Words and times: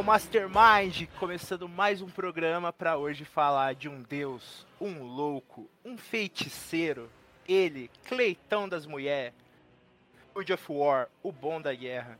O 0.00 0.02
Mastermind, 0.02 1.06
começando 1.18 1.68
mais 1.68 2.00
um 2.00 2.08
programa 2.08 2.72
para 2.72 2.96
hoje 2.96 3.22
falar 3.22 3.74
de 3.74 3.86
um 3.86 4.00
deus, 4.00 4.66
um 4.80 5.02
louco, 5.02 5.68
um 5.84 5.98
feiticeiro, 5.98 7.10
ele, 7.46 7.90
Cleitão 8.06 8.66
das 8.66 8.86
Mulheres, 8.86 9.34
God 10.34 10.48
of 10.48 10.64
War, 10.72 11.08
o 11.22 11.30
bom 11.30 11.60
da 11.60 11.74
guerra. 11.74 12.18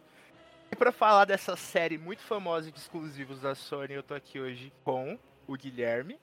E 0.70 0.77
para 0.77 0.92
falar 0.92 1.24
dessa 1.24 1.56
série 1.56 1.96
muito 1.96 2.20
famosa 2.20 2.68
e 2.68 2.73
de 2.73 2.78
exclusivos 2.78 3.40
da 3.40 3.54
Sony, 3.54 3.95
eu 3.95 4.02
tô 4.02 4.12
aqui 4.12 4.38
hoje 4.38 4.70
com 4.84 5.18
o 5.46 5.56
Guilherme. 5.56 6.18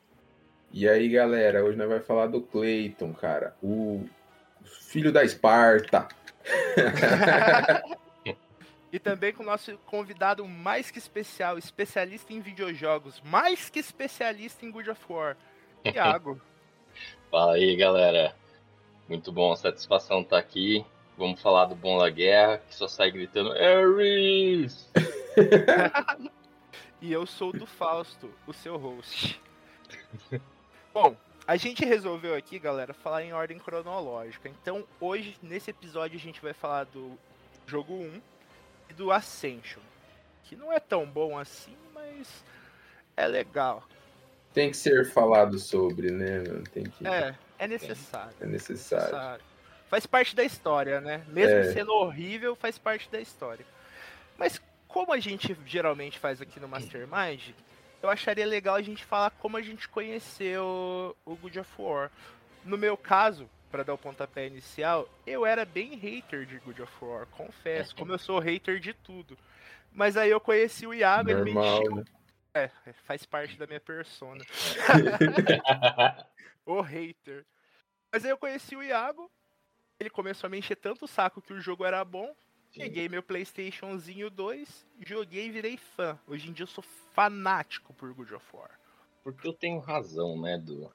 E 0.72 0.88
aí, 0.88 1.10
galera, 1.10 1.66
hoje 1.66 1.76
nós 1.76 1.90
vamos 1.90 2.06
falar 2.06 2.28
do 2.28 2.40
Clayton, 2.40 3.14
cara, 3.14 3.56
o 3.64 4.08
filho 4.64 5.12
da 5.12 5.24
Esparta. 5.24 6.08
E 8.98 9.00
também 9.00 9.32
com 9.32 9.44
o 9.44 9.46
nosso 9.46 9.78
convidado 9.86 10.44
mais 10.48 10.90
que 10.90 10.98
especial, 10.98 11.56
especialista 11.56 12.34
em 12.34 12.42
videojogos, 12.42 13.22
mais 13.24 13.70
que 13.70 13.78
especialista 13.78 14.66
em 14.66 14.72
God 14.72 14.88
of 14.88 15.00
War, 15.08 15.38
Thiago. 15.86 16.42
Fala 17.30 17.54
aí, 17.54 17.76
galera. 17.76 18.36
Muito 19.08 19.32
bom, 19.32 19.56
satisfação 19.56 20.22
estar 20.22 20.40
aqui. 20.40 20.84
Vamos 21.16 21.40
falar 21.40 21.66
do 21.66 21.76
Bom 21.76 22.00
da 22.00 22.10
Guerra, 22.10 22.58
que 22.58 22.74
só 22.74 22.88
sai 22.88 23.12
gritando 23.12 23.52
Ares! 23.52 24.92
e 27.00 27.14
eu 27.14 27.28
sou 27.28 27.52
do 27.52 27.68
Fausto, 27.68 28.34
o 28.48 28.54
seu 28.54 28.78
host. 28.78 29.40
Bom, 30.92 31.16
a 31.46 31.56
gente 31.56 31.86
resolveu 31.86 32.34
aqui, 32.34 32.58
galera, 32.58 32.96
falar 32.96 33.24
em 33.24 33.32
ordem 33.32 33.60
cronológica. 33.60 34.50
Então, 34.50 34.88
hoje, 35.00 35.38
nesse 35.44 35.70
episódio, 35.70 36.18
a 36.18 36.22
gente 36.22 36.42
vai 36.42 36.54
falar 36.54 36.86
do 36.86 37.16
jogo 37.68 37.94
1, 37.94 38.16
e 38.16 38.22
do 38.94 39.12
Ascension. 39.12 39.82
Que 40.44 40.56
não 40.56 40.72
é 40.72 40.80
tão 40.80 41.06
bom 41.06 41.38
assim, 41.38 41.76
mas 41.94 42.44
é 43.16 43.28
legal. 43.28 43.84
Tem 44.54 44.72
que 44.72 44.78
ser 44.78 45.12
falado 45.12 45.60
sobre, 45.60 46.12
né? 46.12 46.44
Tem 46.74 46.84
que... 46.84 47.08
É, 47.08 47.36
é 47.60 47.68
necessário. 47.68 48.34
É 48.40 48.46
necessário. 48.46 49.06
necessário. 49.06 49.44
Faz 49.90 50.06
parte 50.06 50.36
da 50.36 50.44
história, 50.44 51.00
né? 51.00 51.24
Mesmo 51.28 51.58
é. 51.58 51.74
sendo 51.74 51.94
horrível, 51.94 52.56
faz 52.56 52.78
parte 52.78 53.10
da 53.10 53.20
história. 53.20 53.66
Mas 54.38 54.62
como 54.88 55.14
a 55.14 55.20
gente 55.20 55.56
geralmente 55.66 56.18
faz 56.20 56.42
aqui 56.42 56.60
no 56.60 56.68
Mastermind, 56.68 57.52
eu 58.02 58.10
acharia 58.10 58.46
legal 58.46 58.76
a 58.76 58.82
gente 58.82 59.04
falar 59.06 59.32
como 59.32 59.58
a 59.58 59.62
gente 59.62 59.88
conheceu 59.88 61.16
o 61.26 61.36
God 61.36 61.58
of 61.58 61.72
War. 61.78 62.12
No 62.66 62.78
meu 62.78 62.98
caso, 62.98 63.50
para 63.72 63.84
dar 63.84 63.94
o 63.94 63.98
pontapé 63.98 64.48
inicial, 64.48 65.10
eu 65.26 65.46
era 65.46 65.66
bem 65.66 65.96
hater 65.96 66.46
de 66.46 66.58
God 66.60 66.80
of 66.80 66.94
War, 67.02 67.26
confesso, 67.28 67.96
como 67.96 68.14
eu 68.14 68.20
sou 68.20 68.40
hater 68.40 68.80
de 68.80 68.94
tudo. 68.94 69.38
Mas 69.92 70.16
aí 70.16 70.30
eu 70.30 70.40
conheci 70.40 70.88
o 70.88 70.94
Iago, 70.94 71.30
ele 71.30 71.44
me 71.44 71.52
encheu... 71.52 71.96
Né? 71.96 72.06
É, 72.54 72.72
faz 73.06 73.24
parte 73.24 73.56
da 73.58 73.68
minha 73.68 73.80
persona. 73.80 74.44
o 76.66 76.82
hater. 76.82 77.46
Mas 78.12 78.26
aí 78.26 78.32
eu 78.32 78.38
conheci 78.38 78.76
o 78.76 78.82
Iago, 78.82 79.30
ele 80.00 80.10
começou 80.10 80.48
a 80.48 80.50
me 80.50 80.58
encher 80.58 80.76
tanto 80.76 81.06
o 81.06 81.08
saco 81.08 81.42
que 81.42 81.54
o 81.54 81.62
jogo 81.62 81.86
era 81.86 82.04
bom. 82.04 82.36
Peguei 82.76 83.10
meu 83.10 83.24
PlayStationzinho 83.24 84.30
2, 84.30 84.86
joguei 85.06 85.48
e 85.48 85.52
virei 85.52 85.78
fã. 85.78 86.18
Hoje 86.28 86.50
em 86.50 86.54
dia 86.54 86.64
eu 86.64 86.68
sou 86.68 86.84
fanático 87.14 87.94
por 87.94 88.14
God 88.14 88.32
of 88.32 88.46
War. 88.54 88.80
Porque 89.24 89.48
eu 89.48 89.54
tenho 89.54 89.80
razão, 89.80 90.40
né, 90.40 90.58
Du? 90.58 90.92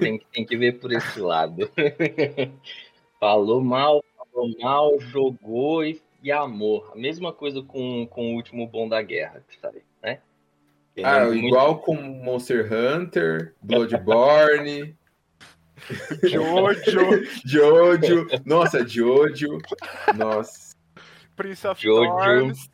Tem, 0.00 0.18
tem 0.32 0.46
que 0.46 0.56
ver 0.56 0.78
por 0.78 0.92
esse 0.92 1.20
lado. 1.20 1.70
falou 3.20 3.62
mal, 3.62 4.04
falou 4.16 4.50
mal, 4.60 5.00
jogou 5.00 5.84
e, 5.84 6.00
e 6.22 6.30
amor. 6.32 6.92
A 6.92 6.96
mesma 6.96 7.32
coisa 7.32 7.62
com, 7.62 8.06
com 8.06 8.32
o 8.32 8.34
último 8.36 8.66
Bom 8.66 8.88
da 8.88 9.00
Guerra, 9.02 9.44
sabe, 9.60 9.82
né? 10.02 10.20
ah, 11.02 11.24
muito... 11.26 11.46
igual 11.46 11.78
com 11.78 11.94
Monster 11.94 12.68
Hunter, 12.72 13.54
Bloodborne. 13.62 14.96
Jojo. 16.22 17.24
Jojo. 17.44 18.26
Nossa, 18.44 18.86
Jojo. 18.86 19.58
Nossa. 20.16 20.74
Prince 21.36 21.66
of 21.66 21.82
Jojo. 21.82 22.04
Storms. 22.04 22.70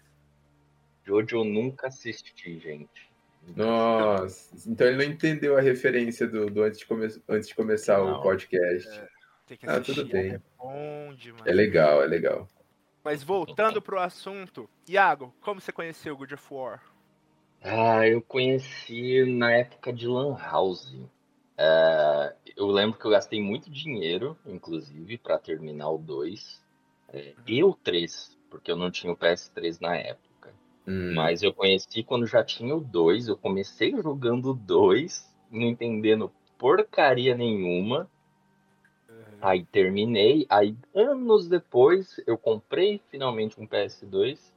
Jojo 1.04 1.44
nunca 1.44 1.88
assisti, 1.88 2.58
gente. 2.58 3.09
Nossa, 3.56 4.68
então 4.68 4.86
ele 4.86 4.96
não 4.96 5.12
entendeu 5.12 5.56
a 5.56 5.60
referência 5.60 6.26
do, 6.26 6.46
do 6.50 6.62
antes, 6.62 6.78
de 6.78 6.86
come, 6.86 7.08
antes 7.28 7.48
de 7.48 7.54
começar 7.54 7.98
não, 7.98 8.18
o 8.18 8.22
podcast. 8.22 8.88
É, 8.88 9.08
tem 9.46 9.56
que 9.56 9.66
ah, 9.66 9.80
tudo 9.80 10.04
bem. 10.06 10.34
É, 10.34 10.40
bom 10.58 11.14
demais. 11.14 11.46
é 11.46 11.52
legal, 11.52 12.02
é 12.02 12.06
legal. 12.06 12.48
Mas 13.02 13.22
voltando 13.22 13.80
pro 13.80 13.98
assunto, 13.98 14.68
Iago, 14.86 15.34
como 15.40 15.60
você 15.60 15.72
conheceu 15.72 16.14
o 16.14 16.16
God 16.16 16.32
of 16.32 16.44
War? 16.50 16.82
Ah, 17.62 18.06
eu 18.06 18.22
conheci 18.22 19.24
na 19.24 19.52
época 19.52 19.92
de 19.92 20.06
Lan 20.06 20.36
House. 20.36 20.92
Uh, 20.92 22.34
eu 22.56 22.66
lembro 22.66 22.98
que 22.98 23.04
eu 23.04 23.10
gastei 23.10 23.40
muito 23.40 23.70
dinheiro, 23.70 24.36
inclusive, 24.46 25.18
para 25.18 25.38
terminar 25.38 25.90
o 25.90 25.98
2 25.98 26.62
é, 27.12 27.34
e 27.46 27.62
o 27.62 27.74
3, 27.74 28.38
porque 28.48 28.70
eu 28.70 28.76
não 28.76 28.90
tinha 28.90 29.12
o 29.12 29.16
PS3 29.16 29.78
na 29.80 29.96
época. 29.96 30.29
Hum. 30.86 31.14
Mas 31.14 31.42
eu 31.42 31.52
conheci 31.52 32.02
quando 32.02 32.26
já 32.26 32.44
tinha 32.44 32.74
o 32.74 32.80
2. 32.80 33.28
Eu 33.28 33.36
comecei 33.36 33.92
jogando 33.92 34.50
o 34.50 34.54
2, 34.54 35.28
não 35.50 35.62
entendendo 35.62 36.32
porcaria 36.58 37.34
nenhuma. 37.34 38.08
Uhum. 39.08 39.38
Aí 39.40 39.64
terminei. 39.64 40.46
Aí, 40.48 40.76
anos 40.94 41.48
depois, 41.48 42.20
eu 42.26 42.36
comprei 42.36 43.00
finalmente 43.10 43.60
um 43.60 43.66
PS2. 43.66 44.52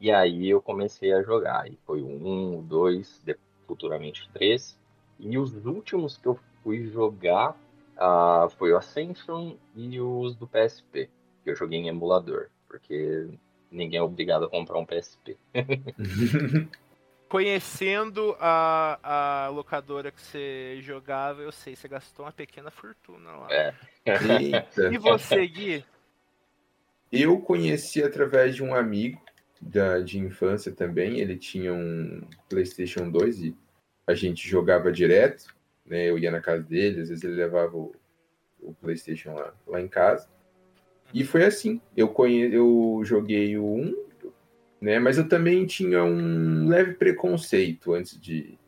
E 0.00 0.10
aí 0.10 0.48
eu 0.48 0.60
comecei 0.60 1.12
a 1.12 1.22
jogar. 1.22 1.62
Aí 1.62 1.78
foi 1.86 2.02
o 2.02 2.06
1, 2.06 2.58
o 2.58 2.62
2, 2.62 3.22
futuramente 3.66 4.22
o 4.22 4.32
3. 4.32 4.78
E 5.18 5.38
os 5.38 5.64
últimos 5.64 6.16
que 6.16 6.26
eu 6.26 6.38
fui 6.62 6.86
jogar 6.88 7.52
uh, 7.96 8.48
foi 8.50 8.72
o 8.72 8.76
Ascension 8.76 9.56
e 9.74 10.00
os 10.00 10.36
do 10.36 10.46
PSP. 10.46 11.08
Que 11.42 11.50
eu 11.50 11.56
joguei 11.56 11.78
em 11.78 11.88
emulador. 11.88 12.48
Porque 12.68 13.28
ninguém 13.70 13.98
é 13.98 14.02
obrigado 14.02 14.44
a 14.44 14.48
comprar 14.48 14.78
um 14.78 14.86
PSP. 14.86 15.36
Conhecendo 17.28 18.36
a, 18.38 19.46
a 19.46 19.48
locadora 19.48 20.12
que 20.12 20.20
você 20.20 20.78
jogava, 20.80 21.42
eu 21.42 21.50
sei, 21.50 21.74
você 21.74 21.88
gastou 21.88 22.24
uma 22.24 22.32
pequena 22.32 22.70
fortuna 22.70 23.32
lá. 23.32 23.48
É. 23.50 23.74
E 24.92 24.98
você, 24.98 25.46
Gui? 25.46 25.84
Eu 27.10 27.40
conheci 27.40 28.02
através 28.02 28.54
de 28.54 28.62
um 28.62 28.74
amigo 28.74 29.20
da, 29.60 29.98
de 30.00 30.18
infância 30.18 30.72
também. 30.72 31.18
Ele 31.18 31.36
tinha 31.36 31.72
um 31.72 32.22
PlayStation 32.48 33.10
2 33.10 33.40
e 33.40 33.56
a 34.06 34.14
gente 34.14 34.48
jogava 34.48 34.92
direto. 34.92 35.54
Né? 35.84 36.04
Eu 36.04 36.18
ia 36.18 36.30
na 36.30 36.40
casa 36.40 36.62
dele, 36.62 37.00
às 37.00 37.08
vezes 37.08 37.24
ele 37.24 37.34
levava 37.34 37.76
o, 37.76 37.94
o 38.60 38.74
PlayStation 38.74 39.34
lá, 39.34 39.52
lá 39.66 39.80
em 39.80 39.88
casa. 39.88 40.28
E 41.16 41.24
foi 41.24 41.46
assim. 41.46 41.80
Eu, 41.96 42.08
conhe... 42.08 42.54
eu 42.54 43.00
joguei 43.02 43.56
o 43.56 43.64
1, 43.64 43.96
né? 44.82 44.98
Mas 44.98 45.16
eu 45.16 45.26
também 45.26 45.64
tinha 45.64 46.04
um 46.04 46.68
leve 46.68 46.92
preconceito 46.92 47.94
antes 47.94 48.20
de, 48.20 48.58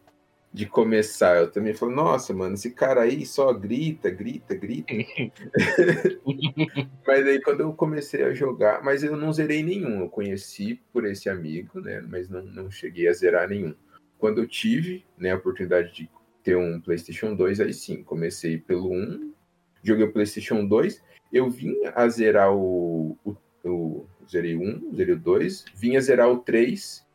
de 0.50 0.64
começar. 0.64 1.36
Eu 1.36 1.50
também 1.50 1.74
falei, 1.74 1.94
nossa, 1.94 2.32
mano, 2.32 2.54
esse 2.54 2.70
cara 2.70 3.02
aí 3.02 3.26
só 3.26 3.52
grita, 3.52 4.08
grita, 4.08 4.54
grita. 4.54 4.94
mas 7.06 7.26
aí 7.26 7.38
quando 7.42 7.60
eu 7.60 7.74
comecei 7.74 8.24
a 8.24 8.32
jogar, 8.32 8.82
mas 8.82 9.04
eu 9.04 9.14
não 9.14 9.30
zerei 9.30 9.62
nenhum. 9.62 10.00
Eu 10.00 10.08
conheci 10.08 10.80
por 10.90 11.04
esse 11.04 11.28
amigo, 11.28 11.82
né? 11.82 12.02
Mas 12.08 12.30
não, 12.30 12.42
não 12.42 12.70
cheguei 12.70 13.08
a 13.08 13.12
zerar 13.12 13.46
nenhum. 13.46 13.74
Quando 14.18 14.40
eu 14.40 14.48
tive 14.48 15.04
né, 15.18 15.32
a 15.32 15.36
oportunidade 15.36 15.92
de 15.92 16.10
ter 16.42 16.56
um 16.56 16.80
PlayStation 16.80 17.34
2, 17.34 17.60
aí 17.60 17.74
sim, 17.74 18.02
comecei 18.02 18.56
pelo 18.56 18.90
1, 18.90 19.34
joguei 19.82 20.04
o 20.04 20.12
PlayStation 20.12 20.66
2 20.66 21.02
eu 21.32 21.48
vim 21.48 21.74
a 21.94 22.08
zerar 22.08 22.54
o, 22.54 23.16
o, 23.24 23.36
o 23.64 24.06
zerei 24.28 24.56
um, 24.56 24.94
zerei 24.94 25.14
o 25.14 25.18
2, 25.18 25.66
vim 25.74 25.96
a 25.96 26.00
zerar 26.00 26.30
o 26.30 26.38
3, 26.38 27.06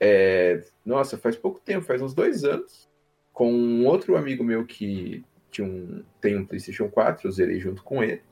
é, 0.00 0.62
nossa, 0.84 1.16
faz 1.16 1.36
pouco 1.36 1.60
tempo, 1.60 1.84
faz 1.84 2.02
uns 2.02 2.14
dois 2.14 2.44
anos, 2.44 2.88
com 3.32 3.52
um 3.52 3.86
outro 3.86 4.16
amigo 4.16 4.44
meu 4.44 4.66
que 4.66 5.24
tinha 5.50 5.66
um, 5.66 6.04
tem 6.20 6.36
um 6.36 6.44
PlayStation 6.44 6.88
4, 6.88 7.26
eu 7.26 7.32
zerei 7.32 7.58
junto 7.58 7.82
com 7.82 8.02
ele, 8.02 8.22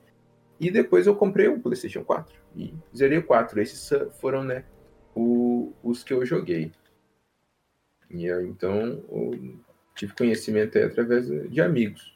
e 0.61 0.70
depois 0.70 1.06
eu 1.06 1.17
comprei 1.17 1.49
um 1.49 1.61
PlayStation 1.61 2.05
4 2.05 2.34
e 2.55 2.75
zerei 2.94 3.19
o 3.19 3.25
4. 3.25 3.61
Esses 3.61 3.90
foram, 4.20 4.44
né, 4.44 4.64
o, 5.14 5.73
os 5.82 6.05
que 6.05 6.12
eu 6.12 6.25
joguei. 6.25 6.70
E 8.08 8.26
eu, 8.26 8.46
então, 8.46 9.02
eu 9.11 9.56
tive 9.96 10.14
conhecimento 10.14 10.79
através 10.79 11.26
de 11.26 11.61
amigos. 11.61 12.12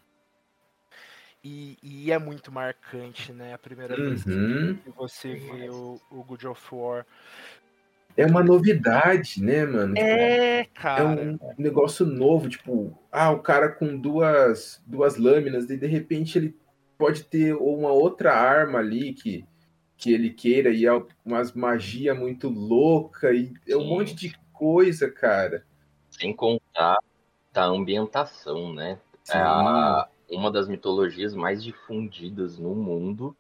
E, 1.46 1.78
e, 1.80 2.10
é 2.10 2.18
muito 2.18 2.50
marcante, 2.50 3.32
né? 3.32 3.54
A 3.54 3.58
primeira 3.58 3.94
uhum. 3.96 4.16
vez 4.16 4.24
que 4.24 4.90
você 4.96 5.34
vê 5.34 5.70
o, 5.70 6.00
o 6.10 6.24
Good 6.24 6.48
of 6.48 6.74
War. 6.74 7.06
É 8.16 8.26
uma 8.26 8.42
novidade, 8.42 9.40
né, 9.40 9.64
mano? 9.64 9.94
Tipo, 9.94 10.06
é, 10.06 10.64
cara. 10.74 11.02
É 11.02 11.06
um 11.06 11.38
negócio 11.56 12.04
novo, 12.04 12.48
tipo, 12.48 12.98
ah, 13.12 13.30
o 13.30 13.38
cara 13.38 13.68
com 13.68 13.96
duas, 13.96 14.82
duas 14.84 15.16
lâminas, 15.16 15.70
e 15.70 15.76
de 15.76 15.86
repente 15.86 16.36
ele 16.36 16.56
pode 16.98 17.22
ter 17.22 17.54
uma 17.54 17.92
outra 17.92 18.34
arma 18.34 18.80
ali 18.80 19.12
que, 19.12 19.46
que 19.96 20.12
ele 20.12 20.30
queira, 20.30 20.70
e 20.70 20.84
é 20.84 21.02
umas 21.24 21.52
magia 21.52 22.12
muito 22.12 22.48
louca, 22.48 23.32
e 23.32 23.52
é 23.68 23.76
um 23.76 23.82
Sim. 23.82 23.88
monte 23.88 24.16
de 24.16 24.36
coisa, 24.52 25.08
cara. 25.08 25.64
Sem 26.10 26.34
contar 26.34 26.98
da 27.52 27.66
ambientação, 27.66 28.72
né? 28.72 28.98
É 29.28 29.38
a, 29.38 30.08
uma 30.30 30.50
das 30.50 30.68
mitologias 30.68 31.34
mais 31.34 31.62
difundidas 31.62 32.58
no 32.58 32.74
mundo, 32.74 33.36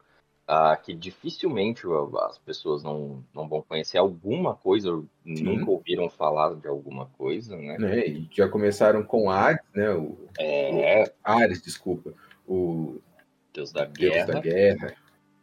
uh, 0.48 0.80
que 0.82 0.94
dificilmente 0.94 1.82
as 2.28 2.38
pessoas 2.38 2.82
não, 2.82 3.24
não 3.34 3.48
vão 3.48 3.62
conhecer 3.62 3.98
alguma 3.98 4.54
coisa, 4.54 4.90
Sim. 5.24 5.42
nunca 5.42 5.70
ouviram 5.70 6.08
falar 6.08 6.54
de 6.54 6.68
alguma 6.68 7.06
coisa, 7.06 7.56
né? 7.56 7.76
É, 7.80 8.08
e 8.08 8.28
já 8.32 8.48
começaram 8.48 9.02
com 9.02 9.30
Ares, 9.30 9.60
né? 9.74 9.90
O, 9.90 10.16
é... 10.38 11.04
o 11.04 11.10
Ares, 11.24 11.62
desculpa. 11.62 12.12
O 12.46 13.00
Deus 13.52 13.72
da 13.72 13.84
Guerra. 13.84 14.26
Deus 14.26 14.26
da 14.26 14.40
Guerra. 14.40 14.94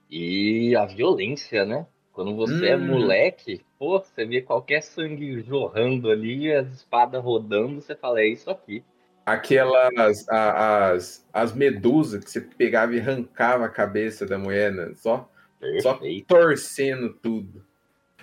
E 0.10 0.76
a 0.76 0.86
violência, 0.86 1.66
né? 1.66 1.86
Quando 2.14 2.36
você 2.36 2.68
é 2.68 2.78
hum. 2.78 2.84
é 2.84 2.88
moleque, 2.88 3.62
pô, 3.80 4.00
você 4.00 4.24
vê 4.24 4.42
qualquer 4.42 4.82
sangue 4.82 5.42
jorrando 5.42 6.12
ali, 6.12 6.52
as 6.54 6.72
espadas 6.72 7.24
rodando, 7.24 7.82
você 7.82 7.96
fala, 7.96 8.22
é 8.22 8.28
isso 8.28 8.50
aqui. 8.52 8.84
Aquelas 9.26 10.28
as, 10.28 11.26
as 11.32 11.54
medusas 11.54 12.24
que 12.24 12.30
você 12.30 12.42
pegava 12.42 12.94
e 12.96 13.00
arrancava 13.00 13.66
a 13.66 13.70
cabeça 13.70 14.26
da 14.26 14.38
mulher, 14.38 14.72
né? 14.72 14.92
só, 14.96 15.30
só 15.82 16.00
torcendo 16.28 17.14
tudo. 17.14 17.66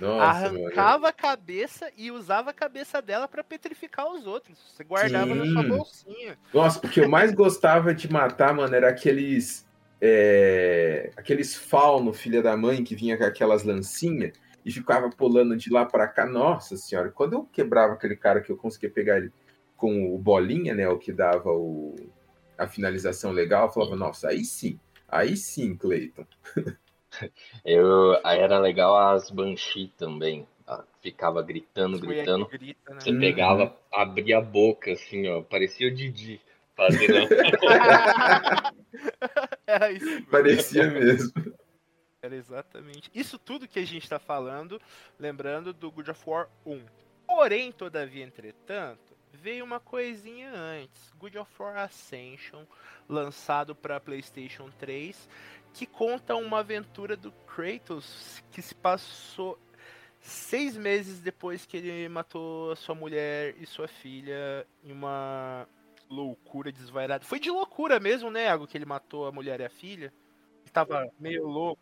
Nossa, 0.00 0.47
arrancava 0.47 0.93
mano. 0.93 1.06
a 1.06 1.12
cabeça 1.12 1.91
e 1.97 2.11
usava 2.11 2.50
a 2.50 2.55
cabeça 2.55 3.02
dela 3.02 3.29
para 3.29 3.44
petrificar 3.44 4.11
os 4.11 4.26
outros. 4.26 4.58
Você 4.69 4.82
guardava 4.82 5.32
Sim. 5.32 5.35
na 5.35 5.47
sua 5.47 5.62
bolsinha. 5.62 6.38
Nossa, 6.55 6.81
porque 6.81 7.00
eu 7.00 7.08
mais 7.08 7.35
gostava 7.35 7.94
de 7.94 8.11
matar, 8.11 8.55
mano, 8.55 8.75
era 8.75 8.88
aqueles 8.88 9.69
é, 10.00 11.11
aqueles 11.17 11.55
fauno, 11.55 12.12
filha 12.12 12.43
da 12.43 12.56
mãe, 12.56 12.82
que 12.82 12.94
vinha 12.94 13.19
com 13.19 13.25
aquelas 13.25 13.62
lancinhas 13.62 14.32
e 14.64 14.70
ficava 14.70 15.11
pulando 15.11 15.56
de 15.56 15.70
lá 15.70 15.85
para 15.85 16.08
cá. 16.08 16.25
Nossa 16.25 16.76
senhora, 16.76 17.11
quando 17.11 17.35
eu 17.35 17.44
quebrava 17.44 17.93
aquele 17.93 18.17
cara 18.17 18.41
que 18.41 18.50
eu 18.50 18.56
conseguia 18.56 18.91
pegar 18.91 19.19
ele 19.19 19.31
com 19.81 20.15
o 20.15 20.19
bolinha, 20.19 20.75
né, 20.75 20.87
o 20.87 20.99
que 20.99 21.11
dava 21.11 21.50
o, 21.50 21.97
a 22.59 22.69
finalização 22.69 23.32
legal, 23.32 23.67
eu 23.67 23.73
falava, 23.73 23.97
nossa, 23.97 24.29
aí 24.29 24.44
sim, 24.44 24.79
aí 25.09 25.37
sim, 25.37 25.75
Cleiton. 25.75 26.27
Eu, 27.65 28.21
aí 28.23 28.38
era 28.38 28.61
legal 28.61 28.97
as 28.97 29.32
Banshee 29.32 29.93
também. 29.99 30.47
Ficava 31.03 31.43
gritando, 31.43 31.99
gritando. 31.99 32.47
Grita, 32.47 32.94
né? 32.94 33.00
Você 33.00 33.12
pegava, 33.12 33.65
uhum. 33.65 33.73
abria 33.93 34.38
a 34.38 34.41
boca, 34.41 34.93
assim, 34.93 35.27
ó. 35.27 35.43
Parecia 35.43 35.88
o 35.88 35.91
Didi 35.91 36.41
fazendo. 36.76 37.26
era 39.67 39.91
isso. 39.91 40.23
Parecia 40.26 40.88
mesmo. 40.88 41.33
Era 42.23 42.37
exatamente. 42.37 43.11
Isso 43.12 43.37
tudo 43.38 43.67
que 43.67 43.81
a 43.81 43.85
gente 43.85 44.05
está 44.05 44.21
falando, 44.21 44.81
lembrando 45.19 45.73
do 45.73 45.91
God 45.91 46.11
of 46.11 46.23
War 46.25 46.49
1. 46.65 46.81
Porém, 47.26 47.73
todavia, 47.73 48.25
entretanto, 48.25 49.10
veio 49.32 49.65
uma 49.65 49.81
coisinha 49.81 50.53
antes. 50.53 51.12
God 51.19 51.37
of 51.37 51.50
War 51.59 51.79
Ascension, 51.79 52.65
lançado 53.09 53.75
para 53.75 54.00
PlayStation 54.00 54.71
3, 54.79 55.29
que 55.73 55.87
conta 55.87 56.35
uma 56.37 56.59
aventura 56.59 57.17
do 57.17 57.32
Kratos 57.47 58.43
que 58.50 58.61
se 58.62 58.75
passou 58.75 59.59
seis 60.21 60.77
meses 60.77 61.21
depois 61.21 61.65
que 61.65 61.77
ele 61.77 62.09
matou 62.09 62.75
sua 62.77 62.94
mulher 62.94 63.55
e 63.59 63.67
sua 63.67 63.88
filha 63.88 64.67
em 64.85 64.93
uma 64.93 65.67
loucura 66.09 66.73
desvairada. 66.73 67.25
Foi 67.25 67.38
de 67.38 67.50
loucura 67.50 68.00
mesmo, 68.00 68.31
né, 68.31 68.49
algo 68.49 68.67
que 68.67 68.76
ele 68.76 68.85
matou 68.85 69.26
a 69.26 69.33
mulher 69.33 69.61
e 69.61 69.65
a 69.65 69.71
filha? 69.71 70.12
Ele 70.62 70.71
tava 70.73 71.09
meio 71.19 71.47
louco. 71.47 71.81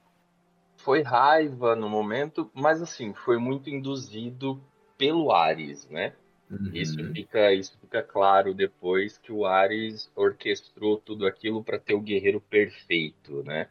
Foi 0.77 1.03
raiva 1.03 1.75
no 1.75 1.89
momento, 1.89 2.51
mas 2.55 2.81
assim, 2.81 3.13
foi 3.13 3.37
muito 3.39 3.69
induzido 3.69 4.63
pelo 4.97 5.33
Ares, 5.33 5.89
né? 5.89 6.15
Uhum. 6.51 6.71
Isso, 6.73 6.97
fica, 7.13 7.53
isso 7.53 7.79
fica 7.79 8.03
claro 8.03 8.55
depois 8.55 9.19
que 9.19 9.31
o 9.31 9.45
Ares 9.45 10.11
orquestrou 10.17 10.97
tudo 10.99 11.27
aquilo 11.27 11.63
para 11.63 11.79
ter 11.79 11.95
o 11.95 12.01
guerreiro 12.01 12.41
perfeito, 12.41 13.43
né? 13.45 13.69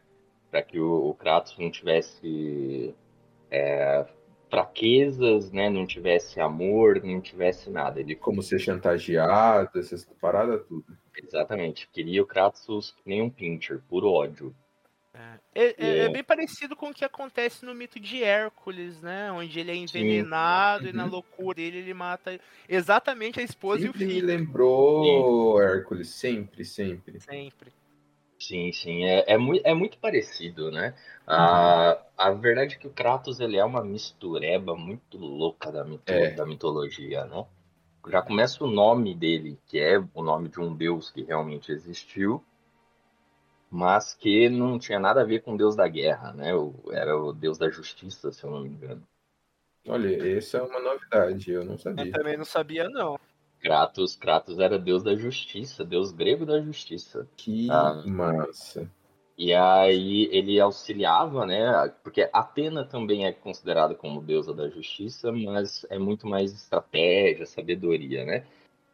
Para 0.50 0.62
que 0.62 0.78
o, 0.78 1.08
o, 1.08 1.14
Kratos 1.14 1.58
não 1.58 1.70
tivesse 1.70 2.94
é, 3.50 4.06
fraquezas, 4.48 5.50
né? 5.50 5.68
Não 5.68 5.86
tivesse 5.86 6.40
amor, 6.40 7.02
não 7.02 7.20
tivesse 7.20 7.68
nada. 7.68 8.00
Ele 8.00 8.14
como 8.14 8.42
ser 8.42 8.60
chantageado, 8.60 9.78
essas 9.78 10.04
paradas 10.20 10.64
tudo. 10.66 10.86
Exatamente. 11.16 11.88
Queria 11.92 12.22
o 12.22 12.26
Kratos 12.26 12.94
nem 13.04 13.20
um 13.20 13.28
pincher, 13.28 13.82
puro 13.88 14.08
ódio. 14.08 14.54
É, 15.54 15.74
é, 15.78 15.98
é, 16.04 16.08
bem 16.08 16.22
parecido 16.22 16.76
com 16.76 16.90
o 16.90 16.94
que 16.94 17.04
acontece 17.04 17.64
no 17.64 17.74
mito 17.74 17.98
de 17.98 18.22
Hércules, 18.22 19.00
né? 19.00 19.32
Onde 19.32 19.58
ele 19.58 19.70
é 19.70 19.74
envenenado 19.74 20.84
uhum. 20.84 20.90
e 20.90 20.92
na 20.92 21.04
uhum. 21.04 21.10
loucura 21.10 21.60
ele, 21.60 21.78
ele 21.78 21.94
mata 21.94 22.38
exatamente 22.68 23.40
a 23.40 23.42
esposa 23.42 23.82
sempre 23.82 24.04
e 24.04 24.06
o 24.06 24.10
filho. 24.10 24.26
lembrou 24.26 25.58
sim. 25.58 25.64
Hércules, 25.64 26.08
sempre, 26.08 26.64
sempre. 26.64 27.20
Sempre. 27.20 27.72
Sim, 28.38 28.70
sim, 28.72 29.04
é, 29.04 29.24
é, 29.26 29.36
muito, 29.36 29.66
é 29.66 29.74
muito 29.74 29.98
parecido, 29.98 30.70
né? 30.70 30.94
A, 31.26 31.98
uhum. 31.98 32.04
a 32.16 32.30
verdade 32.30 32.76
é 32.76 32.78
que 32.78 32.86
o 32.86 32.92
Kratos 32.92 33.40
ele 33.40 33.56
é 33.56 33.64
uma 33.64 33.82
mistureba 33.82 34.76
muito 34.76 35.18
louca 35.18 35.72
da, 35.72 35.84
mito, 35.84 36.12
é. 36.12 36.30
da 36.30 36.46
mitologia, 36.46 37.24
né? 37.24 37.44
Já 38.08 38.22
começa 38.22 38.62
o 38.62 38.70
nome 38.70 39.14
dele, 39.14 39.58
que 39.66 39.78
é 39.78 39.98
o 40.14 40.22
nome 40.22 40.48
de 40.48 40.60
um 40.60 40.74
deus 40.74 41.10
que 41.10 41.22
realmente 41.22 41.72
existiu, 41.72 42.42
mas 43.70 44.14
que 44.14 44.48
não 44.48 44.78
tinha 44.78 44.98
nada 44.98 45.20
a 45.20 45.24
ver 45.24 45.42
com 45.42 45.54
o 45.54 45.58
deus 45.58 45.76
da 45.76 45.86
guerra, 45.86 46.32
né? 46.32 46.50
Era 46.90 47.16
o 47.16 47.32
deus 47.32 47.58
da 47.58 47.68
justiça, 47.68 48.32
se 48.32 48.44
eu 48.44 48.50
não 48.50 48.62
me 48.62 48.68
engano. 48.68 49.02
Olha, 49.86 50.36
essa 50.36 50.58
é 50.58 50.62
uma 50.62 50.80
novidade, 50.80 51.50
eu 51.50 51.64
não 51.64 51.78
sabia. 51.78 52.06
Eu 52.06 52.12
também 52.12 52.36
não 52.36 52.44
sabia, 52.44 52.88
não. 52.88 53.18
Kratos, 53.60 54.14
Kratos 54.14 54.58
era 54.58 54.78
deus 54.78 55.02
da 55.02 55.16
justiça, 55.16 55.84
deus 55.84 56.12
grego 56.12 56.46
da 56.46 56.60
justiça. 56.60 57.28
Que 57.36 57.68
ah, 57.70 58.02
massa. 58.06 58.88
E 59.36 59.54
aí 59.54 60.28
ele 60.32 60.60
auxiliava, 60.60 61.46
né? 61.46 61.92
Porque 62.02 62.28
Atena 62.32 62.84
também 62.84 63.24
é 63.24 63.32
considerada 63.32 63.94
como 63.94 64.20
deusa 64.20 64.52
da 64.52 64.68
justiça, 64.68 65.30
mas 65.32 65.86
é 65.88 65.98
muito 65.98 66.26
mais 66.26 66.52
estratégia, 66.52 67.46
sabedoria, 67.46 68.24
né? 68.24 68.44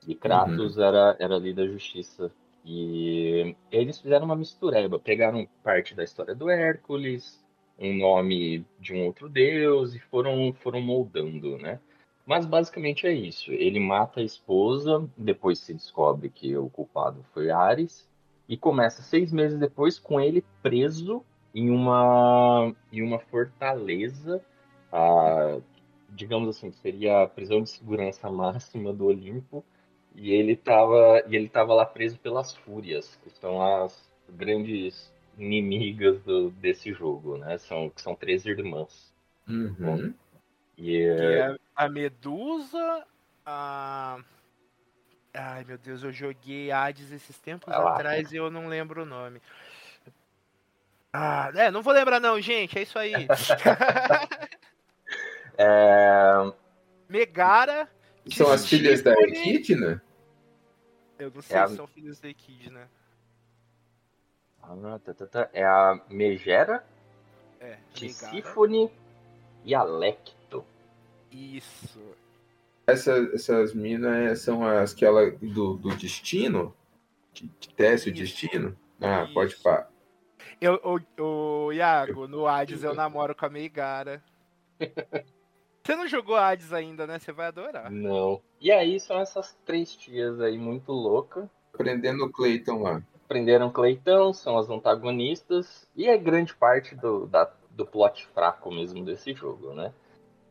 E 0.07 0.15
Kratos 0.15 0.77
uhum. 0.77 0.83
era, 0.83 1.17
era 1.19 1.35
ali 1.35 1.53
da 1.53 1.67
justiça. 1.67 2.31
E 2.65 3.55
eles 3.71 4.01
fizeram 4.01 4.25
uma 4.25 4.37
mistureba, 4.37 4.99
pegaram 4.99 5.47
parte 5.63 5.95
da 5.95 6.03
história 6.03 6.35
do 6.35 6.49
Hércules, 6.49 7.45
um 7.79 7.93
nome 7.95 8.65
de 8.81 8.95
um 8.95 9.05
outro 9.05 9.29
deus 9.29 9.95
e 9.95 9.99
foram, 9.99 10.53
foram 10.55 10.81
moldando, 10.81 11.59
né? 11.59 11.81
Mas 12.27 12.47
basicamente 12.47 13.07
é 13.07 13.13
isso. 13.13 13.53
Ele 13.53 13.79
mata 13.79 14.21
a 14.21 14.25
esposa, 14.25 15.07
depois 15.17 15.59
se 15.59 15.75
descobre 15.75 16.31
que 16.31 16.57
o 16.57 16.71
culpado 16.71 17.23
foi 17.35 17.51
Ares, 17.51 18.09
e 18.49 18.57
começa 18.57 19.03
seis 19.03 19.33
meses 19.33 19.59
depois 19.59 19.99
com 19.99 20.21
ele 20.21 20.45
preso 20.63 21.23
em 21.55 21.71
uma, 21.71 22.75
em 22.93 23.03
uma 23.03 23.19
fortaleza, 23.19 24.43
a, 24.93 25.59
digamos 26.11 26.49
assim, 26.49 26.73
seria 26.73 27.23
a 27.23 27.29
prisão 27.29 27.63
de 27.63 27.71
segurança 27.71 28.29
máxima 28.31 28.93
do 28.93 29.07
Olimpo, 29.07 29.65
e 30.15 30.33
ele 30.33 30.53
estava 30.53 31.23
e 31.27 31.35
ele 31.35 31.49
tava 31.49 31.75
lá 31.75 31.85
preso 31.85 32.19
pelas 32.19 32.55
fúrias, 32.55 33.19
que 33.23 33.31
são 33.31 33.61
as 33.61 34.11
grandes 34.29 35.13
inimigas 35.37 36.21
do, 36.23 36.51
desse 36.51 36.93
jogo, 36.93 37.37
né? 37.37 37.59
São, 37.59 37.91
que 37.91 38.01
são 38.01 38.15
três 38.15 38.47
irmãs. 38.47 39.13
Uhum. 39.49 40.15
E, 40.79 41.03
é... 41.03 41.57
a 41.75 41.89
Medusa, 41.89 43.05
a. 43.45 44.19
Ai 45.37 45.65
meu 45.65 45.77
Deus, 45.77 46.05
eu 46.05 46.13
joguei 46.13 46.71
Hades 46.71 47.11
esses 47.11 47.41
tempos 47.41 47.73
ah, 47.73 47.95
atrás 47.95 48.31
e 48.33 48.37
eu 48.37 48.53
não 48.53 48.69
lembro 48.69 49.03
o 49.03 49.07
nome. 49.07 49.43
Ah, 51.13 51.51
é, 51.57 51.73
não 51.73 51.83
vou 51.83 51.93
lembrar 51.93 52.21
não, 52.21 52.41
gente, 52.41 52.79
é 52.79 52.83
isso 52.83 52.97
aí. 52.99 53.13
é... 55.59 56.53
Megara 57.09 57.89
são 58.31 58.51
as 58.51 58.67
filhas 58.67 59.03
da 59.03 59.13
Equidna? 59.13 60.03
Eu 61.19 61.31
não 61.35 61.43
sei 61.43 61.57
é 61.57 61.67
se 61.67 61.73
a... 61.73 61.77
são 61.77 61.87
filhas 61.87 62.21
da 62.21 62.29
Equidna. 62.29 62.91
Ah, 64.63 64.99
tá, 64.99 65.15
tá, 65.15 65.27
tá. 65.27 65.51
É 65.53 65.65
a 65.65 66.01
Megera, 66.09 66.85
é, 67.61 67.77
Tisífone 67.93 68.91
e 69.65 69.75
Alecto. 69.75 70.65
Isso. 71.31 72.01
Essa, 72.87 73.13
essas 73.33 73.75
minas 73.75 74.41
são 74.41 74.67
as 74.67 74.95
que 74.95 75.05
ela 75.05 75.31
do, 75.31 75.75
do 75.77 75.97
destino? 75.97 76.75
Que, 77.33 77.49
que 77.61 77.75
tece 77.75 78.11
o 78.11 78.13
destino? 78.13 78.77
Ah, 79.01 79.25
Isso. 79.25 79.35
pode 79.35 79.57
pá. 79.57 79.89
Eu, 80.61 80.81
o, 80.85 81.23
o 81.23 81.73
Iago, 81.73 82.27
no 82.27 82.47
Hades 82.47 82.83
eu 82.83 82.95
namoro 82.95 83.35
com 83.35 83.47
a 83.47 83.51
Meigara. 83.51 84.23
Você 85.85 85.95
não 85.95 86.09
jogou 86.09 86.35
Hades 86.35 86.73
ainda, 86.73 87.07
né? 87.07 87.19
Você 87.19 87.31
vai 87.31 87.47
adorar. 87.47 87.91
Não. 87.91 88.41
E 88.59 88.73
aí 88.73 88.99
são 88.99 89.21
essas 89.21 89.55
três 89.67 89.95
tias 89.95 90.41
aí 90.41 90.57
muito 90.57 90.91
loucas. 90.91 91.47
Prendendo 91.73 92.25
o 92.25 92.33
Clayton 92.33 92.83
lá. 92.83 93.03
Prenderam 93.29 93.71
Clayton, 93.71 94.33
são 94.33 94.57
as 94.57 94.71
antagonistas. 94.71 95.87
E 95.95 96.09
é 96.09 96.17
grande 96.17 96.55
parte 96.55 96.95
do, 96.95 97.27
da, 97.27 97.51
do 97.71 97.85
plot 97.85 98.27
fraco 98.29 98.73
mesmo 98.73 99.05
desse 99.05 99.35
jogo, 99.35 99.75
né? 99.75 99.93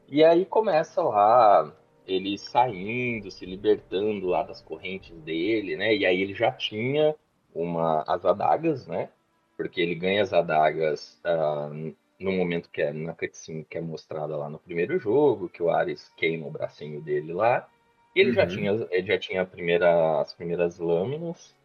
E 0.08 0.24
aí 0.24 0.46
começa 0.46 1.02
lá 1.02 1.74
ele 2.06 2.38
saindo, 2.38 3.32
se 3.32 3.44
libertando 3.44 4.28
lá 4.28 4.44
das 4.44 4.62
correntes 4.62 5.18
dele, 5.22 5.75
né? 5.75 5.96
E 5.96 6.06
aí 6.06 6.22
ele 6.22 6.36
já 6.36 6.52
tinha 6.52 7.16
uma 7.56 8.04
as 8.06 8.24
adagas, 8.24 8.86
né? 8.86 9.10
Porque 9.58 9.82
ele 9.82 9.96
ganha 9.96 10.22
as 10.22 10.32
adagas 10.32 11.20
uh, 11.25 11.96
no 12.20 12.32
momento 12.32 12.70
que 12.70 12.82
é 12.82 12.93
na 12.93 13.13
cutscene 13.13 13.65
que 13.65 13.77
é 13.77 13.82
mostrada 13.82 14.36
lá 14.38 14.50
no 14.50 14.60
primeiro 14.60 14.98
jogo, 15.00 15.50
que 15.50 15.62
o 15.62 15.70
Ares 15.70 16.12
queima 16.15 16.48
o 16.48 16.51
bracinho 16.51 17.01
dele 17.01 17.34
lá. 17.34 17.67
E 18.15 18.20
ele 18.20 18.29
uhum. 18.29 18.36
já 18.36 18.48
tinha, 18.48 18.88
ele 18.91 19.08
já 19.08 19.17
tinha 19.17 19.46
primeira, 19.46 20.22
as 20.22 20.34
primeiras 20.34 20.79
lâminas. 20.79 21.55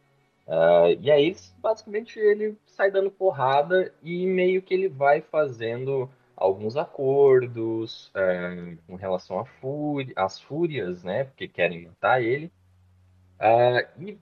Uh, 0.47 0.97
e 1.01 1.11
aí, 1.11 1.37
basicamente, 1.59 2.19
ele 2.19 2.57
sai 2.67 2.91
dando 2.91 3.11
porrada 3.11 3.93
e 4.03 4.27
meio 4.27 4.63
que 4.63 4.73
ele 4.73 4.89
vai 4.89 5.21
fazendo 5.21 6.11
alguns 6.35 6.77
acordos 6.77 8.11
é, 8.15 8.77
com 8.87 8.95
relação 8.95 9.45
fúria, 9.45 10.15
às 10.17 10.41
fúrias, 10.41 11.03
né? 11.03 11.25
Porque 11.25 11.49
querem 11.49 11.87
matar 11.87 12.23
ele. 12.23 12.51
É, 13.39 13.89
e 13.99 14.19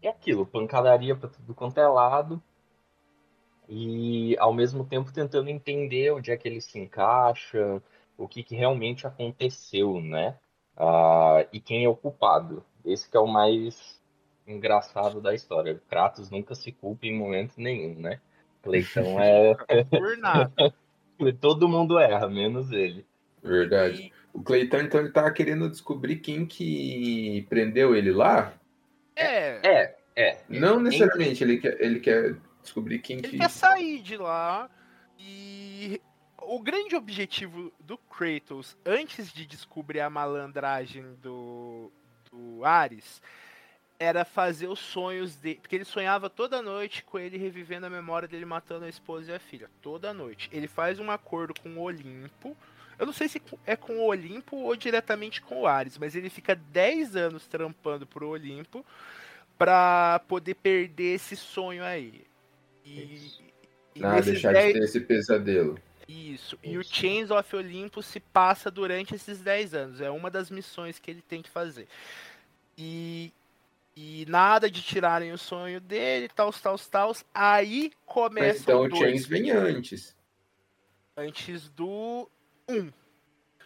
é 0.00 0.08
aquilo, 0.08 0.46
pancadaria 0.46 1.16
para 1.16 1.28
tudo 1.28 1.54
quanto 1.54 1.78
é 1.78 1.86
lado. 1.86 2.42
E 3.68 4.36
ao 4.38 4.52
mesmo 4.52 4.84
tempo 4.84 5.12
tentando 5.12 5.50
entender 5.50 6.10
onde 6.12 6.30
é 6.30 6.36
que 6.36 6.48
ele 6.48 6.60
se 6.60 6.78
encaixa, 6.78 7.82
o 8.16 8.26
que, 8.26 8.42
que 8.42 8.56
realmente 8.56 9.06
aconteceu, 9.06 10.00
né? 10.00 10.36
Uh, 10.76 11.46
e 11.52 11.60
quem 11.60 11.84
é 11.84 11.88
o 11.88 11.96
culpado. 11.96 12.64
Esse 12.84 13.10
que 13.10 13.16
é 13.16 13.20
o 13.20 13.26
mais 13.26 14.00
engraçado 14.46 15.20
da 15.20 15.34
história. 15.34 15.80
Kratos 15.88 16.30
nunca 16.30 16.54
se 16.54 16.72
culpa 16.72 17.06
em 17.06 17.16
momento 17.16 17.54
nenhum, 17.58 18.00
né? 18.00 18.20
Cleitão 18.62 19.20
é. 19.20 19.54
Por 19.90 20.16
nada. 20.16 20.74
Todo 21.40 21.68
mundo 21.68 21.98
erra, 21.98 22.28
menos 22.28 22.72
ele. 22.72 23.04
Verdade. 23.42 24.12
O 24.32 24.42
Cleiton, 24.42 24.78
então, 24.78 25.00
ele 25.00 25.10
tava 25.10 25.30
querendo 25.30 25.68
descobrir 25.68 26.16
quem 26.16 26.46
que 26.46 27.46
prendeu 27.48 27.94
ele 27.94 28.12
lá? 28.12 28.52
É. 29.16 29.68
É, 29.68 29.96
é. 30.14 30.38
Não 30.48 30.80
necessariamente, 30.80 31.42
ele 31.42 31.58
quer, 31.58 31.80
ele 31.80 32.00
quer 32.00 32.36
descobrir 32.68 32.98
quem 33.00 33.18
ele 33.18 33.28
que. 33.28 33.38
Quer 33.38 33.50
sair 33.50 34.00
de 34.00 34.16
lá 34.16 34.70
e. 35.18 36.00
O 36.40 36.60
grande 36.60 36.94
objetivo 36.94 37.72
do 37.80 37.98
Kratos, 37.98 38.76
antes 38.86 39.32
de 39.32 39.44
descobrir 39.44 40.00
a 40.00 40.08
malandragem 40.08 41.14
do, 41.20 41.90
do 42.30 42.64
Ares, 42.64 43.20
era 43.98 44.24
fazer 44.24 44.68
os 44.68 44.78
sonhos 44.78 45.34
dele. 45.34 45.58
Porque 45.60 45.74
ele 45.74 45.84
sonhava 45.84 46.30
toda 46.30 46.62
noite 46.62 47.02
com 47.02 47.18
ele 47.18 47.36
revivendo 47.36 47.86
a 47.86 47.90
memória 47.90 48.28
dele 48.28 48.44
matando 48.44 48.84
a 48.84 48.88
esposa 48.88 49.32
e 49.32 49.34
a 49.34 49.40
filha. 49.40 49.68
Toda 49.82 50.14
noite. 50.14 50.48
Ele 50.52 50.68
faz 50.68 51.00
um 51.00 51.10
acordo 51.10 51.52
com 51.60 51.70
o 51.70 51.82
Olimpo. 51.82 52.56
Eu 52.98 53.06
não 53.06 53.12
sei 53.12 53.28
se 53.28 53.42
é 53.66 53.76
com 53.76 53.94
o 53.94 54.06
Olimpo 54.06 54.56
ou 54.56 54.76
diretamente 54.76 55.40
com 55.40 55.62
o 55.62 55.66
Ares, 55.66 55.98
mas 55.98 56.14
ele 56.14 56.30
fica 56.30 56.54
10 56.54 57.16
anos 57.16 57.46
trampando 57.46 58.06
pro 58.06 58.28
Olimpo 58.28 58.86
pra 59.56 60.20
poder 60.28 60.54
perder 60.54 61.14
esse 61.14 61.36
sonho 61.36 61.84
aí. 61.84 62.27
E, 62.88 63.30
e 63.96 64.04
ah, 64.04 64.20
deixar 64.20 64.52
10... 64.52 64.66
de 64.66 64.72
ter 64.72 64.84
esse 64.84 65.00
pesadelo. 65.00 65.78
Isso. 66.08 66.58
E 66.62 66.78
o 66.78 66.82
Chains 66.82 67.30
of 67.30 67.54
Olympus 67.54 68.06
se 68.06 68.18
passa 68.18 68.70
durante 68.70 69.14
esses 69.14 69.40
10 69.40 69.74
anos. 69.74 70.00
É 70.00 70.10
uma 70.10 70.30
das 70.30 70.50
missões 70.50 70.98
que 70.98 71.10
ele 71.10 71.20
tem 71.20 71.42
que 71.42 71.50
fazer. 71.50 71.86
E, 72.76 73.30
e 73.94 74.24
nada 74.26 74.70
de 74.70 74.80
tirarem 74.80 75.32
o 75.32 75.38
sonho 75.38 75.80
dele, 75.80 76.28
tal, 76.28 76.50
tal, 76.52 76.78
tal. 76.78 77.12
Aí 77.34 77.92
começa 78.06 78.46
Mas 78.46 78.60
então 78.62 78.82
o 78.82 78.96
Chains 78.96 79.26
vem 79.26 79.50
antes. 79.50 80.16
Antes 81.14 81.68
do 81.68 82.28
1. 82.68 82.90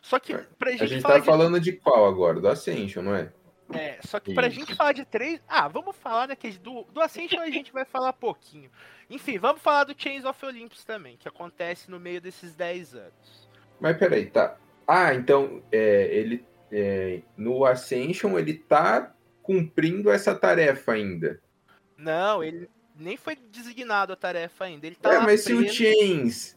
Só 0.01 0.19
que 0.19 0.37
pra 0.59 0.73
gente. 0.73 0.83
A 0.83 0.87
gente 0.87 1.03
tá 1.03 1.19
de... 1.19 1.25
falando 1.25 1.61
de 1.61 1.73
qual 1.73 2.07
agora? 2.07 2.41
Do 2.41 2.49
Ascension, 2.49 3.03
não 3.03 3.15
é? 3.15 3.33
É, 3.75 3.99
só 4.03 4.21
que 4.21 4.35
pra 4.35 4.47
Isso. 4.47 4.61
gente 4.61 4.75
falar 4.75 4.93
de 4.93 5.05
três. 5.05 5.41
Ah, 5.49 5.69
vamos 5.69 5.97
falar 5.97 6.27
daquele. 6.27 6.59
Do, 6.59 6.85
do 6.85 7.01
Ascension 7.01 7.41
a 7.41 7.51
gente 7.51 7.73
vai 7.73 7.85
falar 7.85 8.13
pouquinho. 8.13 8.71
Enfim, 9.09 9.39
vamos 9.39 9.63
falar 9.63 9.85
do 9.85 9.95
Chains 9.97 10.25
of 10.25 10.45
Olympus 10.45 10.85
também, 10.85 11.17
que 11.17 11.29
acontece 11.29 11.91
no 11.91 12.01
meio 12.01 12.21
desses 12.21 12.55
10 12.55 12.95
anos. 12.95 13.49
Mas 13.81 13.97
peraí, 13.97 14.27
tá. 14.27 14.57
Ah, 14.87 15.15
então 15.15 15.63
é, 15.71 16.09
ele. 16.13 16.45
É, 16.75 17.21
no 17.37 17.67
Ascension 17.67 18.39
ele 18.39 18.55
tá 18.55 19.15
cumprindo 19.43 20.11
essa 20.11 20.35
tarefa 20.35 20.93
ainda. 20.93 21.41
Não, 21.99 22.43
ele 22.43 22.69
nem 22.97 23.17
foi 23.17 23.37
designado 23.37 24.13
a 24.13 24.17
tarefa 24.17 24.65
ainda. 24.65 24.87
Ele 24.87 24.97
tá 24.97 25.15
é, 25.15 25.19
mas 25.19 25.45
preso... 25.45 25.47
se 25.47 25.55
o 25.55 25.73
Chains 25.73 26.57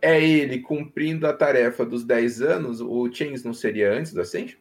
é 0.00 0.20
ele 0.20 0.58
cumprindo 0.58 1.26
a 1.26 1.32
tarefa 1.32 1.84
dos 1.84 2.02
10 2.04 2.42
anos, 2.42 2.80
o 2.80 3.12
Chains 3.12 3.44
não 3.44 3.54
seria 3.54 3.92
antes 3.92 4.12
do 4.12 4.20
Ascension? 4.20 4.58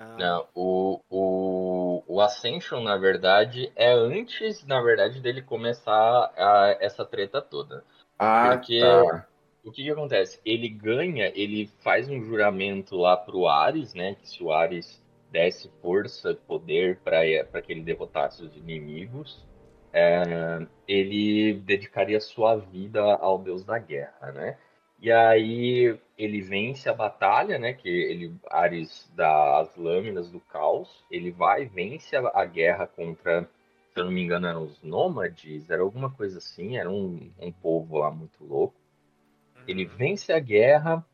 Ah. 0.00 0.16
Não, 0.18 0.48
o, 0.54 1.00
o, 1.10 2.02
o 2.06 2.20
Ascension, 2.22 2.82
na 2.82 2.96
verdade, 2.96 3.70
é 3.76 3.92
antes, 3.92 4.64
na 4.64 4.80
verdade, 4.80 5.20
dele 5.20 5.42
começar 5.42 6.32
a, 6.38 6.76
essa 6.80 7.04
treta 7.04 7.42
toda. 7.42 7.84
Ah, 8.18 8.56
Porque 8.56 8.80
tá. 8.80 9.26
o 9.62 9.70
que, 9.70 9.82
que 9.82 9.90
acontece? 9.90 10.40
Ele 10.42 10.70
ganha, 10.70 11.30
ele 11.34 11.66
faz 11.84 12.08
um 12.08 12.22
juramento 12.22 12.96
lá 12.96 13.14
pro 13.14 13.46
Ares, 13.46 13.92
né? 13.92 14.14
Que 14.14 14.26
se 14.26 14.42
o 14.42 14.50
Ares 14.50 15.04
desse 15.30 15.68
força, 15.82 16.34
poder 16.46 16.98
para 17.00 17.62
que 17.62 17.70
ele 17.70 17.82
derrotasse 17.82 18.42
os 18.42 18.56
inimigos, 18.56 19.46
é, 19.92 20.66
ele 20.88 21.60
dedicaria 21.60 22.20
sua 22.20 22.56
vida 22.56 23.02
ao 23.02 23.38
deus 23.38 23.64
da 23.64 23.78
guerra, 23.78 24.32
né? 24.32 24.56
E 25.00 25.10
aí 25.10 25.98
ele 26.16 26.42
vence 26.42 26.88
a 26.88 26.92
batalha, 26.92 27.58
né? 27.58 27.72
Que 27.72 27.88
ele 27.88 28.36
Ares 28.50 29.10
dá 29.14 29.58
as 29.58 29.74
lâminas 29.76 30.30
do 30.30 30.40
caos. 30.40 31.04
Ele 31.10 31.30
vai 31.30 31.64
vence 31.64 32.14
a, 32.14 32.30
a, 32.34 32.44
guerra 32.44 32.86
contra, 32.86 33.48
se 33.94 34.00
eu 34.00 34.04
não 34.04 34.12
me 34.12 34.22
engano, 34.22 34.46
eram 34.46 34.64
os 34.64 34.82
nômades, 34.82 35.70
era 35.70 35.82
alguma 35.82 36.10
coisa 36.10 36.38
assim, 36.38 36.76
era 36.76 36.90
um, 36.90 37.32
um 37.40 37.50
povo 37.50 37.98
lá 37.98 38.10
muito 38.10 38.44
louco. 38.44 38.74
Ele 39.66 39.86
uhum. 39.86 39.96
vence 39.96 40.32
a 40.32 40.38
guerra 40.38 41.04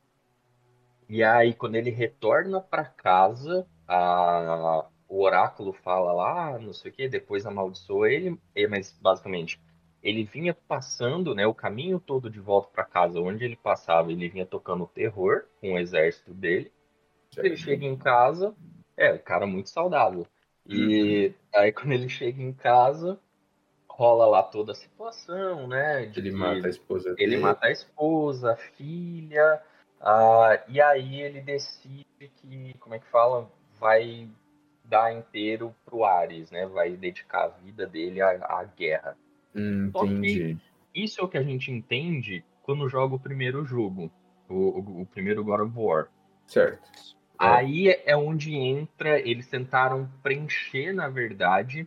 e 1.09 1.23
aí 1.23 1.55
quando 1.55 1.77
ele 1.77 1.91
retorna 1.91 2.61
para 2.61 2.85
casa, 2.85 3.65
a, 3.87 4.85
o 5.09 5.23
oráculo 5.23 5.73
fala 5.73 6.13
lá, 6.13 6.59
não 6.59 6.73
sei 6.73 6.91
o 6.91 6.95
que, 6.95 7.09
depois 7.09 7.47
amaldiçoa 7.47 8.11
ele, 8.11 8.37
mas 8.69 8.99
basicamente 9.01 9.61
ele 10.07 10.25
vinha 10.25 10.55
passando, 10.55 11.35
né, 11.35 11.47
o 11.47 11.55
caminho 11.55 11.99
todo 11.99 12.31
de 12.31 12.41
volta 12.41 12.69
para 12.73 12.85
casa, 12.85 13.21
onde 13.21 13.45
ele 13.45 13.57
passava, 13.57 14.13
ele 14.13 14.29
vinha 14.29 14.47
tocando 14.47 14.87
terror 14.87 15.45
com 15.61 15.75
o 15.75 15.79
exército 15.79 16.33
dele. 16.33 16.73
Ele 17.37 17.57
chega 17.57 17.85
em 17.85 17.97
casa, 17.97 18.55
é, 18.97 19.13
o 19.13 19.19
cara 19.19 19.47
muito 19.47 19.69
saudável. 19.69 20.27
E 20.65 21.27
uhum. 21.27 21.61
aí 21.61 21.73
quando 21.73 21.93
ele 21.93 22.09
chega 22.09 22.43
em 22.43 22.53
casa, 22.53 23.19
rola 23.89 24.27
lá 24.27 24.43
toda 24.43 24.73
a 24.73 24.75
situação, 24.75 25.67
né? 25.67 26.11
ele 26.17 26.31
mata 26.31 26.67
a 26.67 26.71
esposa 26.71 27.15
dele. 27.15 27.35
Ele 27.35 27.43
mata 27.43 27.67
a 27.67 27.71
esposa, 27.71 28.53
a 28.53 28.57
filha, 28.57 29.63
ah, 30.01 30.63
e 30.69 30.81
aí 30.81 31.21
ele 31.21 31.41
decide 31.41 32.07
que, 32.19 32.75
como 32.79 32.95
é 32.95 32.99
que 32.99 33.07
fala? 33.07 33.51
vai 33.79 34.29
dar 34.85 35.13
inteiro 35.13 35.75
pro 35.85 36.05
Ares, 36.05 36.51
né? 36.51 36.67
Vai 36.67 36.97
dedicar 36.97 37.45
a 37.45 37.49
vida 37.49 37.87
dele 37.87 38.21
à, 38.21 38.31
à 38.31 38.65
guerra. 38.65 39.17
Entendi. 39.57 40.59
isso 40.95 41.21
é 41.21 41.25
o 41.25 41.29
que 41.29 41.39
a 41.39 41.43
gente 41.43 41.71
entende 41.71 42.45
quando 42.63 42.89
joga 42.89 43.15
o 43.15 43.21
primeiro 43.21 43.65
jogo, 43.65 44.11
o, 44.49 44.55
o, 44.55 45.01
o 45.03 45.07
primeiro 45.07 45.43
God 45.45 45.61
of 45.61 45.73
War. 45.77 46.09
Certo. 46.47 46.89
É. 47.41 47.47
Aí 47.47 47.89
é 48.05 48.17
onde 48.17 48.55
entra, 48.55 49.19
eles 49.21 49.47
tentaram 49.47 50.11
preencher, 50.23 50.93
na 50.93 51.09
verdade, 51.09 51.87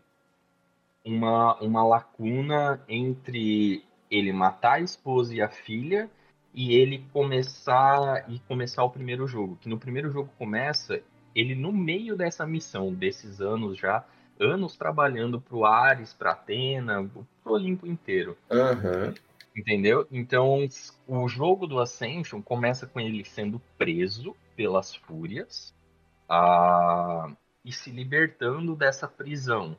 uma, 1.04 1.56
uma 1.60 1.84
lacuna 1.84 2.82
entre 2.88 3.84
ele 4.10 4.32
matar 4.32 4.74
a 4.74 4.82
esposa 4.82 5.34
e 5.34 5.42
a 5.42 5.50
filha 5.50 6.10
e 6.54 6.76
ele 6.76 7.06
começar 7.14 8.30
e 8.30 8.40
começar 8.40 8.84
o 8.84 8.90
primeiro 8.90 9.28
jogo. 9.28 9.58
Que 9.62 9.70
no 9.70 9.78
primeiro 9.78 10.12
jogo 10.12 10.30
começa 10.38 11.02
ele 11.36 11.56
no 11.56 11.72
meio 11.72 12.16
dessa 12.16 12.46
missão, 12.46 12.94
desses 12.94 13.40
anos 13.40 13.78
já, 13.78 14.04
anos 14.40 14.76
trabalhando 14.76 15.40
pro 15.42 15.66
Ares, 15.66 16.14
pra 16.14 16.32
Atena, 16.32 17.04
pro 17.44 17.54
Olimpo 17.54 17.86
inteiro. 17.86 18.38
Uhum. 18.50 19.14
Entendeu? 19.56 20.08
Então, 20.12 20.68
o 21.08 21.28
jogo 21.28 21.68
do 21.68 21.80
Ascension 21.80 22.42
começa 22.42 22.88
com 22.88 23.00
ele 23.00 23.26
sendo 23.26 23.62
preso 23.78 24.36
pelas 24.56 24.96
fúrias 24.96 25.74
e 27.66 27.72
se 27.72 27.92
libertando 27.92 28.76
dessa 28.76 29.08
prisão. 29.08 29.78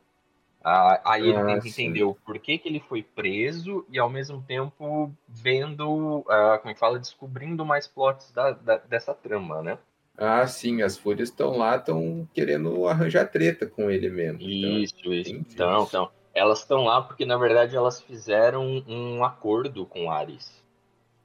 Ah, 0.62 1.00
aí 1.04 1.22
ele 1.22 1.38
ah, 1.38 1.46
tem 1.46 1.60
que 1.60 1.68
entender 1.68 2.02
o 2.02 2.14
porquê 2.14 2.58
que 2.58 2.68
ele 2.68 2.80
foi 2.80 3.02
preso 3.02 3.86
e 3.88 3.98
ao 3.98 4.10
mesmo 4.10 4.42
tempo 4.42 5.10
vendo, 5.26 6.18
uh, 6.18 6.58
como 6.58 6.70
é 6.70 6.74
que 6.74 6.78
fala, 6.78 6.98
descobrindo 6.98 7.64
mais 7.64 7.86
plots 7.86 8.30
da, 8.30 8.50
da, 8.50 8.76
dessa 8.76 9.14
trama, 9.14 9.62
né? 9.62 9.78
Ah, 10.20 10.46
sim, 10.46 10.82
as 10.82 10.98
fúrias 10.98 11.30
estão 11.30 11.56
lá, 11.56 11.76
estão 11.76 12.28
querendo 12.34 12.86
arranjar 12.86 13.24
treta 13.24 13.66
com 13.66 13.90
ele 13.90 14.10
mesmo. 14.10 14.42
Isso, 14.42 14.94
então, 14.98 15.12
isso. 15.14 15.30
Então, 15.30 15.84
então, 15.84 16.10
elas 16.34 16.58
estão 16.58 16.84
lá 16.84 17.00
porque 17.00 17.24
na 17.24 17.38
verdade 17.38 17.74
elas 17.74 18.02
fizeram 18.02 18.84
um 18.86 19.24
acordo 19.24 19.86
com 19.86 20.10
Ares. 20.10 20.62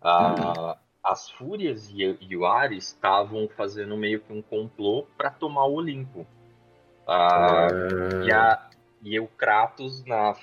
Ah, 0.02 0.78
hum. 0.78 0.86
As 1.04 1.30
fúrias 1.30 1.90
e, 1.90 2.18
e 2.22 2.38
o 2.38 2.46
Ares 2.46 2.88
estavam 2.88 3.50
fazendo 3.50 3.98
meio 3.98 4.22
que 4.22 4.32
um 4.32 4.42
complô 4.42 5.06
para 5.18 5.30
tomar 5.30 5.66
o 5.66 5.74
Olimpo. 5.74 6.26
Ah, 7.06 7.68
ah. 7.68 8.26
E 8.26 8.32
a, 8.32 8.70
e 9.04 9.20
o 9.20 9.28
Kratos, 9.28 10.06
na 10.06 10.36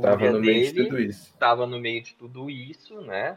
Tava 0.00 0.30
no 0.30 0.40
meio 0.40 0.72
de 0.72 0.84
tudo 0.84 1.00
isso. 1.00 1.36
Tava 1.36 1.66
no 1.66 1.80
meio 1.80 2.02
de 2.04 2.14
tudo 2.14 2.48
isso, 2.48 3.00
né? 3.00 3.36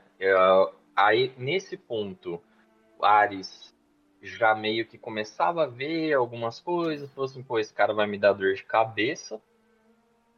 Aí, 0.95 1.33
nesse 1.37 1.75
ponto, 1.75 2.39
Ares 3.01 3.73
já 4.21 4.53
meio 4.53 4.85
que 4.85 4.97
começava 4.97 5.63
a 5.63 5.67
ver 5.67 6.13
algumas 6.13 6.59
coisas, 6.59 7.11
falou 7.11 7.29
assim, 7.29 7.41
pô, 7.41 7.59
esse 7.59 7.73
cara 7.73 7.93
vai 7.93 8.05
me 8.07 8.17
dar 8.17 8.33
dor 8.33 8.53
de 8.53 8.63
cabeça. 8.63 9.41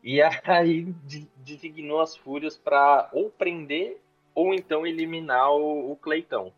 E 0.03 0.21
aí 0.45 0.93
designou 1.37 2.01
as 2.01 2.15
fúrias 2.15 2.57
para 2.57 3.09
ou 3.11 3.29
prender 3.29 3.99
ou 4.33 4.53
então 4.53 4.87
eliminar 4.87 5.51
o, 5.51 5.91
o 5.91 5.95
Cleitão. 5.95 6.51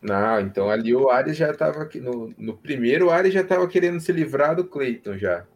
Não, 0.00 0.40
então 0.40 0.68
ali 0.68 0.94
o 0.94 1.08
Ares 1.10 1.36
já 1.36 1.50
estava 1.50 1.82
aqui. 1.82 2.00
No, 2.00 2.34
no 2.36 2.56
primeiro, 2.56 3.06
o 3.06 3.10
Ares 3.10 3.32
já 3.32 3.40
estava 3.40 3.66
querendo 3.68 4.00
se 4.00 4.10
livrar 4.10 4.56
do 4.56 4.64
Cleiton 4.64 5.16
já. 5.16 5.46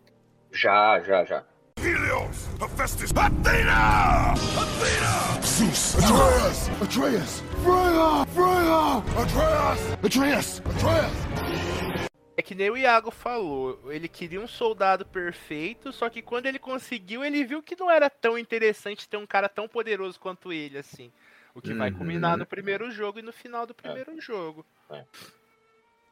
Já, 0.52 1.00
já, 1.00 1.24
já. 1.24 1.44
Helios, 1.78 2.48
Hephaestus, 2.62 3.10
Athena! 3.16 4.32
Athena! 4.32 5.42
Zeus, 5.42 5.96
Atreus! 5.96 6.70
Atreus! 6.80 7.42
Freya! 7.66 8.24
Freya! 8.26 9.02
Atreus! 9.20 9.80
Atreus! 10.04 10.60
Atreus! 10.60 12.06
É 12.36 12.42
que 12.42 12.54
nem 12.54 12.70
o 12.70 12.76
Iago 12.76 13.10
falou, 13.10 13.90
ele 13.90 14.06
queria 14.06 14.40
um 14.40 14.46
soldado 14.46 15.04
perfeito, 15.04 15.92
só 15.92 16.08
que 16.08 16.22
quando 16.22 16.46
ele 16.46 16.60
conseguiu, 16.60 17.24
ele 17.24 17.44
viu 17.44 17.60
que 17.60 17.74
não 17.74 17.90
era 17.90 18.08
tão 18.08 18.38
interessante 18.38 19.08
ter 19.08 19.16
um 19.16 19.26
cara 19.26 19.48
tão 19.48 19.66
poderoso 19.66 20.20
quanto 20.20 20.52
ele, 20.52 20.78
assim. 20.78 21.10
O 21.56 21.60
que 21.60 21.72
uhum. 21.72 21.78
vai 21.78 21.90
culminar 21.90 22.36
no 22.36 22.46
primeiro 22.46 22.88
jogo 22.92 23.18
e 23.18 23.22
no 23.22 23.32
final 23.32 23.66
do 23.66 23.74
primeiro 23.74 24.16
é. 24.16 24.20
jogo. 24.20 24.64
É. 24.88 25.04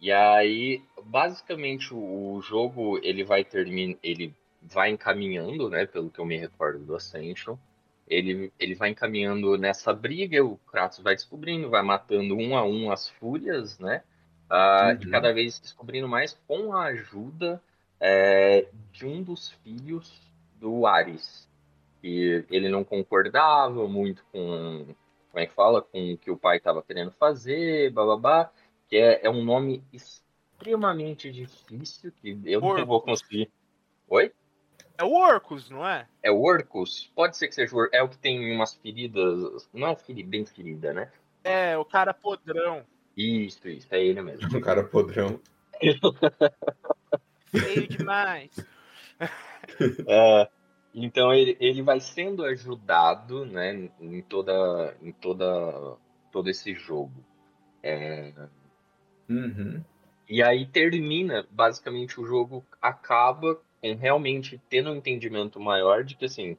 E 0.01 0.11
aí, 0.11 0.83
basicamente, 1.05 1.95
o 1.95 2.41
jogo 2.43 2.99
ele 3.01 3.23
vai 3.23 3.45
terminar, 3.45 3.97
ele 4.03 4.35
vai 4.61 4.91
encaminhando, 4.91 5.71
né, 5.71 5.87
pelo 5.87 6.11
que 6.11 6.19
eu 6.19 6.27
me 6.27 6.37
recordo 6.37 6.81
do 6.81 6.97
Ascension, 6.97 7.57
ele, 8.07 8.53
ele 8.59 8.75
vai 8.75 8.91
encaminhando 8.91 9.57
nessa 9.57 9.93
briga, 9.93 10.45
o 10.45 10.57
Kratos 10.71 10.99
vai 11.01 11.15
descobrindo, 11.15 11.71
vai 11.71 11.83
matando 11.83 12.37
um 12.37 12.57
a 12.57 12.65
um 12.65 12.91
as 12.91 13.09
fúrias, 13.09 13.79
né, 13.79 14.03
uh, 14.51 14.89
uhum. 14.89 14.93
e 15.01 15.11
cada 15.11 15.33
vez 15.33 15.59
descobrindo 15.59 16.09
mais 16.09 16.39
com 16.47 16.73
a 16.73 16.85
ajuda 16.85 17.63
é, 17.99 18.67
de 18.93 19.07
um 19.07 19.23
dos 19.23 19.51
filhos 19.63 20.21
do 20.61 20.87
Ares, 20.87 21.49
e 22.03 22.45
ele 22.51 22.69
não 22.69 22.85
concordava 22.85 23.89
muito 23.89 24.25
com, 24.31 24.87
como 25.31 25.43
é 25.43 25.47
que 25.47 25.55
fala, 25.55 25.81
com 25.81 26.13
o 26.13 26.19
que 26.19 26.31
o 26.31 26.37
pai 26.37 26.59
estava 26.59 26.83
querendo 26.83 27.11
fazer, 27.13 27.91
bababá, 27.91 28.51
que 28.89 28.97
é, 28.97 29.25
é 29.25 29.31
um 29.31 29.43
nome 29.43 29.83
extremamente 29.91 31.33
difícil, 31.33 32.13
que 32.21 32.39
eu 32.45 32.61
não 32.61 32.85
vou 32.85 33.01
conseguir. 33.01 33.51
Oi? 34.09 34.31
É 34.97 35.05
o 35.05 35.13
Orcus, 35.13 35.71
não 35.71 35.87
é? 35.87 36.07
É 36.23 36.31
o 36.31 36.41
Orcus? 36.41 37.11
Pode 37.15 37.37
ser 37.37 37.49
que 37.49 37.55
seja 37.55 37.75
o 37.75 37.89
É 37.93 38.03
o 38.03 38.09
que 38.09 38.19
tem 38.19 38.55
umas 38.55 38.75
feridas. 38.75 39.69
Não 39.73 39.89
é 39.89 39.97
ferida, 39.97 40.29
bem 40.29 40.47
ferida, 40.47 40.93
né? 40.93 41.11
É, 41.43 41.77
o 41.77 41.85
cara 41.85 42.15
podrão. 42.15 42.85
Isso, 43.17 43.69
isso, 43.69 43.89
é 43.91 44.05
ele 44.05 44.23
mesmo. 44.23 44.49
o 44.57 44.61
cara 44.61 44.85
podrão. 44.85 45.41
Feio 47.51 47.89
demais. 47.89 48.51
é, 50.09 50.49
então 50.95 51.33
ele, 51.33 51.57
ele 51.61 51.83
vai 51.83 52.01
sendo 52.01 52.45
ajudado, 52.45 53.45
né, 53.45 53.91
em 54.01 54.23
toda, 54.23 54.97
em 55.03 55.13
toda, 55.13 55.97
todo 56.33 56.49
esse 56.49 56.75
jogo. 56.75 57.13
É, 57.83 58.33
Uhum. 59.29 59.83
E 60.29 60.43
aí 60.43 60.67
termina, 60.67 61.47
basicamente 61.51 62.21
o 62.21 62.27
jogo 62.27 62.65
acaba 62.81 63.61
com 63.85 63.95
realmente 63.95 64.59
tendo 64.71 64.91
um 64.91 64.97
entendimento 64.97 65.61
maior 65.61 66.03
de 66.03 66.15
que 66.17 66.25
assim, 66.25 66.57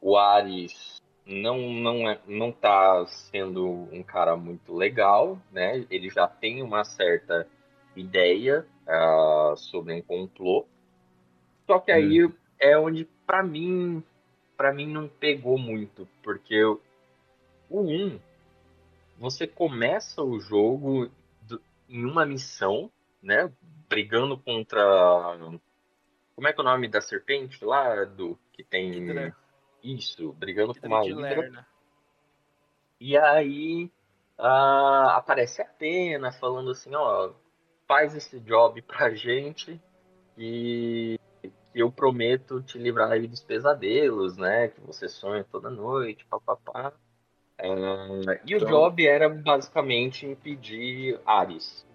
o 0.00 0.16
Ares 0.16 1.00
não 1.24 1.58
não 1.72 2.10
é 2.10 2.20
não 2.26 2.52
tá 2.52 3.06
sendo 3.06 3.66
um 3.90 4.02
cara 4.02 4.36
muito 4.36 4.74
legal, 4.74 5.40
né? 5.50 5.86
Ele 5.90 6.10
já 6.10 6.26
tem 6.26 6.62
uma 6.62 6.84
certa 6.84 7.46
ideia 7.96 8.66
uh, 8.86 9.56
sobre 9.56 9.94
um 9.94 10.02
complô. 10.02 10.66
Só 11.66 11.78
que 11.78 11.90
aí 11.90 12.26
hum. 12.26 12.32
é 12.58 12.76
onde 12.76 13.08
para 13.26 13.42
mim 13.42 14.02
para 14.56 14.74
mim 14.74 14.86
não 14.86 15.08
pegou 15.08 15.56
muito, 15.56 16.06
porque 16.22 16.62
o 16.62 16.80
1 17.70 18.20
você 19.18 19.46
começa 19.46 20.22
o 20.22 20.38
jogo 20.38 21.10
em 21.88 22.04
uma 22.04 22.26
missão, 22.26 22.90
né? 23.22 23.50
Brigando 23.88 24.36
contra. 24.36 24.80
Como 26.40 26.48
é 26.48 26.54
que 26.54 26.60
é 26.62 26.62
o 26.62 26.64
nome 26.64 26.88
da 26.88 27.02
serpente 27.02 27.62
lá? 27.62 28.02
Do 28.06 28.38
que 28.50 28.64
tem. 28.64 28.94
Hidra. 28.94 29.36
Isso, 29.84 30.32
brigando 30.32 30.70
Hidra 30.70 30.80
com 30.80 30.86
uma 30.88 31.06
Hidra. 31.06 31.66
E 32.98 33.14
aí 33.14 33.92
uh, 34.38 35.10
aparece 35.10 35.60
a 35.60 35.66
Atena 35.66 36.32
falando 36.32 36.70
assim, 36.70 36.94
ó, 36.94 37.32
faz 37.86 38.16
esse 38.16 38.40
job 38.40 38.80
pra 38.80 39.10
gente 39.10 39.78
e 40.38 41.20
eu 41.74 41.92
prometo 41.92 42.62
te 42.62 42.78
livrar 42.78 43.12
aí 43.12 43.26
dos 43.26 43.42
pesadelos, 43.42 44.38
né? 44.38 44.68
Que 44.68 44.80
você 44.80 45.10
sonha 45.10 45.44
toda 45.44 45.68
noite, 45.68 46.24
papapá. 46.24 46.94
É, 47.58 47.68
e 48.46 48.54
o 48.54 48.56
então... 48.56 48.66
job 48.66 49.06
era 49.06 49.28
basicamente 49.28 50.24
impedir 50.24 51.20
Ares. 51.26 51.86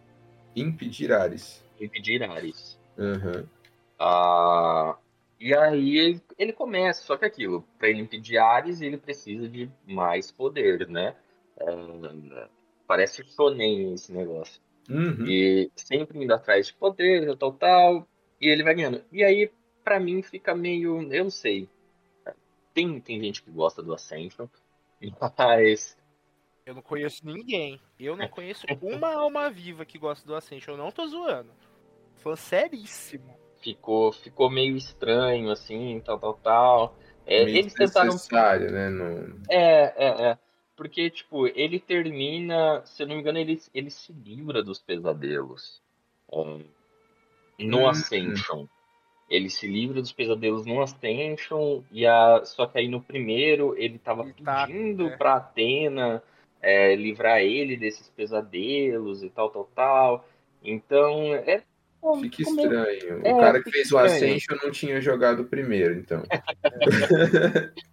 Impedir 0.55 1.11
Ares. 1.11 1.65
Impedir 1.81 2.21
Ares. 2.21 2.79
Uhum. 2.95 3.54
Ah, 3.99 4.97
e 5.39 5.53
aí 5.53 5.97
ele, 5.97 6.21
ele, 6.37 6.53
começa, 6.53 7.01
só 7.03 7.17
que 7.17 7.25
aquilo, 7.25 7.65
para 7.77 7.89
ele 7.89 8.01
impedir 8.01 8.37
Ares, 8.37 8.81
ele 8.81 8.97
precisa 8.97 9.47
de 9.47 9.69
mais 9.87 10.31
poder, 10.31 10.87
né? 10.87 11.15
É, 11.57 12.47
parece 12.87 13.23
shonen 13.23 13.93
esse 13.93 14.11
negócio. 14.11 14.61
Uhum. 14.89 15.25
E 15.27 15.71
sempre 15.75 16.23
indo 16.23 16.33
atrás 16.33 16.67
de 16.67 16.73
poder, 16.73 17.35
tal, 17.37 17.53
tal, 17.53 18.07
e 18.39 18.47
ele 18.47 18.63
vai 18.63 18.75
ganhando. 18.75 19.03
E 19.11 19.23
aí, 19.23 19.51
para 19.83 19.99
mim, 19.99 20.21
fica 20.21 20.55
meio. 20.55 21.01
Eu 21.11 21.23
não 21.25 21.31
sei. 21.31 21.69
Tem, 22.73 22.99
tem 22.99 23.21
gente 23.21 23.41
que 23.41 23.51
gosta 23.51 23.81
do 23.81 23.93
Ascension, 23.93 24.47
mas. 25.21 25.97
Eu 26.65 26.73
não 26.73 26.81
conheço 26.81 27.25
ninguém. 27.25 27.79
Eu 27.99 28.17
não 28.17 28.27
conheço 28.27 28.65
uma 28.81 29.13
alma 29.13 29.49
viva 29.49 29.85
que 29.85 29.97
gosta 29.97 30.25
do 30.27 30.35
Ascension. 30.35 30.73
Eu 30.73 30.77
não 30.77 30.91
tô 30.91 31.07
zoando. 31.07 31.51
Fã 32.15 32.35
seríssimo. 32.35 33.44
Ficou, 33.65 34.11
ficou 34.11 34.47
meio 34.47 34.77
estranho, 34.77 35.49
assim, 35.49 35.99
tal, 36.05 36.19
tal, 36.19 36.33
tal. 36.35 36.95
É, 37.25 37.41
eles 37.41 37.73
tentaram. 37.73 38.15
Né? 38.59 38.89
No... 38.89 39.41
É, 39.49 39.93
é, 39.97 40.29
é. 40.29 40.37
Porque, 40.75 41.09
tipo, 41.09 41.47
ele 41.47 41.79
termina. 41.79 42.83
Se 42.85 43.01
eu 43.01 43.07
não 43.07 43.15
me 43.15 43.21
engano, 43.21 43.39
ele, 43.39 43.59
ele 43.73 43.89
se 43.89 44.13
livra 44.13 44.61
dos 44.61 44.79
pesadelos. 44.79 45.81
Um, 46.31 46.63
no 47.57 47.79
hum. 47.79 47.87
Ascension 47.87 48.67
ele 49.29 49.49
se 49.49 49.67
livra 49.67 50.01
dos 50.01 50.11
pesadelos 50.11 50.65
no 50.65 50.81
Ascension, 50.81 51.81
e 51.91 52.05
a... 52.05 52.43
só 52.45 52.67
que 52.67 52.77
aí 52.77 52.87
no 52.87 53.01
primeiro 53.01 53.75
ele 53.75 53.97
tava 53.97 54.23
ele 54.23 54.33
tá, 54.33 54.67
pedindo 54.67 55.07
é. 55.07 55.17
pra 55.17 55.37
Atena 55.37 56.21
é, 56.61 56.95
livrar 56.95 57.41
ele 57.41 57.77
desses 57.77 58.09
pesadelos 58.09 59.23
e 59.23 59.29
tal, 59.29 59.49
tal, 59.49 59.69
tal. 59.75 60.27
Então, 60.63 61.33
é. 61.33 61.63
Fica 62.21 62.41
estranho. 62.41 63.21
É, 63.23 63.33
o 63.33 63.37
cara 63.37 63.61
que 63.61 63.71
fez 63.71 63.85
estranho. 63.85 64.03
o 64.03 64.07
Ascension 64.07 64.57
não 64.61 64.71
tinha 64.71 65.01
jogado 65.01 65.41
o 65.41 65.45
primeiro, 65.45 65.95
então. 65.95 66.23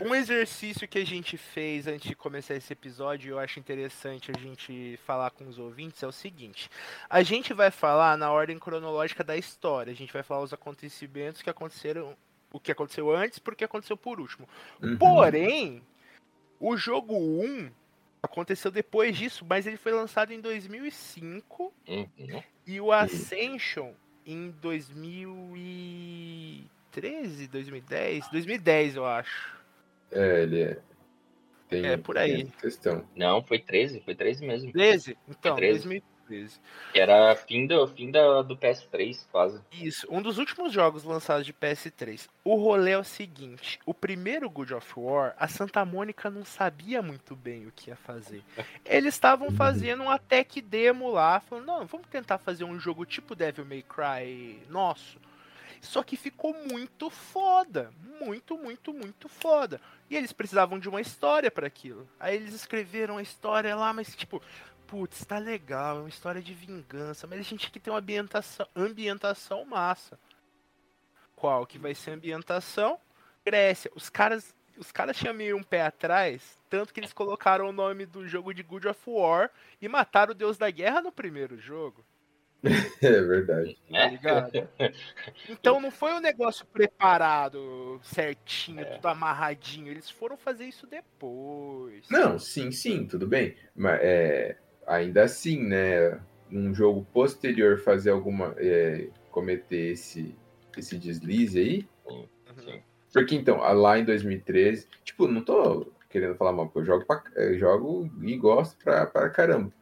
um 0.00 0.14
exercício 0.14 0.88
que 0.88 0.98
a 0.98 1.06
gente 1.06 1.36
fez 1.36 1.86
antes 1.86 2.08
de 2.08 2.16
começar 2.16 2.54
esse 2.54 2.72
episódio, 2.72 3.30
eu 3.30 3.38
acho 3.38 3.58
interessante 3.58 4.30
a 4.34 4.38
gente 4.38 4.98
falar 5.04 5.30
com 5.30 5.46
os 5.46 5.58
ouvintes, 5.58 6.02
é 6.02 6.06
o 6.06 6.12
seguinte: 6.12 6.70
a 7.08 7.22
gente 7.22 7.52
vai 7.52 7.70
falar 7.70 8.16
na 8.16 8.30
ordem 8.32 8.58
cronológica 8.58 9.22
da 9.22 9.36
história, 9.36 9.92
a 9.92 9.96
gente 9.96 10.12
vai 10.12 10.22
falar 10.22 10.42
os 10.42 10.52
acontecimentos 10.52 11.42
que 11.42 11.50
aconteceram, 11.50 12.16
o 12.52 12.58
que 12.58 12.72
aconteceu 12.72 13.14
antes, 13.14 13.38
porque 13.38 13.64
aconteceu 13.64 13.96
por 13.96 14.20
último. 14.20 14.48
Uhum. 14.82 14.96
Porém, 14.96 15.82
o 16.58 16.76
jogo 16.76 17.16
1 17.16 17.70
aconteceu 18.22 18.70
depois 18.70 19.16
disso, 19.16 19.44
mas 19.46 19.66
ele 19.66 19.76
foi 19.76 19.92
lançado 19.92 20.32
em 20.32 20.40
2005 20.40 21.72
uhum. 21.86 22.42
E 22.66 22.80
o 22.80 22.90
Ascension 22.92 23.92
em 24.26 24.50
2013. 24.50 26.70
2013, 26.94 27.48
2010? 27.48 28.28
2010, 28.30 28.96
eu 28.96 29.06
acho. 29.06 29.54
É, 30.12 30.42
ele 30.42 30.62
é. 30.62 30.78
Tem, 31.68 31.84
É, 31.86 31.96
por 31.96 32.16
aí. 32.16 32.44
questão. 32.60 33.04
Não, 33.16 33.42
foi 33.42 33.58
13, 33.58 34.00
foi 34.00 34.14
13 34.14 34.46
mesmo. 34.46 34.72
13? 34.72 35.16
Então, 35.28 35.56
13. 35.56 35.88
2013. 35.88 36.13
Que 36.92 37.00
era 37.00 37.34
fim 37.36 37.66
do, 37.66 37.86
fim 37.86 38.10
da, 38.10 38.42
do 38.42 38.56
PS3, 38.56 39.26
quase. 39.30 39.60
Isso, 39.72 40.06
um 40.10 40.22
dos 40.22 40.38
últimos 40.38 40.72
jogos 40.72 41.04
lançados 41.04 41.46
de 41.46 41.52
PS3. 41.52 42.28
O 42.44 42.56
rolê 42.56 42.92
é 42.92 42.98
o 42.98 43.04
seguinte: 43.04 43.78
o 43.86 43.94
primeiro 43.94 44.48
God 44.50 44.72
of 44.72 44.92
War, 44.96 45.34
a 45.38 45.48
Santa 45.48 45.84
Mônica 45.84 46.30
não 46.30 46.44
sabia 46.44 47.02
muito 47.02 47.34
bem 47.36 47.66
o 47.66 47.72
que 47.72 47.90
ia 47.90 47.96
fazer. 47.96 48.42
Eles 48.84 49.14
estavam 49.14 49.50
fazendo 49.50 50.02
um 50.02 50.18
tech 50.18 50.60
demo 50.60 51.10
lá, 51.10 51.40
falando: 51.40 51.66
não, 51.66 51.86
vamos 51.86 52.06
tentar 52.08 52.38
fazer 52.38 52.64
um 52.64 52.78
jogo 52.78 53.04
tipo 53.04 53.34
Devil 53.34 53.64
May 53.64 53.82
Cry 53.82 54.62
nosso. 54.68 55.18
Só 55.84 56.02
que 56.02 56.16
ficou 56.16 56.54
muito 56.54 57.10
foda. 57.10 57.92
Muito, 58.20 58.56
muito, 58.56 58.92
muito 58.92 59.28
foda. 59.28 59.80
E 60.08 60.16
eles 60.16 60.32
precisavam 60.32 60.78
de 60.78 60.88
uma 60.88 61.00
história 61.00 61.50
para 61.50 61.66
aquilo. 61.66 62.08
Aí 62.18 62.36
eles 62.36 62.54
escreveram 62.54 63.18
a 63.18 63.22
história 63.22 63.74
lá, 63.76 63.92
mas 63.92 64.14
tipo, 64.14 64.42
putz, 64.94 65.24
tá 65.24 65.38
legal, 65.38 65.96
é 65.96 66.00
uma 66.02 66.08
história 66.08 66.40
de 66.40 66.54
vingança, 66.54 67.26
mas 67.26 67.40
a 67.40 67.42
gente 67.42 67.64
tem 67.64 67.72
que 67.72 67.80
ter 67.80 67.90
uma 67.90 67.98
ambientação, 67.98 68.64
ambientação 68.76 69.64
massa. 69.64 70.16
Qual 71.34 71.66
que 71.66 71.78
vai 71.78 71.96
ser 71.96 72.12
a 72.12 72.14
ambientação? 72.14 73.00
Grécia. 73.44 73.90
Os 73.96 74.08
caras, 74.08 74.54
os 74.78 74.92
caras 74.92 75.16
tinham 75.16 75.34
meio 75.34 75.56
um 75.56 75.64
pé 75.64 75.82
atrás, 75.82 76.62
tanto 76.70 76.94
que 76.94 77.00
eles 77.00 77.12
colocaram 77.12 77.68
o 77.68 77.72
nome 77.72 78.06
do 78.06 78.28
jogo 78.28 78.54
de 78.54 78.62
God 78.62 78.84
of 78.84 79.00
War 79.04 79.50
e 79.82 79.88
mataram 79.88 80.30
o 80.30 80.34
deus 80.34 80.56
da 80.56 80.70
guerra 80.70 81.00
no 81.02 81.10
primeiro 81.10 81.58
jogo. 81.58 82.04
É 83.02 83.20
verdade. 83.20 83.76
Tá 83.90 84.06
ligado? 84.06 84.50
Então 85.50 85.80
não 85.80 85.90
foi 85.90 86.14
um 86.14 86.20
negócio 86.20 86.64
preparado 86.64 88.00
certinho, 88.02 88.80
É. 88.80 88.84
tudo 88.84 89.06
amarradinho. 89.08 89.88
Eles 89.90 90.08
foram 90.08 90.36
fazer 90.36 90.64
isso 90.66 90.86
depois. 90.86 92.08
Não, 92.08 92.38
sim, 92.38 92.70
sim, 92.70 93.06
tudo 93.06 93.26
bem. 93.26 93.54
Mas 93.76 94.00
é, 94.02 94.56
ainda 94.86 95.24
assim, 95.24 95.62
né? 95.62 96.20
Um 96.50 96.74
jogo 96.74 97.06
posterior 97.12 97.78
fazer 97.78 98.10
alguma. 98.10 98.54
é, 98.58 99.08
cometer 99.30 99.92
esse, 99.92 100.34
esse 100.78 100.96
deslize 100.96 101.58
aí. 101.58 101.88
Uhum. 102.06 102.26
Sim. 102.64 102.82
Porque 103.12 103.34
então, 103.34 103.58
lá 103.58 103.98
em 103.98 104.04
2013, 104.04 104.86
tipo, 105.04 105.26
não 105.26 105.42
tô 105.42 105.86
querendo 106.08 106.36
falar 106.36 106.52
mal, 106.52 106.66
porque 106.66 106.78
eu 106.78 106.84
jogo, 106.84 107.04
pra, 107.04 107.22
eu 107.34 107.58
jogo 107.58 108.10
e 108.22 108.36
gosto 108.36 108.76
pra, 108.82 109.06
pra 109.06 109.30
caramba. 109.30 109.72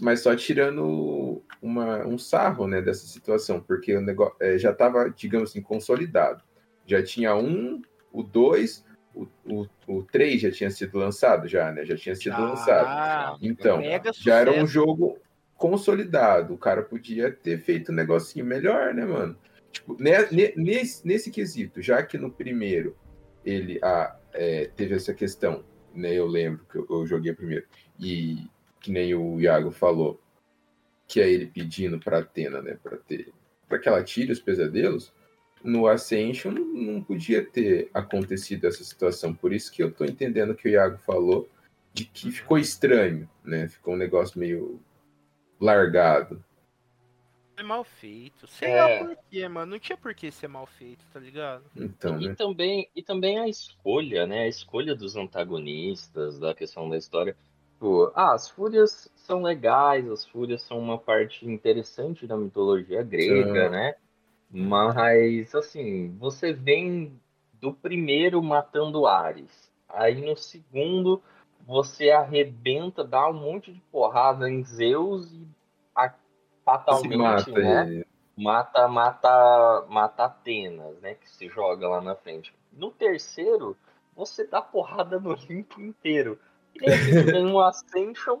Mas 0.00 0.20
só 0.20 0.36
tirando 0.36 1.42
uma, 1.60 2.06
um 2.06 2.16
sarro 2.16 2.68
né, 2.68 2.80
dessa 2.80 3.06
situação, 3.06 3.60
porque 3.60 3.96
o 3.96 4.00
negócio 4.00 4.36
é, 4.40 4.56
já 4.56 4.70
estava, 4.70 5.10
digamos 5.10 5.50
assim, 5.50 5.60
consolidado. 5.60 6.42
Já 6.86 7.02
tinha 7.02 7.34
um, 7.34 7.82
o 8.12 8.22
dois, 8.22 8.84
o, 9.14 9.26
o, 9.44 9.66
o 9.86 10.02
três 10.02 10.40
já 10.40 10.50
tinha 10.50 10.70
sido 10.70 10.96
lançado, 10.96 11.48
já, 11.48 11.72
né? 11.72 11.84
Já 11.84 11.96
tinha 11.96 12.14
sido 12.14 12.32
Já, 12.32 12.38
lançado. 12.38 13.38
Então, 13.42 13.80
já 14.14 14.36
era 14.36 14.52
um 14.52 14.66
jogo 14.66 15.18
consolidado. 15.56 16.54
O 16.54 16.58
cara 16.58 16.82
podia 16.82 17.30
ter 17.30 17.58
feito 17.58 17.92
um 17.92 17.94
negocinho 17.94 18.44
melhor, 18.44 18.94
né, 18.94 19.04
mano? 19.04 19.36
Tipo, 19.72 19.96
ne- 20.00 20.26
ne- 20.30 20.54
nesse, 20.56 21.06
nesse 21.06 21.30
quesito, 21.30 21.80
já 21.80 22.02
que 22.02 22.18
no 22.18 22.30
primeiro 22.30 22.96
ele 23.44 23.78
ah, 23.82 24.16
é, 24.32 24.70
teve 24.74 24.94
essa 24.94 25.14
questão, 25.14 25.64
né? 25.94 26.12
Eu 26.12 26.26
lembro 26.26 26.64
que 26.70 26.76
eu, 26.76 26.86
eu 26.90 27.06
joguei 27.06 27.32
primeiro, 27.32 27.66
e 27.98 28.48
que 28.80 28.90
nem 28.90 29.14
o 29.14 29.40
Iago 29.40 29.70
falou, 29.70 30.20
que 31.06 31.20
é 31.20 31.30
ele 31.30 31.46
pedindo 31.46 31.98
pra 31.98 32.18
Atena, 32.18 32.62
né, 32.62 32.78
pra 32.82 32.96
ter 32.96 33.32
para 33.68 33.78
que 33.78 33.88
ela 33.88 34.02
tire 34.02 34.32
os 34.32 34.40
pesadelos. 34.40 35.12
No 35.62 35.86
Ascension 35.86 36.52
não, 36.52 37.02
podia 37.02 37.44
ter 37.44 37.90
acontecido 37.92 38.66
essa 38.66 38.82
situação. 38.82 39.34
Por 39.34 39.52
isso 39.52 39.70
que 39.70 39.82
eu 39.82 39.92
tô 39.92 40.04
entendendo 40.04 40.50
o 40.50 40.54
que 40.54 40.68
o 40.68 40.70
Iago 40.70 40.98
falou, 40.98 41.48
de 41.92 42.04
que 42.04 42.30
ficou 42.30 42.58
estranho, 42.58 43.28
né? 43.44 43.68
Ficou 43.68 43.94
um 43.94 43.98
negócio 43.98 44.38
meio 44.38 44.80
largado. 45.60 46.42
É 47.56 47.62
mal 47.62 47.84
feito. 47.84 48.46
Sei 48.46 48.70
É. 48.70 48.82
lá 49.00 49.06
por 49.06 49.18
quê, 49.30 49.46
mano. 49.46 49.72
Não 49.72 49.78
tinha 49.78 49.98
por 49.98 50.14
que 50.14 50.30
ser 50.30 50.48
mal 50.48 50.64
feito, 50.66 51.04
tá 51.12 51.20
ligado? 51.20 51.64
Então, 51.76 52.18
E 52.18 52.28
né? 52.28 52.34
também, 52.34 52.88
e 52.96 53.02
também 53.02 53.38
a 53.38 53.46
escolha, 53.46 54.26
né? 54.26 54.44
A 54.44 54.48
escolha 54.48 54.94
dos 54.94 55.14
antagonistas, 55.14 56.38
da 56.38 56.54
questão 56.54 56.88
da 56.88 56.96
história. 56.96 57.36
Tipo, 57.74 58.10
ah, 58.14 58.32
as 58.32 58.48
fúrias 58.48 59.10
são 59.14 59.42
legais, 59.42 60.08
as 60.10 60.24
fúrias 60.26 60.62
são 60.62 60.78
uma 60.78 60.96
parte 60.96 61.46
interessante 61.46 62.26
da 62.26 62.36
mitologia 62.36 63.02
grega, 63.02 63.68
né? 63.68 63.94
Mas, 64.50 65.54
assim, 65.54 66.16
você 66.18 66.52
vem 66.52 67.20
do 67.54 67.72
primeiro 67.72 68.42
matando 68.42 69.06
Ares. 69.06 69.70
Aí 69.88 70.20
no 70.24 70.36
segundo, 70.36 71.22
você 71.66 72.10
arrebenta, 72.10 73.04
dá 73.04 73.28
um 73.28 73.34
monte 73.34 73.72
de 73.72 73.80
porrada 73.92 74.50
em 74.50 74.62
Zeus 74.64 75.30
e 75.32 75.46
a- 75.94 76.14
fatalmente, 76.64 77.50
mata 77.52 77.60
né? 77.60 78.04
mata 78.36 78.88
mata 78.88 79.86
mata 79.88 80.24
Atenas, 80.24 80.98
né, 81.00 81.14
que 81.14 81.28
se 81.28 81.48
joga 81.48 81.88
lá 81.88 82.00
na 82.00 82.14
frente. 82.14 82.54
No 82.72 82.90
terceiro, 82.90 83.76
você 84.16 84.46
dá 84.46 84.62
porrada 84.62 85.20
no 85.20 85.30
Olimpo 85.30 85.80
inteiro. 85.80 86.38
E 86.80 86.88
aí 86.88 86.98
você 86.98 87.32
tem 87.32 87.46
um 87.46 87.60
Ascension 87.60 88.40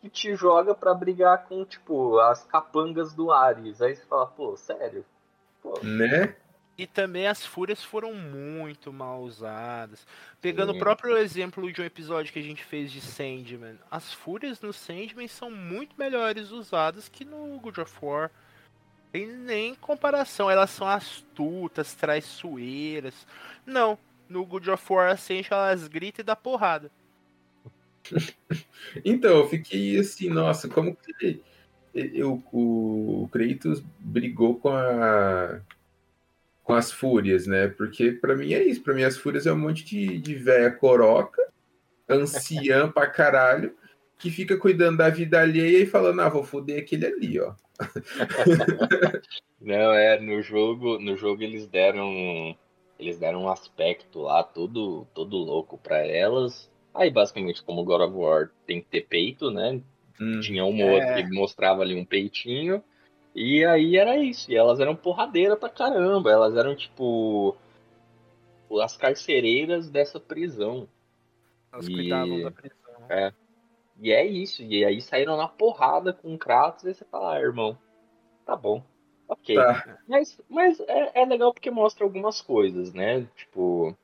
que 0.00 0.08
te 0.08 0.34
joga 0.34 0.74
pra 0.74 0.94
brigar 0.94 1.46
com, 1.46 1.64
tipo, 1.64 2.18
as 2.18 2.44
capangas 2.44 3.12
do 3.12 3.30
Ares. 3.32 3.82
Aí 3.82 3.94
você 3.94 4.04
fala, 4.06 4.26
pô, 4.26 4.56
sério? 4.56 5.04
Pô, 5.64 5.80
Né? 5.82 6.36
E 6.76 6.86
também 6.86 7.26
as 7.26 7.46
fúrias 7.46 7.82
foram 7.82 8.12
muito 8.12 8.92
mal 8.92 9.22
usadas. 9.22 10.06
Pegando 10.42 10.72
Sim. 10.72 10.76
o 10.76 10.80
próprio 10.80 11.16
exemplo 11.16 11.72
de 11.72 11.80
um 11.80 11.84
episódio 11.84 12.32
que 12.32 12.38
a 12.38 12.42
gente 12.42 12.64
fez 12.64 12.92
de 12.92 13.00
Sandman, 13.00 13.78
as 13.90 14.12
fúrias 14.12 14.60
no 14.60 14.72
Sandman 14.72 15.28
são 15.28 15.50
muito 15.50 15.94
melhores 15.96 16.50
usadas 16.50 17.08
que 17.08 17.24
no 17.24 17.58
God 17.60 17.78
of 17.78 17.94
War. 18.02 18.30
Tem 19.10 19.26
nem 19.26 19.76
comparação, 19.76 20.50
elas 20.50 20.70
são 20.70 20.88
astutas, 20.88 21.94
traiçoeiras. 21.94 23.26
Não, 23.64 23.96
no 24.28 24.44
God 24.44 24.66
of 24.66 24.92
War 24.92 25.12
Ascension 25.12 25.56
elas 25.56 25.86
gritam 25.86 26.22
e 26.22 26.26
dá 26.26 26.36
porrada. 26.36 26.90
Então, 29.02 29.38
eu 29.38 29.48
fiquei 29.48 29.98
assim, 29.98 30.28
nossa, 30.28 30.68
como 30.68 30.94
que 30.94 31.42
eu, 31.94 32.42
o 32.52 33.28
Kratos 33.30 33.82
brigou 34.00 34.56
com 34.56 34.70
a 34.70 35.60
com 36.64 36.72
as 36.72 36.90
fúrias, 36.90 37.46
né? 37.46 37.68
Porque 37.68 38.10
pra 38.10 38.34
mim 38.34 38.52
é 38.54 38.62
isso, 38.64 38.82
pra 38.82 38.94
mim 38.94 39.02
as 39.02 39.18
fúrias 39.18 39.46
é 39.46 39.52
um 39.52 39.58
monte 39.58 39.84
de, 39.84 40.18
de 40.18 40.34
véia 40.34 40.70
coroca, 40.70 41.46
anciã 42.08 42.90
pra 42.90 43.06
caralho, 43.06 43.76
que 44.18 44.30
fica 44.30 44.56
cuidando 44.56 44.98
da 44.98 45.10
vida 45.10 45.40
alheia 45.40 45.82
e 45.82 45.86
falando, 45.86 46.22
ah, 46.22 46.28
vou 46.28 46.42
foder 46.42 46.80
aquele 46.80 47.06
ali, 47.06 47.38
ó. 47.38 47.52
Não, 49.60 49.92
é, 49.92 50.18
no 50.18 50.42
jogo, 50.42 50.98
no 50.98 51.16
jogo 51.16 51.42
eles 51.42 51.66
deram 51.66 52.56
eles 52.98 53.18
deram 53.18 53.42
um 53.42 53.48
aspecto 53.48 54.20
lá 54.20 54.42
todo 54.42 55.06
todo 55.14 55.36
louco 55.36 55.76
pra 55.78 55.98
elas. 56.06 56.70
Aí 56.94 57.10
basicamente 57.10 57.62
como 57.62 57.84
God 57.84 58.02
of 58.02 58.14
War 58.14 58.50
tem 58.66 58.80
que 58.80 58.88
ter 58.88 59.02
peito, 59.02 59.50
né? 59.50 59.80
Hum, 60.20 60.40
Tinha 60.40 60.64
uma 60.64 60.82
É. 60.82 60.92
outra 60.94 61.22
que 61.22 61.34
mostrava 61.34 61.82
ali 61.82 61.94
um 61.94 62.04
peitinho. 62.04 62.82
E 63.34 63.64
aí 63.64 63.96
era 63.96 64.16
isso. 64.16 64.50
E 64.50 64.56
elas 64.56 64.78
eram 64.80 64.94
porradeiras 64.94 65.58
pra 65.58 65.68
caramba. 65.68 66.30
Elas 66.30 66.56
eram 66.56 66.74
tipo 66.76 67.56
as 68.82 68.96
carcereiras 68.96 69.88
dessa 69.88 70.18
prisão. 70.20 70.88
Elas 71.72 71.88
E- 71.88 71.92
cuidavam 71.92 72.42
da 72.42 72.50
prisão. 72.50 72.74
E 74.00 74.12
é 74.12 74.24
isso. 74.26 74.62
E 74.62 74.84
aí 74.84 75.00
saíram 75.00 75.36
na 75.36 75.48
porrada 75.48 76.12
com 76.12 76.34
o 76.34 76.38
Kratos. 76.38 76.84
E 76.84 76.94
você 76.94 77.04
fala, 77.04 77.34
ah, 77.34 77.40
irmão, 77.40 77.76
tá 78.44 78.56
bom. 78.56 78.82
Ok. 79.28 79.54
tá. 79.54 79.98
Mas, 80.06 80.40
mas 80.48 80.78
é, 80.80 81.22
é 81.22 81.24
legal 81.24 81.52
porque 81.52 81.70
mostra 81.70 82.04
algumas 82.04 82.40
coisas, 82.40 82.92
né? 82.92 83.26
Tipo, 83.36 83.96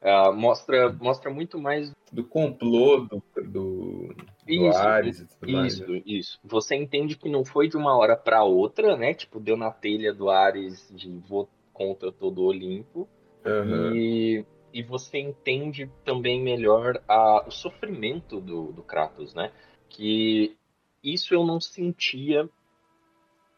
ah, 0.00 0.30
mostra, 0.32 0.92
mostra 0.92 1.30
muito 1.30 1.58
mais 1.58 1.92
Do 2.12 2.24
complô 2.24 2.98
do, 3.00 3.22
do, 3.42 4.14
do 4.46 5.08
Isso, 5.08 5.22
e 5.22 5.26
tudo 5.26 5.52
mais. 5.52 5.74
Isso, 5.74 6.02
isso. 6.06 6.40
Você 6.44 6.76
entende 6.76 7.16
que 7.16 7.28
não 7.28 7.44
foi 7.44 7.68
de 7.68 7.76
uma 7.76 7.96
hora 7.96 8.16
pra 8.16 8.44
outra, 8.44 8.96
né? 8.96 9.12
Tipo, 9.12 9.40
deu 9.40 9.56
na 9.56 9.70
telha 9.70 10.14
do 10.14 10.30
Ares 10.30 10.88
de 10.94 11.10
vou 11.28 11.48
contra 11.72 12.12
todo 12.12 12.42
o 12.42 12.46
Olimpo. 12.46 13.08
Aham. 13.44 13.92
E, 13.94 14.44
e 14.72 14.82
você 14.82 15.18
entende 15.18 15.90
também 16.04 16.42
melhor 16.42 17.02
a, 17.08 17.44
o 17.46 17.50
sofrimento 17.50 18.40
do, 18.40 18.72
do 18.72 18.82
Kratos, 18.82 19.34
né? 19.34 19.52
Que 19.88 20.56
isso 21.02 21.34
eu 21.34 21.44
não 21.44 21.60
sentia 21.60 22.48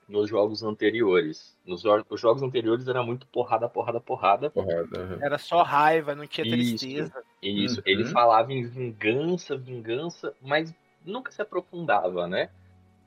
nos 0.09 0.29
jogos 0.29 0.63
anteriores. 0.63 1.57
Nos 1.65 1.83
jo- 1.83 2.05
os 2.09 2.21
jogos 2.21 2.43
anteriores 2.43 2.89
era 2.89 3.03
muito 3.03 3.27
porrada, 3.27 3.69
porrada, 3.69 4.01
porrada. 4.01 4.51
Porrada, 4.51 4.99
aham. 4.99 5.19
Era 5.21 5.39
só 5.39 5.63
raiva, 5.63 6.15
não 6.15 6.27
tinha 6.27 6.47
Isso. 6.47 6.87
tristeza. 6.87 7.25
Isso, 7.43 7.77
Uhum. 7.77 7.83
ele 7.87 8.05
falava 8.07 8.53
em 8.53 8.67
vingança, 8.67 9.57
vingança, 9.57 10.35
mas 10.41 10.75
nunca 11.05 11.31
se 11.31 11.41
aprofundava, 11.41 12.27
né? 12.27 12.51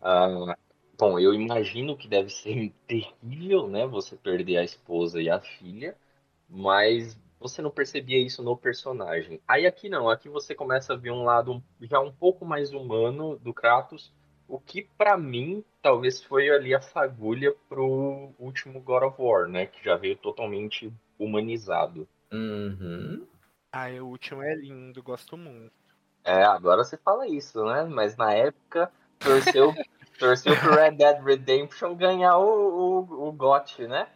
Ah, 0.01 0.55
bom, 0.97 1.19
eu 1.19 1.33
imagino 1.33 1.97
que 1.97 2.07
deve 2.07 2.29
ser 2.29 2.71
terrível, 2.87 3.67
né? 3.67 3.85
Você 3.87 4.15
perder 4.15 4.57
a 4.57 4.63
esposa 4.63 5.21
e 5.21 5.29
a 5.29 5.39
filha, 5.39 5.95
mas 6.49 7.17
você 7.39 7.61
não 7.61 7.71
percebia 7.71 8.19
isso 8.19 8.43
no 8.43 8.55
personagem. 8.57 9.41
Aí 9.47 9.65
aqui 9.65 9.89
não, 9.89 10.09
aqui 10.09 10.29
você 10.29 10.53
começa 10.55 10.93
a 10.93 10.97
ver 10.97 11.11
um 11.11 11.23
lado 11.23 11.63
já 11.81 11.99
um 11.99 12.11
pouco 12.11 12.45
mais 12.45 12.71
humano 12.73 13.37
do 13.39 13.53
Kratos, 13.53 14.13
o 14.51 14.59
que 14.59 14.85
para 14.97 15.15
mim 15.15 15.63
talvez 15.81 16.21
foi 16.21 16.49
ali 16.49 16.75
a 16.75 16.81
fagulha 16.81 17.55
pro 17.69 18.33
último 18.37 18.81
God 18.81 19.03
of 19.03 19.15
War, 19.17 19.47
né, 19.47 19.65
que 19.65 19.81
já 19.83 19.95
veio 19.95 20.17
totalmente 20.17 20.91
humanizado. 21.17 22.05
Uhum. 22.33 23.25
Ah, 23.71 23.87
o 23.91 24.07
último 24.07 24.43
é 24.43 24.53
lindo, 24.53 25.01
gosto 25.01 25.37
muito. 25.37 25.71
É, 26.25 26.43
agora 26.43 26.83
você 26.83 26.97
fala 26.97 27.25
isso, 27.27 27.63
né? 27.63 27.85
Mas 27.85 28.17
na 28.17 28.33
época 28.33 28.91
torceu, 29.17 29.73
torceu 30.19 30.55
pro 30.57 30.75
Red 30.75 30.91
Dead 30.91 31.23
Redemption 31.23 31.95
ganhar 31.95 32.37
o, 32.37 32.99
o, 32.99 33.29
o 33.29 33.31
GOT, 33.31 33.87
né? 33.87 34.07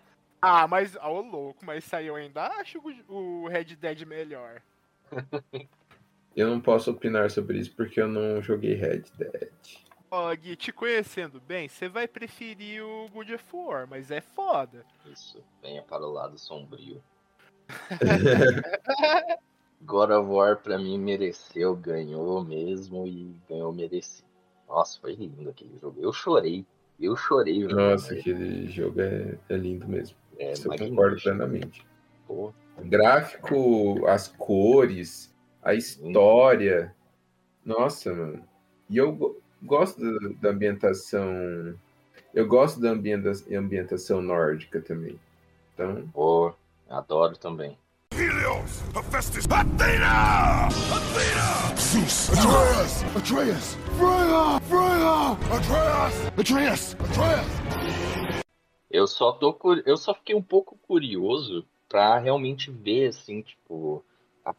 Ah, 0.42 0.68
mas, 0.68 0.96
ô 0.98 1.00
oh, 1.06 1.22
louco, 1.22 1.66
mas 1.66 1.86
saiu 1.86 2.18
eu 2.18 2.24
ainda 2.24 2.44
acho 2.60 2.82
o 3.08 3.48
Red 3.48 3.76
Dead 3.76 4.06
melhor. 4.06 4.62
Eu 6.36 6.50
não 6.50 6.60
posso 6.60 6.92
opinar 6.92 7.32
sobre 7.32 7.58
isso 7.60 7.74
porque 7.74 8.02
eu 8.02 8.10
não 8.10 8.42
joguei 8.42 8.74
Red 8.74 9.04
Dead. 9.18 9.85
Ó, 10.18 10.32
oh, 10.32 10.38
Gui, 10.38 10.56
te 10.56 10.72
conhecendo 10.72 11.42
bem, 11.46 11.68
você 11.68 11.90
vai 11.90 12.08
preferir 12.08 12.82
o 12.82 13.10
God 13.10 13.32
of 13.32 13.44
War, 13.52 13.86
mas 13.86 14.10
é 14.12 14.22
foda. 14.22 14.86
Isso, 15.12 15.44
venha 15.62 15.82
para 15.82 16.08
o 16.08 16.10
lado 16.10 16.40
sombrio. 16.40 17.04
God 19.82 20.12
of 20.12 20.30
War 20.30 20.56
pra 20.56 20.78
mim 20.78 20.98
mereceu, 20.98 21.76
ganhou 21.76 22.42
mesmo 22.46 23.06
e 23.06 23.36
ganhou 23.50 23.74
merecido. 23.74 24.26
Nossa, 24.70 24.98
foi 25.02 25.16
lindo 25.16 25.50
aquele 25.50 25.78
jogo. 25.80 26.00
Eu 26.00 26.14
chorei. 26.14 26.66
Eu 26.98 27.18
chorei. 27.18 27.68
Nossa, 27.68 28.14
aquele 28.14 28.70
jogo 28.70 29.02
é, 29.02 29.38
é 29.50 29.58
lindo 29.58 29.86
mesmo. 29.86 30.16
É, 30.40 30.54
Isso 30.54 30.72
eu 30.72 30.78
concordo 30.78 31.22
plenamente. 31.22 31.86
Pô. 32.26 32.54
Gráfico, 32.78 34.08
as 34.08 34.30
cores, 34.30 35.36
a 35.62 35.74
história. 35.74 36.96
Nossa, 37.66 38.14
mano. 38.14 38.48
E 38.90 38.96
eu 38.96 39.42
gosto 39.66 40.00
da, 40.02 40.30
da 40.42 40.50
ambientação. 40.50 41.76
Eu 42.34 42.48
gosto 42.48 42.80
da 42.80 42.92
ambientação 42.92 44.22
nórdica 44.22 44.82
também. 44.82 45.20
Então. 45.74 46.08
Pô, 46.14 46.54
adoro 46.90 47.38
também. 47.38 47.78
Helios, 48.14 48.82
Hephaestus, 48.96 49.46
Athena! 49.50 50.68
Athena! 50.68 51.76
Zeus, 51.76 52.30
Atreus, 52.30 53.04
Atreus, 53.16 53.74
Freya, 53.98 54.60
Freya, 54.70 55.32
Atreus, 55.52 56.28
Atreus, 56.40 56.96
Atreus. 56.96 58.46
Eu 58.90 59.08
só 59.08 59.34
tô 59.34 59.58
eu 59.86 59.98
só 59.98 60.14
fiquei 60.14 60.34
um 60.34 60.42
pouco 60.42 60.78
curioso 60.88 61.66
para 61.90 62.18
realmente 62.20 62.72
ver 62.72 63.08
assim, 63.08 63.42
tipo, 63.42 64.04
a, 64.46 64.54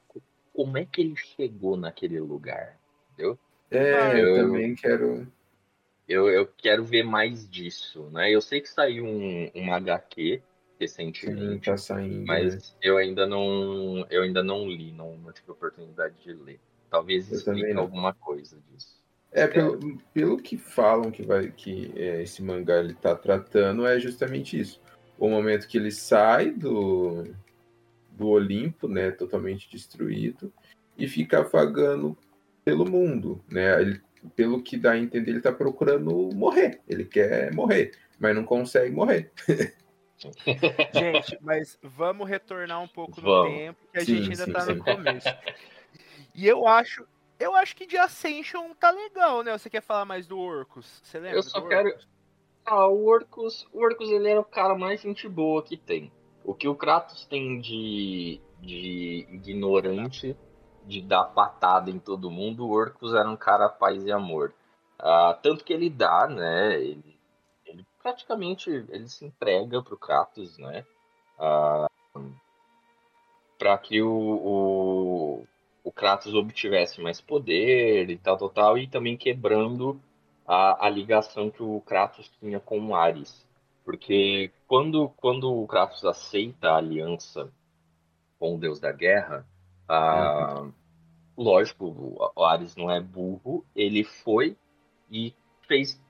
como 0.52 0.76
é 0.76 0.84
que 0.84 1.00
ele 1.00 1.16
chegou 1.16 1.76
naquele 1.78 2.20
lugar, 2.20 2.76
entendeu? 3.12 3.38
É, 3.70 4.20
eu, 4.20 4.36
eu 4.36 4.46
também 4.46 4.74
quero 4.74 5.26
eu, 6.08 6.28
eu 6.28 6.46
quero 6.46 6.84
ver 6.84 7.02
mais 7.02 7.48
disso, 7.48 8.08
né? 8.12 8.30
Eu 8.30 8.40
sei 8.40 8.60
que 8.60 8.68
saiu 8.68 9.04
um, 9.04 9.50
um 9.54 9.72
HQ 9.72 10.40
recentemente. 10.78 11.54
Sim, 11.54 11.58
tá 11.58 11.76
saindo. 11.76 12.26
Mas 12.26 12.54
né? 12.54 12.60
eu 12.80 12.96
ainda 12.96 13.26
não, 13.26 14.06
eu 14.08 14.22
ainda 14.22 14.42
não 14.42 14.68
li, 14.68 14.92
não, 14.92 15.16
não 15.16 15.32
tive 15.32 15.50
oportunidade 15.50 16.14
de 16.22 16.32
ler. 16.32 16.60
Talvez 16.90 17.30
eu 17.30 17.38
explique 17.38 17.72
alguma 17.72 18.14
coisa 18.14 18.56
disso. 18.70 18.96
É, 19.32 19.46
pelo, 19.48 20.00
pelo 20.14 20.36
que 20.38 20.56
falam 20.56 21.10
que, 21.10 21.22
vai, 21.22 21.50
que 21.50 21.92
é, 21.96 22.22
esse 22.22 22.42
mangá 22.42 22.78
ele 22.78 22.94
tá 22.94 23.14
tratando, 23.16 23.84
é 23.84 23.98
justamente 23.98 24.58
isso. 24.58 24.80
O 25.18 25.28
momento 25.28 25.66
que 25.66 25.76
ele 25.76 25.90
sai 25.90 26.52
do, 26.52 27.24
do 28.12 28.28
Olimpo, 28.28 28.86
né, 28.86 29.10
totalmente 29.10 29.68
destruído, 29.68 30.52
e 30.96 31.08
fica 31.08 31.42
vagando 31.42 32.16
pelo 32.66 32.84
mundo, 32.84 33.40
né? 33.48 33.80
Ele, 33.80 34.00
pelo 34.34 34.60
que 34.60 34.76
dá 34.76 34.92
a 34.92 34.98
entender, 34.98 35.30
ele 35.30 35.40
tá 35.40 35.52
procurando 35.52 36.30
morrer. 36.34 36.80
Ele 36.88 37.04
quer 37.04 37.54
morrer, 37.54 37.92
mas 38.18 38.34
não 38.34 38.42
consegue 38.42 38.92
morrer. 38.92 39.32
Gente, 40.92 41.38
mas 41.42 41.78
vamos 41.80 42.28
retornar 42.28 42.82
um 42.82 42.88
pouco 42.88 43.20
no 43.20 43.26
vamos. 43.26 43.56
tempo, 43.56 43.78
que 43.92 43.98
a 43.98 44.04
sim, 44.04 44.16
gente 44.16 44.30
ainda 44.30 44.44
sim, 44.46 44.52
tá 44.52 44.60
sim. 44.62 44.74
no 44.74 44.84
começo. 44.84 45.28
E 46.34 46.46
eu 46.46 46.66
acho, 46.66 47.06
eu 47.38 47.54
acho 47.54 47.76
que 47.76 47.86
de 47.86 47.96
Ascension 47.96 48.74
tá 48.74 48.90
legal, 48.90 49.44
né? 49.44 49.56
Você 49.56 49.70
quer 49.70 49.82
falar 49.82 50.04
mais 50.04 50.26
do 50.26 50.38
Orcus? 50.38 51.00
Você 51.04 51.20
lembra? 51.20 51.38
Eu 51.38 51.42
só 51.42 51.60
quero. 51.60 51.94
Ah, 52.64 52.88
o 52.88 53.04
Orcus, 53.04 53.68
o 53.72 53.78
Orcus 53.78 54.10
ele 54.10 54.28
era 54.28 54.40
o 54.40 54.44
cara 54.44 54.76
mais 54.76 55.00
gente 55.00 55.28
boa 55.28 55.62
que 55.62 55.76
tem. 55.76 56.10
O 56.42 56.52
que 56.52 56.66
o 56.66 56.74
Kratos 56.74 57.26
tem 57.26 57.60
de, 57.60 58.40
de 58.60 59.28
ignorante, 59.30 60.36
de 60.86 61.02
dar 61.02 61.24
patada 61.24 61.90
em 61.90 61.98
todo 61.98 62.30
mundo, 62.30 62.66
o 62.66 62.70
Orcus 62.70 63.12
era 63.12 63.28
um 63.28 63.36
cara 63.36 63.68
paz 63.68 64.04
e 64.04 64.12
amor. 64.12 64.54
Ah, 64.98 65.38
tanto 65.42 65.64
que 65.64 65.72
ele 65.72 65.90
dá, 65.90 66.26
né? 66.26 66.80
Ele 66.80 67.16
praticamente 68.06 68.70
ele 68.70 69.08
se 69.08 69.24
entrega 69.24 69.82
para 69.82 69.94
o 69.94 69.98
Kratos, 69.98 70.56
né? 70.58 70.86
Ah, 71.36 71.90
para 73.58 73.76
que 73.78 74.00
o, 74.00 74.08
o, 74.08 75.46
o, 75.82 75.90
Kratos 75.90 76.32
obtivesse 76.32 77.00
mais 77.00 77.20
poder 77.20 78.08
e 78.08 78.16
tal, 78.16 78.36
tal, 78.36 78.48
tal, 78.48 78.78
e 78.78 78.86
também 78.86 79.16
quebrando 79.16 80.00
a, 80.46 80.86
a 80.86 80.88
ligação 80.88 81.50
que 81.50 81.64
o 81.64 81.80
Kratos 81.80 82.30
tinha 82.38 82.60
com 82.60 82.78
o 82.78 82.94
Ares. 82.94 83.44
Porque 83.84 84.52
quando, 84.68 85.08
quando 85.16 85.52
o 85.52 85.66
Kratos 85.66 86.04
aceita 86.04 86.70
a 86.70 86.76
aliança 86.76 87.52
com 88.38 88.54
o 88.54 88.58
deus 88.58 88.78
da 88.78 88.92
guerra, 88.92 89.44
ah, 89.88 90.60
uhum. 90.60 90.72
lógico, 91.36 92.32
o 92.34 92.44
Ares 92.44 92.76
não 92.76 92.90
é 92.90 93.00
burro, 93.00 93.64
ele 93.74 94.04
foi 94.04 94.56
e 95.10 95.34
fez 95.62 96.00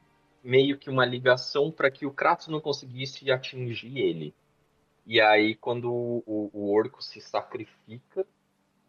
meio 0.43 0.79
que 0.79 0.89
uma 0.89 1.05
ligação 1.05 1.71
para 1.71 1.91
que 1.91 2.07
o 2.07 2.12
Kratos 2.12 2.49
não 2.49 2.61
conseguisse 2.61 3.31
atingir 3.31 3.99
ele. 3.99 4.35
E 5.05 5.21
aí, 5.21 5.55
quando 5.55 5.93
o, 5.93 6.51
o 6.53 6.73
Orco 6.73 7.03
se 7.03 7.21
sacrifica 7.21 8.27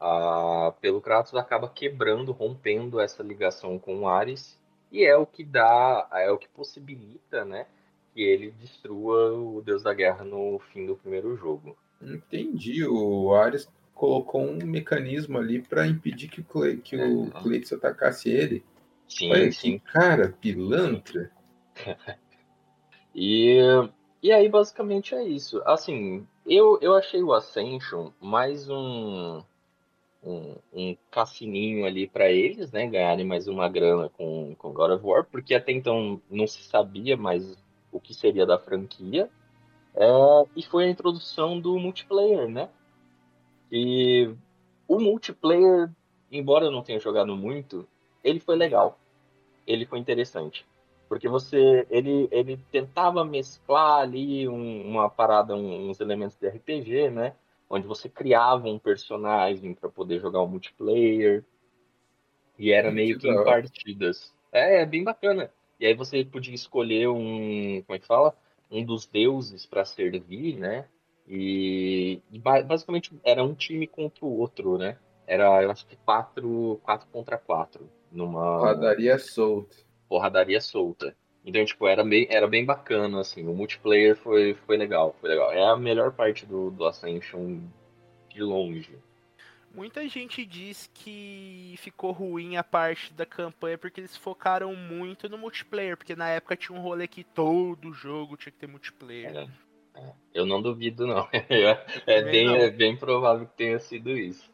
uh, 0.02 0.72
pelo 0.80 1.02
Kratos, 1.02 1.36
acaba 1.36 1.70
quebrando, 1.70 2.32
rompendo 2.32 3.00
essa 3.00 3.22
ligação 3.22 3.78
com 3.78 4.02
o 4.02 4.08
Ares. 4.08 4.60
E 4.92 5.04
é 5.04 5.16
o 5.18 5.26
que 5.26 5.44
dá, 5.44 6.08
é 6.14 6.32
o 6.32 6.38
que 6.38 6.48
possibilita, 6.48 7.44
né, 7.44 7.68
que 8.14 8.22
ele 8.22 8.52
destrua 8.52 9.34
o 9.34 9.62
Deus 9.62 9.84
da 9.84 9.94
Guerra 9.94 10.24
no 10.24 10.60
fim 10.72 10.86
do 10.86 10.96
primeiro 10.96 11.36
jogo. 11.36 11.78
Entendi. 12.02 12.86
O 12.86 13.34
Ares 13.34 13.70
colocou 13.98 14.42
um 14.42 14.58
mecanismo 14.64 15.40
ali 15.40 15.60
para 15.60 15.88
impedir 15.88 16.30
que 16.30 16.42
o, 16.42 16.44
Cle... 16.44 16.78
que 16.78 16.96
o 16.96 17.32
Cleiton 17.32 17.76
atacasse 17.76 18.30
ele. 18.30 18.64
Sim, 19.08 19.32
Olha 19.32 19.52
sim. 19.52 19.80
Que 19.80 19.92
cara, 19.92 20.36
pilantra. 20.40 21.32
e, 23.16 23.58
e 24.22 24.32
aí, 24.32 24.48
basicamente, 24.48 25.16
é 25.16 25.24
isso. 25.24 25.62
Assim, 25.66 26.26
eu, 26.46 26.78
eu 26.80 26.94
achei 26.94 27.24
o 27.24 27.34
Ascension 27.34 28.12
mais 28.22 28.70
um, 28.70 29.42
um, 30.24 30.56
um 30.72 30.98
cassininho 31.10 31.84
ali 31.86 32.08
para 32.08 32.30
eles, 32.30 32.72
né? 32.72 32.86
Ganharem 32.86 33.26
mais 33.26 33.48
uma 33.48 33.68
grana 33.68 34.10
com, 34.10 34.54
com 34.60 34.74
God 34.74 34.92
of 34.92 35.06
War, 35.06 35.26
porque 35.26 35.56
até 35.56 35.72
então 35.72 36.22
não 36.30 36.46
se 36.46 36.62
sabia 36.62 37.18
mais 37.18 37.58
o 37.92 38.00
que 38.00 38.14
seria 38.14 38.46
da 38.46 38.60
franquia. 38.60 39.28
É, 39.96 40.06
e 40.56 40.62
foi 40.62 40.86
a 40.86 40.90
introdução 40.90 41.60
do 41.60 41.80
multiplayer, 41.80 42.48
né? 42.48 42.70
E 43.72 44.34
o 44.88 45.00
multiplayer, 45.00 45.90
embora 46.32 46.66
eu 46.66 46.72
não 46.72 46.82
tenha 46.82 47.00
jogado 47.00 47.36
muito, 47.36 47.88
ele 48.24 48.40
foi 48.40 48.56
legal. 48.56 49.00
Ele 49.66 49.86
foi 49.86 50.00
interessante. 50.00 50.66
Porque 51.10 51.28
você, 51.28 51.88
ele, 51.90 52.28
ele 52.32 52.58
tentava 52.72 53.24
mesclar 53.24 54.02
ali 54.02 54.48
um, 54.48 54.88
uma 54.88 55.10
parada, 55.10 55.56
um, 55.56 55.90
uns 55.90 56.00
elementos 56.00 56.38
de 56.38 56.48
RPG, 56.48 57.10
né? 57.10 57.34
Onde 57.70 57.88
você 57.88 58.10
criava 58.10 58.68
um 58.68 58.80
personagem 58.80 59.74
para 59.74 59.90
poder 59.90 60.20
jogar 60.20 60.42
o 60.42 60.46
um 60.46 60.50
multiplayer. 60.50 61.44
E 62.58 62.72
era 62.72 62.92
meio 62.92 63.18
que 63.18 63.30
em 63.30 63.44
partidas. 63.44 64.34
É, 64.52 64.82
é 64.82 64.86
bem 64.86 65.04
bacana. 65.04 65.52
E 65.80 65.86
aí 65.86 65.94
você 65.94 66.24
podia 66.26 66.56
escolher 66.56 67.08
um, 67.08 67.82
como 67.86 67.96
é 67.96 68.00
que 68.00 68.08
fala? 68.08 68.36
Um 68.70 68.84
dos 68.84 69.06
deuses 69.06 69.66
para 69.66 69.86
servir, 69.86 70.58
né? 70.58 70.88
E, 71.28 72.22
e, 72.32 72.40
basicamente 72.40 73.12
era 73.24 73.44
um 73.44 73.54
time 73.54 73.86
contra 73.86 74.26
o 74.26 74.40
outro, 74.40 74.78
né? 74.78 74.98
Era, 75.26 75.62
eu 75.62 75.72
acho 75.72 75.86
que 75.86 75.98
quatro, 75.98 76.80
quatro 76.84 77.08
contra 77.12 77.38
quatro. 77.38 77.90
Numa. 78.12 78.62
Padaria 78.62 79.20
solta 79.20 79.76
porradaria 80.08 80.62
solta. 80.62 81.16
Então, 81.46 81.64
tipo, 81.64 81.88
era 81.88 82.04
bem, 82.04 82.28
era 82.30 82.48
bem 82.48 82.66
bacana, 82.66 83.22
assim. 83.22 83.48
O 83.48 83.54
multiplayer 83.54 84.16
foi, 84.16 84.54
foi 84.66 84.78
legal, 84.78 85.16
foi 85.22 85.30
legal. 85.30 85.52
É 85.52 85.66
a 85.66 85.78
melhor 85.78 86.12
parte 86.12 86.46
do, 86.46 86.72
do 86.72 86.86
Ascension 86.86 87.62
de 88.30 88.42
longe. 88.42 88.98
Muita 89.74 90.08
gente 90.08 90.44
diz 90.46 90.90
que 90.94 91.76
ficou 91.78 92.12
ruim 92.12 92.58
a 92.58 92.64
parte 92.64 93.14
da 93.14 93.26
campanha 93.26 93.78
porque 93.78 94.02
eles 94.02 94.18
focaram 94.18 94.76
muito 94.76 95.30
no 95.30 95.38
multiplayer, 95.38 95.96
porque 95.96 96.16
na 96.16 96.30
época 96.30 96.56
tinha 96.56 96.78
um 96.78 96.82
rolê 96.82 97.08
que 97.08 97.24
todo 97.24 97.94
jogo 97.94 98.36
tinha 98.36 98.52
que 98.52 98.58
ter 98.58 98.68
multiplayer. 98.68 99.36
É, 99.36 99.48
Eu 100.34 100.46
não 100.46 100.62
duvido, 100.62 101.08
não. 101.08 101.28
é, 102.06 102.22
bem, 102.22 102.56
é 102.56 102.70
bem 102.70 102.96
provável 102.96 103.48
que 103.48 103.58
tenha 103.58 103.80
sido 103.80 104.12
isso. 104.12 104.50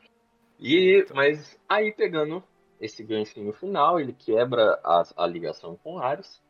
E, 0.59 1.05
mas 1.13 1.59
aí 1.67 1.91
pegando 1.91 2.43
esse 2.79 3.03
ganchinho 3.03 3.51
final, 3.53 3.99
ele 3.99 4.13
quebra 4.13 4.79
a, 4.83 5.03
a 5.17 5.27
ligação 5.27 5.77
com 5.83 5.99
Ares 5.99 6.41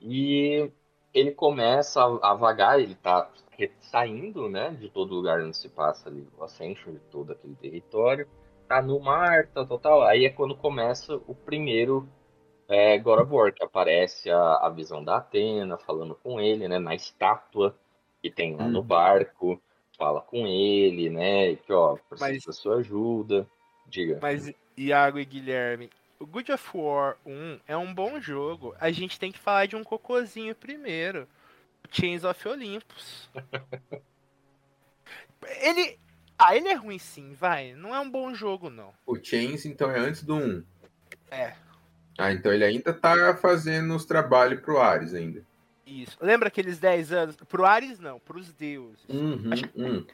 e 0.00 0.70
ele 1.14 1.32
começa 1.32 2.02
a, 2.02 2.30
a, 2.32 2.34
vagar, 2.34 2.80
ele 2.80 2.94
tá 2.94 3.30
saindo, 3.80 4.48
né, 4.48 4.70
de 4.70 4.88
todo 4.88 5.14
lugar 5.14 5.40
onde 5.40 5.56
se 5.56 5.68
passa 5.68 6.08
ali 6.08 6.26
o 6.36 6.42
Ascension, 6.42 6.92
de 6.92 7.00
todo 7.10 7.32
aquele 7.32 7.54
território, 7.54 8.26
tá 8.66 8.82
no 8.82 8.98
mar, 8.98 9.46
tal, 9.48 9.66
tal, 9.66 9.78
tal. 9.78 10.02
Aí 10.02 10.24
é 10.24 10.30
quando 10.30 10.56
começa 10.56 11.14
o 11.26 11.34
primeiro 11.34 12.08
é, 12.68 12.98
God 12.98 13.20
of 13.20 13.32
War, 13.32 13.52
que 13.52 13.62
aparece 13.62 14.30
a, 14.30 14.66
a 14.66 14.70
visão 14.70 15.04
da 15.04 15.18
Atena 15.18 15.78
falando 15.78 16.16
com 16.16 16.40
ele, 16.40 16.66
né, 16.66 16.78
na 16.78 16.94
estátua 16.94 17.76
que 18.22 18.30
tem 18.30 18.54
lá 18.54 18.68
no 18.68 18.78
uhum. 18.78 18.84
barco, 18.84 19.60
fala 19.98 20.20
com 20.20 20.46
ele, 20.46 21.10
né? 21.10 21.56
Que 21.56 21.72
ó, 21.72 21.96
precisa 22.08 22.30
mas, 22.30 22.44
da 22.44 22.52
sua 22.52 22.76
ajuda. 22.76 23.46
Diga. 23.86 24.18
Mas, 24.22 24.52
Iago 24.76 25.18
e 25.18 25.24
Guilherme, 25.24 25.90
o 26.18 26.26
God 26.26 26.48
of 26.50 26.70
War 26.72 27.16
1 27.26 27.60
é 27.66 27.76
um 27.76 27.92
bom 27.92 28.20
jogo. 28.20 28.74
A 28.78 28.92
gente 28.92 29.18
tem 29.18 29.32
que 29.32 29.38
falar 29.38 29.66
de 29.66 29.74
um 29.74 29.82
cocôzinho 29.82 30.54
primeiro. 30.54 31.26
Chains 31.90 32.22
of 32.24 32.48
Olympus. 32.48 33.28
ele. 35.60 35.98
Ah, 36.38 36.56
ele 36.56 36.68
é 36.68 36.74
ruim 36.74 36.98
sim, 36.98 37.34
vai. 37.34 37.72
Não 37.74 37.94
é 37.94 38.00
um 38.00 38.10
bom 38.10 38.34
jogo, 38.34 38.70
não. 38.70 38.92
O 39.06 39.16
Chains, 39.22 39.64
então, 39.64 39.90
é 39.90 39.98
antes 39.98 40.22
do 40.22 40.34
1. 40.36 40.64
É. 41.30 41.54
Ah, 42.18 42.32
então 42.32 42.52
ele 42.52 42.64
ainda 42.64 42.92
tá 42.92 43.36
fazendo 43.36 43.94
os 43.94 44.04
trabalhos 44.04 44.60
pro 44.60 44.80
Ares 44.80 45.14
ainda. 45.14 45.44
Isso. 45.86 46.16
Lembra 46.20 46.48
aqueles 46.48 46.78
10 46.78 47.12
anos? 47.12 47.36
Pro 47.48 47.64
Ares, 47.64 47.98
não, 47.98 48.20
pros 48.20 48.52
deuses. 48.52 49.02
Uhum, 49.08 49.50
uhum. 49.74 50.06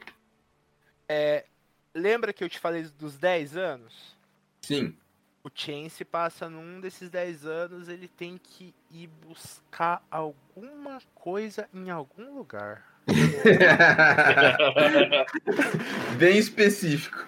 É, 1.07 1.45
lembra 1.93 2.33
que 2.33 2.43
eu 2.43 2.49
te 2.49 2.59
falei 2.59 2.83
dos 2.97 3.17
10 3.17 3.57
anos? 3.57 4.17
Sim. 4.61 4.95
O 5.43 5.49
Chance 5.53 6.03
passa 6.03 6.49
num 6.49 6.81
desses 6.81 7.09
10 7.09 7.45
anos, 7.45 7.87
ele 7.87 8.07
tem 8.07 8.37
que 8.37 8.73
ir 8.91 9.07
buscar 9.07 10.03
alguma 10.11 10.99
coisa 11.15 11.69
em 11.73 11.89
algum 11.89 12.35
lugar. 12.35 12.85
Bem 16.17 16.37
específico. 16.37 17.25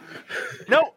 Não, 0.68 0.94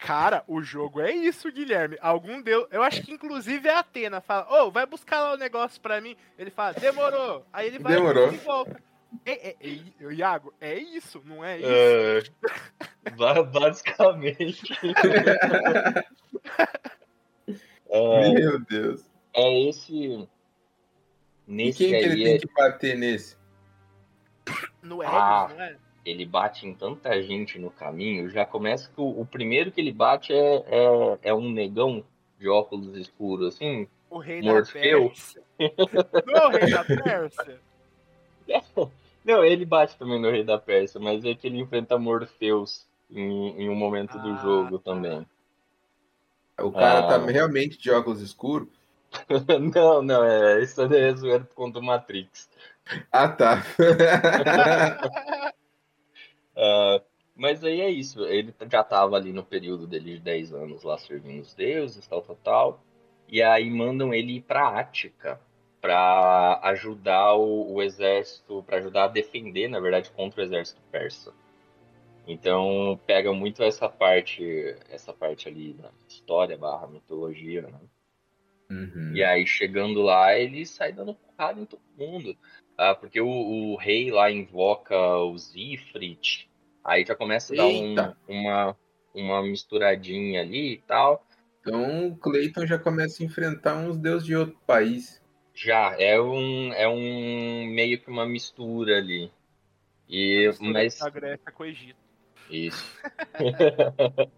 cara, 0.00 0.42
o 0.48 0.62
jogo 0.62 1.00
é 1.00 1.12
isso, 1.12 1.52
Guilherme. 1.52 1.96
Algum 2.00 2.40
deu. 2.42 2.66
Eu 2.70 2.82
acho 2.82 3.02
que 3.02 3.12
inclusive 3.12 3.68
é 3.68 3.74
a 3.74 3.80
Atena. 3.80 4.20
Fala, 4.20 4.46
ô, 4.50 4.66
oh, 4.66 4.70
vai 4.70 4.86
buscar 4.86 5.20
lá 5.20 5.34
o 5.34 5.38
negócio 5.38 5.80
pra 5.80 6.00
mim. 6.00 6.16
Ele 6.38 6.50
fala, 6.50 6.72
demorou. 6.72 7.46
Aí 7.52 7.66
ele 7.66 7.78
vai 7.78 7.94
demorou. 7.94 8.32
e 8.32 8.36
volta. 8.38 8.82
É, 9.26 9.50
é, 9.50 9.56
é, 9.60 10.12
Iago, 10.12 10.54
é 10.60 10.78
isso, 10.78 11.20
não 11.24 11.44
é 11.44 11.58
isso? 11.58 12.32
É, 13.06 13.42
basicamente. 13.42 14.72
é, 17.88 18.30
Meu 18.34 18.58
Deus. 18.60 19.04
É 19.34 19.68
esse. 19.68 20.28
Nesse 21.46 21.84
e 21.84 21.90
quem 21.90 22.00
que 22.00 22.06
ele 22.06 22.24
tem 22.24 22.38
que 22.38 22.54
bater 22.54 22.96
nesse? 22.96 23.36
No 24.82 25.02
Helios, 25.02 25.14
ah, 25.14 25.48
não 25.50 25.62
é? 25.62 25.76
Ele 26.04 26.24
bate 26.24 26.66
em 26.66 26.74
tanta 26.74 27.22
gente 27.22 27.58
no 27.58 27.70
caminho. 27.70 28.30
Já 28.30 28.44
começa 28.44 28.90
que 28.90 29.00
o, 29.00 29.20
o 29.20 29.26
primeiro 29.26 29.70
que 29.70 29.80
ele 29.80 29.92
bate 29.92 30.32
é, 30.32 30.64
é, 30.66 31.18
é, 31.24 31.34
um 31.34 31.50
negão 31.50 32.02
de 32.38 32.48
óculos 32.48 32.96
escuros, 32.96 33.54
assim. 33.54 33.86
O 34.08 34.18
rei 34.18 34.40
Morfeu. 34.40 35.04
da 35.04 35.08
Pérsia. 35.08 35.42
não 36.26 36.36
é 36.36 36.46
o 36.46 36.50
rei 36.50 36.70
da 36.70 36.84
Pérsia? 36.84 37.60
Não, 39.22 39.44
ele 39.44 39.66
bate 39.66 39.96
também 39.98 40.18
no 40.18 40.30
rei 40.30 40.42
da 40.42 40.58
Pérsia, 40.58 40.98
mas 40.98 41.24
é 41.24 41.34
que 41.34 41.46
ele 41.46 41.58
enfrenta 41.60 41.98
Morpheus 41.98 42.86
em, 43.10 43.62
em 43.62 43.68
um 43.68 43.74
momento 43.74 44.16
ah, 44.16 44.22
do 44.22 44.36
jogo 44.38 44.78
tá. 44.78 44.92
também. 44.92 45.26
O 46.58 46.72
cara 46.72 47.02
tá 47.02 47.16
ah. 47.16 47.20
tá 47.20 47.26
realmente 47.26 47.78
de 47.78 47.90
óculos 47.90 48.20
escuros? 48.20 48.68
não, 49.74 50.02
não, 50.02 50.24
é, 50.24 50.62
isso 50.62 50.80
é 50.82 51.14
zoeiro 51.14 51.44
por 51.44 51.54
conta 51.54 51.80
do 51.80 51.86
Matrix. 51.86 52.48
Ah, 53.12 53.28
tá. 53.28 53.62
uh, 56.56 57.04
mas 57.34 57.64
aí 57.64 57.80
é 57.80 57.90
isso, 57.90 58.24
ele 58.26 58.54
já 58.70 58.84
tava 58.84 59.16
ali 59.16 59.32
no 59.32 59.44
período 59.44 59.86
dele 59.86 60.14
de 60.14 60.20
10 60.20 60.52
anos 60.52 60.82
lá 60.82 60.98
servindo 60.98 61.40
os 61.40 61.54
deuses, 61.54 62.06
tal, 62.06 62.20
tal, 62.22 62.36
tal. 62.36 62.84
E 63.28 63.42
aí 63.42 63.70
mandam 63.70 64.12
ele 64.12 64.36
ir 64.36 64.42
pra 64.42 64.78
Ática 64.78 65.40
para 65.80 66.60
ajudar 66.64 67.34
o, 67.34 67.74
o 67.74 67.82
exército, 67.82 68.62
para 68.64 68.76
ajudar 68.76 69.04
a 69.04 69.08
defender, 69.08 69.68
na 69.68 69.80
verdade, 69.80 70.10
contra 70.10 70.40
o 70.40 70.44
exército 70.44 70.82
persa. 70.90 71.32
Então 72.26 73.00
pega 73.06 73.32
muito 73.32 73.62
essa 73.62 73.88
parte, 73.88 74.44
essa 74.88 75.12
parte 75.12 75.48
ali 75.48 75.72
da 75.72 75.90
história 76.08 76.56
barra 76.56 76.86
mitologia, 76.86 77.62
né? 77.62 77.80
Uhum. 78.70 79.12
E 79.14 79.24
aí 79.24 79.46
chegando 79.46 80.00
lá 80.02 80.38
ele 80.38 80.64
sai 80.64 80.92
dando 80.92 81.14
porrada 81.14 81.60
em 81.60 81.64
todo 81.64 81.80
mundo. 81.98 82.36
Ah, 82.80 82.94
porque 82.94 83.20
o, 83.20 83.28
o, 83.28 83.76
rei 83.76 84.10
lá 84.10 84.30
invoca 84.30 84.96
os 85.18 85.54
Ifrit, 85.54 86.48
aí 86.82 87.04
já 87.04 87.14
começa 87.14 87.52
a 87.52 87.56
dar 87.58 87.66
um, 87.66 87.94
uma, 88.26 88.76
uma 89.14 89.42
misturadinha 89.42 90.40
ali 90.40 90.72
e 90.72 90.78
tal. 90.78 91.22
Então 91.60 92.08
o 92.08 92.16
Clayton 92.16 92.66
já 92.66 92.78
começa 92.78 93.22
a 93.22 93.26
enfrentar 93.26 93.76
uns 93.76 93.98
deuses 93.98 94.26
de 94.26 94.34
outro 94.34 94.56
país. 94.66 95.22
Já, 95.52 95.94
é 95.98 96.18
um, 96.18 96.72
é 96.72 96.88
um 96.88 97.66
meio 97.66 98.00
que 98.00 98.08
uma 98.08 98.24
mistura 98.24 98.96
ali. 98.96 99.30
E, 100.08 100.46
mistura 100.48 100.72
mas... 100.72 101.02
A 101.02 101.10
Grécia 101.10 101.52
com 101.52 101.62
o 101.62 101.66
Egito. 101.66 102.00
Isso. 102.48 102.98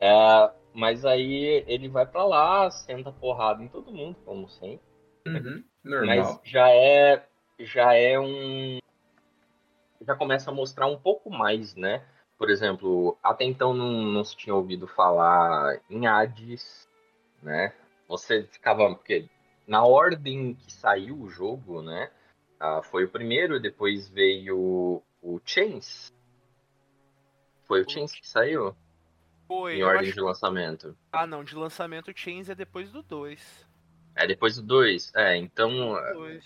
é, 0.00 0.50
mas 0.72 1.04
aí 1.04 1.64
ele 1.66 1.90
vai 1.90 2.06
para 2.06 2.24
lá, 2.24 2.70
senta 2.70 3.12
porrada 3.12 3.62
em 3.62 3.68
todo 3.68 3.92
mundo, 3.92 4.16
como 4.24 4.48
sempre. 4.48 4.95
Uhum, 5.26 5.64
normal. 5.82 6.06
Mas 6.06 6.40
já 6.44 6.70
é, 6.70 7.26
já 7.58 7.92
é 7.94 8.18
um. 8.18 8.78
Já 10.00 10.14
começa 10.14 10.50
a 10.50 10.54
mostrar 10.54 10.86
um 10.86 10.98
pouco 10.98 11.30
mais, 11.30 11.74
né? 11.74 12.04
Por 12.38 12.50
exemplo, 12.50 13.18
até 13.22 13.44
então 13.44 13.74
não, 13.74 13.90
não 13.90 14.24
se 14.24 14.36
tinha 14.36 14.54
ouvido 14.54 14.86
falar 14.86 15.80
em 15.90 16.06
Hades, 16.06 16.88
né? 17.42 17.72
Você 18.08 18.44
ficava. 18.44 18.94
Porque 18.94 19.28
na 19.66 19.84
ordem 19.84 20.54
que 20.54 20.72
saiu 20.72 21.18
o 21.20 21.28
jogo, 21.28 21.82
né? 21.82 22.10
Ah, 22.60 22.82
foi 22.82 23.04
o 23.04 23.08
primeiro, 23.08 23.60
depois 23.60 24.08
veio 24.08 25.02
o 25.22 25.40
Chains. 25.44 26.12
Foi 27.64 27.82
o 27.82 27.90
Chains 27.90 28.12
que 28.12 28.26
saiu? 28.26 28.76
Foi. 29.48 29.76
Em 29.76 29.82
ordem 29.82 30.08
acho... 30.08 30.14
de 30.14 30.20
lançamento. 30.20 30.96
Ah, 31.12 31.26
não, 31.26 31.42
de 31.42 31.54
lançamento 31.54 32.10
o 32.10 32.16
Chains 32.16 32.48
é 32.48 32.54
depois 32.54 32.90
do 32.92 33.02
2. 33.02 33.66
É 34.16 34.26
depois 34.26 34.56
do 34.56 34.62
2. 34.62 35.12
É, 35.14 35.36
então. 35.36 35.94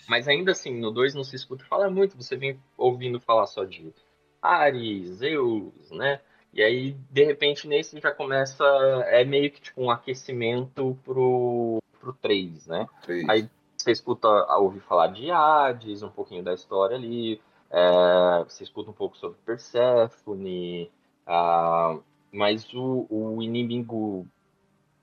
Mas 0.07 0.27
ainda 0.27 0.51
assim, 0.51 0.77
no 0.77 0.91
2 0.91 1.15
não 1.15 1.23
se 1.23 1.37
escuta 1.37 1.63
falar 1.63 1.89
muito, 1.89 2.17
você 2.17 2.35
vem 2.35 2.59
ouvindo 2.77 3.19
falar 3.19 3.47
só 3.47 3.63
de 3.63 3.93
Ares, 4.41 5.07
Zeus, 5.15 5.89
né? 5.91 6.19
E 6.53 6.61
aí, 6.61 6.97
de 7.09 7.23
repente, 7.23 7.67
nesse 7.67 7.97
já 7.97 8.11
começa. 8.11 8.65
É 9.05 9.23
meio 9.23 9.49
que 9.49 9.61
tipo 9.61 9.81
um 9.81 9.89
aquecimento 9.89 10.99
pro, 11.05 11.81
pro 11.99 12.11
3, 12.13 12.67
né? 12.67 12.87
3. 13.03 13.29
Aí 13.29 13.49
você 13.77 13.91
escuta, 13.91 14.27
ouve 14.57 14.81
falar 14.81 15.07
de 15.07 15.31
Hades, 15.31 16.03
um 16.03 16.09
pouquinho 16.09 16.43
da 16.43 16.53
história 16.53 16.97
ali. 16.97 17.41
É, 17.69 18.43
você 18.43 18.65
escuta 18.65 18.91
um 18.91 18.93
pouco 18.93 19.17
sobre 19.17 19.37
Persephone. 19.45 20.91
Ah, 21.25 21.97
mas 22.33 22.73
o, 22.73 23.07
o 23.09 23.41
inimigo 23.41 24.27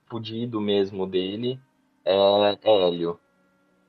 fudido 0.06 0.60
mesmo 0.60 1.06
dele 1.06 1.58
é, 2.12 2.58
é 2.62 2.86
Hélio. 2.86 3.20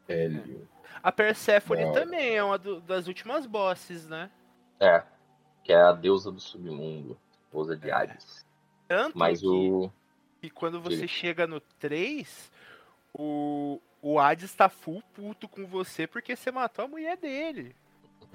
Hélio. 0.08 0.68
A 1.02 1.12
Persephone 1.12 1.94
também 1.94 2.36
é 2.36 2.44
uma 2.44 2.58
do, 2.58 2.82
das 2.82 3.08
últimas 3.08 3.46
bosses, 3.46 4.08
né? 4.08 4.30
É, 4.80 5.04
que 5.64 5.72
é 5.72 5.82
a 5.82 5.94
deusa 5.94 6.32
do 6.32 6.40
submundo, 6.40 7.18
esposa 7.32 7.76
de 7.76 7.90
é. 7.90 7.94
Hades. 7.94 8.46
Tanto 8.88 9.18
Mas 9.18 9.40
que, 9.40 9.48
o... 9.48 9.92
que 10.42 10.50
quando 10.50 10.82
você 10.82 11.08
chega 11.08 11.48
no 11.48 11.60
3, 11.60 12.52
o, 13.14 13.80
o 14.02 14.20
Hades 14.20 14.54
tá 14.54 14.68
full 14.68 15.02
puto 15.14 15.48
com 15.48 15.66
você 15.66 16.08
porque 16.08 16.36
você 16.36 16.52
matou 16.52 16.86
a 16.86 16.88
mulher 16.88 17.16
dele. 17.18 17.76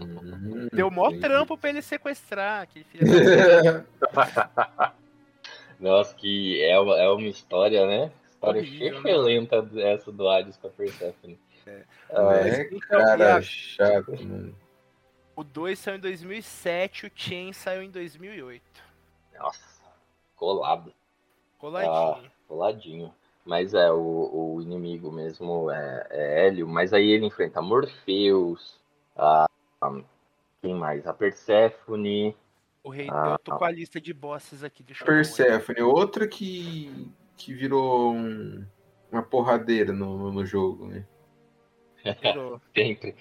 Hum, 0.00 0.68
Deu 0.72 0.90
mó 0.90 1.10
trampo 1.20 1.56
pra 1.58 1.70
ele 1.70 1.82
sequestrar. 1.82 2.62
Aquele 2.62 2.84
filho 2.84 3.04
Nossa, 5.78 6.14
que 6.14 6.62
é 6.62 6.78
uma, 6.78 6.96
é 6.96 7.08
uma 7.08 7.28
história, 7.28 7.86
né? 7.86 8.12
História 8.52 8.60
excelente 8.60 9.50
né? 9.50 9.92
essa 9.92 10.12
do 10.12 10.28
Hades 10.28 10.56
com 10.56 10.66
a 10.66 10.70
Persephone. 10.70 11.38
É, 11.66 11.84
ah, 12.10 12.34
é 12.36 12.68
então, 12.70 13.00
cara 13.00 13.40
chato, 13.42 14.10
mano. 14.10 14.54
O 15.36 15.42
2 15.42 15.78
saiu 15.78 15.96
em 15.96 16.00
2007, 16.00 17.06
o 17.06 17.10
Chain 17.14 17.52
saiu 17.52 17.82
em 17.82 17.90
2008. 17.90 18.62
Nossa, 19.38 19.82
colado. 20.36 20.94
Coladinho. 21.58 21.92
Ah, 21.92 22.30
coladinho. 22.46 23.14
Mas 23.44 23.74
é, 23.74 23.90
o, 23.90 24.54
o 24.56 24.62
inimigo 24.62 25.10
mesmo 25.10 25.70
é, 25.70 26.06
é 26.10 26.46
Hélio, 26.46 26.68
mas 26.68 26.92
aí 26.92 27.10
ele 27.10 27.26
enfrenta 27.26 27.60
Morpheus, 27.60 28.80
a, 29.16 29.46
Quem 30.62 30.74
mais? 30.74 31.06
A 31.06 31.12
Persephone. 31.12 32.34
O 32.82 32.90
rei, 32.90 33.08
Ah, 33.10 33.32
eu 33.32 33.38
tô 33.38 33.58
com 33.58 33.64
a 33.64 33.70
lista 33.70 34.00
de 34.00 34.14
bosses 34.14 34.62
aqui, 34.62 34.82
deixa 34.82 35.02
eu 35.02 35.06
Persephone, 35.06 35.82
outra 35.82 36.28
que, 36.28 37.10
que 37.36 37.52
virou 37.54 38.12
um- 38.12 38.64
uma 39.10 39.22
porradeira 39.22 39.92
no, 39.92 40.32
no 40.32 40.44
jogo, 40.44 40.86
né? 40.86 41.04
Sempre. 42.74 43.14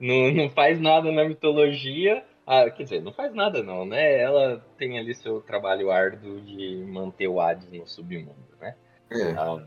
Não, 0.00 0.32
não 0.32 0.50
faz 0.50 0.80
nada 0.80 1.10
na 1.12 1.24
mitologia. 1.24 2.24
Ah, 2.46 2.68
quer 2.70 2.82
dizer, 2.82 3.02
não 3.02 3.12
faz 3.12 3.32
nada 3.34 3.62
não, 3.62 3.86
né? 3.86 4.20
Ela 4.20 4.64
tem 4.76 4.98
ali 4.98 5.14
seu 5.14 5.40
trabalho 5.40 5.90
árduo 5.90 6.40
de 6.40 6.76
manter 6.86 7.28
o 7.28 7.40
Hades 7.40 7.70
no 7.70 7.86
submundo, 7.86 8.34
né? 8.60 8.76
É. 9.10 9.32
Ah, 9.32 9.64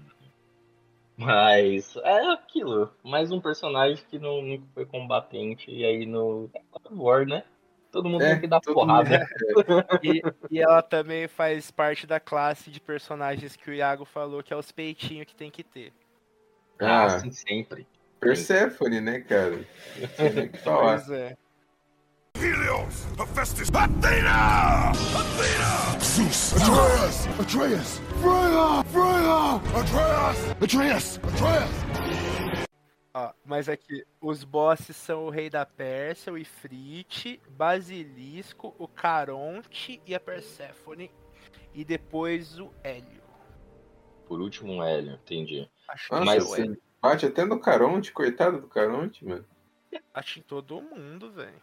mas 1.16 1.96
é 1.98 2.32
aquilo. 2.32 2.92
Mais 3.04 3.32
um 3.32 3.42
personagem 3.42 4.04
que 4.10 4.20
não, 4.20 4.42
nunca 4.42 4.66
foi 4.74 4.86
combatente. 4.86 5.72
E 5.72 5.84
aí 5.84 6.06
no 6.06 6.50
God 6.72 6.86
of 6.86 6.96
War, 6.96 7.26
né? 7.26 7.44
Todo 7.98 8.10
mundo 8.10 8.24
É, 8.24 8.34
tem 8.34 8.42
que 8.42 8.48
dar 8.48 8.62
porrada. 8.62 9.28
E, 10.04 10.22
e 10.52 10.60
ela 10.62 10.84
também 10.84 11.28
faz 11.28 11.72
parte 11.72 12.06
da 12.06 12.20
classe 12.20 12.70
de 12.70 12.80
personagens 12.80 13.56
que 13.56 13.72
o 13.72 13.74
Iago 13.74 14.06
falou, 14.06 14.44
que 14.44 14.54
é 14.54 14.56
os 14.56 14.72
peitinhos 14.72 15.26
que 15.26 15.36
tem 15.36 15.50
que 15.50 15.64
ter. 15.64 15.92
Ah, 16.80 17.06
Ah, 17.06 17.20
sim, 17.20 17.32
sempre. 17.32 17.88
Persephone, 18.20 19.02
né, 19.02 19.22
cara? 19.22 19.60
Falar. 20.64 20.98
Pois 21.00 21.10
é. 21.10 21.36
Helios, 22.36 23.08
Hephaestus, 23.20 23.70
Athena! 23.74 24.92
Athena! 24.92 26.00
Zeus, 26.00 26.54
Atreus! 26.54 27.28
Atreus! 27.40 28.02
Freya! 28.22 28.84
Freya! 28.94 29.56
Atreus! 29.82 30.52
Atreus! 30.62 31.20
Atreus! 31.24 31.87
Ó, 33.20 33.34
mas 33.44 33.68
aqui, 33.68 34.06
os 34.22 34.44
bosses 34.44 34.96
são 34.96 35.26
o 35.26 35.30
Rei 35.32 35.50
da 35.50 35.66
Pérsia, 35.66 36.32
o 36.32 36.38
Ifrit, 36.38 37.42
Basilisco, 37.50 38.76
o 38.78 38.88
Caronte 38.88 40.00
e 40.06 40.14
a 40.14 40.20
Perséfone. 40.20 41.10
E 41.74 41.84
depois 41.84 42.60
o 42.60 42.72
Hélio. 42.84 43.24
Por 44.28 44.40
último, 44.40 44.72
um 44.72 44.84
Hélio, 44.84 45.14
entendi. 45.14 45.68
Acho 45.88 46.10
que 46.10 46.14
Nossa, 46.14 46.26
Mas- 46.26 46.44
é 46.46 46.48
o 46.48 46.56
Hélio. 46.56 46.74
você 46.76 46.82
bate 47.02 47.26
até 47.26 47.44
no 47.44 47.60
Caronte, 47.60 48.12
coitado 48.12 48.62
do 48.62 48.68
Caronte, 48.68 49.26
mano. 49.26 49.46
Acho 50.14 50.38
em 50.38 50.44
todo 50.44 50.80
mundo, 50.80 51.32
velho. 51.32 51.60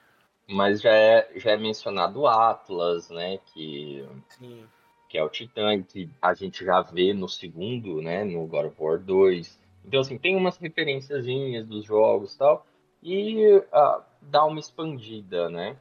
Mas 0.49 0.81
já 0.81 0.91
é, 0.93 1.31
já 1.37 1.53
é 1.53 1.57
mencionado 1.57 2.23
o 2.23 2.27
Atlas, 2.27 3.11
né? 3.11 3.39
Que, 3.39 4.05
Sim. 4.31 4.67
que 5.09 5.17
é 5.17 5.23
o 5.23 5.29
Titã, 5.29 5.81
que 5.85 6.11
a 6.21 6.35
gente 6.35 6.65
já 6.65 6.83
vê 6.83 7.15
no 7.15 7.29
segundo, 7.29 8.03
né? 8.03 8.25
No 8.25 8.45
God 8.49 8.67
of 8.67 8.77
War 8.83 8.99
2. 8.99 9.63
Então, 9.85 10.01
assim, 10.01 10.18
tem 10.18 10.37
umas 10.37 10.57
referenciazinhas 10.57 11.66
dos 11.66 11.85
jogos 11.85 12.35
e 12.35 12.39
tal. 12.39 12.66
E 13.03 13.62
ah, 13.72 14.03
dá 14.22 14.45
uma 14.45 14.59
expandida, 14.59 15.51
né? 15.51 15.76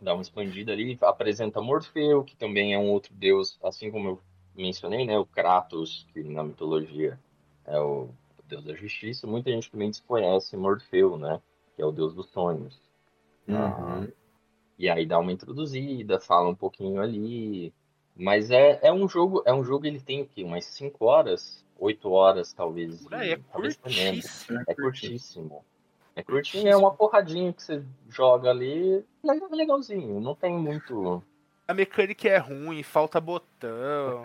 Dá 0.00 0.14
uma 0.14 0.22
expandida 0.22 0.72
ali, 0.72 0.96
apresenta 1.02 1.60
Morfeu, 1.60 2.24
que 2.24 2.36
também 2.36 2.72
é 2.72 2.78
um 2.78 2.90
outro 2.90 3.12
deus, 3.14 3.58
assim 3.62 3.90
como 3.90 4.08
eu 4.08 4.20
mencionei, 4.54 5.04
né? 5.04 5.18
O 5.18 5.26
Kratos, 5.26 6.06
que 6.12 6.22
na 6.22 6.42
mitologia 6.42 7.18
é 7.66 7.78
o 7.78 8.08
deus 8.46 8.64
da 8.64 8.74
justiça. 8.74 9.26
Muita 9.26 9.50
gente 9.50 9.70
também 9.70 9.90
desconhece 9.90 10.56
Morfeu, 10.56 11.18
né? 11.18 11.40
Que 11.76 11.82
é 11.82 11.84
o 11.84 11.92
deus 11.92 12.14
dos 12.14 12.26
sonhos. 12.30 12.80
Ah, 13.48 14.00
Uhum. 14.00 14.12
e 14.78 14.88
aí 14.88 15.06
dá 15.06 15.18
uma 15.18 15.32
introduzida, 15.32 16.20
fala 16.20 16.48
um 16.48 16.54
pouquinho 16.54 17.00
ali. 17.00 17.72
Mas 18.16 18.50
é, 18.50 18.78
é 18.82 18.92
um 18.92 19.08
jogo, 19.08 19.42
é 19.46 19.52
um 19.52 19.64
jogo, 19.64 19.86
ele 19.86 20.00
tem 20.00 20.22
o 20.22 20.26
quê? 20.26 20.42
Umas 20.42 20.64
5 20.64 21.04
horas? 21.06 21.64
8 21.78 22.10
horas, 22.10 22.52
talvez. 22.52 23.06
Aí, 23.12 23.32
é 23.32 23.40
talvez 23.52 23.76
curtíssimo. 23.76 24.60
É 24.66 24.74
curtíssimo. 24.74 25.64
É 26.16 26.22
curtinho, 26.22 26.68
é 26.68 26.76
uma 26.76 26.92
porradinha 26.92 27.52
que 27.52 27.62
você 27.62 27.82
joga 28.08 28.50
ali. 28.50 29.04
É 29.24 29.54
legalzinho, 29.54 30.20
não 30.20 30.34
tem 30.34 30.52
muito. 30.58 31.22
A 31.68 31.72
mecânica 31.72 32.28
é 32.28 32.38
ruim, 32.38 32.82
falta 32.82 33.20
botão. 33.20 34.22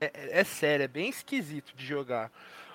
é, 0.00 0.06
é- 0.12 0.40
é 0.40 0.44
sério, 0.44 0.82
é 0.82 0.88
bem 0.88 1.08
esquisito 1.08 1.72
de 1.76 1.86
jogar. 1.86 2.32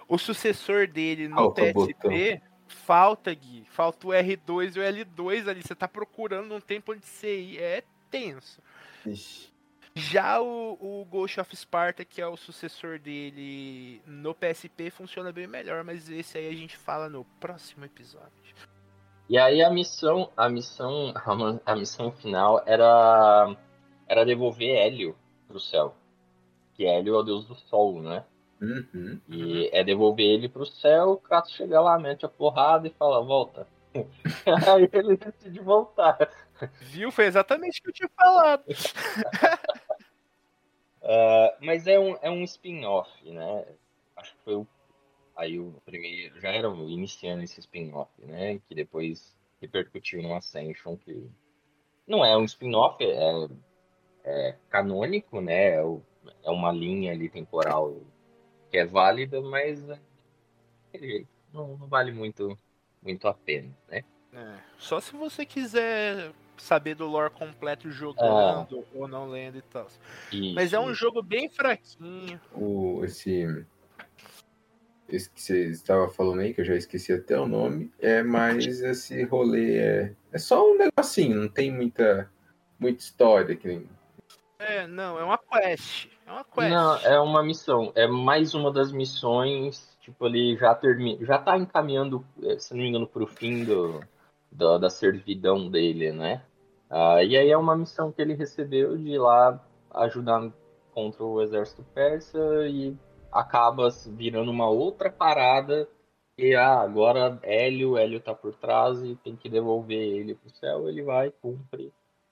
O 0.07 0.17
sucessor 0.17 0.87
dele 0.87 1.27
no 1.27 1.35
Falta 1.35 1.61
PSP, 1.73 2.41
falta, 2.67 3.33
Gui. 3.33 3.65
Falta 3.69 4.07
o 4.07 4.11
R2 4.11 4.75
e 4.75 4.79
o 4.79 4.83
L2 4.83 5.47
ali. 5.49 5.61
Você 5.61 5.75
tá 5.75 5.87
procurando, 5.87 6.47
não 6.47 6.61
tem 6.61 6.79
pra 6.79 6.93
onde 6.95 7.05
você 7.05 7.39
ir. 7.39 7.59
É 7.59 7.83
tenso. 8.09 8.61
Ixi. 9.05 9.51
Já 9.95 10.41
o, 10.41 10.73
o 10.79 11.05
Ghost 11.05 11.39
of 11.39 11.55
Sparta, 11.55 12.03
que 12.03 12.19
é 12.19 12.27
o 12.27 12.35
sucessor 12.35 12.97
dele 12.97 14.01
no 14.07 14.33
PSP, 14.33 14.89
funciona 14.89 15.31
bem 15.31 15.45
melhor, 15.45 15.83
mas 15.83 16.09
esse 16.09 16.37
aí 16.37 16.47
a 16.47 16.53
gente 16.53 16.75
fala 16.75 17.07
no 17.07 17.23
próximo 17.39 17.85
episódio. 17.85 18.55
E 19.29 19.37
aí 19.37 19.63
a 19.63 19.69
missão, 19.69 20.31
a 20.35 20.49
missão, 20.49 21.13
a 21.65 21.75
missão 21.75 22.11
final 22.11 22.63
era 22.65 23.55
era 24.07 24.25
devolver 24.25 24.75
Hélio 24.75 25.15
pro 25.47 25.59
céu. 25.59 25.95
Que 26.73 26.85
Hélio 26.85 27.15
é 27.15 27.17
o 27.19 27.23
deus 27.23 27.45
do 27.45 27.55
sol, 27.55 28.01
né? 28.01 28.25
Uhum. 28.59 29.19
E 29.29 29.69
é 29.71 29.83
devolver 29.83 30.25
ele 30.25 30.49
pro 30.49 30.65
céu, 30.65 31.11
o 31.11 31.17
Kratos 31.17 31.51
chega 31.51 31.81
lá, 31.81 31.99
mete 31.99 32.25
a 32.25 32.29
porrada 32.29 32.87
e 32.87 32.91
fala, 32.91 33.23
volta. 33.23 33.67
Aí 33.93 34.89
ele 34.91 35.17
decide 35.17 35.59
voltar. 35.59 36.17
Viu? 36.81 37.11
Foi 37.11 37.25
exatamente 37.25 37.79
o 37.79 37.83
que 37.83 37.89
eu 37.89 37.93
tinha 37.93 38.09
falado. 38.15 38.63
Ah, 41.03 41.57
mas 41.61 41.85
é 41.87 41.99
um, 41.99 42.15
é 42.21 42.29
um 42.29 42.43
spin-off, 42.43 43.09
né? 43.29 43.65
Acho 44.15 44.33
que 44.35 44.41
foi 44.43 44.55
o. 44.55 44.67
Aí 45.35 45.59
o 45.59 45.73
primeiro. 45.85 46.39
Já 46.39 46.49
era 46.49 46.67
iniciando 46.69 47.43
esse 47.43 47.59
spin-off, 47.59 48.11
né? 48.19 48.59
Que 48.67 48.75
depois 48.75 49.35
repercutiu 49.61 50.21
no 50.21 50.33
Ascension, 50.35 50.95
que 50.97 51.29
não 52.07 52.23
é 52.23 52.37
um 52.37 52.43
spin-off, 52.45 53.03
é, 53.03 53.47
é 54.23 54.55
canônico, 54.69 55.41
né? 55.41 55.75
É, 55.75 55.83
o- 55.83 56.01
é 56.43 56.49
uma 56.51 56.71
linha 56.71 57.11
ali 57.11 57.29
temporal 57.29 57.95
que 58.69 58.77
é 58.77 58.85
válida, 58.85 59.41
mas 59.41 59.89
é. 59.89 59.99
Não, 61.53 61.77
não 61.77 61.87
vale 61.87 62.11
muito, 62.11 62.57
muito 63.01 63.27
a 63.27 63.33
pena, 63.33 63.75
né? 63.87 64.03
É, 64.33 64.57
só 64.77 64.99
se 64.99 65.15
você 65.15 65.45
quiser 65.45 66.31
saber 66.57 66.95
do 66.95 67.07
lore 67.07 67.31
completo 67.31 67.89
jogando 67.91 68.85
ou 68.93 69.07
não 69.07 69.27
lendo 69.27 69.57
e 69.57 69.61
tal. 69.61 69.87
Mas 70.53 70.73
é 70.73 70.79
um 70.79 70.93
jogo 70.93 71.21
bem 71.21 71.49
fraquinho. 71.49 72.39
O, 72.53 73.03
esse, 73.03 73.65
esse 75.09 75.29
que 75.29 75.41
você 75.41 75.65
estava 75.67 76.09
falando 76.09 76.41
aí, 76.41 76.53
que 76.53 76.61
eu 76.61 76.65
já 76.65 76.75
esqueci 76.75 77.13
até 77.13 77.39
o 77.39 77.47
nome, 77.47 77.91
é 77.99 78.23
mais 78.23 78.65
esse 78.81 79.23
rolê. 79.23 79.77
É, 79.77 80.13
é 80.31 80.37
só 80.37 80.71
um 80.71 80.77
negocinho, 80.77 81.41
não 81.41 81.47
tem 81.47 81.71
muita, 81.71 82.29
muita 82.79 83.01
história. 83.01 83.55
Que 83.55 83.67
nem... 83.67 83.89
É, 84.59 84.87
não, 84.87 85.19
é 85.19 85.23
uma 85.23 85.37
quest. 85.37 86.07
É 86.25 86.31
uma 86.31 86.43
quest. 86.43 86.69
Não, 86.69 86.97
é 86.97 87.19
uma 87.19 87.43
missão. 87.43 87.91
É 87.95 88.07
mais 88.07 88.53
uma 88.53 88.71
das 88.71 88.91
missões. 88.91 89.91
Tipo, 90.01 90.27
ele 90.27 90.57
já 90.57 90.75
termina. 90.75 91.25
Já 91.25 91.37
tá 91.37 91.57
encaminhando, 91.57 92.25
eh, 92.43 92.59
se 92.59 92.73
não 92.73 92.81
me 92.81 92.89
engano, 92.89 93.07
pro 93.07 93.25
fim 93.25 93.63
do, 93.63 94.01
da, 94.55 94.77
da 94.77 94.89
servidão 94.89 95.69
dele, 95.69 96.11
né? 96.11 96.43
Ah, 96.89 97.23
e 97.23 97.35
aí 97.37 97.49
é 97.49 97.57
uma 97.57 97.75
missão 97.75 98.11
que 98.11 98.21
ele 98.21 98.33
recebeu 98.33 98.97
de 98.97 99.11
ir 99.11 99.17
lá 99.19 99.59
ajudar 99.91 100.51
contra 100.93 101.23
o 101.23 101.41
exército 101.41 101.83
persa 101.93 102.37
e 102.67 102.95
acaba 103.31 103.89
virando 104.07 104.51
uma 104.51 104.69
outra 104.69 105.09
parada. 105.11 105.87
E 106.37 106.55
ah, 106.55 106.81
agora 106.81 107.39
Hélio, 107.43 107.97
Hélio 107.97 108.19
tá 108.19 108.33
por 108.33 108.53
trás 108.55 109.01
e 109.03 109.15
tem 109.23 109.35
que 109.35 109.49
devolver 109.49 109.97
ele 109.99 110.35
pro 110.35 110.49
céu. 110.51 110.87
Ele 110.87 111.01
vai, 111.03 111.31
cumpre 111.31 111.91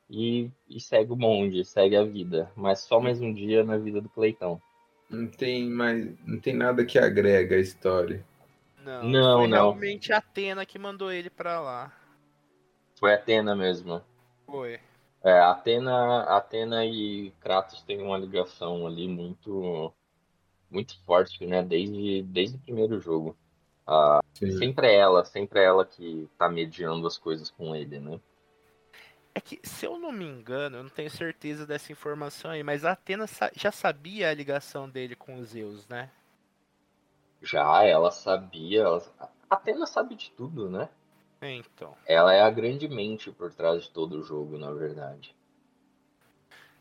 e, 0.10 0.50
e 0.70 0.80
segue 0.80 1.12
o 1.14 1.16
monte, 1.16 1.64
segue 1.66 1.96
a 1.96 2.04
vida. 2.04 2.52
Mas 2.56 2.80
só 2.82 3.00
mais 3.00 3.22
um 3.22 3.34
dia 3.34 3.64
na 3.64 3.78
vida 3.78 4.02
do 4.02 4.10
Cleitão. 4.10 4.62
Não 5.10 5.28
tem 5.28 5.70
mais. 5.70 6.08
Não 6.26 6.40
tem 6.40 6.54
nada 6.56 6.86
que 6.86 6.98
agrega 7.00 7.56
a 7.56 7.60
história. 7.60 8.24
Não, 8.84 9.04
Não, 9.04 9.40
foi 9.40 9.48
não. 9.48 9.58
realmente 9.58 10.12
a 10.12 10.18
Atena 10.18 10.66
que 10.66 10.80
mandou 10.80 11.12
ele 11.12 11.30
pra 11.30 11.60
lá. 11.60 11.94
Foi 13.02 13.14
Atena 13.14 13.54
mesmo. 13.54 14.02
Foi. 14.46 14.80
É, 15.24 15.40
Atena, 15.40 16.24
Atena 16.38 16.86
e 16.86 17.32
Kratos 17.42 17.82
têm 17.84 18.02
uma 18.02 18.18
ligação 18.18 18.88
ali 18.88 19.08
muito 19.08 19.94
muito 20.70 20.98
forte, 21.06 21.46
né? 21.46 21.64
Desde, 21.64 22.24
desde 22.24 22.58
o 22.58 22.62
primeiro 22.62 23.00
jogo. 23.00 23.38
Ah, 23.86 24.22
sempre 24.36 24.88
é 24.88 24.96
ela, 24.98 25.26
sempre 25.26 25.60
é 25.60 25.66
ela 25.66 25.86
que 25.86 26.30
tá 26.38 26.50
mediando 26.50 27.08
as 27.08 27.18
coisas 27.18 27.50
com 27.52 27.76
ele, 27.76 28.00
né? 28.00 28.20
É 29.34 29.42
que, 29.42 29.60
se 29.64 29.86
eu 29.86 29.98
não 29.98 30.12
me 30.12 30.26
engano, 30.26 30.78
eu 30.78 30.84
não 30.84 30.90
tenho 30.90 31.10
certeza 31.10 31.66
dessa 31.66 31.92
informação 31.92 32.52
aí, 32.52 32.64
mas 32.64 32.84
a 32.86 32.92
Atena 32.94 33.28
sa- 33.28 33.52
já 33.56 33.72
sabia 33.72 34.30
a 34.30 34.34
ligação 34.34 34.90
dele 34.90 35.16
com 35.16 35.36
os 35.38 35.50
Zeus, 35.50 35.88
né? 35.88 36.10
Já 37.42 37.84
ela 37.84 38.10
sabia, 38.10 38.82
ela... 38.82 39.04
a 39.20 39.56
Atena 39.56 39.86
sabe 39.86 40.16
de 40.16 40.32
tudo, 40.32 40.70
né? 40.70 40.90
Então. 41.50 41.96
Ela 42.06 42.34
é 42.34 42.42
a 42.42 42.50
grande 42.50 42.88
mente 42.88 43.32
por 43.32 43.54
trás 43.54 43.84
de 43.84 43.90
todo 43.92 44.20
o 44.20 44.24
jogo, 44.24 44.58
na 44.58 44.72
verdade. 44.72 45.36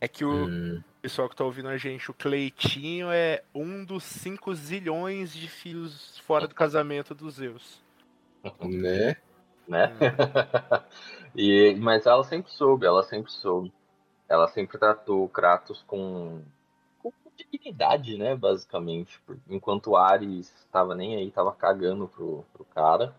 É 0.01 0.09
que 0.09 0.25
o 0.25 0.49
Hum, 0.49 0.83
pessoal 1.03 1.29
que 1.29 1.37
tá 1.37 1.45
ouvindo 1.45 1.69
a 1.69 1.77
gente, 1.77 2.11
o 2.11 2.15
Cleitinho 2.15 3.11
é 3.11 3.43
um 3.55 3.85
dos 3.85 4.05
5 4.05 4.55
zilhões 4.55 5.33
de 5.33 5.49
filhos 5.49 6.19
fora 6.19 6.47
do 6.47 6.55
casamento 6.55 7.15
dos 7.15 7.35
Zeus. 7.35 7.83
né? 8.61 9.17
né? 9.69 9.93
e, 11.35 11.75
mas 11.81 12.07
ela 12.07 12.25
sempre 12.25 12.51
soube, 12.53 12.87
ela 12.87 13.03
sempre 13.05 13.31
soube. 13.33 13.73
Ela 14.29 14.49
sempre 14.49 14.79
tratou 14.79 15.25
o 15.25 15.29
Kratos 15.29 15.83
com, 15.87 16.43
com 16.99 17.13
dignidade, 17.37 18.17
né, 18.17 18.37
basicamente. 18.37 19.21
Enquanto 19.49 19.89
o 19.91 19.97
Ares 19.97 20.53
estava 20.61 20.95
nem 20.95 21.17
aí, 21.17 21.31
tava 21.31 21.53
cagando 21.53 22.09
pro, 22.09 22.45
pro 22.53 22.65
cara. 22.67 23.15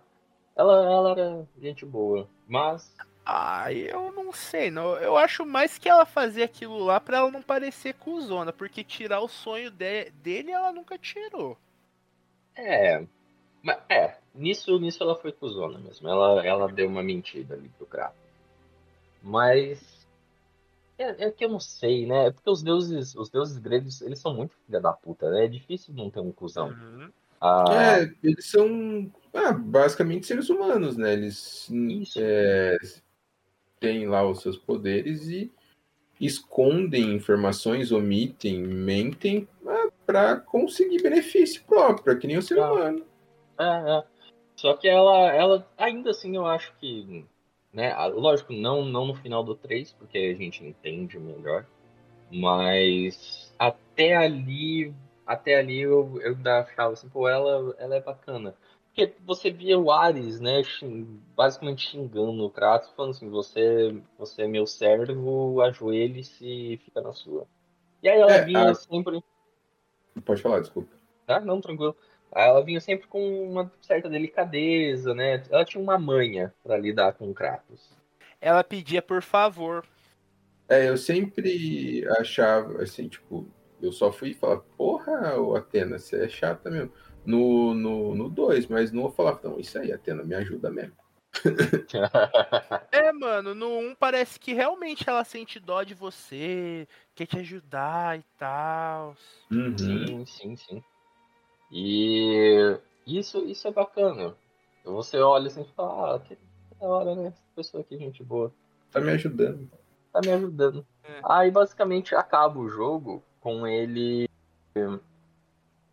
Ela, 0.55 0.91
ela 0.91 1.11
era 1.11 1.47
gente 1.59 1.85
boa, 1.85 2.27
mas 2.47 2.93
ah, 3.25 3.71
eu 3.71 4.11
não 4.11 4.31
sei, 4.33 4.71
não. 4.71 4.97
Eu 4.97 5.15
acho 5.15 5.45
mais 5.45 5.77
que 5.77 5.87
ela 5.87 6.05
fazia 6.05 6.45
aquilo 6.45 6.79
lá 6.83 6.99
pra 6.99 7.17
ela 7.17 7.31
não 7.31 7.41
parecer 7.41 7.93
cuzona, 7.93 8.51
porque 8.51 8.83
tirar 8.83 9.21
o 9.21 9.27
sonho 9.27 9.69
de, 9.69 10.09
dele 10.11 10.51
ela 10.51 10.71
nunca 10.71 10.97
tirou. 10.97 11.57
É, 12.55 13.05
é, 13.89 14.17
nisso, 14.33 14.77
nisso 14.79 15.03
ela 15.03 15.15
foi 15.15 15.31
cuzona 15.31 15.77
mesmo. 15.79 16.07
Ela, 16.09 16.45
ela 16.45 16.71
deu 16.71 16.87
uma 16.87 17.03
mentira 17.03 17.55
ali 17.55 17.69
pro 17.69 17.85
Kratos. 17.85 18.19
Mas 19.21 20.07
é, 20.97 21.25
é, 21.25 21.31
que 21.31 21.45
eu 21.45 21.49
não 21.49 21.59
sei, 21.59 22.05
né? 22.05 22.27
É 22.27 22.31
porque 22.31 22.49
os 22.49 22.63
deuses, 22.63 23.15
os 23.15 23.29
deuses 23.29 23.57
gregos, 23.57 24.01
eles 24.01 24.19
são 24.19 24.33
muito 24.33 24.55
filha 24.65 24.81
da 24.81 24.91
puta, 24.91 25.29
né? 25.29 25.45
É 25.45 25.47
difícil 25.47 25.93
não 25.93 26.09
ter 26.09 26.19
um 26.19 26.31
cuzão. 26.31 26.69
Uhum. 26.69 27.11
Ah, 27.41 27.99
é, 28.01 28.11
eles 28.23 28.45
são 28.45 29.11
ah, 29.33 29.51
basicamente 29.51 30.27
seres 30.27 30.49
humanos, 30.49 30.95
né? 30.95 31.13
Eles 31.13 31.67
é, 32.17 32.77
têm 33.79 34.07
lá 34.07 34.27
os 34.27 34.41
seus 34.41 34.57
poderes 34.57 35.27
e 35.27 35.51
escondem 36.19 37.15
informações, 37.15 37.91
omitem, 37.91 38.61
mentem 38.61 39.47
ah, 39.65 39.89
para 40.05 40.35
conseguir 40.35 41.01
benefício 41.01 41.63
próprio, 41.63 42.19
que 42.19 42.27
nem 42.27 42.37
o 42.37 42.41
ser 42.41 42.59
ah. 42.59 42.71
humano. 42.71 43.05
É, 43.59 43.97
é. 43.97 44.03
Só 44.55 44.75
que 44.75 44.87
ela, 44.87 45.33
ela, 45.33 45.67
ainda 45.75 46.11
assim, 46.11 46.35
eu 46.35 46.45
acho 46.45 46.71
que, 46.79 47.25
né, 47.73 47.95
lógico, 48.09 48.53
não, 48.53 48.85
não 48.85 49.07
no 49.07 49.15
final 49.15 49.43
do 49.43 49.55
3, 49.55 49.93
porque 49.93 50.17
a 50.19 50.35
gente 50.35 50.63
entende 50.63 51.17
melhor, 51.17 51.65
mas 52.31 53.51
até 53.57 54.15
ali, 54.15 54.93
até 55.31 55.55
ali 55.55 55.79
eu, 55.81 56.19
eu 56.21 56.37
achava 56.45 56.93
assim, 56.93 57.07
pô, 57.07 57.27
ela, 57.27 57.73
ela 57.77 57.95
é 57.95 58.01
bacana. 58.01 58.53
Porque 58.87 59.13
você 59.25 59.49
via 59.49 59.79
o 59.79 59.89
Ares, 59.89 60.41
né, 60.41 60.61
basicamente 61.35 61.89
xingando 61.89 62.43
o 62.43 62.49
Kratos, 62.49 62.89
falando 62.89 63.11
assim, 63.11 63.29
você, 63.29 63.95
você 64.19 64.41
é 64.41 64.47
meu 64.47 64.67
servo, 64.67 65.61
ajoelhe-se 65.61 66.45
e 66.45 66.77
fica 66.77 66.99
na 66.99 67.13
sua. 67.13 67.47
E 68.03 68.09
aí 68.09 68.19
ela 68.19 68.33
é, 68.33 68.43
vinha 68.43 68.71
a... 68.71 68.75
sempre... 68.75 69.23
Pode 70.25 70.41
falar, 70.41 70.59
desculpa. 70.59 70.93
Ah, 71.25 71.39
não, 71.39 71.61
tranquilo. 71.61 71.95
Ela 72.33 72.61
vinha 72.63 72.81
sempre 72.81 73.07
com 73.07 73.49
uma 73.49 73.71
certa 73.81 74.09
delicadeza, 74.09 75.13
né? 75.13 75.43
Ela 75.49 75.63
tinha 75.63 75.81
uma 75.81 75.97
manha 75.97 76.53
para 76.61 76.77
lidar 76.77 77.13
com 77.13 77.29
o 77.29 77.33
Kratos. 77.33 77.89
Ela 78.41 78.63
pedia 78.63 79.01
por 79.01 79.21
favor. 79.21 79.85
É, 80.67 80.89
eu 80.89 80.97
sempre 80.97 82.05
achava, 82.19 82.81
assim, 82.81 83.07
tipo, 83.07 83.47
eu 83.81 83.91
só 83.91 84.11
fui 84.11 84.33
falar, 84.33 84.57
porra, 84.77 85.35
Atena, 85.57 85.97
você 85.97 86.25
é 86.25 86.29
chata 86.29 86.69
mesmo. 86.69 86.91
No 87.25 87.73
2, 87.73 87.77
no, 87.77 88.15
no 88.15 88.29
dois, 88.29 88.67
mas 88.67 88.91
não 88.91 89.03
vou 89.03 89.11
falar, 89.11 89.39
não, 89.43 89.59
isso 89.59 89.77
aí, 89.77 89.91
Atena, 89.91 90.23
me 90.23 90.35
ajuda 90.35 90.71
mesmo. 90.71 90.93
é, 92.91 93.11
mano, 93.13 93.55
no 93.55 93.67
1 93.67 93.79
um 93.79 93.95
parece 93.95 94.39
que 94.39 94.53
realmente 94.53 95.07
ela 95.07 95.23
sente 95.23 95.59
dó 95.59 95.81
de 95.83 95.93
você, 95.93 96.87
quer 97.15 97.25
te 97.25 97.39
ajudar 97.39 98.19
e 98.19 98.23
tal. 98.37 99.15
Uhum. 99.49 99.77
Sim, 99.77 100.25
sim, 100.25 100.55
sim. 100.55 100.83
E 101.71 102.77
isso, 103.07 103.45
isso 103.45 103.67
é 103.67 103.71
bacana. 103.71 104.35
Você 104.83 105.19
olha 105.19 105.47
assim 105.47 105.61
e 105.61 105.75
fala, 105.75 106.15
ah, 106.15 106.19
que 106.19 106.37
da 106.79 106.87
hora, 106.87 107.15
né? 107.15 107.27
Essa 107.27 107.43
pessoa 107.55 107.81
aqui, 107.81 107.97
gente 107.97 108.23
boa. 108.23 108.51
Tá 108.91 108.99
me 108.99 109.11
ajudando. 109.11 109.69
Tá 110.11 110.19
me 110.19 110.31
ajudando. 110.31 110.85
É. 111.03 111.21
Aí 111.23 111.49
basicamente 111.49 112.13
acaba 112.13 112.59
o 112.59 112.67
jogo 112.67 113.23
com 113.41 113.67
ele. 113.67 114.29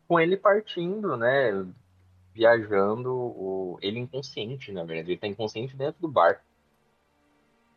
Com 0.07 0.21
ele 0.21 0.37
partindo, 0.37 1.17
né? 1.17 1.67
Viajando, 2.33 3.13
o, 3.13 3.79
ele 3.83 3.99
inconsciente, 3.99 4.71
na 4.71 4.85
verdade. 4.85 5.11
Ele 5.11 5.19
tá 5.19 5.27
inconsciente 5.27 5.75
dentro 5.75 6.01
do 6.01 6.09
bar. 6.09 6.41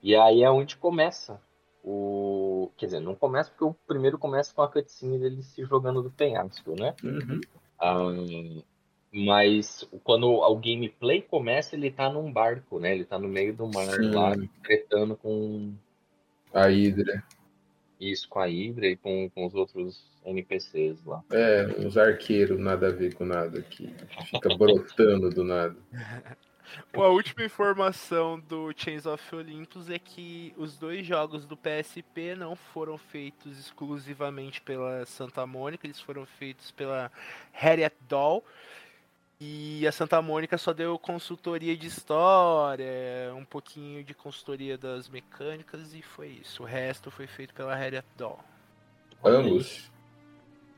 E 0.04 0.16
aí 0.16 0.44
é 0.44 0.52
onde 0.52 0.78
começa 0.78 1.42
o. 1.84 2.70
Quer 2.78 2.88
dizer, 2.88 3.00
não 3.00 3.16
começa 3.16 3.50
porque 3.50 3.64
o 3.64 3.74
primeiro 3.88 4.18
começa 4.18 4.54
com 4.54 4.62
a 4.62 4.68
cutscene 4.68 5.18
dele 5.18 5.42
se 5.42 5.64
jogando 5.64 6.02
do 6.02 6.12
penhasco, 6.12 6.76
né? 6.80 6.96
Uhum. 7.04 7.42
Um, 7.82 8.64
mas 9.12 9.88
quando 10.04 10.28
o 10.28 10.56
gameplay 10.56 11.22
começa, 11.22 11.76
ele 11.76 11.92
tá 11.92 12.10
num 12.10 12.32
barco, 12.32 12.80
né? 12.80 12.94
Ele 12.94 13.06
tá 13.06 13.18
no 13.20 13.28
meio 13.28 13.54
do 13.54 13.68
mar 13.68 13.90
Sim. 13.90 14.12
lá, 14.12 14.34
tretando 14.64 15.16
com. 15.16 15.74
A 16.54 16.68
Hydra. 16.68 17.24
Isso, 18.02 18.28
com 18.28 18.40
a 18.40 18.48
Hydra 18.48 18.88
e 18.88 18.98
com, 18.98 19.30
com 19.30 19.46
os 19.46 19.54
outros 19.54 20.04
NPCs 20.26 21.06
lá. 21.06 21.24
É, 21.32 21.68
uns 21.78 21.96
arqueiros, 21.98 22.60
nada 22.60 22.88
a 22.88 22.92
ver 22.92 23.14
com 23.14 23.26
nada, 23.26 23.62
que 23.62 23.94
fica 24.30 24.50
brotando 24.58 25.30
do 25.30 25.44
nada. 25.44 25.76
A 26.94 27.08
última 27.08 27.44
informação 27.44 28.40
do 28.40 28.72
Chains 28.76 29.06
of 29.06 29.36
Olympus 29.36 29.90
é 29.90 30.00
que 30.00 30.54
os 30.58 30.78
dois 30.78 31.06
jogos 31.06 31.46
do 31.46 31.58
PSP 31.58 32.36
não 32.36 32.56
foram 32.56 32.98
feitos 32.98 33.60
exclusivamente 33.60 34.62
pela 34.62 35.06
Santa 35.06 35.46
Mônica, 35.46 35.86
eles 35.86 36.00
foram 36.00 36.26
feitos 36.26 36.72
pela 36.72 37.12
Harriet 37.52 37.94
Doll. 38.08 38.44
E 39.44 39.88
a 39.88 39.92
Santa 39.92 40.22
Mônica 40.22 40.56
só 40.56 40.72
deu 40.72 41.00
consultoria 41.00 41.76
de 41.76 41.88
história, 41.88 43.34
um 43.36 43.44
pouquinho 43.44 44.04
de 44.04 44.14
consultoria 44.14 44.78
das 44.78 45.10
mecânicas 45.10 45.96
e 45.96 46.02
foi 46.04 46.28
isso. 46.28 46.62
O 46.62 46.66
resto 46.66 47.10
foi 47.10 47.26
feito 47.26 47.52
pela 47.52 47.74
Harriet 47.74 48.06
Doll. 48.16 48.40
Ambos. 49.26 49.92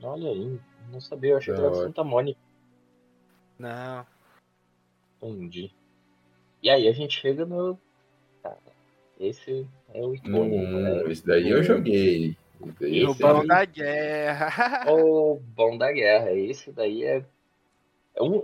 Olha 0.01 0.29
aí, 0.29 0.57
não 0.89 1.01
sabia, 1.01 1.31
eu 1.31 1.37
achei 1.37 1.53
que 1.53 1.59
era 1.59 1.73
Santa 1.75 2.05
Mônica. 2.05 2.39
Não. 3.59 4.05
Entendi. 5.21 5.69
E 6.61 6.69
aí 6.69 6.87
a 6.87 6.93
gente 6.93 7.19
chega 7.19 7.45
no. 7.45 7.77
Cara, 8.41 8.57
esse 9.19 9.67
é 9.93 10.01
o 10.01 10.15
icônico. 10.15 10.55
Hum, 10.55 10.81
né? 10.81 11.11
Esse 11.11 11.25
daí 11.27 11.49
eu 11.49 11.61
joguei. 11.61 12.37
Esse 12.79 13.05
o 13.05 13.13
bom 13.13 13.45
da 13.45 13.65
guerra. 13.65 14.85
o 14.89 15.39
bom 15.39 15.77
da 15.77 15.91
guerra. 15.91 16.31
Esse 16.31 16.71
daí 16.71 17.03
é. 17.03 17.25
é 18.15 18.23
um, 18.23 18.43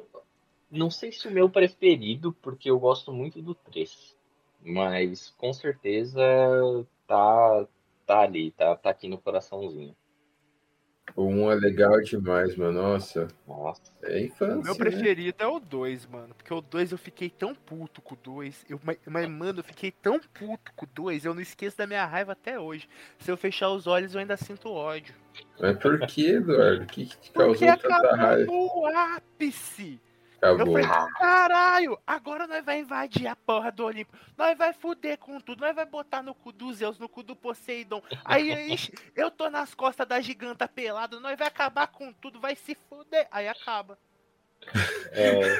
não 0.71 0.89
sei 0.89 1.11
se 1.11 1.27
o 1.27 1.31
meu 1.31 1.49
preferido, 1.49 2.33
porque 2.41 2.69
eu 2.69 2.79
gosto 2.79 3.11
muito 3.11 3.41
do 3.41 3.53
3. 3.55 4.15
Mas 4.61 5.29
com 5.37 5.53
certeza 5.53 6.21
tá, 7.07 7.67
tá 8.05 8.19
ali, 8.21 8.51
tá, 8.51 8.75
tá 8.75 8.89
aqui 8.89 9.07
no 9.07 9.17
coraçãozinho. 9.17 9.95
O 11.15 11.23
1 11.23 11.51
é 11.51 11.55
legal 11.55 11.99
demais, 12.01 12.55
mano. 12.55 12.81
Nossa. 12.81 13.27
Nossa. 13.47 13.81
É 14.03 14.21
infância. 14.21 14.55
O 14.55 14.63
meu 14.63 14.73
né? 14.73 14.77
preferido 14.77 15.37
né? 15.39 15.45
é 15.45 15.47
o 15.47 15.59
2, 15.59 16.05
mano. 16.05 16.35
Porque 16.35 16.53
o 16.53 16.61
2 16.61 16.91
eu 16.91 16.97
fiquei 16.97 17.29
tão 17.29 17.55
puto 17.55 18.01
com 18.01 18.13
o 18.13 18.17
2. 18.17 18.65
Eu, 18.69 18.79
mas, 18.83 19.27
mano, 19.27 19.59
eu 19.59 19.63
fiquei 19.63 19.91
tão 19.91 20.19
puto 20.19 20.71
com 20.75 20.85
o 20.85 20.89
2. 20.93 21.25
Eu 21.25 21.33
não 21.33 21.41
esqueço 21.41 21.77
da 21.77 21.87
minha 21.87 22.05
raiva 22.05 22.33
até 22.33 22.59
hoje. 22.59 22.87
Se 23.17 23.31
eu 23.31 23.37
fechar 23.37 23.69
os 23.69 23.87
olhos, 23.87 24.13
eu 24.13 24.19
ainda 24.19 24.37
sinto 24.37 24.69
ódio. 24.69 25.15
Mas 25.59 25.77
por 25.77 25.99
que, 26.05 26.31
Eduardo? 26.31 26.83
O 26.83 26.87
que, 26.87 27.05
que 27.05 27.31
causou 27.31 27.55
Porque 27.55 27.87
tanta 27.87 28.15
raiva? 28.15 28.51
no 28.51 28.85
ápice. 28.85 29.99
Acabou. 30.41 30.79
Eu 30.79 30.85
falei, 30.85 31.11
caralho, 31.17 31.99
agora 32.07 32.47
nós 32.47 32.63
vai 32.63 32.79
invadir 32.79 33.27
a 33.27 33.35
porra 33.35 33.71
do 33.71 33.85
Olimpo. 33.85 34.17
Nós 34.37 34.57
vai 34.57 34.73
fuder 34.73 35.17
com 35.17 35.39
tudo. 35.39 35.61
Nós 35.61 35.75
vai 35.75 35.85
botar 35.85 36.23
no 36.23 36.33
cu 36.33 36.51
dos 36.51 36.77
Zeus, 36.77 36.97
no 36.97 37.09
cu 37.09 37.21
do 37.21 37.35
Poseidon. 37.35 38.01
Aí 38.23 38.49
eu 39.15 39.29
tô 39.29 39.49
nas 39.49 39.73
costas 39.73 40.07
da 40.07 40.21
giganta 40.21 40.67
pelada. 40.67 41.19
Nós 41.19 41.37
vai 41.37 41.47
acabar 41.47 41.87
com 41.87 42.13
tudo. 42.13 42.39
Vai 42.39 42.55
se 42.55 42.73
fuder. 42.73 43.27
Aí 43.31 43.47
acaba. 43.47 43.97
É... 45.11 45.59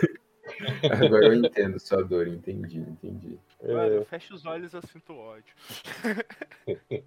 Agora 0.92 1.26
eu 1.26 1.34
entendo 1.34 1.78
sua 1.80 2.04
dor. 2.04 2.28
Entendi, 2.28 2.80
entendi. 2.80 3.38
Mano, 3.62 4.06
fecha 4.06 4.34
os 4.34 4.46
olhos 4.46 4.74
eu 4.74 4.82
sinto 4.82 5.14
ódio. 5.14 5.54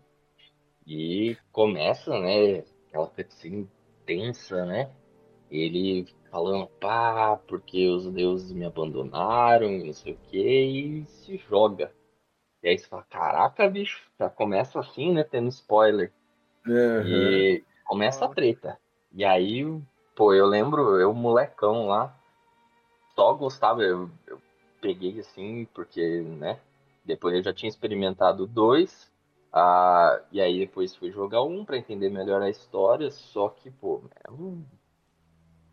e 0.87 1.37
começa, 1.51 2.19
né? 2.21 2.65
Aquela 2.89 3.07
cutscene 3.07 3.69
tensa, 4.05 4.67
né? 4.67 4.91
Ele 5.51 6.07
falando, 6.33 6.67
pá, 6.81 7.39
porque 7.47 7.87
os 7.91 8.11
deuses 8.11 8.51
me 8.53 8.65
abandonaram, 8.65 9.71
não 9.85 9.93
sei 9.93 10.15
o 10.15 10.19
que, 10.31 10.39
e 10.39 11.05
se 11.05 11.37
joga. 11.37 11.93
E 12.63 12.71
aí 12.71 12.79
você 12.79 12.87
fala, 12.87 13.03
caraca, 13.03 13.69
bicho, 13.69 14.03
já 14.19 14.31
começa 14.31 14.81
assim, 14.81 15.13
né, 15.13 15.25
tendo 15.25 15.49
spoiler. 15.49 16.11
Uhum. 16.67 17.07
E 17.07 17.65
começa 17.85 18.25
a 18.25 18.29
treta. 18.29 18.79
E 19.13 19.27
aí, 19.27 19.63
pô, 20.17 20.33
eu 20.33 20.47
lembro, 20.47 20.99
eu 20.99 21.13
molecão 21.13 21.89
lá, 21.89 22.17
só 23.15 23.35
gostava, 23.35 23.83
eu, 23.83 24.09
eu 24.27 24.41
peguei 24.81 25.21
assim, 25.21 25.69
porque, 25.75 26.23
né, 26.23 26.59
depois 27.05 27.35
eu 27.35 27.43
já 27.43 27.53
tinha 27.53 27.69
experimentado 27.69 28.47
dois, 28.47 29.13
ah, 29.53 30.19
e 30.33 30.41
aí 30.41 30.61
depois 30.61 30.97
fui 30.97 31.11
jogar 31.11 31.43
um 31.43 31.63
para 31.63 31.77
entender 31.77 32.09
melhor 32.09 32.41
a 32.41 32.49
história, 32.49 33.11
só 33.11 33.51
que, 33.51 33.71
pô, 33.71 34.01
é 34.27 34.31
um 34.31 34.65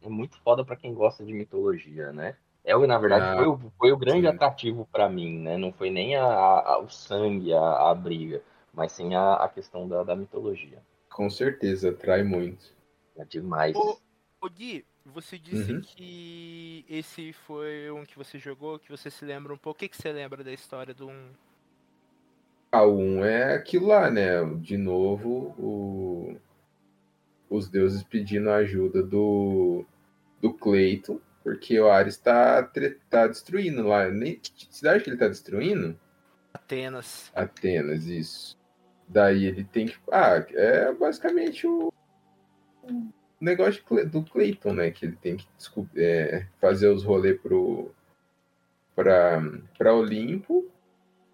é 0.02 0.10
muito 0.10 0.38
foda 0.42 0.64
para 0.64 0.76
quem 0.76 0.94
gosta 0.94 1.24
de 1.24 1.34
mitologia, 1.34 2.12
né? 2.12 2.36
É, 2.64 2.76
na 2.78 2.98
verdade, 2.98 3.26
Ah, 3.26 3.36
foi, 3.36 3.48
o, 3.48 3.60
foi 3.78 3.92
o 3.92 3.98
grande 3.98 4.22
sim. 4.22 4.28
atrativo 4.28 4.88
pra 4.92 5.10
mim, 5.10 5.40
né? 5.40 5.58
Não 5.58 5.72
foi 5.72 5.90
nem 5.90 6.16
a, 6.16 6.24
a- 6.26 6.80
o 6.80 6.90
sangue, 6.90 7.54
a, 7.54 7.90
a 7.90 7.96
briga, 7.96 8.42
mas 8.74 8.92
sim 8.92 9.16
a, 9.16 9.36
a 9.36 9.50
questão 9.50 9.88
da, 9.88 10.04
da 10.04 10.16
mitologia. 10.16 10.82
Com 11.10 11.30
certeza, 11.30 11.90
atrai 11.90 12.24
muito. 12.24 12.74
É 13.18 13.26
demais. 13.26 13.76
Ô, 13.76 13.98
ô 14.42 14.50
Gui, 14.50 14.86
você 15.06 15.38
disse 15.38 15.74
Uhum. 15.74 15.82
que 15.82 16.86
esse 16.90 17.34
foi 17.34 17.90
um 17.92 18.06
que 18.06 18.18
você 18.18 18.38
jogou, 18.38 18.78
que 18.80 18.90
você 18.90 19.10
se 19.10 19.26
lembra 19.26 19.54
um 19.54 19.58
pouco. 19.58 19.78
O 19.78 19.80
que, 19.80 19.90
que 19.90 19.98
você 19.98 20.12
lembra 20.12 20.44
da 20.44 20.52
história 20.52 20.94
do 20.94 21.08
um? 21.10 21.30
A 22.72 22.86
um 22.86 23.24
é 23.26 23.56
aquilo 23.56 23.88
lá, 23.88 24.10
né? 24.12 24.44
De 24.62 24.78
novo, 24.78 25.54
o- 25.58 26.36
os 27.50 27.68
deuses 27.68 28.04
pedindo 28.04 28.50
a 28.50 28.58
ajuda 28.58 29.02
do, 29.02 29.86
do 30.42 30.54
Cleiton, 30.54 31.20
porque 31.44 31.80
o 31.80 31.90
Ares 31.90 32.18
tá, 32.18 32.70
tá 33.10 33.28
destruindo 33.28 33.88
lá. 33.88 34.08
Nem, 34.10 34.40
cidade 34.70 35.04
que 35.04 35.10
ele 35.10 35.18
tá 35.18 35.28
destruindo? 35.28 36.00
Atenas. 36.54 37.32
Atenas, 37.34 38.06
isso. 38.06 38.58
Daí 39.08 39.46
ele 39.46 39.64
tem 39.64 39.88
que. 39.88 39.98
Ah, 40.12 40.46
é 40.52 40.94
basicamente 40.94 41.66
o, 41.66 41.92
negócio 43.42 43.84
do 44.06 44.24
Clayton, 44.24 44.74
né? 44.74 44.92
Que 44.92 45.06
ele 45.06 45.16
tem 45.16 45.38
que 45.38 45.48
é, 45.96 46.46
fazer 46.60 46.90
os 46.90 47.04
rolês 47.04 47.40
pro. 47.40 47.92
Pra, 48.96 49.42
pra 49.78 49.94
Olimpo 49.94 50.70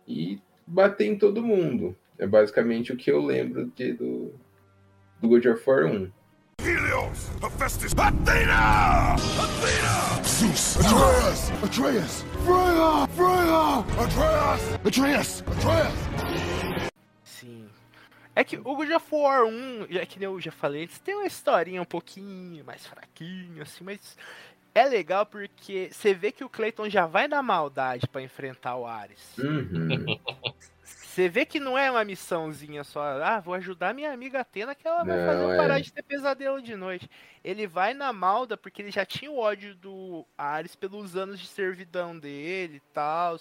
e 0.08 0.40
bater 0.68 1.08
em 1.08 1.18
todo 1.18 1.44
mundo. 1.44 1.98
É 2.18 2.28
basicamente 2.28 2.94
o 2.94 2.98
que 2.98 3.12
eu 3.12 3.20
lembro 3.20 3.72
de, 3.76 3.94
do, 3.94 4.34
do 5.22 5.30
God 5.30 5.46
of 5.46 5.66
War 5.66 5.86
1. 5.88 6.12
Helios, 6.60 7.30
Hephaestus, 7.42 7.94
Athena! 7.94 9.14
Athena! 9.14 10.24
Zeus, 10.24 10.78
Atreus! 10.78 11.52
Atreus! 11.64 12.24
Freya! 12.44 13.08
Freya! 13.16 13.84
Atreus! 14.04 14.62
Atreus! 14.86 15.44
Atreus! 15.48 16.92
Sim. 17.24 17.70
É 18.36 18.44
que 18.44 18.58
o 18.58 18.76
God 18.76 18.92
of 18.92 19.06
War 19.12 19.46
1, 19.46 19.88
é 19.92 20.06
que 20.06 20.20
nem 20.20 20.26
eu 20.28 20.40
já 20.40 20.52
falei 20.52 20.84
antes, 20.84 21.00
tem 21.00 21.16
uma 21.16 21.28
historinha 21.28 21.82
um 21.82 21.86
pouquinho 21.86 22.64
mais 22.66 22.86
fraquinha, 22.86 23.64
assim, 23.64 23.84
mas 23.84 24.18
é 24.74 24.86
legal 24.86 25.26
porque 25.26 25.90
você 25.92 26.14
vê 26.14 26.32
que 26.32 26.44
o 26.44 26.50
Clayton 26.50 26.90
já 26.90 27.06
vai 27.06 27.28
na 27.28 27.42
maldade 27.42 28.08
pra 28.08 28.22
enfrentar 28.22 28.76
o 28.76 28.86
Ares. 28.86 29.38
Uhum. 29.38 30.06
Você 31.16 31.30
vê 31.30 31.46
que 31.46 31.62
não 31.62 31.78
é 31.78 31.90
uma 31.90 32.04
missãozinha 32.04 32.84
só, 32.84 33.02
ah, 33.24 33.40
vou 33.40 33.54
ajudar 33.54 33.94
minha 33.94 34.12
amiga 34.12 34.42
Atena 34.42 34.76
que 34.76 34.86
ela 34.86 35.06
vai 35.06 35.18
Não, 35.18 35.26
fazer 35.26 35.44
eu 35.44 35.52
é. 35.54 35.56
parar 35.56 35.80
de 35.80 35.94
ter 35.94 36.04
pesadelo 36.04 36.62
de 36.62 36.76
noite. 36.76 37.10
Ele 37.42 37.66
vai 37.66 37.94
na 37.94 38.12
malda 38.12 38.58
porque 38.58 38.82
ele 38.82 38.92
já 38.92 39.06
tinha 39.06 39.32
o 39.32 39.40
ódio 39.40 39.74
do 39.76 40.26
Ares 40.38 40.76
pelos 40.76 41.16
anos 41.16 41.40
de 41.40 41.48
servidão 41.48 42.20
dele 42.20 42.76
e 42.86 42.94
tal, 42.94 43.38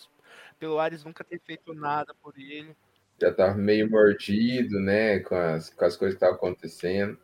pelo 0.56 0.78
Ares 0.78 1.02
nunca 1.02 1.24
ter 1.24 1.40
feito 1.40 1.74
nada 1.74 2.14
por 2.22 2.32
ele. 2.38 2.76
Já 3.20 3.34
tava 3.34 3.56
meio 3.56 3.90
mordido, 3.90 4.78
né? 4.78 5.18
Com 5.18 5.34
as, 5.34 5.68
com 5.70 5.84
as 5.84 5.96
coisas 5.96 6.16
que 6.16 6.24
estavam 6.24 6.36
acontecendo. 6.36 7.18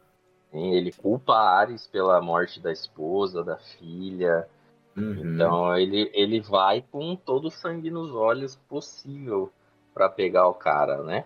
Sim, 0.51 0.75
Ele 0.75 0.91
culpa 0.91 1.33
a 1.33 1.61
Ares 1.61 1.87
pela 1.87 2.21
morte 2.21 2.61
da 2.61 2.73
esposa, 2.73 3.45
da 3.45 3.57
filha. 3.57 4.49
Uhum. 4.97 5.33
Então 5.33 5.77
ele, 5.77 6.11
ele 6.13 6.41
vai 6.41 6.85
com 6.91 7.15
todo 7.15 7.47
o 7.47 7.51
sangue 7.53 7.89
nos 7.89 8.11
olhos 8.11 8.57
possível 8.69 9.53
pra 9.93 10.09
pegar 10.09 10.49
o 10.49 10.55
cara, 10.55 11.03
né? 11.03 11.24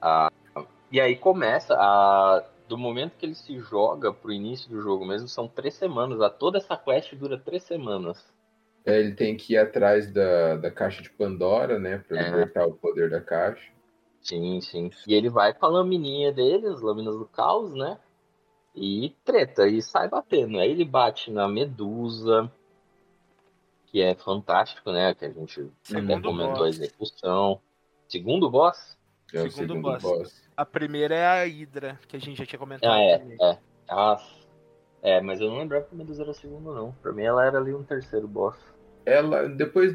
Ah, 0.00 0.30
e 0.90 1.00
aí 1.00 1.16
começa 1.16 1.74
a 1.74 2.44
do 2.68 2.76
momento 2.76 3.16
que 3.16 3.24
ele 3.24 3.34
se 3.34 3.58
joga 3.60 4.12
pro 4.12 4.32
início 4.32 4.68
do 4.68 4.80
jogo 4.80 5.06
mesmo 5.06 5.28
são 5.28 5.46
três 5.48 5.74
semanas. 5.74 6.20
A 6.20 6.28
toda 6.28 6.58
essa 6.58 6.76
quest 6.76 7.14
dura 7.14 7.38
três 7.38 7.62
semanas. 7.62 8.24
É, 8.84 8.98
ele 8.98 9.14
tem 9.14 9.36
que 9.36 9.54
ir 9.54 9.58
atrás 9.58 10.12
da, 10.12 10.56
da 10.56 10.70
caixa 10.70 11.02
de 11.02 11.10
Pandora, 11.10 11.78
né? 11.78 11.98
Pra 11.98 12.20
É. 12.20 12.24
libertar 12.24 12.66
o 12.66 12.74
poder 12.74 13.10
da 13.10 13.20
caixa. 13.20 13.72
Sim, 14.20 14.60
sim. 14.60 14.90
E 15.06 15.14
ele 15.14 15.28
vai 15.28 15.54
com 15.54 15.66
a 15.66 15.68
lamininha 15.68 16.32
dele, 16.32 16.66
as 16.66 16.80
lâminas 16.80 17.16
do 17.16 17.26
caos, 17.26 17.72
né? 17.72 17.98
E 18.74 19.14
treta, 19.24 19.66
e 19.66 19.80
sai 19.80 20.08
batendo. 20.08 20.58
Aí 20.58 20.70
ele 20.70 20.84
bate 20.84 21.30
na 21.30 21.48
Medusa, 21.48 22.50
que 23.86 24.02
é 24.02 24.14
fantástico, 24.14 24.92
né? 24.92 25.14
Que 25.14 25.24
a 25.24 25.30
gente 25.30 25.70
até 25.92 26.20
comentou 26.20 26.64
a 26.64 26.68
execução. 26.68 27.60
Segundo 28.08 28.50
boss? 28.50 28.96
É 29.32 29.38
o 29.38 29.50
Segundo 29.50 29.74
segundo 29.74 29.82
boss. 29.82 30.02
boss. 30.02 30.48
A 30.56 30.64
primeira 30.64 31.14
é 31.14 31.26
a 31.26 31.44
Hydra, 31.44 31.98
que 32.06 32.16
a 32.16 32.20
gente 32.20 32.38
já 32.38 32.46
tinha 32.46 32.58
comentado. 32.58 32.90
Ah, 32.90 33.00
é, 33.00 33.18
também. 33.18 33.36
é. 33.40 33.58
Ah, 33.88 34.16
é, 35.02 35.20
mas 35.20 35.40
eu 35.40 35.48
não 35.50 35.58
lembrava 35.58 35.84
que 35.84 35.94
a 35.94 35.98
Medusa 35.98 36.22
era 36.22 36.30
o 36.30 36.34
segundo, 36.34 36.74
não. 36.74 36.92
Pra 37.02 37.12
mim 37.12 37.22
ela 37.22 37.44
era 37.44 37.58
ali 37.58 37.74
um 37.74 37.84
terceiro 37.84 38.26
boss. 38.26 38.56
Ela 39.04 39.48
depois 39.48 39.94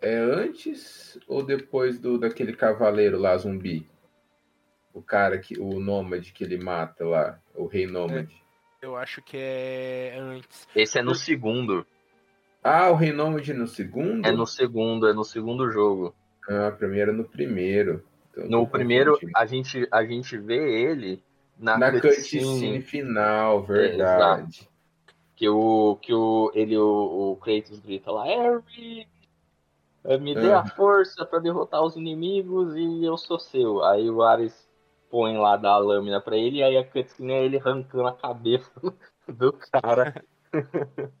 é 0.00 0.16
antes 0.16 1.18
ou 1.26 1.42
depois 1.42 1.98
do 1.98 2.18
daquele 2.18 2.54
cavaleiro 2.54 3.18
lá 3.18 3.36
zumbi? 3.36 3.88
O 4.92 5.00
cara 5.02 5.38
que 5.38 5.58
o 5.58 5.78
nômade 5.78 6.32
que 6.32 6.42
ele 6.42 6.58
mata 6.58 7.04
lá, 7.04 7.40
o 7.54 7.66
rei 7.66 7.86
nômade. 7.86 8.34
Eu 8.82 8.96
acho 8.96 9.22
que 9.22 9.36
é 9.36 10.16
antes. 10.18 10.66
Esse 10.74 10.98
é 10.98 11.02
no 11.02 11.14
segundo. 11.14 11.86
Ah, 12.62 12.90
o 12.90 12.94
rei 12.94 13.12
nômade 13.12 13.54
no 13.54 13.66
segundo? 13.66 14.26
É 14.26 14.32
no 14.32 14.46
segundo, 14.46 15.06
é 15.06 15.12
no 15.12 15.24
segundo 15.24 15.70
jogo. 15.70 16.14
Ah, 16.50 16.72
pra 16.72 16.88
mim 16.88 16.98
era 16.98 17.12
no 17.12 17.24
primeiro. 17.24 18.02
Então, 18.32 18.46
No 18.48 18.66
primeiro, 18.66 19.16
a 19.36 19.46
gente, 19.46 19.86
a 19.90 20.04
gente 20.04 20.36
vê 20.36 20.82
ele 20.82 21.22
na, 21.58 21.78
na 21.78 21.92
cutscene. 21.92 22.42
cutscene 22.42 22.80
final, 22.82 23.62
verdade. 23.62 24.68
que 25.36 25.48
o 25.48 25.96
que 25.96 26.12
o 26.12 26.50
ele 26.54 26.76
o, 26.76 27.32
o 27.32 27.36
Kratos 27.36 27.78
grita 27.80 28.10
lá, 28.10 28.24
Harry, 28.24 29.06
eh, 30.04 30.18
me 30.18 30.34
dê 30.34 30.52
a 30.52 30.60
Ah. 30.60 30.66
força 30.66 31.24
pra 31.24 31.38
derrotar 31.38 31.82
os 31.82 31.96
inimigos 31.96 32.74
e 32.76 33.04
eu 33.04 33.16
sou 33.16 33.38
seu. 33.38 33.82
Aí 33.84 34.10
o 34.10 34.22
Ares 34.22 34.68
põe 35.10 35.36
lá 35.38 35.56
dá 35.56 35.70
a 35.72 35.78
lâmina 35.78 36.20
pra 36.20 36.36
ele 36.36 36.58
e 36.58 36.62
aí 36.62 36.76
a 36.76 36.84
cutscene 36.84 37.32
é 37.32 37.44
ele 37.44 37.58
arrancando 37.58 38.06
a 38.08 38.12
cabeça 38.16 38.70
do 39.28 39.52
cara, 39.52 40.14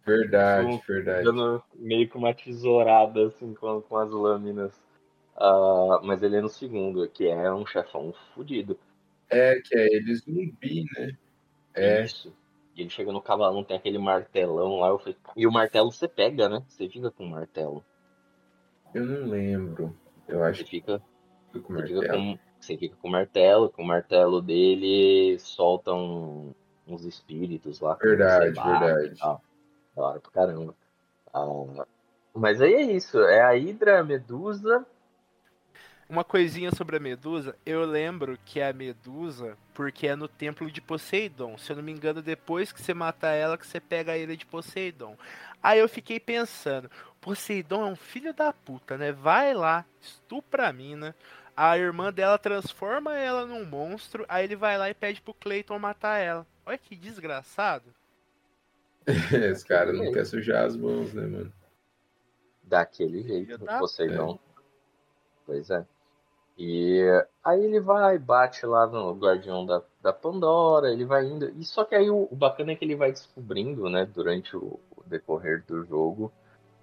Verdade, 0.04 0.82
verdade. 0.88 1.24
dando 1.24 1.62
meio 1.74 2.08
que 2.08 2.16
uma 2.16 2.34
tesourada 2.34 3.26
assim 3.26 3.54
com, 3.54 3.80
com 3.82 3.96
as 3.96 4.10
lâminas. 4.10 4.89
Ah, 5.40 6.00
mas 6.04 6.22
ele 6.22 6.36
é 6.36 6.40
no 6.42 6.50
segundo, 6.50 7.08
que 7.08 7.26
é 7.26 7.50
um 7.50 7.64
chefão 7.64 8.12
fudido. 8.34 8.78
É, 9.30 9.58
que 9.58 9.74
é 9.74 9.86
ele 9.86 10.14
zumbi, 10.14 10.84
né? 10.94 11.16
É, 11.74 12.04
Isso. 12.04 12.36
E 12.76 12.82
ele 12.82 12.90
chega 12.90 13.10
no 13.10 13.22
cavalão, 13.22 13.64
tem 13.64 13.76
aquele 13.76 13.98
martelão 13.98 14.80
lá. 14.80 14.88
Eu 14.88 14.98
falei, 14.98 15.16
e 15.34 15.46
o 15.46 15.52
martelo 15.52 15.90
você 15.90 16.06
pega, 16.06 16.46
né? 16.46 16.62
Você 16.68 16.88
fica 16.90 17.10
com 17.10 17.24
o 17.24 17.30
martelo. 17.30 17.82
eu 18.94 19.06
não 19.06 19.30
lembro. 19.30 19.96
Eu 20.28 20.44
acho 20.44 20.58
Você 20.58 20.64
que 20.64 20.70
fica, 20.70 21.02
foi 21.50 21.60
com 21.62 21.72
você 21.72 21.86
fica 21.86 22.08
com, 22.12 22.38
você 22.60 22.76
fica 22.76 22.96
com 22.96 23.08
o 23.08 23.10
martelo, 23.10 23.70
com 23.70 23.82
o 23.82 23.86
martelo 23.86 24.42
dele 24.42 25.38
solta 25.38 25.92
uns 25.94 27.04
espíritos 27.06 27.80
lá. 27.80 27.96
que 27.96 28.06
Verdade, 28.06 28.52
verdade. 28.52 29.14
Da 29.16 29.38
hora 29.96 30.20
pra 30.20 30.30
caramba. 30.30 30.76
Ah, 31.32 31.86
mas 32.34 32.60
aí 32.60 32.74
é 32.74 32.82
isso, 32.82 33.18
é 33.20 33.40
a 33.40 33.52
Hydra, 33.52 34.00
a 34.00 34.04
Medusa. 34.04 34.86
Uma 36.10 36.24
coisinha 36.24 36.72
sobre 36.74 36.96
a 36.96 37.00
Medusa, 37.00 37.54
eu 37.64 37.84
lembro 37.84 38.36
que 38.44 38.58
é 38.58 38.68
a 38.68 38.72
Medusa, 38.72 39.56
porque 39.72 40.08
é 40.08 40.16
no 40.16 40.26
templo 40.26 40.68
de 40.68 40.80
Poseidon. 40.80 41.56
Se 41.56 41.70
eu 41.70 41.76
não 41.76 41.84
me 41.84 41.92
engano, 41.92 42.20
depois 42.20 42.72
que 42.72 42.82
você 42.82 42.92
mata 42.92 43.28
ela, 43.28 43.56
que 43.56 43.64
você 43.64 43.78
pega 43.78 44.10
a 44.10 44.18
ilha 44.18 44.36
de 44.36 44.44
Poseidon. 44.44 45.16
Aí 45.62 45.78
eu 45.78 45.88
fiquei 45.88 46.18
pensando, 46.18 46.90
Poseidon 47.20 47.86
é 47.86 47.90
um 47.92 47.94
filho 47.94 48.34
da 48.34 48.52
puta, 48.52 48.98
né? 48.98 49.12
Vai 49.12 49.54
lá, 49.54 49.84
estupra 50.00 50.66
a 50.66 50.72
mina. 50.72 51.14
A 51.56 51.78
irmã 51.78 52.12
dela 52.12 52.36
transforma 52.38 53.16
ela 53.16 53.46
num 53.46 53.64
monstro, 53.64 54.26
aí 54.28 54.42
ele 54.46 54.56
vai 54.56 54.76
lá 54.76 54.90
e 54.90 54.94
pede 54.94 55.20
pro 55.20 55.32
Clayton 55.32 55.78
matar 55.78 56.18
ela. 56.18 56.44
Olha 56.66 56.76
que 56.76 56.96
desgraçado. 56.96 57.84
Esse 59.06 59.64
cara 59.64 59.92
não 59.92 60.10
quer 60.10 60.26
sujar 60.26 60.64
as 60.64 60.74
mãos, 60.74 61.14
né, 61.14 61.24
mano? 61.24 61.52
Daquele 62.64 63.22
jeito, 63.22 63.64
Poseidon. 63.64 64.40
Pois 65.46 65.70
é. 65.70 65.86
E 66.62 67.00
aí 67.42 67.64
ele 67.64 67.80
vai, 67.80 68.18
bate 68.18 68.66
lá 68.66 68.86
no 68.86 69.14
Guardião 69.14 69.64
da, 69.64 69.82
da 70.02 70.12
Pandora, 70.12 70.92
ele 70.92 71.06
vai 71.06 71.24
indo. 71.24 71.48
E 71.58 71.64
só 71.64 71.84
que 71.84 71.94
aí 71.94 72.10
o, 72.10 72.28
o 72.30 72.36
bacana 72.36 72.72
é 72.72 72.76
que 72.76 72.84
ele 72.84 72.94
vai 72.94 73.10
descobrindo, 73.10 73.88
né, 73.88 74.04
durante 74.04 74.54
o, 74.54 74.78
o 74.94 75.02
decorrer 75.06 75.64
do 75.66 75.82
jogo, 75.86 76.30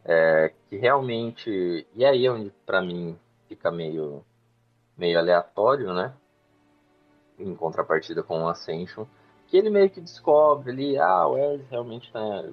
é, 0.04 0.52
que 0.68 0.78
realmente. 0.78 1.86
E 1.94 2.04
aí 2.04 2.26
é 2.26 2.32
onde 2.32 2.52
pra 2.66 2.82
mim 2.82 3.16
fica 3.48 3.70
meio, 3.70 4.26
meio 4.98 5.20
aleatório, 5.20 5.94
né? 5.94 6.12
Em 7.38 7.54
contrapartida 7.54 8.24
com 8.24 8.46
o 8.46 8.48
Ascension. 8.48 9.06
Que 9.46 9.58
ele 9.58 9.70
meio 9.70 9.92
que 9.92 10.02
descobre 10.02 10.72
ali, 10.72 10.98
ah, 10.98 11.28
o 11.28 11.36
Ares 11.36 11.70
realmente 11.70 12.12
tá 12.12 12.50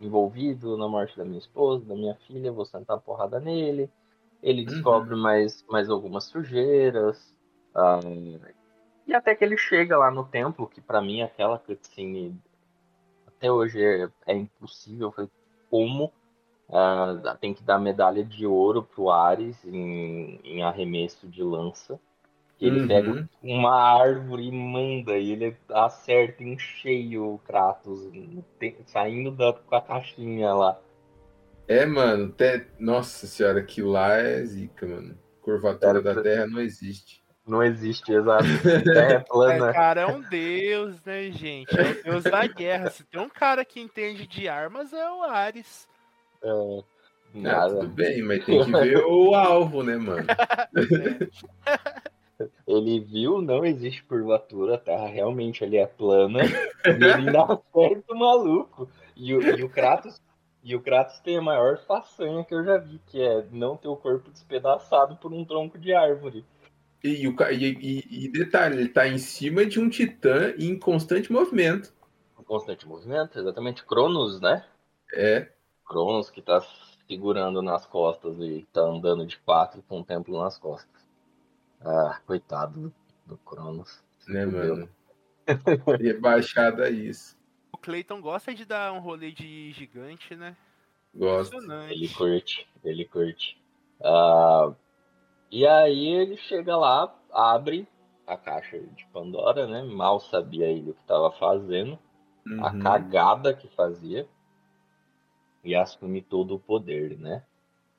envolvido 0.00 0.78
na 0.78 0.88
morte 0.88 1.18
da 1.18 1.24
minha 1.24 1.38
esposa, 1.38 1.84
da 1.84 1.94
minha 1.94 2.14
filha, 2.26 2.50
vou 2.50 2.64
sentar 2.64 2.98
porrada 2.98 3.38
nele. 3.38 3.90
Ele 4.42 4.64
descobre 4.64 5.14
mais, 5.14 5.64
mais 5.68 5.88
algumas 5.88 6.24
sujeiras. 6.24 7.34
ah, 7.74 8.00
e 9.06 9.14
até 9.14 9.34
que 9.34 9.44
ele 9.44 9.56
chega 9.56 9.96
lá 9.96 10.10
no 10.10 10.24
templo, 10.24 10.66
que 10.66 10.80
pra 10.80 11.00
mim 11.00 11.22
aquela 11.22 11.58
cutscene 11.58 12.36
até 13.26 13.50
hoje 13.50 13.82
é, 13.82 14.08
é 14.26 14.34
impossível. 14.34 15.08
Eu 15.08 15.12
falei, 15.12 15.30
como 15.70 16.12
Uh, 16.72 17.36
tem 17.38 17.52
que 17.52 17.62
dar 17.62 17.78
medalha 17.78 18.24
de 18.24 18.46
ouro 18.46 18.82
pro 18.82 19.10
Ares 19.10 19.62
em, 19.62 20.40
em 20.42 20.62
arremesso 20.62 21.28
de 21.28 21.42
lança. 21.42 22.00
Ele 22.58 22.80
uhum. 22.80 22.88
pega 22.88 23.28
uma 23.42 23.74
árvore 23.74 24.46
e 24.46 24.52
manda, 24.52 25.18
e 25.18 25.32
ele 25.32 25.56
acerta 25.68 26.42
em 26.42 26.56
cheio 26.58 27.34
o 27.34 27.38
Kratos, 27.40 28.08
saindo 28.86 29.32
da, 29.32 29.52
com 29.52 29.74
a 29.74 29.82
caixinha 29.82 30.54
lá. 30.54 30.78
É, 31.68 31.86
mano, 31.86 32.30
te... 32.30 32.66
nossa 32.78 33.26
senhora, 33.26 33.62
que 33.62 33.82
lá 33.82 34.14
é 34.16 34.44
zica, 34.44 34.86
mano. 34.86 35.18
Curvatura 35.40 35.98
é, 35.98 36.02
da 36.02 36.22
Terra 36.22 36.46
não 36.46 36.60
existe. 36.60 37.22
Não 37.46 37.62
existe, 37.62 38.12
exato. 38.12 38.44
Terra 38.62 39.12
é 39.14 39.18
plana. 39.18 39.70
É, 39.70 39.72
cara, 39.72 40.00
é 40.02 40.06
um 40.06 40.20
deus, 40.20 41.02
né, 41.04 41.30
gente? 41.30 41.76
É 41.76 41.90
o 41.90 42.02
deus 42.04 42.24
da 42.24 42.46
guerra. 42.46 42.90
Se 42.90 43.04
tem 43.04 43.20
um 43.20 43.28
cara 43.28 43.64
que 43.64 43.80
entende 43.80 44.26
de 44.26 44.48
armas, 44.48 44.92
é 44.92 45.10
o 45.10 45.22
Ares. 45.22 45.88
É. 46.42 46.82
Nada. 47.34 47.64
Ah, 47.64 47.68
tudo 47.80 47.88
bem, 47.88 48.22
mas 48.22 48.44
tem 48.44 48.62
que 48.62 48.70
ver 48.70 48.98
o 48.98 49.34
alvo, 49.34 49.82
né, 49.82 49.96
mano? 49.96 50.26
É. 51.66 52.02
Ele 52.66 53.00
viu, 53.00 53.40
não 53.40 53.64
existe 53.64 54.02
curvatura, 54.04 54.74
a 54.74 54.78
Terra 54.78 55.06
realmente 55.06 55.62
ali 55.62 55.76
é 55.76 55.86
plana, 55.86 56.40
e 56.44 56.88
ele 56.88 57.12
ainda 57.12 57.42
acerta 57.72 58.12
o 58.12 58.18
maluco. 58.18 58.88
E 59.14 59.34
o, 59.34 59.42
e 59.42 59.62
o 59.62 59.68
Kratos. 59.68 60.20
E 60.62 60.76
o 60.76 60.80
Kratos 60.80 61.18
tem 61.20 61.36
a 61.36 61.42
maior 61.42 61.78
façanha 61.78 62.44
que 62.44 62.54
eu 62.54 62.64
já 62.64 62.78
vi, 62.78 63.00
que 63.06 63.20
é 63.20 63.44
não 63.50 63.76
ter 63.76 63.88
o 63.88 63.96
corpo 63.96 64.30
despedaçado 64.30 65.16
por 65.16 65.32
um 65.32 65.44
tronco 65.44 65.76
de 65.76 65.92
árvore. 65.92 66.44
E, 67.02 67.26
o, 67.26 67.34
e, 67.50 68.26
e, 68.26 68.28
detalhe, 68.30 68.78
ele 68.78 68.88
tá 68.88 69.08
em 69.08 69.18
cima 69.18 69.66
de 69.66 69.80
um 69.80 69.88
titã 69.88 70.54
em 70.56 70.78
constante 70.78 71.32
movimento. 71.32 71.92
Em 72.38 72.44
constante 72.44 72.86
movimento, 72.86 73.40
exatamente. 73.40 73.84
Cronos, 73.84 74.40
né? 74.40 74.64
É. 75.12 75.48
Cronos 75.84 76.30
que 76.30 76.40
tá 76.40 76.64
segurando 77.08 77.60
nas 77.60 77.84
costas 77.84 78.38
e 78.38 78.64
tá 78.72 78.82
andando 78.82 79.26
de 79.26 79.36
quatro 79.38 79.82
com 79.88 80.00
o 80.00 80.04
templo 80.04 80.40
nas 80.40 80.56
costas. 80.58 81.02
Ah, 81.80 82.20
coitado 82.24 82.94
do, 83.26 83.36
Cronos. 83.38 84.00
Né, 84.28 84.46
mano? 84.46 84.88
Rebaixado 85.98 86.84
a 86.84 86.90
isso. 86.90 87.36
Clayton 87.82 88.20
gosta 88.20 88.54
de 88.54 88.64
dar 88.64 88.92
um 88.92 89.00
rolê 89.00 89.32
de 89.32 89.72
gigante, 89.72 90.34
né? 90.34 90.56
Gosta. 91.14 91.56
Ele 91.90 92.08
curte, 92.08 92.66
ele 92.82 93.04
curte. 93.04 93.60
Uh, 94.00 94.74
e 95.50 95.66
aí 95.66 96.06
ele 96.08 96.36
chega 96.36 96.76
lá, 96.76 97.14
abre 97.30 97.86
a 98.26 98.36
caixa 98.36 98.78
de 98.78 99.04
Pandora, 99.12 99.66
né? 99.66 99.82
Mal 99.82 100.20
sabia 100.20 100.66
ele 100.66 100.90
o 100.90 100.94
que 100.94 101.00
estava 101.00 101.30
fazendo, 101.32 101.98
uhum. 102.46 102.64
a 102.64 102.78
cagada 102.78 103.52
que 103.52 103.68
fazia, 103.68 104.26
e 105.62 105.74
assume 105.74 106.22
todo 106.22 106.54
o 106.54 106.60
poder, 106.60 107.18
né? 107.18 107.44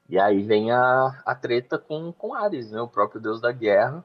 E 0.10 0.20
aí 0.20 0.42
vem 0.42 0.72
a, 0.72 1.22
a 1.26 1.36
treta 1.36 1.78
com, 1.78 2.12
com 2.12 2.34
Ares, 2.34 2.72
né? 2.72 2.82
O 2.82 2.88
próprio 2.88 3.22
deus 3.22 3.40
da 3.40 3.52
guerra. 3.52 4.04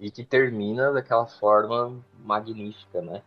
E 0.00 0.10
que 0.10 0.24
termina 0.24 0.92
daquela 0.92 1.26
forma 1.26 2.02
magnífica, 2.24 3.00
né? 3.00 3.22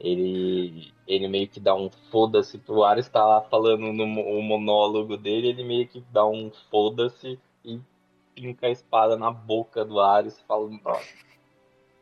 Ele, 0.00 0.92
ele 1.06 1.28
meio 1.28 1.46
que 1.46 1.60
dá 1.60 1.74
um 1.74 1.90
foda-se. 2.10 2.60
O 2.66 2.82
Ares 2.82 3.08
tá 3.08 3.24
lá 3.24 3.42
falando 3.42 3.92
no 3.92 4.06
monólogo 4.06 5.16
dele, 5.16 5.48
ele 5.48 5.62
meio 5.62 5.86
que 5.86 6.02
dá 6.10 6.26
um 6.26 6.50
foda-se 6.70 7.38
e 7.64 7.78
pinca 8.34 8.66
a 8.66 8.70
espada 8.70 9.16
na 9.16 9.30
boca 9.30 9.84
do 9.84 10.00
Ares, 10.00 10.40
falando: 10.48 10.80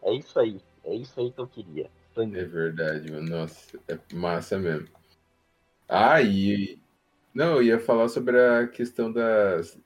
É 0.02 0.14
isso 0.14 0.38
aí, 0.38 0.60
é 0.84 0.94
isso 0.94 1.18
aí 1.18 1.32
que 1.32 1.40
eu 1.40 1.48
queria. 1.48 1.90
É 2.16 2.44
verdade, 2.44 3.10
mano. 3.12 3.28
Nossa, 3.28 3.78
é 3.88 3.98
massa 4.14 4.58
mesmo. 4.58 4.88
Ah, 5.88 6.20
e 6.22 6.78
não, 7.34 7.56
eu 7.56 7.62
ia 7.62 7.78
falar 7.78 8.08
sobre 8.08 8.38
a 8.38 8.66
questão 8.66 9.12
das, 9.12 9.80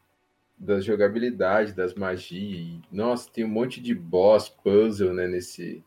das 0.58 0.84
jogabilidade, 0.84 1.72
das 1.72 1.94
magias. 1.94 2.80
Nossa, 2.90 3.30
tem 3.30 3.44
um 3.44 3.48
monte 3.48 3.80
de 3.80 3.94
boss, 3.94 4.48
puzzle, 4.48 5.12
né, 5.12 5.26
nesse, 5.26 5.84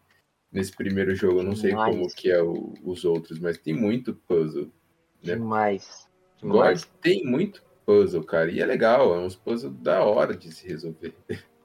nesse 0.55 0.71
primeiro 0.71 1.13
jogo. 1.13 1.39
Eu 1.39 1.43
não 1.43 1.55
sei 1.55 1.71
Demais. 1.71 1.93
como 1.93 2.07
que 2.15 2.31
é 2.31 2.41
o, 2.41 2.73
os 2.81 3.03
outros, 3.03 3.37
mas 3.37 3.57
tem 3.57 3.73
muito 3.73 4.15
puzzle. 4.15 4.71
Né? 5.21 5.35
Demais. 5.35 6.07
Demais. 6.37 6.85
God 6.85 6.93
tem 7.01 7.25
muito 7.25 7.61
puzzle, 7.85 8.23
cara. 8.23 8.49
E 8.49 8.61
é 8.61 8.65
legal, 8.65 9.13
é 9.13 9.19
uns 9.19 9.35
puzzles 9.35 9.75
da 9.79 10.03
hora 10.05 10.35
de 10.35 10.51
se 10.53 10.65
resolver. 10.65 11.13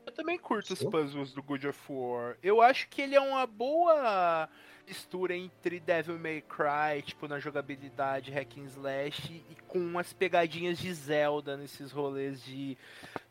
Eu 0.05 0.13
também 0.13 0.37
curto 0.37 0.73
os 0.73 0.83
puzzles 0.83 1.33
do 1.33 1.41
God 1.41 1.65
of 1.67 1.81
War. 1.89 2.37
Eu 2.43 2.61
acho 2.61 2.89
que 2.89 3.01
ele 3.01 3.15
é 3.15 3.21
uma 3.21 3.47
boa 3.47 4.49
mistura 4.91 5.37
entre 5.37 5.79
Devil 5.79 6.19
May 6.19 6.43
Cry, 6.43 7.01
tipo, 7.03 7.29
na 7.29 7.39
jogabilidade 7.39 8.33
hack 8.33 8.59
and 8.59 8.65
slash, 8.65 9.33
e 9.49 9.57
com 9.69 9.79
umas 9.79 10.13
pegadinhas 10.13 10.79
de 10.79 10.93
Zelda 10.93 11.57
nesses 11.57 11.93
rolês 11.93 12.43
de 12.45 12.77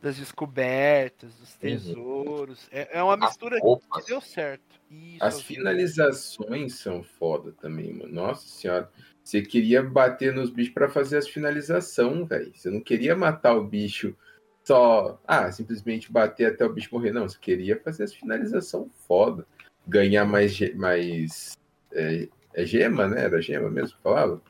das 0.01 0.15
descobertas, 0.15 1.33
dos 1.35 1.51
uhum. 1.51 1.59
tesouros. 1.59 2.67
É, 2.71 2.97
é, 2.97 3.03
uma 3.03 3.17
mistura 3.17 3.59
que 3.59 4.05
deu 4.07 4.21
certo. 4.21 4.79
Isso, 4.89 5.23
As 5.23 5.41
finalizações 5.41 6.75
são 6.75 7.03
foda 7.03 7.51
também, 7.51 7.93
mano. 7.93 8.13
Nossa 8.13 8.47
senhora. 8.47 8.89
Você 9.21 9.41
queria 9.41 9.83
bater 9.83 10.33
nos 10.33 10.49
bichos 10.49 10.73
para 10.73 10.89
fazer 10.89 11.17
as 11.17 11.27
finalizações, 11.27 12.27
velho. 12.27 12.51
Você 12.55 12.69
não 12.69 12.79
queria 12.79 13.15
matar 13.15 13.53
o 13.53 13.63
bicho 13.63 14.15
só, 14.63 15.21
ah, 15.27 15.51
simplesmente 15.51 16.11
bater 16.11 16.45
até 16.45 16.65
o 16.65 16.73
bicho 16.73 16.89
morrer. 16.93 17.11
Não, 17.11 17.27
você 17.27 17.37
queria 17.37 17.79
fazer 17.79 18.05
as 18.05 18.13
finalizações 18.13 18.87
foda 19.05 19.45
ganhar 19.89 20.25
mais, 20.25 20.59
mais 20.75 21.57
é, 21.91 22.27
é, 22.53 22.65
gema, 22.65 23.07
né? 23.07 23.23
Era 23.23 23.41
gema 23.41 23.69
mesmo 23.69 23.97
que 23.97 24.03
falava? 24.03 24.41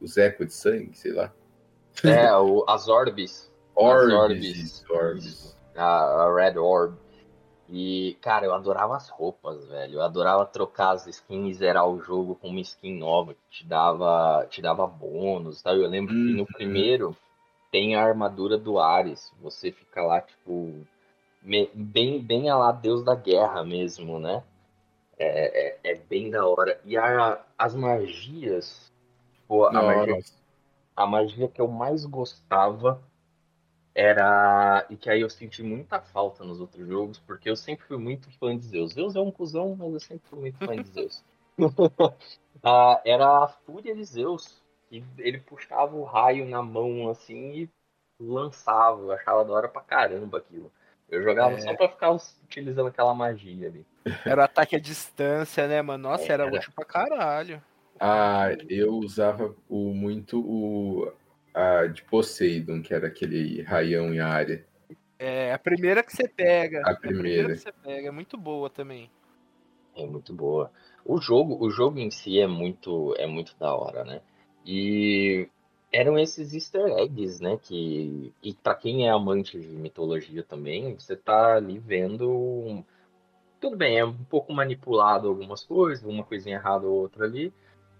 Os 0.00 0.16
ecos 0.16 0.48
de 0.48 0.54
sangue, 0.54 0.96
sei 0.96 1.12
lá. 1.12 1.32
É, 2.04 2.34
o, 2.36 2.64
as 2.68 2.88
orbes. 2.88 3.50
Orbes. 3.74 4.12
As 4.12 4.20
orbes. 4.20 4.84
orbes. 4.90 5.56
A, 5.76 6.24
a, 6.24 6.34
Red 6.34 6.58
Orb. 6.58 6.96
E, 7.70 8.16
cara, 8.22 8.46
eu 8.46 8.54
adorava 8.54 8.96
as 8.96 9.08
roupas, 9.10 9.66
velho. 9.66 9.94
Eu 9.94 10.02
adorava 10.02 10.44
trocar 10.46 10.92
as 10.92 11.06
skins 11.06 11.56
e 11.56 11.58
zerar 11.58 11.86
o 11.86 12.00
jogo 12.00 12.34
com 12.34 12.48
uma 12.48 12.60
skin 12.60 12.98
nova 12.98 13.34
que 13.34 13.58
te 13.58 13.66
dava, 13.66 14.46
te 14.48 14.62
dava 14.62 14.86
bônus, 14.86 15.62
tá? 15.62 15.74
Eu 15.74 15.86
lembro 15.86 16.14
que 16.14 16.32
no 16.32 16.40
uhum. 16.40 16.46
primeiro 16.46 17.16
tem 17.70 17.94
a 17.94 18.02
armadura 18.02 18.56
do 18.56 18.78
Ares. 18.78 19.30
Você 19.42 19.70
fica 19.70 20.02
lá, 20.02 20.22
tipo, 20.22 20.74
bem, 21.42 22.20
bem 22.22 22.48
a 22.48 22.56
lá 22.56 22.72
Deus 22.72 23.04
da 23.04 23.14
Guerra 23.14 23.62
mesmo, 23.64 24.18
né? 24.18 24.42
É, 25.18 25.68
é, 25.68 25.78
é, 25.82 25.94
bem 25.96 26.30
da 26.30 26.46
hora. 26.46 26.80
E 26.84 26.96
a, 26.96 27.44
as 27.58 27.74
magias, 27.74 28.92
pô, 29.48 29.66
a, 29.66 29.72
magia, 29.72 30.18
a 30.94 31.06
magia 31.06 31.48
que 31.48 31.60
eu 31.60 31.66
mais 31.66 32.04
gostava 32.04 33.02
era. 33.92 34.86
E 34.88 34.96
que 34.96 35.10
aí 35.10 35.20
eu 35.20 35.28
senti 35.28 35.60
muita 35.62 36.00
falta 36.00 36.44
nos 36.44 36.60
outros 36.60 36.86
jogos, 36.86 37.18
porque 37.18 37.50
eu 37.50 37.56
sempre 37.56 37.84
fui 37.86 37.96
muito 37.96 38.30
fã 38.38 38.56
de 38.56 38.64
Zeus. 38.64 38.92
Zeus 38.92 39.16
é 39.16 39.20
um 39.20 39.32
cuzão, 39.32 39.74
mas 39.76 39.92
eu 39.92 40.00
sempre 40.00 40.28
fui 40.28 40.38
muito 40.38 40.58
fã 40.58 40.76
de 40.76 40.88
Zeus. 40.88 41.24
ah, 42.62 43.00
era 43.04 43.44
a 43.44 43.48
Fúria 43.48 43.94
de 43.94 44.04
Zeus. 44.04 44.62
E 44.90 45.02
ele 45.18 45.38
puxava 45.38 45.96
o 45.96 46.04
raio 46.04 46.46
na 46.46 46.62
mão 46.62 47.10
assim 47.10 47.52
e 47.52 47.70
lançava. 48.20 49.02
Eu 49.02 49.12
achava 49.12 49.44
da 49.44 49.52
hora 49.52 49.68
pra 49.68 49.82
caramba 49.82 50.38
aquilo. 50.38 50.70
Eu 51.10 51.22
jogava 51.22 51.54
é... 51.54 51.60
só 51.60 51.74
pra 51.74 51.88
ficar 51.88 52.10
utilizando 52.44 52.88
aquela 52.88 53.14
magia 53.14 53.68
ali. 53.68 53.86
Era 54.24 54.44
ataque 54.44 54.76
à 54.76 54.78
distância, 54.78 55.66
né, 55.66 55.80
mano? 55.82 56.08
Nossa, 56.08 56.32
era, 56.32 56.44
era 56.44 56.56
útil 56.56 56.72
pra 56.74 56.84
caralho. 56.84 57.62
Ah, 57.98 58.48
eu 58.68 58.94
usava 58.94 59.54
o, 59.68 59.92
muito 59.92 60.40
o 60.40 61.12
a 61.54 61.86
de 61.86 62.02
Poseidon, 62.04 62.82
que 62.82 62.94
era 62.94 63.08
aquele 63.08 63.62
raião 63.62 64.14
em 64.14 64.20
área. 64.20 64.64
É, 65.18 65.52
a 65.52 65.58
primeira 65.58 66.02
que 66.02 66.14
você 66.14 66.28
pega. 66.28 66.82
A 66.84 66.94
primeira. 66.94 66.98
A 66.98 67.00
primeira 67.00 67.52
que 67.54 67.60
você 67.60 67.72
pega, 67.72 68.08
é 68.08 68.10
muito 68.12 68.36
boa 68.36 68.70
também. 68.70 69.10
É 69.96 70.06
muito 70.06 70.32
boa. 70.32 70.70
O 71.04 71.20
jogo, 71.20 71.58
o 71.60 71.70
jogo 71.70 71.98
em 71.98 72.10
si 72.10 72.38
é 72.38 72.46
muito, 72.46 73.14
é 73.18 73.26
muito 73.26 73.56
da 73.58 73.74
hora, 73.74 74.04
né? 74.04 74.20
E 74.64 75.48
eram 75.92 76.18
esses 76.18 76.52
easter 76.52 76.86
eggs, 76.98 77.42
né? 77.42 77.58
Que, 77.60 78.32
e 78.42 78.54
para 78.54 78.74
quem 78.74 79.06
é 79.06 79.10
amante 79.10 79.58
de 79.58 79.68
mitologia 79.68 80.42
também, 80.42 80.94
você 80.94 81.16
tá 81.16 81.56
ali 81.56 81.78
vendo. 81.78 82.84
Tudo 83.60 83.76
bem, 83.76 83.98
é 83.98 84.04
um 84.04 84.24
pouco 84.24 84.52
manipulado 84.52 85.28
algumas 85.28 85.64
coisas, 85.64 86.04
uma 86.04 86.22
coisinha 86.22 86.56
errada 86.56 86.86
ou 86.86 86.92
outra 86.92 87.24
ali, 87.24 87.52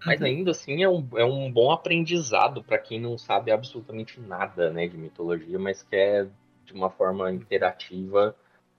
mas 0.06 0.20
uhum. 0.20 0.26
ainda 0.26 0.50
assim 0.52 0.82
é 0.84 0.88
um, 0.88 1.04
é 1.16 1.24
um 1.24 1.50
bom 1.50 1.72
aprendizado 1.72 2.62
para 2.62 2.78
quem 2.78 3.00
não 3.00 3.18
sabe 3.18 3.50
absolutamente 3.50 4.20
nada 4.20 4.70
né, 4.70 4.86
de 4.86 4.96
mitologia, 4.96 5.58
mas 5.58 5.82
quer 5.82 6.28
de 6.64 6.72
uma 6.72 6.90
forma 6.90 7.32
interativa 7.32 8.36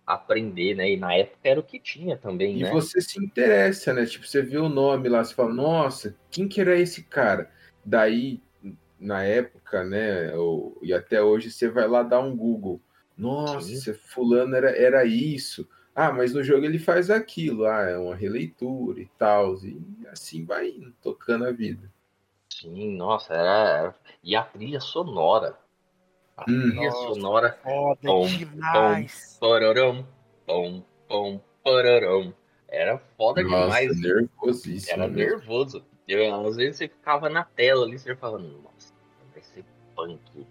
aprender, 0.07 0.76
né? 0.76 0.91
E 0.91 0.97
na 0.97 1.14
época 1.14 1.38
era 1.43 1.60
o 1.60 1.64
que 1.64 1.80
tinha 1.80 2.18
também, 2.18 2.57
e 2.57 2.64
né? 2.64 2.72
Você 2.72 3.01
se 3.01 3.24
interessa, 3.24 3.93
né? 3.93 4.05
Tipo, 4.05 4.26
você 4.26 4.41
vê 4.41 4.57
o 4.57 4.70
nome 4.70 5.10
lá, 5.10 5.24
você 5.24 5.36
fala, 5.36 5.53
nossa, 5.53 6.16
quem 6.32 6.47
que 6.47 6.62
era 6.62 6.80
esse 6.80 7.03
cara? 7.03 7.51
Daí 7.86 8.41
na 8.99 9.23
época, 9.23 9.83
né? 9.83 10.33
Ou, 10.35 10.77
e 10.81 10.93
até 10.93 11.21
hoje 11.21 11.51
você 11.51 11.69
vai 11.69 11.87
lá 11.87 12.03
dar 12.03 12.19
um 12.19 12.35
Google. 12.35 12.81
Nossa, 13.17 13.93
fulano 13.93 14.55
era, 14.55 14.69
era 14.71 15.05
isso. 15.05 15.67
Ah, 15.95 16.11
mas 16.11 16.33
no 16.33 16.43
jogo 16.43 16.65
ele 16.65 16.79
faz 16.79 17.09
aquilo. 17.09 17.65
Ah, 17.65 17.81
é 17.81 17.97
uma 17.97 18.15
releitura 18.15 19.01
e 19.01 19.07
tal. 19.17 19.55
E 19.65 20.07
assim 20.11 20.45
vai 20.45 20.69
indo, 20.69 20.93
tocando 21.01 21.45
a 21.45 21.51
vida. 21.51 21.91
Sim, 22.51 22.95
nossa, 22.95 23.33
era, 23.33 23.95
E 24.23 24.35
a 24.35 24.43
trilha 24.43 24.79
sonora. 24.79 25.57
A 26.37 26.45
Hum. 26.49 26.69
trilha 26.69 26.89
Nossa. 26.89 27.13
sonora. 27.13 27.59
Foda 27.63 27.99
Tom, 28.01 28.27
demais. 28.27 29.37
Pororão, 29.39 30.07
pom, 30.45 30.83
pom, 31.07 31.41
pororão. 31.63 32.33
Era 32.67 32.97
foda 33.17 33.43
Nossa, 33.43 33.59
demais. 33.61 34.01
nervosíssimo. 34.01 35.03
Era 35.03 35.07
mesmo. 35.07 35.37
nervoso. 35.37 35.85
Eu, 36.07 36.47
às 36.47 36.55
vezes 36.55 36.77
você 36.77 36.87
ficava 36.87 37.29
na 37.29 37.43
tela 37.43 37.85
ali, 37.85 37.99
você 37.99 38.05
ser 38.05 38.17
punk. 40.07 40.47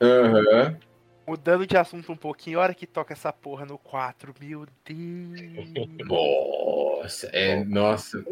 Aham. 0.00 0.78
Mudando 1.26 1.66
de 1.66 1.76
assunto 1.76 2.10
um 2.12 2.16
pouquinho, 2.16 2.58
a 2.58 2.62
hora 2.62 2.74
que 2.74 2.86
toca 2.86 3.12
essa 3.12 3.32
porra 3.32 3.64
no 3.64 3.78
4, 3.78 4.34
meu 4.40 4.66
Deus. 4.84 5.72
Nossa, 6.08 7.26
é, 7.28 7.64
nossa. 7.64 8.24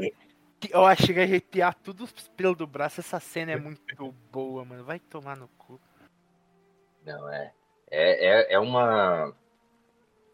Eu 0.70 0.84
achei 0.84 1.14
que 1.14 1.20
ia 1.20 1.22
arrepiar 1.24 1.74
tudo 1.74 2.04
os 2.04 2.12
pelos 2.36 2.56
do 2.56 2.66
braço. 2.66 3.00
Essa 3.00 3.18
cena 3.18 3.52
é 3.52 3.56
muito 3.56 4.14
boa, 4.30 4.64
mano. 4.64 4.84
Vai 4.84 4.98
tomar 4.98 5.36
no 5.36 5.48
cu. 5.56 5.80
Não, 7.04 7.28
é. 7.32 7.52
É, 7.90 8.52
é, 8.52 8.54
é 8.54 8.58
uma. 8.58 9.34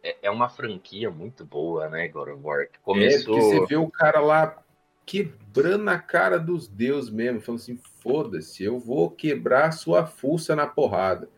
É, 0.03 0.17
é 0.23 0.31
uma 0.31 0.49
franquia 0.49 1.11
muito 1.11 1.45
boa, 1.45 1.89
né, 1.89 2.09
God 2.09 2.29
of 2.29 2.43
War? 2.43 2.67
Que 2.67 2.77
É, 2.77 2.81
começou. 2.83 3.35
porque 3.35 3.41
você 3.41 3.67
vê 3.67 3.77
o 3.77 3.91
cara 3.91 4.21
lá 4.21 4.63
quebrando 5.07 5.89
a 5.89 5.99
cara 5.99 6.39
dos 6.39 6.67
deuses 6.67 7.09
mesmo, 7.11 7.41
falando 7.41 7.61
assim, 7.61 7.79
foda-se, 8.03 8.65
eu 8.65 8.79
vou 8.79 9.09
quebrar 9.09 9.69
a 9.69 9.73
sua 9.73 10.05
fuça 10.05 10.57
na 10.57 10.67
porrada. 10.67 11.29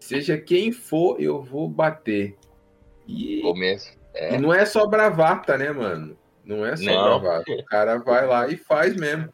Seja 0.00 0.38
quem 0.38 0.72
for, 0.72 1.20
eu 1.20 1.42
vou 1.42 1.68
bater. 1.68 2.36
E, 3.06 3.42
Começo. 3.42 3.96
É, 4.14 4.34
e 4.34 4.38
não 4.38 4.52
é 4.52 4.64
só 4.64 4.86
bravata, 4.86 5.58
né, 5.58 5.70
mano? 5.70 6.18
Não 6.44 6.64
é 6.64 6.74
só 6.76 6.84
Não. 6.84 7.20
bravata. 7.20 7.52
O 7.52 7.64
cara 7.66 7.98
vai 7.98 8.26
lá 8.26 8.48
e 8.48 8.56
faz 8.56 8.96
mesmo. 8.96 9.32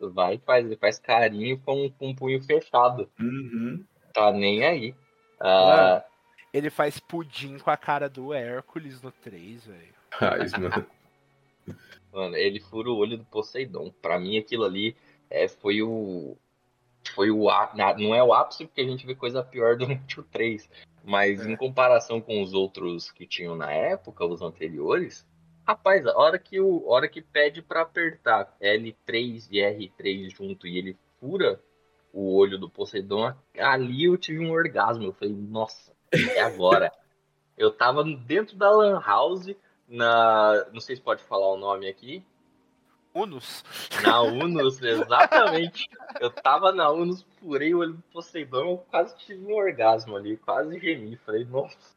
vai 0.00 0.34
e 0.34 0.38
faz, 0.44 0.66
ele 0.66 0.76
faz 0.76 0.98
carinho 0.98 1.58
com, 1.60 1.88
com 1.92 2.10
o 2.10 2.16
punho 2.16 2.42
fechado. 2.42 3.08
Uhum. 3.20 3.84
Tá 4.12 4.32
nem 4.32 4.64
aí. 4.64 4.94
Ah, 5.40 6.04
Ele 6.52 6.70
faz 6.70 6.98
pudim 6.98 7.58
com 7.58 7.70
a 7.70 7.76
cara 7.76 8.08
do 8.08 8.32
Hércules 8.34 9.00
no 9.02 9.12
3, 9.12 9.66
velho. 9.66 9.94
Faz, 10.18 10.52
mano. 10.52 10.86
Mano, 12.12 12.36
ele 12.36 12.60
fura 12.60 12.90
o 12.90 12.96
olho 12.96 13.18
do 13.18 13.24
Poseidon. 13.24 13.92
Pra 14.00 14.18
mim, 14.18 14.38
aquilo 14.38 14.64
ali 14.64 14.96
é, 15.28 15.48
foi 15.48 15.82
o. 15.82 16.36
Foi 17.14 17.30
o. 17.30 17.48
Não 17.98 18.14
é 18.14 18.22
o 18.22 18.32
ápice, 18.32 18.66
porque 18.66 18.80
a 18.80 18.86
gente 18.86 19.06
vê 19.06 19.14
coisa 19.14 19.42
pior 19.42 19.76
durante 19.78 20.18
o 20.18 20.22
3. 20.22 20.68
Mas 21.04 21.46
É. 21.46 21.50
em 21.50 21.56
comparação 21.56 22.20
com 22.20 22.42
os 22.42 22.52
outros 22.52 23.10
que 23.12 23.26
tinham 23.26 23.54
na 23.54 23.72
época, 23.72 24.24
os 24.24 24.42
anteriores. 24.42 25.26
Rapaz, 25.66 26.06
a 26.06 26.16
hora 26.16 26.38
que, 26.38 26.60
o, 26.60 26.84
a 26.88 26.94
hora 26.94 27.08
que 27.08 27.20
pede 27.20 27.60
pra 27.60 27.82
apertar 27.82 28.56
L3 28.60 29.48
e 29.50 29.58
R3 29.58 30.30
junto 30.30 30.66
e 30.66 30.78
ele 30.78 30.96
fura 31.20 31.60
o 32.12 32.34
olho 32.36 32.56
do 32.56 32.70
Poseidon, 32.70 33.34
ali 33.58 34.04
eu 34.04 34.16
tive 34.16 34.38
um 34.38 34.52
orgasmo. 34.52 35.04
Eu 35.04 35.12
falei, 35.12 35.34
nossa, 35.34 35.92
é 36.12 36.40
agora. 36.40 36.90
eu 37.58 37.70
tava 37.70 38.04
dentro 38.04 38.56
da 38.56 38.70
Lan 38.70 39.00
House, 39.00 39.54
na. 39.88 40.66
Não 40.72 40.80
sei 40.80 40.96
se 40.96 41.02
pode 41.02 41.22
falar 41.24 41.48
o 41.52 41.56
nome 41.56 41.88
aqui. 41.88 42.24
Unus. 43.14 43.64
Na 44.02 44.20
Unus, 44.22 44.80
exatamente. 44.82 45.88
Eu 46.20 46.30
tava 46.30 46.72
na 46.72 46.90
Unus, 46.90 47.24
furei 47.40 47.74
o 47.74 47.78
olho 47.78 47.94
do 47.94 48.02
Poseidon, 48.12 48.70
eu 48.72 48.78
quase 48.90 49.16
tive 49.16 49.44
um 49.46 49.54
orgasmo 49.54 50.16
ali, 50.16 50.36
quase 50.36 50.78
gemi. 50.78 51.16
Falei, 51.24 51.44
nossa, 51.46 51.96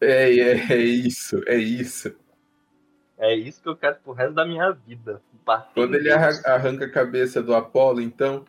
É, 0.00 0.32
é, 0.36 0.72
é 0.72 0.76
isso, 0.78 1.40
é 1.46 1.56
isso. 1.56 2.16
é 3.18 3.34
isso 3.36 3.62
que 3.62 3.68
eu 3.68 3.76
quero 3.76 3.96
pro 4.00 4.12
resto 4.12 4.34
da 4.34 4.44
minha 4.44 4.70
vida. 4.72 5.22
Quando 5.74 5.94
ele 5.96 6.10
arranca 6.10 6.84
a 6.86 6.90
cabeça 6.90 7.42
do 7.42 7.54
Apolo, 7.54 8.00
então, 8.00 8.44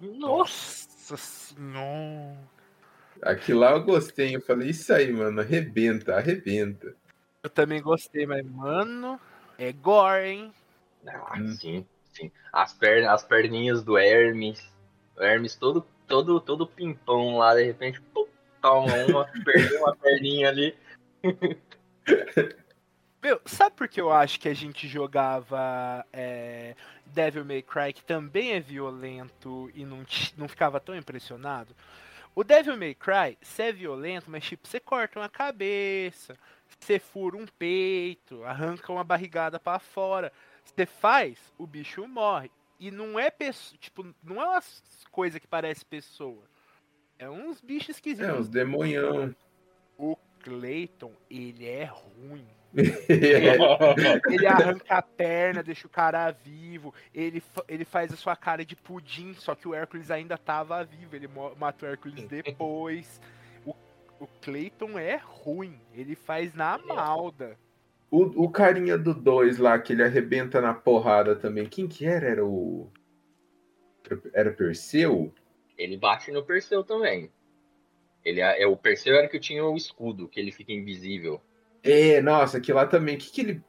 Nossa 0.00 1.16
senhora. 1.16 2.38
aqui 3.22 3.52
lá 3.54 3.72
eu 3.72 3.82
gostei. 3.84 4.36
Eu 4.36 4.40
falei, 4.42 4.70
isso 4.70 4.92
aí, 4.92 5.10
mano, 5.12 5.40
arrebenta, 5.40 6.14
arrebenta. 6.16 6.94
Eu 7.42 7.48
também 7.50 7.80
gostei, 7.80 8.26
mas, 8.26 8.44
mano, 8.46 9.18
é 9.58 9.72
gore, 9.72 10.28
hein? 10.28 10.52
Ah, 11.06 11.38
Hum. 11.38 11.54
sim, 11.54 11.86
sim. 12.12 12.30
As, 12.52 12.74
pernas, 12.74 13.10
as 13.10 13.24
perninhas 13.24 13.82
do 13.82 13.96
Hermes. 13.96 14.70
O 15.16 15.22
Hermes 15.22 15.56
todo, 15.56 15.86
todo, 16.06 16.38
todo 16.40 16.66
pimpão 16.66 17.38
lá, 17.38 17.54
de 17.54 17.64
repente, 17.64 18.00
pum, 18.00 18.26
toma 18.60 18.94
uma, 19.08 19.24
perdeu 19.44 19.80
uma 19.80 19.96
perninha 19.96 20.48
ali. 20.48 20.76
Meu, 23.22 23.38
sabe 23.44 23.76
por 23.76 23.86
que 23.86 24.00
eu 24.00 24.10
acho 24.10 24.40
que 24.40 24.48
a 24.48 24.54
gente 24.54 24.88
jogava 24.88 26.04
é, 26.10 26.74
Devil 27.04 27.44
May 27.44 27.60
Cry, 27.62 27.92
que 27.92 28.02
também 28.02 28.52
é 28.52 28.60
violento 28.60 29.70
e 29.74 29.84
não, 29.84 30.04
não 30.38 30.48
ficava 30.48 30.80
tão 30.80 30.96
impressionado? 30.96 31.76
O 32.34 32.42
Devil 32.42 32.78
May 32.78 32.94
Cry, 32.94 33.36
você 33.42 33.64
é 33.64 33.72
violento, 33.72 34.30
mas 34.30 34.44
tipo, 34.44 34.66
você 34.66 34.80
corta 34.80 35.18
uma 35.18 35.28
cabeça, 35.28 36.34
você 36.78 36.98
fura 36.98 37.36
um 37.36 37.46
peito, 37.46 38.44
arranca 38.44 38.92
uma 38.92 39.04
barrigada 39.04 39.58
pra 39.58 39.78
fora. 39.78 40.32
Você 40.64 40.86
faz, 40.86 41.38
o 41.58 41.66
bicho 41.66 42.06
morre. 42.06 42.50
E 42.78 42.90
não 42.90 43.18
é 43.18 43.30
pessoa, 43.30 43.78
tipo, 43.78 44.06
não 44.22 44.40
é 44.40 44.46
uma 44.46 44.62
coisa 45.10 45.38
que 45.38 45.46
parece 45.46 45.84
pessoa. 45.84 46.42
É 47.18 47.28
uns 47.28 47.60
bichos 47.60 47.90
É, 47.90 47.92
esquisitos. 47.92 48.38
uns 48.38 48.48
demonhão. 48.48 49.34
O 49.98 50.16
Clayton, 50.42 51.12
ele 51.28 51.66
é 51.66 51.84
ruim. 51.84 52.46
É, 53.08 53.56
Ele 54.32 54.46
arranca 54.46 54.94
a 54.96 55.02
perna, 55.02 55.62
deixa 55.62 55.86
o 55.86 55.90
cara 55.90 56.30
vivo. 56.30 56.94
Ele, 57.12 57.42
ele 57.68 57.84
faz 57.84 58.12
a 58.12 58.16
sua 58.16 58.36
cara 58.36 58.64
de 58.64 58.76
pudim, 58.76 59.34
só 59.34 59.54
que 59.56 59.66
o 59.66 59.74
Hércules 59.74 60.10
ainda 60.10 60.38
tava 60.38 60.84
vivo. 60.84 61.16
Ele 61.16 61.28
mata 61.58 61.84
o 61.84 61.88
Hércules 61.88 62.24
depois. 62.30 63.20
O, 64.20 64.26
Clayton 64.42 64.98
é 64.98 65.16
ruim. 65.16 65.80
Ele 65.94 66.14
faz 66.14 66.54
na 66.54 66.76
malda. 66.76 67.56
O, 68.10 68.44
o 68.44 68.50
carinha 68.50 68.98
do 68.98 69.14
2 69.14 69.58
lá, 69.58 69.78
que 69.78 69.94
ele 69.94 70.02
arrebenta 70.02 70.60
na 70.60 70.74
porrada 70.74 71.34
também. 71.34 71.66
Quem 71.66 71.88
que 71.88 72.04
era? 72.04 72.26
Era 72.28 72.44
o. 72.44 72.90
Era 74.34 74.52
Perseu? 74.52 75.32
Ele 75.78 75.96
bate 75.96 76.30
no 76.30 76.44
Perseu 76.44 76.84
também. 76.84 77.30
Ele 78.22 78.40
é, 78.40 78.62
é- 78.62 78.66
o 78.66 78.76
Perseu 78.76 79.14
era 79.14 79.28
que 79.28 79.40
tinha 79.40 79.64
o 79.64 79.76
escudo, 79.76 80.28
que 80.28 80.38
ele 80.38 80.52
fica 80.52 80.72
invisível. 80.72 81.40
É, 81.82 82.20
nossa, 82.20 82.58
aqui 82.58 82.72
lá 82.72 82.86
também. 82.86 83.16
que 83.16 83.30
que 83.30 83.40
ele. 83.40 83.62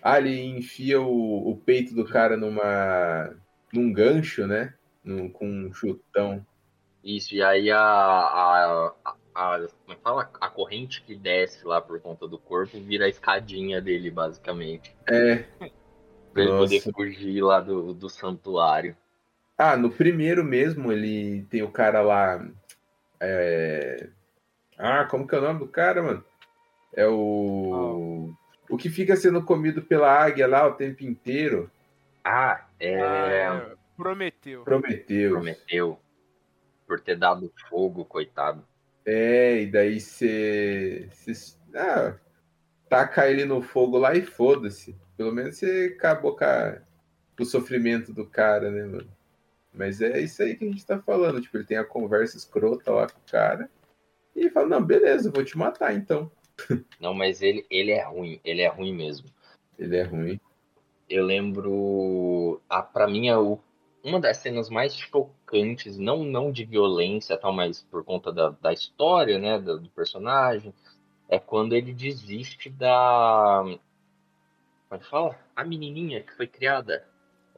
Ah, 0.00 0.18
ele 0.18 0.40
enfia 0.40 1.00
o, 1.00 1.50
o 1.50 1.56
peito 1.56 1.94
do 1.94 2.04
cara 2.04 2.36
numa. 2.36 3.34
num 3.72 3.92
gancho, 3.92 4.46
né? 4.46 4.74
Num, 5.02 5.28
com 5.28 5.48
um 5.48 5.72
chutão. 5.72 6.46
Isso, 7.02 7.34
e 7.34 7.42
aí 7.42 7.70
a, 7.70 7.80
a, 7.80 8.92
a, 9.36 9.66
é 9.88 9.96
fala? 9.96 10.30
A 10.40 10.48
corrente 10.48 11.02
que 11.02 11.14
desce 11.14 11.66
lá 11.66 11.80
por 11.80 12.00
conta 12.00 12.26
do 12.26 12.38
corpo 12.38 12.80
vira 12.80 13.04
a 13.04 13.08
escadinha 13.08 13.80
dele, 13.80 14.10
basicamente. 14.10 14.96
É. 15.06 15.44
Pra 16.32 16.42
ele 16.42 16.52
Nossa. 16.52 16.62
poder 16.62 16.92
fugir 16.92 17.42
lá 17.42 17.60
do, 17.60 17.92
do 17.92 18.08
santuário. 18.08 18.96
Ah, 19.58 19.76
no 19.76 19.90
primeiro 19.90 20.42
mesmo, 20.42 20.90
ele 20.90 21.42
tem 21.50 21.62
o 21.62 21.70
cara 21.70 22.00
lá. 22.00 22.46
é, 23.20 24.08
Ah, 24.78 25.04
como 25.04 25.26
que 25.26 25.34
é 25.34 25.38
o 25.38 25.42
nome 25.42 25.60
do 25.60 25.68
cara, 25.68 26.02
mano? 26.02 26.24
É 26.94 27.06
o. 27.06 28.32
O 28.68 28.76
que 28.76 28.88
fica 28.88 29.14
sendo 29.16 29.42
comido 29.42 29.82
pela 29.82 30.10
águia 30.10 30.46
lá 30.46 30.66
o 30.66 30.74
tempo 30.74 31.04
inteiro. 31.04 31.70
Ah, 32.24 32.66
é. 32.80 33.46
Ah, 33.46 33.74
prometeu. 33.96 34.64
Prometeu. 34.64 35.30
Prometeu. 35.32 36.00
Por 36.86 37.00
ter 37.00 37.16
dado 37.16 37.52
fogo, 37.68 38.04
coitado. 38.04 38.66
É, 39.06 39.62
e 39.62 39.66
daí 39.66 40.00
você. 40.00 41.08
Ah, 41.74 42.16
taca 42.88 43.30
ele 43.30 43.44
no 43.44 43.62
fogo 43.62 43.98
lá 43.98 44.14
e 44.14 44.22
foda-se. 44.22 44.96
Pelo 45.16 45.32
menos 45.32 45.56
você 45.56 45.94
acabou 45.96 46.36
com, 46.36 46.44
a- 46.44 46.78
com 47.36 47.42
o 47.42 47.46
sofrimento 47.46 48.12
do 48.12 48.26
cara, 48.26 48.70
né, 48.70 48.84
mano? 48.84 49.08
Mas 49.72 50.00
é 50.02 50.20
isso 50.20 50.42
aí 50.42 50.56
que 50.56 50.64
a 50.64 50.68
gente 50.68 50.84
tá 50.84 50.98
falando. 51.00 51.40
Tipo, 51.40 51.58
ele 51.58 51.64
tem 51.66 51.76
a 51.76 51.84
conversa 51.84 52.36
escrota 52.36 52.90
lá 52.90 53.06
com 53.08 53.18
o 53.18 53.30
cara. 53.30 53.70
E 54.34 54.50
fala, 54.50 54.66
não, 54.68 54.84
beleza, 54.84 55.28
eu 55.28 55.32
vou 55.32 55.44
te 55.44 55.56
matar 55.56 55.94
então. 55.94 56.30
Não, 57.00 57.12
mas 57.12 57.42
ele, 57.42 57.66
ele 57.70 57.90
é 57.90 58.02
ruim, 58.02 58.40
ele 58.42 58.62
é 58.62 58.68
ruim 58.68 58.94
mesmo. 58.94 59.28
Ele 59.78 59.96
é 59.96 60.02
ruim. 60.02 60.40
Eu 61.08 61.24
lembro. 61.24 62.60
Ah, 62.68 62.82
pra 62.82 63.06
mim, 63.06 63.28
é 63.28 63.36
o- 63.36 63.58
uma 64.06 64.20
das 64.20 64.36
cenas 64.36 64.70
mais 64.70 64.96
chocantes, 64.96 65.98
não, 65.98 66.22
não 66.22 66.52
de 66.52 66.64
violência 66.64 67.36
tal, 67.36 67.52
mas 67.52 67.82
por 67.82 68.04
conta 68.04 68.32
da, 68.32 68.50
da 68.50 68.72
história, 68.72 69.36
né, 69.36 69.58
do, 69.58 69.80
do 69.80 69.90
personagem, 69.90 70.72
é 71.28 71.40
quando 71.40 71.74
ele 71.74 71.92
desiste 71.92 72.70
da. 72.70 73.62
Como 74.88 75.00
é 75.00 75.04
fala? 75.04 75.36
A 75.56 75.64
menininha 75.64 76.22
que 76.22 76.32
foi 76.36 76.46
criada. 76.46 77.04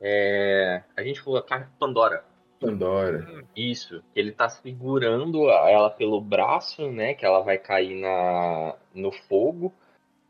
É, 0.00 0.82
a 0.96 1.02
gente 1.02 1.22
a 1.50 1.60
Pandora. 1.78 2.24
Pandora. 2.58 3.44
Isso, 3.54 4.02
ele 4.16 4.32
tá 4.32 4.48
segurando 4.48 5.50
ela 5.50 5.90
pelo 5.90 6.18
braço, 6.20 6.90
né? 6.90 7.12
Que 7.12 7.26
ela 7.26 7.40
vai 7.42 7.58
cair 7.58 8.00
na, 8.00 8.74
no 8.94 9.12
fogo. 9.12 9.72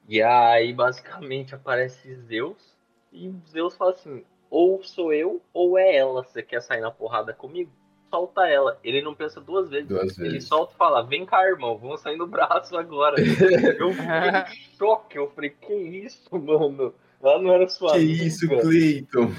E 0.08 0.20
aí, 0.20 0.72
basicamente, 0.72 1.54
aparece 1.54 2.12
Zeus. 2.22 2.76
E 3.12 3.32
Zeus 3.48 3.76
fala 3.76 3.92
assim: 3.92 4.24
ou 4.50 4.82
sou 4.82 5.12
eu, 5.12 5.40
ou 5.52 5.78
é 5.78 5.96
ela. 5.96 6.22
Você 6.24 6.42
quer 6.42 6.60
sair 6.62 6.80
na 6.80 6.90
porrada 6.90 7.32
comigo? 7.32 7.70
Solta 8.10 8.46
ela. 8.48 8.78
Ele 8.82 9.02
não 9.02 9.14
pensa 9.14 9.40
duas 9.40 9.68
vezes. 9.68 9.86
Duas 9.88 10.18
Ele 10.18 10.30
vezes. 10.30 10.48
solta 10.48 10.72
e 10.72 10.76
fala: 10.76 11.02
Vem 11.02 11.26
cá, 11.26 11.46
irmão, 11.46 11.76
vamos 11.76 12.00
sair 12.00 12.16
no 12.16 12.26
braço 12.26 12.76
agora. 12.76 13.16
eu 13.20 13.92
fiquei 13.92 14.28
em 14.30 14.76
choque. 14.78 15.18
Eu 15.18 15.30
falei: 15.30 15.50
Que 15.50 15.74
isso, 15.74 16.28
mano? 16.38 16.94
Ela 17.22 17.38
não 17.42 17.52
era 17.52 17.68
sua 17.68 17.92
Que 17.92 17.98
amiga. 17.98 18.24
isso, 18.24 18.48
Cleiton? 18.48 19.30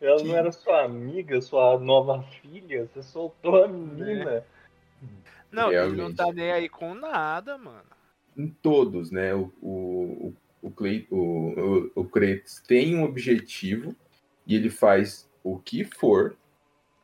Ela 0.00 0.16
que- 0.16 0.24
não 0.28 0.36
era 0.36 0.52
sua 0.52 0.82
amiga, 0.84 1.40
sua 1.42 1.78
nova 1.78 2.22
filha. 2.40 2.86
Você 2.86 3.02
soltou 3.02 3.64
a 3.64 3.68
menina. 3.68 4.42
Não, 5.52 5.70
ele 5.72 5.80
não 5.88 5.94
Realmente. 5.96 6.16
tá 6.16 6.32
nem 6.32 6.52
aí 6.52 6.68
com 6.68 6.94
nada, 6.94 7.58
mano. 7.58 7.82
Em 8.36 8.48
todos, 8.48 9.10
né? 9.10 9.34
O, 9.34 9.52
o, 9.60 10.28
o, 10.28 10.34
o, 10.62 10.70
Clay, 10.70 11.06
o, 11.10 11.90
o, 11.94 12.02
o 12.02 12.04
Kratos 12.04 12.62
tem 12.66 12.96
um 12.96 13.04
objetivo 13.04 13.94
e 14.46 14.54
ele 14.54 14.70
faz 14.70 15.28
o 15.42 15.58
que 15.58 15.84
for 15.84 16.36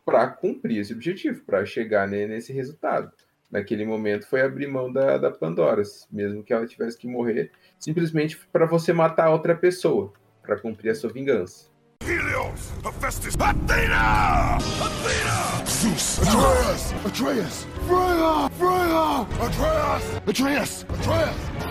para 0.05 0.29
cumprir 0.29 0.79
esse 0.79 0.93
objetivo, 0.93 1.43
para 1.45 1.67
chegar 1.67 2.07
ne- 2.07 2.27
nesse 2.27 2.53
resultado. 2.53 3.11
Naquele 3.51 3.85
momento 3.85 4.27
foi 4.27 4.43
abrir 4.43 4.67
mão 4.67 4.93
da, 4.93 5.19
da 5.19 5.31
Pandora, 5.31 5.83
mesmo 6.11 6.43
que 6.43 6.53
ela 6.53 6.67
tivesse 6.67 6.99
que 6.99 7.07
morrer, 7.07 7.51
simplesmente 7.79 8.39
para 8.53 8.67
você 8.67 8.93
matar 8.93 9.31
outra 9.31 9.55
pessoa, 9.55 10.13
para 10.43 10.59
cumprir 10.59 10.91
a 10.91 10.95
sua 10.95 11.11
vingança. 11.11 11.69
Helios, 12.03 12.73
Hephaestus, 12.85 13.35
Athena! 13.41 14.57
Athena! 14.57 15.67
Zeus, 15.67 16.21
Atreus! 16.21 16.93
Atreus! 17.05 17.67
Freya! 17.87 18.51
Freya! 18.59 19.27
Atreus! 19.45 20.17
Atreus! 20.29 20.87
Atreus! 20.89 21.66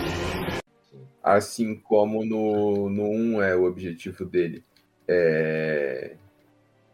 Assim 1.26 1.74
como 1.74 2.24
no, 2.24 2.88
no 2.88 3.10
1 3.10 3.42
é 3.42 3.56
o 3.56 3.64
objetivo 3.64 4.24
dele. 4.26 4.64
É, 5.08 6.16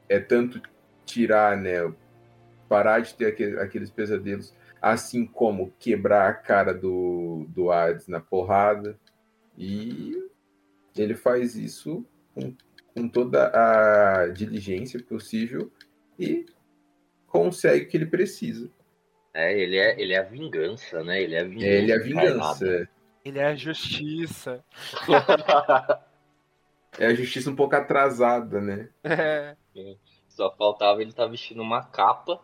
é 0.07 0.19
tanto 0.21 0.61
tirar, 1.05 1.57
né? 1.57 1.93
Parar 2.69 3.01
de 3.01 3.13
ter 3.13 3.25
aquele- 3.25 3.59
aqueles 3.59 3.91
pesadelos, 3.91 4.53
assim 4.81 5.25
como 5.25 5.73
quebrar 5.77 6.29
a 6.29 6.33
cara 6.33 6.73
do, 6.73 7.45
do 7.49 7.69
Hades 7.73 8.07
na 8.07 8.21
porrada. 8.21 8.97
E 9.57 10.15
ele 10.95 11.13
faz 11.13 11.57
isso 11.57 12.05
com, 12.33 12.55
com 12.95 13.09
toda 13.09 13.51
a 13.53 14.27
diligência 14.29 15.03
possível 15.03 15.69
e 16.17 16.45
consegue 17.27 17.83
o 17.83 17.87
que 17.89 17.97
ele 17.97 18.05
precisa. 18.05 18.71
É, 19.33 19.59
ele 19.59 19.75
é, 19.75 20.01
ele 20.01 20.13
é 20.13 20.19
a 20.19 20.23
vingança, 20.23 21.03
né? 21.03 21.21
Ele 21.21 21.35
é 21.35 21.41
a 21.41 21.43
vingança. 21.43 21.67
Ele 21.67 21.91
é 21.91 21.95
a 21.95 21.99
vingança. 21.99 22.89
Ele 23.23 23.39
é 23.39 23.45
a 23.47 23.55
justiça. 23.55 24.63
É 26.97 27.05
a 27.07 27.13
justiça 27.13 27.49
um 27.49 27.55
pouco 27.55 27.75
atrasada, 27.75 28.59
né? 28.59 28.89
É. 29.03 29.55
Só 30.27 30.53
faltava 30.55 31.01
ele 31.01 31.11
estar 31.11 31.27
vestindo 31.27 31.61
uma 31.61 31.83
capa 31.83 32.41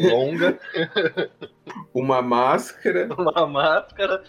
longa, 0.00 0.58
Uma 1.94 2.22
máscara 2.22 3.08
uma 3.16 3.46
máscara. 3.46 4.24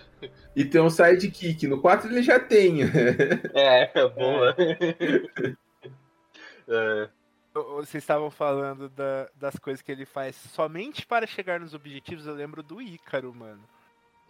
e 0.55 0.65
tem 0.65 0.81
um 0.81 0.89
sidekick. 0.89 1.67
No 1.67 1.79
4 1.79 2.09
ele 2.11 2.21
já 2.21 2.37
tem. 2.39 2.81
É, 3.53 3.89
é 3.97 4.07
boa. 4.09 4.55
É, 6.67 7.09
Vocês 7.53 8.03
estavam 8.03 8.29
falando 8.29 8.89
da- 8.89 9.29
das 9.35 9.55
coisas 9.57 9.81
que 9.81 9.91
ele 9.91 10.05
faz 10.05 10.35
somente 10.35 11.05
para 11.05 11.25
chegar 11.27 11.59
nos 11.59 11.73
objetivos. 11.73 12.25
Eu 12.25 12.33
lembro 12.33 12.61
do 12.63 12.81
Ícaro, 12.81 13.33
mano. 13.33 13.63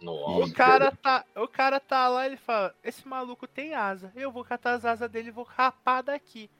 Nossa. 0.02 0.50
O 0.50 0.52
cara 0.54 0.90
tá, 0.92 1.24
o 1.36 1.48
cara 1.48 1.78
tá 1.80 2.08
lá 2.08 2.26
ele 2.26 2.36
fala: 2.36 2.74
Esse 2.82 3.06
maluco 3.06 3.46
tem 3.46 3.74
asa. 3.74 4.12
Eu 4.14 4.30
vou 4.32 4.44
catar 4.44 4.72
as 4.74 4.84
asas 4.84 5.10
dele 5.10 5.28
e 5.28 5.32
vou 5.32 5.44
rapar 5.44 6.02
daqui. 6.02 6.50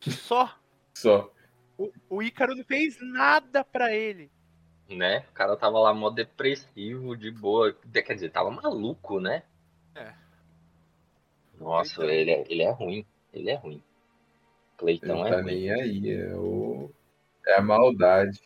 Só. 0.00 0.54
Só. 0.94 1.30
O, 1.76 1.92
o 2.08 2.22
Ícaro 2.22 2.54
não 2.54 2.64
fez 2.64 2.98
nada 3.00 3.64
pra 3.64 3.94
ele. 3.94 4.30
né? 4.88 5.24
O 5.30 5.32
cara 5.32 5.56
tava 5.56 5.78
lá 5.78 5.92
mó 5.94 6.10
depressivo, 6.10 7.16
de 7.16 7.30
boa. 7.30 7.72
Quer 7.92 8.14
dizer, 8.14 8.30
tava 8.30 8.50
maluco, 8.50 9.20
né? 9.20 9.42
É. 9.94 10.12
Nossa, 11.58 11.94
Então. 11.94 12.08
ele 12.10 12.30
é, 12.30 12.44
ele 12.48 12.62
é 12.62 12.70
ruim. 12.70 13.06
Ele 13.32 13.50
é 13.50 13.54
ruim. 13.56 13.82
Não 15.02 15.26
é 15.26 15.30
tá 15.30 15.36
ruim. 15.36 15.44
nem 15.44 15.70
aí. 15.72 16.10
É, 16.10 16.34
o... 16.34 16.90
é 17.46 17.54
a 17.58 17.62
maldade. 17.62 18.40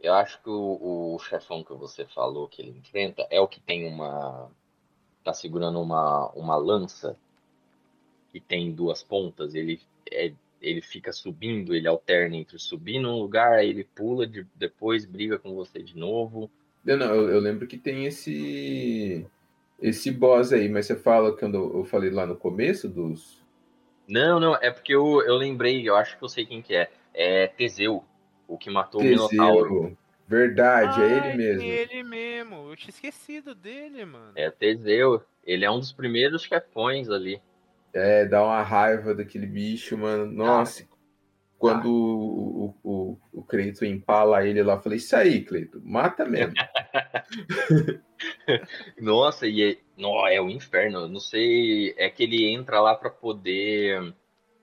Eu 0.00 0.14
acho 0.14 0.40
que 0.42 0.48
o, 0.48 1.14
o 1.14 1.18
chefão 1.18 1.64
que 1.64 1.74
você 1.74 2.04
falou 2.06 2.48
que 2.48 2.62
ele 2.62 2.78
enfrenta 2.78 3.26
é 3.30 3.40
o 3.40 3.48
que 3.48 3.60
tem 3.60 3.86
uma. 3.86 4.50
tá 5.24 5.32
segurando 5.32 5.80
uma, 5.80 6.28
uma 6.30 6.56
lança 6.56 7.16
que 8.30 8.40
tem 8.40 8.70
duas 8.72 9.02
pontas. 9.02 9.54
Ele, 9.54 9.80
é, 10.10 10.32
ele 10.62 10.80
fica 10.80 11.12
subindo, 11.12 11.74
ele 11.74 11.88
alterna 11.88 12.36
entre 12.36 12.58
subir 12.58 13.00
num 13.00 13.18
lugar, 13.18 13.54
aí 13.54 13.70
ele 13.70 13.84
pula, 13.84 14.26
de, 14.26 14.46
depois 14.54 15.04
briga 15.04 15.38
com 15.38 15.54
você 15.54 15.82
de 15.82 15.96
novo. 15.96 16.48
Eu, 16.86 16.96
não, 16.96 17.14
eu, 17.14 17.28
eu 17.30 17.40
lembro 17.40 17.66
que 17.66 17.76
tem 17.76 18.06
esse. 18.06 19.26
Esse 19.80 20.10
boss 20.10 20.52
aí, 20.52 20.68
mas 20.68 20.86
você 20.86 20.96
fala 20.96 21.36
quando 21.36 21.56
eu 21.56 21.84
falei 21.84 22.10
lá 22.10 22.26
no 22.26 22.36
começo 22.36 22.88
dos. 22.88 23.40
Não, 24.08 24.40
não, 24.40 24.56
é 24.56 24.70
porque 24.70 24.94
eu, 24.94 25.22
eu 25.22 25.36
lembrei, 25.36 25.88
eu 25.88 25.94
acho 25.94 26.16
que 26.16 26.24
eu 26.24 26.28
sei 26.28 26.46
quem 26.46 26.62
que 26.62 26.74
é. 26.74 26.90
É 27.14 27.46
Teseu, 27.46 28.04
o 28.48 28.58
que 28.58 28.70
matou 28.70 29.00
o 29.00 29.04
Minotauro. 29.04 29.96
Verdade, 30.26 31.00
é 31.00 31.04
Ai, 31.04 31.28
ele 31.28 31.36
mesmo. 31.36 31.62
Ele 31.62 32.02
mesmo. 32.02 32.70
Eu 32.70 32.76
tinha 32.76 32.90
esquecido 32.90 33.54
dele, 33.54 34.04
mano. 34.04 34.32
É 34.34 34.50
Teseu. 34.50 35.22
Ele 35.44 35.64
é 35.64 35.70
um 35.70 35.78
dos 35.78 35.92
primeiros 35.92 36.42
chefões 36.42 37.08
ali. 37.08 37.40
É, 37.92 38.26
dá 38.26 38.44
uma 38.44 38.62
raiva 38.62 39.14
daquele 39.14 39.46
bicho, 39.46 39.96
mano. 39.96 40.26
Nossa. 40.26 40.86
Quando 41.58 41.90
o, 41.90 42.76
o, 42.84 42.90
o, 42.90 43.18
o 43.32 43.42
Cleito 43.42 43.84
empala 43.84 44.46
ele 44.46 44.62
lá, 44.62 44.74
eu 44.74 44.80
falei, 44.80 44.98
isso 44.98 45.16
aí, 45.16 45.42
Cleito, 45.42 45.80
mata 45.84 46.24
mesmo. 46.24 46.54
Nossa, 49.00 49.46
e 49.46 49.72
é, 49.72 49.78
não, 49.96 50.26
é 50.26 50.40
o 50.40 50.48
inferno. 50.48 51.00
eu 51.00 51.08
Não 51.08 51.20
sei, 51.20 51.94
é 51.96 52.08
que 52.08 52.22
ele 52.22 52.48
entra 52.52 52.80
lá 52.80 52.94
pra 52.94 53.10
poder 53.10 54.14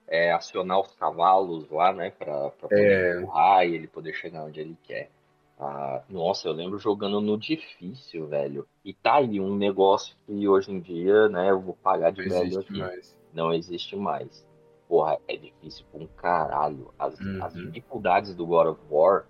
é, 0.08 0.32
acionar 0.32 0.80
os 0.80 0.92
cavalos 0.94 1.68
lá, 1.70 1.92
né? 1.92 2.10
Pra, 2.10 2.50
pra 2.50 2.68
poder 2.68 2.82
É. 2.82 3.20
empurrar 3.20 3.66
e 3.66 3.74
ele 3.74 3.86
poder 3.86 4.12
chegar 4.14 4.44
onde 4.44 4.60
ele 4.60 4.76
quer. 4.82 5.10
Ah, 5.58 6.02
nossa, 6.08 6.48
eu 6.48 6.52
lembro 6.52 6.78
jogando 6.78 7.20
no 7.20 7.38
difícil, 7.38 8.26
velho. 8.26 8.68
E 8.84 8.92
tá 8.92 9.14
aí 9.16 9.40
um 9.40 9.56
negócio 9.56 10.14
que 10.26 10.46
hoje 10.46 10.70
em 10.70 10.80
dia, 10.80 11.28
né? 11.28 11.50
Eu 11.50 11.60
vou 11.60 11.74
pagar 11.74 12.12
de 12.12 12.22
Não 12.22 12.28
velho 12.28 12.60
aqui. 12.60 12.78
mais. 12.78 13.16
Não 13.32 13.52
existe 13.52 13.96
mais. 13.96 14.46
Porra, 14.86 15.18
é 15.26 15.36
difícil 15.36 15.84
pra 15.90 16.00
um 16.02 16.06
caralho. 16.06 16.92
As, 16.98 17.18
Uhum. 17.18 17.42
as 17.42 17.54
dificuldades 17.54 18.34
do 18.34 18.46
God 18.46 18.68
of 18.68 18.80
War, 18.90 19.26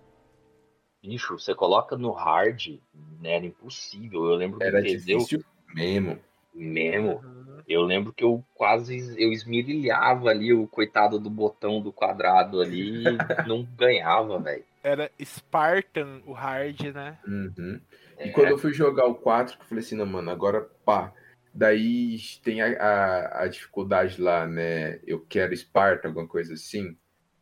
bicho, 1.02 1.38
você 1.38 1.54
coloca 1.54 1.96
no 1.96 2.10
hard, 2.10 2.78
né, 3.20 3.36
era 3.36 3.46
impossível. 3.46 4.26
Eu 4.26 4.34
lembro 4.34 4.58
que 4.58 4.66
Era 4.66 4.80
o 4.80 4.82
Teseu 4.82 5.18
difícil 5.18 5.44
mesmo. 5.74 6.18
mesmo. 6.52 7.22
Eu 7.68 7.82
lembro 7.82 8.12
que 8.12 8.22
eu 8.22 8.44
quase 8.54 9.14
eu 9.20 9.32
esmirilhava 9.32 10.28
ali 10.30 10.52
o 10.52 10.68
coitado 10.68 11.18
do 11.18 11.28
botão 11.28 11.80
do 11.80 11.92
quadrado 11.92 12.60
ali 12.60 13.04
e 13.04 13.04
não 13.46 13.66
ganhava, 13.76 14.38
velho. 14.38 14.64
Era 14.84 15.10
Spartan, 15.20 16.22
o 16.26 16.32
hard, 16.32 16.80
né? 16.94 17.18
Uhum. 17.26 17.80
E 18.20 18.28
É. 18.28 18.30
quando 18.30 18.50
eu 18.50 18.58
fui 18.58 18.72
jogar 18.72 19.06
o 19.06 19.16
4, 19.16 19.56
que 19.56 19.64
eu 19.64 19.66
falei 19.66 19.82
assim, 19.82 19.96
não, 19.96 20.06
mano, 20.06 20.30
agora 20.30 20.62
pá. 20.84 21.12
Daí 21.52 22.18
tem 22.44 22.60
a, 22.60 22.66
a, 22.66 23.42
a 23.42 23.48
dificuldade 23.48 24.20
lá, 24.20 24.46
né? 24.46 25.00
Eu 25.06 25.24
quero 25.26 25.54
Esparta, 25.54 26.06
alguma 26.06 26.26
coisa 26.28 26.54
assim. 26.54 26.96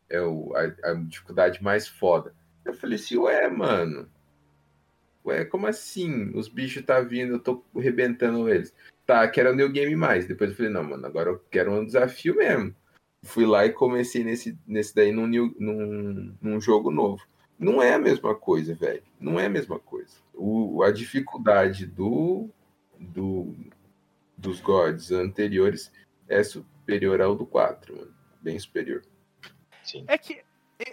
É 0.09 0.21
o, 0.21 0.53
a, 0.55 0.91
a 0.91 0.93
dificuldade 0.93 1.61
mais 1.61 1.87
foda. 1.87 2.33
Eu 2.63 2.73
falei 2.73 2.95
assim, 2.95 3.17
ué, 3.17 3.47
mano. 3.49 4.09
Ué, 5.25 5.43
como 5.45 5.67
assim? 5.67 6.31
Os 6.33 6.47
bichos 6.47 6.83
tá 6.83 7.01
vindo, 7.01 7.33
eu 7.33 7.39
tô 7.39 7.63
arrebentando 7.75 8.49
eles. 8.49 8.73
Tá, 9.05 9.27
quero 9.27 9.55
New 9.55 9.69
Game 9.71 9.95
mais. 9.95 10.27
Depois 10.27 10.49
eu 10.49 10.55
falei, 10.55 10.71
não, 10.71 10.83
mano, 10.83 11.05
agora 11.05 11.29
eu 11.29 11.39
quero 11.51 11.71
um 11.71 11.85
desafio 11.85 12.35
mesmo. 12.35 12.75
Fui 13.23 13.45
lá 13.45 13.65
e 13.65 13.71
comecei 13.73 14.23
nesse, 14.23 14.57
nesse 14.67 14.93
daí 14.95 15.11
num, 15.11 15.27
new- 15.27 15.55
num, 15.59 16.35
num 16.41 16.61
jogo 16.61 16.91
novo. 16.91 17.23
Não 17.57 17.81
é 17.81 17.93
a 17.93 17.99
mesma 17.99 18.35
coisa, 18.35 18.75
velho. 18.75 19.03
Não 19.19 19.39
é 19.39 19.45
a 19.45 19.49
mesma 19.49 19.79
coisa. 19.79 20.15
O, 20.33 20.83
a 20.83 20.91
dificuldade 20.91 21.85
do, 21.85 22.49
do 22.99 23.55
dos 24.37 24.59
gods 24.59 25.11
anteriores 25.11 25.91
é 26.27 26.43
superior 26.43 27.21
ao 27.21 27.35
do 27.35 27.45
4, 27.45 27.95
mano. 27.95 28.13
Bem 28.41 28.59
superior. 28.59 29.01
Sim. 29.83 30.03
É 30.07 30.17
que 30.17 30.43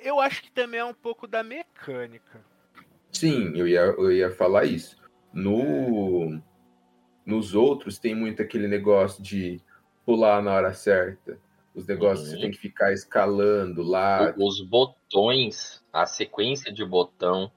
eu 0.02 0.20
acho 0.20 0.42
que 0.42 0.50
também 0.52 0.80
é 0.80 0.84
um 0.84 0.94
pouco 0.94 1.26
da 1.26 1.42
mecânica. 1.42 2.40
Sim, 3.10 3.52
eu 3.56 3.66
ia, 3.66 3.80
eu 3.80 4.12
ia 4.12 4.30
falar 4.30 4.64
isso. 4.64 4.96
No, 5.32 6.40
nos 7.24 7.54
outros 7.54 7.98
tem 7.98 8.14
muito 8.14 8.42
aquele 8.42 8.66
negócio 8.68 9.22
de 9.22 9.60
pular 10.04 10.42
na 10.42 10.52
hora 10.52 10.72
certa. 10.72 11.38
Os 11.74 11.86
negócios 11.86 12.28
que 12.28 12.34
Uhum. 12.34 12.40
você 12.40 12.42
tem 12.42 12.50
que 12.50 12.58
ficar 12.58 12.92
escalando 12.92 13.82
lá. 13.82 14.34
Os 14.36 14.60
botões, 14.60 15.82
a 15.92 16.04
sequência 16.06 16.72
de 16.72 16.84
botão, 16.84 17.50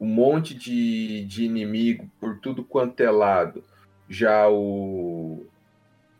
um 0.00 0.06
monte 0.06 0.54
de, 0.54 1.24
de 1.24 1.44
inimigo 1.44 2.10
por 2.20 2.38
tudo 2.40 2.64
quanto 2.64 3.00
é 3.00 3.10
lado. 3.10 3.62
Já 4.08 4.48
o, 4.48 5.46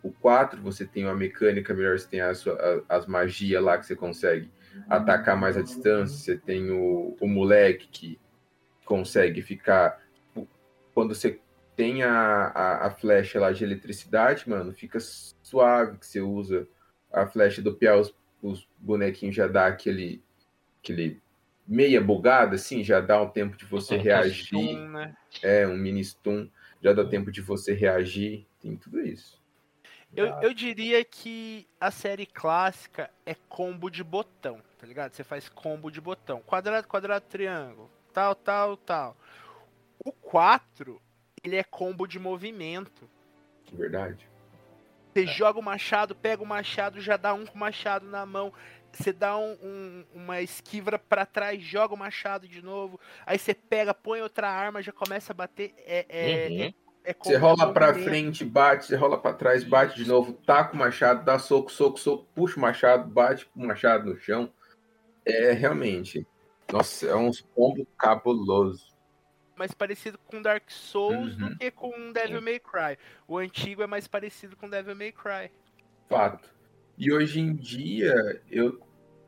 O 0.03 0.11
4 0.21 0.61
você 0.63 0.85
tem 0.87 1.05
uma 1.05 1.15
mecânica 1.15 1.73
melhor, 1.75 1.99
você 1.99 2.09
tem 2.09 2.21
a 2.21 2.35
sua, 2.35 2.55
a, 2.89 2.97
as 2.97 3.07
magias 3.07 3.63
lá 3.63 3.79
que 3.79 3.87
você 3.87 3.97
consegue 3.97 4.51
atacar 4.89 5.37
mais 5.37 5.57
à 5.57 5.63
distância, 5.63 6.17
você 6.17 6.37
tem 6.37 6.71
o, 6.71 7.17
o 7.21 7.27
moleque 7.29 7.89
que 7.89 8.21
consegue 8.85 9.41
ficar. 9.43 10.01
Quando 10.95 11.15
você 11.15 11.41
tem 11.77 12.03
a, 12.03 12.47
a, 12.49 12.87
a, 12.87 12.91
flecha 12.91 13.39
lá 13.39 13.53
de 13.53 13.63
eletricidade, 13.63 14.49
mano, 14.49 14.73
fica 14.73 14.99
suave 14.99 15.99
que 15.99 16.07
você 16.07 16.21
usa 16.21 16.67
a 17.13 17.27
flecha 17.27 17.61
do 17.61 17.75
piau, 17.75 18.01
os, 18.01 18.15
os 18.43 18.69
bonequinhos 18.79 19.37
já 19.37 19.47
dá 19.47 19.67
aquele, 19.67 20.23
aquele 20.83 21.21
meia 21.67 22.01
bugada, 22.01 22.57
assim, 22.57 22.83
já 22.83 23.01
dá 23.01 23.21
um 23.21 23.29
tempo 23.29 23.57
de 23.57 23.67
você 23.67 23.97
reagir. 23.97 24.47
Stun, 24.47 24.89
né? 24.89 25.17
É, 25.43 25.67
um 25.67 25.77
mini 25.77 26.03
stun, 26.03 26.49
já 26.83 26.95
dá 26.95 27.05
tempo 27.05 27.31
de 27.31 27.43
você 27.43 27.75
reagir, 27.75 28.47
tem 28.59 28.75
tudo 28.75 29.01
isso. 29.01 29.45
Eu, 30.15 30.29
eu 30.41 30.55
diria 30.55 31.05
que 31.05 31.69
a 31.79 31.91
série 31.91 32.25
clássica 32.25 33.11
é 33.27 33.35
combo 33.35 33.91
de 33.91 34.03
botão, 34.03 34.63
tá 34.79 34.87
ligado? 34.87 35.13
Você 35.13 35.23
faz 35.23 35.47
combo 35.49 35.91
de 35.91 36.01
botão. 36.01 36.41
Quadrado, 36.41 36.89
quadrado, 36.89 37.27
triângulo. 37.29 37.91
Tal, 38.15 38.35
tal, 38.35 38.79
tal. 38.79 39.17
O 40.03 40.13
4, 40.13 40.99
ele 41.47 41.57
é 41.57 41.65
combo 41.65 42.07
de 42.07 42.19
movimento. 42.19 43.09
Verdade. 43.73 44.29
Você 45.13 45.25
é. 45.25 45.27
joga 45.27 45.59
o 45.59 45.63
machado, 45.63 46.15
pega 46.15 46.43
o 46.43 46.47
machado, 46.47 47.01
já 47.01 47.17
dá 47.17 47.33
um 47.33 47.47
com 47.47 47.55
o 47.55 47.61
machado 47.61 48.07
na 48.07 48.27
mão. 48.27 48.53
Você 48.93 49.13
dá 49.13 49.37
um, 49.37 49.57
um, 49.63 50.05
uma 50.15 50.41
esquiva 50.41 50.99
para 50.99 51.25
trás, 51.25 51.63
joga 51.63 51.95
o 51.95 51.99
machado 51.99 52.49
de 52.49 52.63
novo. 52.63 52.99
Aí 53.25 53.39
você 53.39 53.55
pega, 53.55 53.95
põe 53.95 54.21
outra 54.21 54.51
arma, 54.51 54.83
já 54.83 54.93
começa 54.93 55.33
a 55.33 55.37
bater. 55.37 55.75
É, 55.79 56.07
é, 56.09 56.49
uhum. 56.49 56.63
é 56.63 56.75
é 57.09 57.15
você 57.15 57.37
rola 57.37 57.73
para 57.73 57.95
frente, 57.95 58.45
bate, 58.45 58.87
você 58.87 58.97
rola 58.97 59.17
para 59.17 59.33
trás, 59.33 59.63
bate 59.63 59.95
de 59.95 60.09
novo, 60.09 60.33
taca 60.33 60.75
o 60.75 60.77
machado, 60.77 61.25
dá 61.25 61.39
soco, 61.39 61.71
soco, 61.71 62.01
soco, 62.01 62.27
puxa 62.35 62.57
o 62.57 62.61
machado, 62.61 63.09
bate 63.09 63.49
o 63.55 63.65
machado 63.65 64.11
no 64.11 64.19
chão. 64.19 64.53
É 65.25 65.53
realmente. 65.53 66.27
Nossa, 66.73 67.07
é 67.07 67.15
uns 67.15 67.41
combo 67.55 67.87
cabuloso. 67.97 68.96
Mais 69.57 69.73
parecido 69.73 70.19
com 70.27 70.43
Dark 70.43 70.71
Souls 70.71 71.33
uhum. 71.35 71.49
do 71.49 71.59
que 71.59 71.71
com 71.71 72.13
Devil 72.13 72.43
May 72.43 72.61
Cry. 72.61 72.99
O 73.27 73.39
antigo 73.39 73.83
é 73.83 73.87
mais 73.87 74.07
parecido 74.07 74.55
com 74.57 74.69
Devil 74.69 74.95
May 74.95 75.13
Cry. 75.13 75.51
Fato. 76.09 76.49
E 76.99 77.13
hoje 77.13 77.41
em 77.41 77.55
dia, 77.55 78.43
eu. 78.51 78.81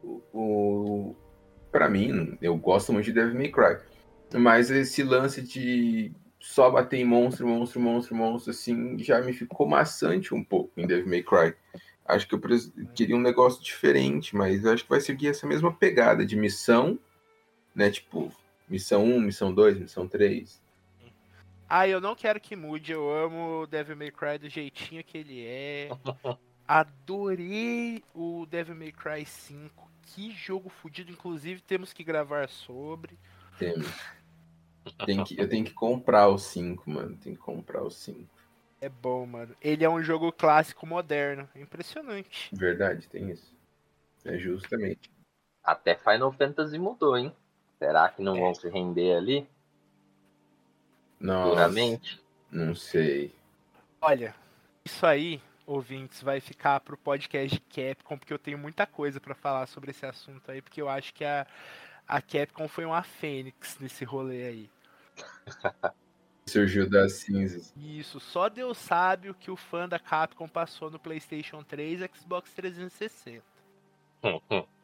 O, 0.02 0.22
o 0.32 1.16
para 1.70 1.88
mim, 1.88 2.36
eu 2.40 2.56
gosto 2.56 2.92
muito 2.92 3.06
de 3.06 3.12
Devil 3.12 3.34
May 3.34 3.50
Cry. 3.50 3.78
Mas 4.34 4.70
esse 4.70 5.02
lance 5.02 5.42
de 5.42 6.12
só 6.40 6.70
bater 6.70 6.98
em 6.98 7.04
monstro, 7.04 7.46
monstro, 7.46 7.80
monstro, 7.80 8.14
monstro, 8.14 8.50
assim, 8.50 8.98
já 8.98 9.20
me 9.20 9.32
ficou 9.32 9.66
maçante 9.66 10.34
um 10.34 10.42
pouco 10.42 10.72
em 10.76 10.86
Devil 10.86 11.08
May 11.08 11.22
Cry. 11.22 11.54
Acho 12.04 12.26
que 12.26 12.34
eu 12.34 12.40
queria 12.94 13.16
um 13.16 13.20
negócio 13.20 13.62
diferente, 13.62 14.34
mas 14.34 14.64
acho 14.64 14.84
que 14.84 14.90
vai 14.90 15.00
seguir 15.00 15.28
essa 15.28 15.46
mesma 15.46 15.72
pegada 15.72 16.24
de 16.24 16.36
missão, 16.36 16.98
né? 17.74 17.90
Tipo, 17.90 18.32
missão 18.68 19.04
1, 19.04 19.20
missão 19.20 19.52
2, 19.52 19.78
missão 19.78 20.08
3. 20.08 20.62
Ah, 21.68 21.86
eu 21.86 22.00
não 22.00 22.14
quero 22.14 22.40
que 22.40 22.56
mude, 22.56 22.92
eu 22.92 23.10
amo 23.10 23.60
o 23.60 23.66
Devil 23.66 23.96
May 23.96 24.10
Cry 24.10 24.38
do 24.38 24.48
jeitinho 24.48 25.04
que 25.04 25.18
ele 25.18 25.44
é. 25.44 25.90
Adorei 26.66 28.02
o 28.14 28.46
Devil 28.46 28.74
May 28.74 28.92
Cry 28.92 29.24
5. 29.24 29.88
Que 30.02 30.30
jogo 30.32 30.70
fodido, 30.70 31.12
inclusive 31.12 31.60
temos 31.60 31.92
que 31.92 32.02
gravar 32.02 32.48
sobre. 32.48 33.18
Temos. 33.58 33.86
Tem 35.04 35.22
que, 35.22 35.38
eu 35.38 35.48
tenho 35.48 35.64
que 35.64 35.72
comprar 35.72 36.28
o 36.28 36.38
5, 36.38 36.90
mano. 36.90 37.16
Tem 37.16 37.34
que 37.34 37.40
comprar 37.40 37.82
o 37.82 37.90
5. 37.90 38.26
É 38.80 38.88
bom, 38.88 39.26
mano. 39.26 39.54
Ele 39.60 39.84
é 39.84 39.90
um 39.90 40.02
jogo 40.02 40.32
clássico 40.32 40.86
moderno. 40.86 41.48
Impressionante. 41.54 42.48
Verdade, 42.54 43.08
tem 43.08 43.30
isso. 43.30 43.54
É 44.24 44.38
justamente. 44.38 45.10
Até 45.62 45.94
Final 45.94 46.32
Fantasy 46.32 46.78
mudou, 46.78 47.16
hein? 47.16 47.34
Será 47.78 48.08
que 48.08 48.22
não 48.22 48.36
é. 48.36 48.40
vão 48.40 48.54
se 48.54 48.68
render 48.68 49.16
ali? 49.16 49.48
Nossa, 51.20 51.50
Duramente? 51.50 52.20
Não 52.50 52.74
sei. 52.74 53.34
Olha, 54.00 54.34
isso 54.84 55.04
aí, 55.04 55.40
ouvintes, 55.66 56.22
vai 56.22 56.40
ficar 56.40 56.80
pro 56.80 56.96
podcast 56.96 57.56
de 57.56 57.60
Capcom, 57.60 58.18
porque 58.18 58.32
eu 58.32 58.38
tenho 58.38 58.58
muita 58.58 58.86
coisa 58.86 59.20
para 59.20 59.34
falar 59.34 59.66
sobre 59.66 59.90
esse 59.90 60.06
assunto 60.06 60.50
aí, 60.50 60.62
porque 60.62 60.80
eu 60.80 60.88
acho 60.88 61.12
que 61.14 61.24
a, 61.24 61.46
a 62.06 62.22
Capcom 62.22 62.68
foi 62.68 62.84
uma 62.84 63.02
fênix 63.02 63.78
nesse 63.78 64.04
rolê 64.04 64.44
aí. 64.44 64.70
Surgiu 66.46 66.88
das 66.88 67.12
cinzas. 67.14 67.74
Isso, 67.76 68.18
só 68.18 68.48
Deus 68.48 68.78
sabe 68.78 69.28
o 69.28 69.34
que 69.34 69.50
o 69.50 69.56
fã 69.56 69.86
da 69.86 69.98
Capcom 69.98 70.48
passou 70.48 70.90
no 70.90 70.98
PlayStation 70.98 71.62
3 71.62 72.00
e 72.00 72.10
Xbox 72.14 72.52
360. 72.54 73.44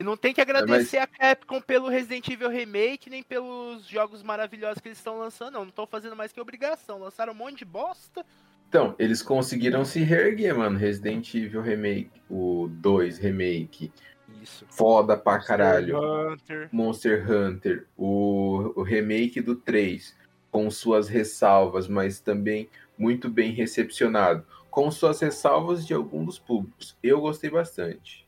e 0.00 0.02
não 0.02 0.16
tem 0.16 0.32
que 0.32 0.40
agradecer 0.40 0.96
é, 0.96 1.00
mas... 1.00 1.10
a 1.12 1.18
Capcom 1.18 1.60
pelo 1.60 1.90
Resident 1.90 2.26
Evil 2.26 2.48
Remake, 2.48 3.10
nem 3.10 3.22
pelos 3.22 3.86
jogos 3.86 4.22
maravilhosos 4.22 4.80
que 4.80 4.88
eles 4.88 4.96
estão 4.96 5.18
lançando, 5.18 5.52
não. 5.52 5.60
Não 5.60 5.68
estão 5.68 5.86
fazendo 5.86 6.16
mais 6.16 6.32
que 6.32 6.40
obrigação. 6.40 7.00
Lançaram 7.00 7.34
um 7.34 7.36
monte 7.36 7.58
de 7.58 7.64
bosta. 7.66 8.24
Então, 8.66 8.94
eles 8.98 9.20
conseguiram 9.20 9.84
se 9.84 10.00
reerguer, 10.00 10.56
mano. 10.56 10.78
Resident 10.78 11.34
Evil 11.34 11.60
Remake, 11.60 12.10
o 12.30 12.68
2 12.70 13.18
Remake, 13.18 13.92
isso. 14.40 14.64
Foda 14.70 15.18
pra 15.18 15.34
Monster 15.34 15.48
caralho. 15.48 15.98
Hunter. 16.32 16.68
Monster 16.72 17.30
Hunter. 17.30 17.86
O, 17.94 18.72
o 18.76 18.82
remake 18.82 19.42
do 19.42 19.54
3, 19.54 20.16
com 20.50 20.70
suas 20.70 21.08
ressalvas, 21.08 21.86
mas 21.86 22.20
também 22.20 22.70
muito 22.96 23.28
bem 23.28 23.52
recepcionado. 23.52 24.46
Com 24.70 24.90
suas 24.90 25.20
ressalvas 25.20 25.86
de 25.86 25.92
alguns 25.92 26.24
dos 26.24 26.38
públicos. 26.38 26.96
Eu 27.02 27.20
gostei 27.20 27.50
bastante, 27.50 28.26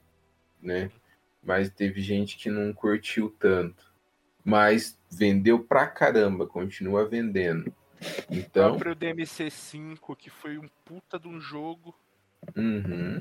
né? 0.60 0.90
Mas 1.42 1.70
teve 1.70 2.00
gente 2.00 2.36
que 2.36 2.48
não 2.48 2.72
curtiu 2.72 3.34
tanto. 3.38 3.92
Mas 4.44 4.98
vendeu 5.10 5.62
pra 5.62 5.86
caramba, 5.86 6.46
continua 6.46 7.08
vendendo. 7.08 7.74
Então. 8.30 8.74
O 8.74 8.78
próprio 8.78 8.96
DMC5, 8.96 10.16
que 10.16 10.30
foi 10.30 10.58
um 10.58 10.68
puta 10.84 11.18
de 11.18 11.28
um 11.28 11.40
jogo. 11.40 11.94
Uhum. 12.56 13.20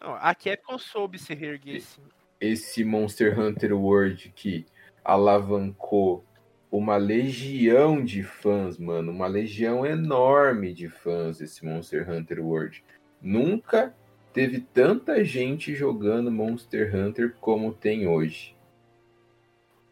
Não, 0.00 0.14
a 0.14 0.34
Capcom 0.34 0.78
soube 0.78 1.18
se 1.18 1.34
reerguer 1.34 1.80
sim. 1.80 2.02
Esse 2.40 2.84
Monster 2.84 3.38
Hunter 3.38 3.74
World 3.74 4.32
que 4.36 4.66
alavancou 5.02 6.24
uma 6.70 6.96
legião 6.96 8.04
de 8.04 8.22
fãs, 8.22 8.76
mano. 8.76 9.12
Uma 9.12 9.26
legião 9.26 9.86
enorme 9.86 10.74
de 10.74 10.88
fãs 10.88 11.40
esse 11.40 11.64
Monster 11.64 12.10
Hunter 12.10 12.44
World. 12.44 12.84
Nunca 13.22 13.94
teve 14.34 14.60
tanta 14.60 15.24
gente 15.24 15.74
jogando 15.74 16.30
Monster 16.30 16.94
Hunter 16.94 17.34
como 17.40 17.72
tem 17.72 18.06
hoje. 18.06 18.54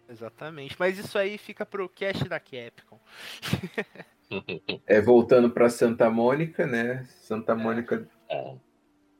Exatamente. 0.08 0.76
Mas 0.78 0.98
isso 0.98 1.16
aí 1.16 1.38
fica 1.38 1.64
pro 1.64 1.88
cast 1.88 2.28
da 2.28 2.38
Capcom. 2.38 2.98
é 4.86 5.00
voltando 5.00 5.48
para 5.48 5.70
Santa 5.70 6.10
Mônica, 6.10 6.66
né? 6.66 7.04
Santa 7.04 7.54
Mônica. 7.54 8.06
É. 8.28 8.36
É. 8.36 8.56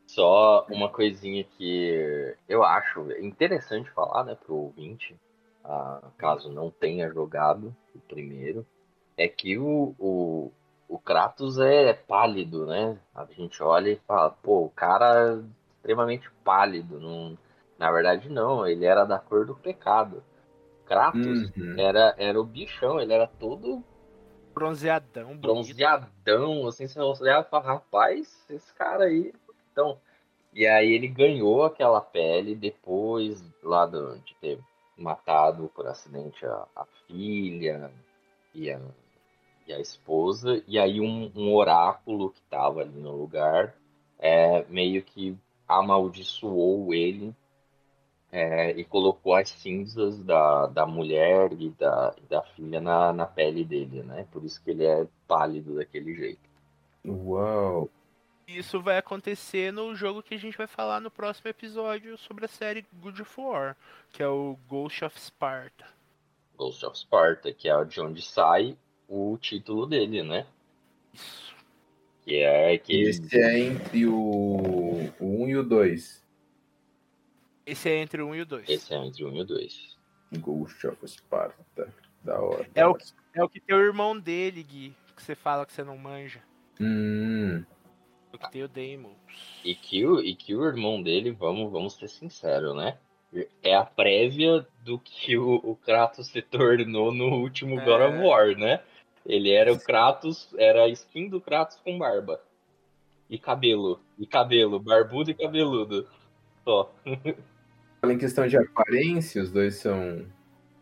Só 0.08 0.66
uma 0.68 0.90
coisinha 0.90 1.44
que 1.44 2.36
eu 2.46 2.62
acho 2.62 3.10
interessante 3.12 3.88
falar, 3.92 4.24
né, 4.24 4.34
pro 4.34 4.54
ouvinte, 4.54 5.16
ah, 5.64 6.10
caso 6.18 6.52
não 6.52 6.70
tenha 6.70 7.08
jogado 7.08 7.74
o 7.94 7.98
primeiro, 8.00 8.66
é 9.16 9.26
que 9.26 9.56
o, 9.56 9.94
o, 9.98 10.52
o 10.92 10.98
Kratos 10.98 11.58
é 11.58 11.94
pálido, 11.94 12.66
né? 12.66 12.98
A 13.14 13.24
gente 13.24 13.62
olha 13.62 13.90
e 13.90 14.00
fala, 14.06 14.28
pô, 14.28 14.66
o 14.66 14.70
cara 14.70 15.32
é 15.32 15.42
extremamente 15.76 16.30
pálido. 16.44 17.00
Não... 17.00 17.38
Na 17.78 17.90
verdade, 17.90 18.28
não, 18.28 18.66
ele 18.66 18.84
era 18.84 19.06
da 19.06 19.18
cor 19.18 19.46
do 19.46 19.54
pecado. 19.54 20.22
Kratos 20.84 21.50
uhum. 21.56 21.80
era, 21.80 22.14
era 22.18 22.38
o 22.38 22.44
bichão, 22.44 23.00
ele 23.00 23.14
era 23.14 23.26
todo 23.26 23.82
bronzeadão, 24.54 25.34
bronzeadão, 25.38 26.66
assim, 26.66 26.86
você 26.86 27.00
olhava 27.00 27.46
e 27.46 27.50
fala, 27.50 27.64
rapaz, 27.64 28.44
esse 28.50 28.74
cara 28.74 29.04
aí 29.04 29.32
então, 29.72 29.98
e 30.52 30.66
aí 30.66 30.92
ele 30.92 31.08
ganhou 31.08 31.64
aquela 31.64 32.02
pele 32.02 32.54
depois 32.54 33.42
lá 33.62 33.86
do, 33.86 34.18
de 34.18 34.34
ter 34.34 34.58
matado 34.94 35.72
por 35.74 35.86
acidente 35.86 36.44
a, 36.44 36.66
a 36.76 36.84
filha 37.06 37.90
e 38.52 38.70
a, 38.70 38.78
e 39.66 39.72
a, 39.72 39.80
esposa. 39.80 40.62
E 40.66 40.78
aí 40.78 41.00
um, 41.00 41.30
um 41.34 41.54
oráculo 41.54 42.30
que 42.30 42.40
estava 42.40 42.80
ali 42.80 42.98
no 42.98 43.16
lugar 43.16 43.74
é, 44.18 44.64
meio 44.68 45.02
que 45.02 45.36
amaldiçoou 45.66 46.92
ele 46.94 47.34
é, 48.30 48.70
e 48.70 48.84
colocou 48.84 49.34
as 49.34 49.50
cinzas 49.50 50.22
da, 50.22 50.66
da 50.66 50.86
mulher 50.86 51.52
e 51.52 51.68
da, 51.70 52.14
da 52.28 52.42
filha 52.42 52.80
na, 52.80 53.12
na 53.12 53.26
pele 53.26 53.64
dele, 53.64 54.02
né? 54.02 54.26
Por 54.32 54.44
isso 54.44 54.62
que 54.62 54.70
ele 54.70 54.84
é 54.84 55.06
pálido 55.28 55.76
daquele 55.76 56.14
jeito. 56.14 56.40
Uau! 57.04 57.90
Isso 58.46 58.80
vai 58.80 58.98
acontecer 58.98 59.72
no 59.72 59.94
jogo 59.94 60.22
que 60.22 60.34
a 60.34 60.38
gente 60.38 60.56
vai 60.56 60.66
falar 60.66 61.00
no 61.00 61.10
próximo 61.10 61.48
episódio 61.48 62.18
sobre 62.18 62.44
a 62.44 62.48
série 62.48 62.86
Good 63.00 63.22
of 63.22 63.40
War, 63.40 63.76
que 64.10 64.22
é 64.22 64.28
o 64.28 64.58
Ghost 64.68 65.04
of 65.04 65.18
Sparta. 65.18 65.86
Ghost 66.56 66.84
of 66.84 66.98
Sparta, 66.98 67.52
que 67.52 67.68
é 67.68 67.84
de 67.84 68.00
onde 68.00 68.22
sai 68.22 68.76
o 69.12 69.36
título 69.38 69.86
dele, 69.86 70.22
né? 70.22 70.46
Isso. 71.12 71.54
Que 72.24 72.36
é 72.36 72.78
que 72.78 73.02
Esse 73.02 73.38
é 73.38 73.58
entre 73.58 74.06
o, 74.06 74.14
o 75.20 75.42
1 75.44 75.48
e 75.48 75.56
o 75.56 75.62
2. 75.62 76.22
Esse 77.66 77.88
é 77.90 77.96
entre 77.98 78.22
o 78.22 78.28
1 78.28 78.34
e 78.36 78.40
o 78.40 78.46
2. 78.46 78.68
esse 78.68 78.94
é 78.94 78.96
entre 78.96 79.24
o 79.24 79.28
1 79.30 79.36
e 79.36 79.40
o 79.40 79.44
2. 79.44 79.96
Ghost 80.38 80.86
of 80.86 81.06
Sparta. 81.06 81.92
Da 82.24 82.40
hora. 82.40 82.66
É 82.74 82.86
o, 82.86 82.96
é 83.34 83.42
o 83.42 83.48
que 83.48 83.60
tem 83.60 83.74
o 83.76 83.80
irmão 83.80 84.18
dele, 84.18 84.62
Gui, 84.62 84.94
que 85.16 85.22
você 85.22 85.34
fala 85.34 85.66
que 85.66 85.72
você 85.72 85.82
não 85.84 85.98
manja. 85.98 86.40
Hum, 86.80 87.64
O 88.32 88.38
que 88.38 88.50
tem 88.50 88.62
o 88.62 88.68
Deimos. 88.68 89.12
E 89.64 89.74
que, 89.74 90.06
o, 90.06 90.20
e 90.20 90.34
que 90.34 90.54
o 90.54 90.64
irmão 90.64 91.02
dele, 91.02 91.32
vamos, 91.32 91.70
vamos 91.70 91.94
ser 91.94 92.08
sinceros, 92.08 92.74
né? 92.76 92.96
É 93.62 93.74
a 93.74 93.84
prévia 93.84 94.66
do 94.84 94.98
que 94.98 95.36
o, 95.36 95.54
o 95.56 95.74
Kratos 95.76 96.28
se 96.28 96.40
tornou 96.42 97.12
no 97.12 97.26
último 97.40 97.80
É. 97.80 97.84
God 97.84 98.00
of 98.02 98.18
War, 98.18 98.56
né? 98.56 98.80
Ele 99.24 99.50
era 99.50 99.72
o 99.72 99.78
Kratos, 99.78 100.52
era 100.58 100.84
a 100.84 100.88
skin 100.88 101.28
do 101.28 101.40
Kratos 101.40 101.78
com 101.84 101.98
barba. 101.98 102.40
E 103.30 103.38
cabelo. 103.38 104.00
E 104.18 104.26
cabelo, 104.26 104.78
barbudo 104.78 105.30
e 105.30 105.34
cabeludo. 105.34 106.06
Só. 106.64 106.92
em 108.04 108.18
questão 108.18 108.46
de 108.46 108.56
aparência, 108.56 109.42
os 109.42 109.50
dois 109.50 109.76
são. 109.76 110.26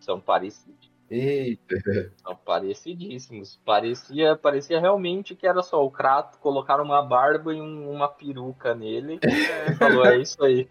São 0.00 0.20
parecidos. 0.20 0.90
Eita, 1.10 2.12
São 2.22 2.36
parecidíssimos. 2.36 3.60
Parecia, 3.64 4.36
parecia 4.36 4.78
realmente 4.78 5.34
que 5.34 5.44
era 5.44 5.60
só 5.60 5.84
o 5.84 5.90
Kratos, 5.90 6.38
colocaram 6.38 6.84
uma 6.84 7.02
barba 7.02 7.52
e 7.52 7.60
um- 7.60 7.90
uma 7.90 8.06
peruca 8.08 8.76
nele. 8.76 9.18
E 9.20 9.20
falou, 9.76 10.06
é 10.06 10.18
isso 10.18 10.42
aí. 10.44 10.68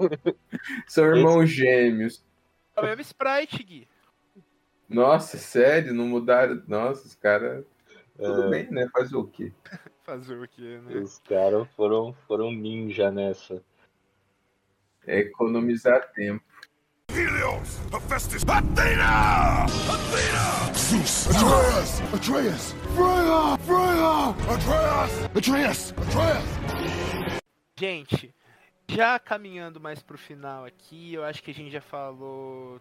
são 0.88 1.06
irmãos 1.06 1.50
gêmeos. 1.50 2.24
É 2.76 2.80
o 2.82 2.86
mesmo 2.86 3.02
sprite, 3.02 3.62
Gui. 3.64 3.88
Nossa, 4.90 5.38
sério? 5.38 5.94
Não 5.94 6.08
mudaram? 6.08 6.62
Nossa, 6.68 7.06
os 7.06 7.16
caras. 7.16 7.64
Tudo 8.18 8.44
É. 8.44 8.50
bem, 8.50 8.72
né? 8.72 8.90
Fazer 8.92 9.16
o 9.16 9.26
quê? 9.28 9.52
Fazer 10.04 10.36
o 10.42 10.48
quê, 10.48 10.80
né? 10.84 10.96
Os 11.00 11.20
caras 11.20 11.68
foram, 11.76 12.14
foram 12.28 12.52
ninja 12.52 13.12
nessa. 13.12 13.62
É 15.06 15.20
economizar 15.20 16.12
tempo. 16.14 16.44
Helios, 17.12 17.80
Hephaestus, 17.94 18.44
Athena! 18.48 19.64
Athena! 19.66 20.74
Zeus, 20.76 21.28
Atreus! 21.28 22.02
Atreus! 22.14 22.72
Freya! 22.96 23.58
Freya! 23.66 24.30
Atreus! 24.54 25.26
Atreus! 25.36 25.94
Atreus! 25.94 27.40
Gente, 27.80 28.34
já 28.88 29.18
caminhando 29.20 29.80
mais 29.80 30.04
pro 30.04 30.18
final 30.18 30.66
aqui, 30.66 31.14
eu 31.14 31.24
acho 31.24 31.42
que 31.42 31.52
a 31.52 31.54
gente 31.54 31.72
já 31.72 31.82
falou 31.82 32.80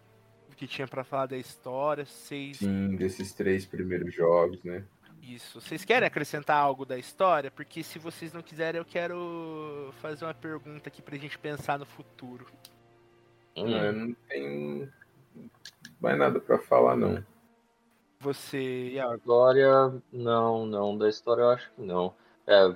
que 0.59 0.67
tinha 0.67 0.85
pra 0.85 1.05
falar 1.05 1.27
da 1.27 1.37
história. 1.37 2.05
Vocês. 2.05 2.57
Sim, 2.57 2.97
desses 2.97 3.31
três 3.33 3.65
primeiros 3.65 4.13
jogos, 4.13 4.61
né? 4.61 4.83
Isso. 5.21 5.61
Vocês 5.61 5.85
querem 5.85 6.05
acrescentar 6.05 6.57
algo 6.57 6.85
da 6.85 6.97
história? 6.97 7.49
Porque 7.49 7.81
se 7.81 7.97
vocês 7.97 8.33
não 8.33 8.41
quiserem, 8.41 8.77
eu 8.77 8.85
quero 8.85 9.93
fazer 10.01 10.25
uma 10.25 10.33
pergunta 10.33 10.89
aqui 10.89 11.01
pra 11.01 11.17
gente 11.17 11.37
pensar 11.39 11.79
no 11.79 11.85
futuro. 11.85 12.45
Hum, 13.55 13.69
Eu 13.69 13.93
não 13.93 14.13
tenho 14.27 14.91
mais 16.01 16.17
nada 16.17 16.41
pra 16.41 16.59
falar, 16.59 16.97
não. 16.97 17.23
Você. 18.19 18.97
A 19.01 19.15
glória, 19.15 19.71
não, 20.11 20.65
não. 20.65 20.97
Da 20.97 21.07
história 21.07 21.41
eu 21.43 21.49
acho 21.51 21.71
que 21.71 21.81
não. 21.81 22.13
É, 22.45 22.75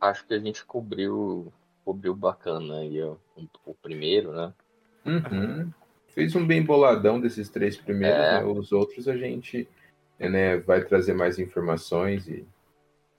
acho 0.00 0.26
que 0.26 0.34
a 0.34 0.38
gente 0.40 0.64
cobriu, 0.64 1.52
cobriu 1.84 2.12
bacana 2.16 2.78
aí 2.78 3.00
o, 3.02 3.16
o 3.64 3.74
primeiro, 3.74 4.32
né? 4.32 4.52
Uhum. 5.06 5.72
Fez 6.18 6.34
um 6.34 6.44
bem 6.44 6.64
boladão 6.64 7.20
desses 7.20 7.48
três 7.48 7.76
primeiros, 7.76 8.18
É. 8.18 8.40
né? 8.40 8.44
Os 8.44 8.72
outros 8.72 9.06
a 9.06 9.16
gente 9.16 9.68
né, 10.18 10.56
vai 10.56 10.84
trazer 10.84 11.14
mais 11.14 11.38
informações 11.38 12.26
e. 12.26 12.44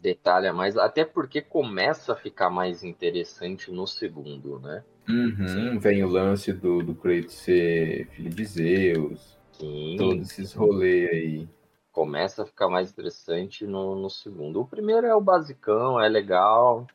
Detalha 0.01 0.51
mais, 0.51 0.75
até 0.75 1.05
porque 1.05 1.41
começa 1.41 2.11
a 2.11 2.15
ficar 2.17 2.49
mais 2.49 2.83
interessante 2.83 3.71
no 3.71 3.87
segundo, 3.87 4.59
né? 4.59 4.83
Uhum. 5.07 5.79
Vem 5.79 6.03
o 6.03 6.09
lance 6.09 6.51
do, 6.51 6.83
do 6.83 6.93
Kratos 6.93 7.35
ser 7.35 8.05
filho 8.07 8.29
de 8.31 8.45
Zeus, 8.45 9.37
Sim, 9.53 9.95
todos 9.97 10.31
esses 10.31 10.51
rolês 10.53 11.09
aí. 11.09 11.47
começa 11.93 12.43
a 12.43 12.45
ficar 12.45 12.67
mais 12.67 12.91
interessante 12.91 13.65
no, 13.65 13.95
no 13.95 14.09
segundo. 14.09 14.59
O 14.59 14.67
primeiro 14.67 15.07
é 15.07 15.15
o 15.15 15.21
basicão, 15.21 16.01
é 16.01 16.09
legal. 16.09 16.85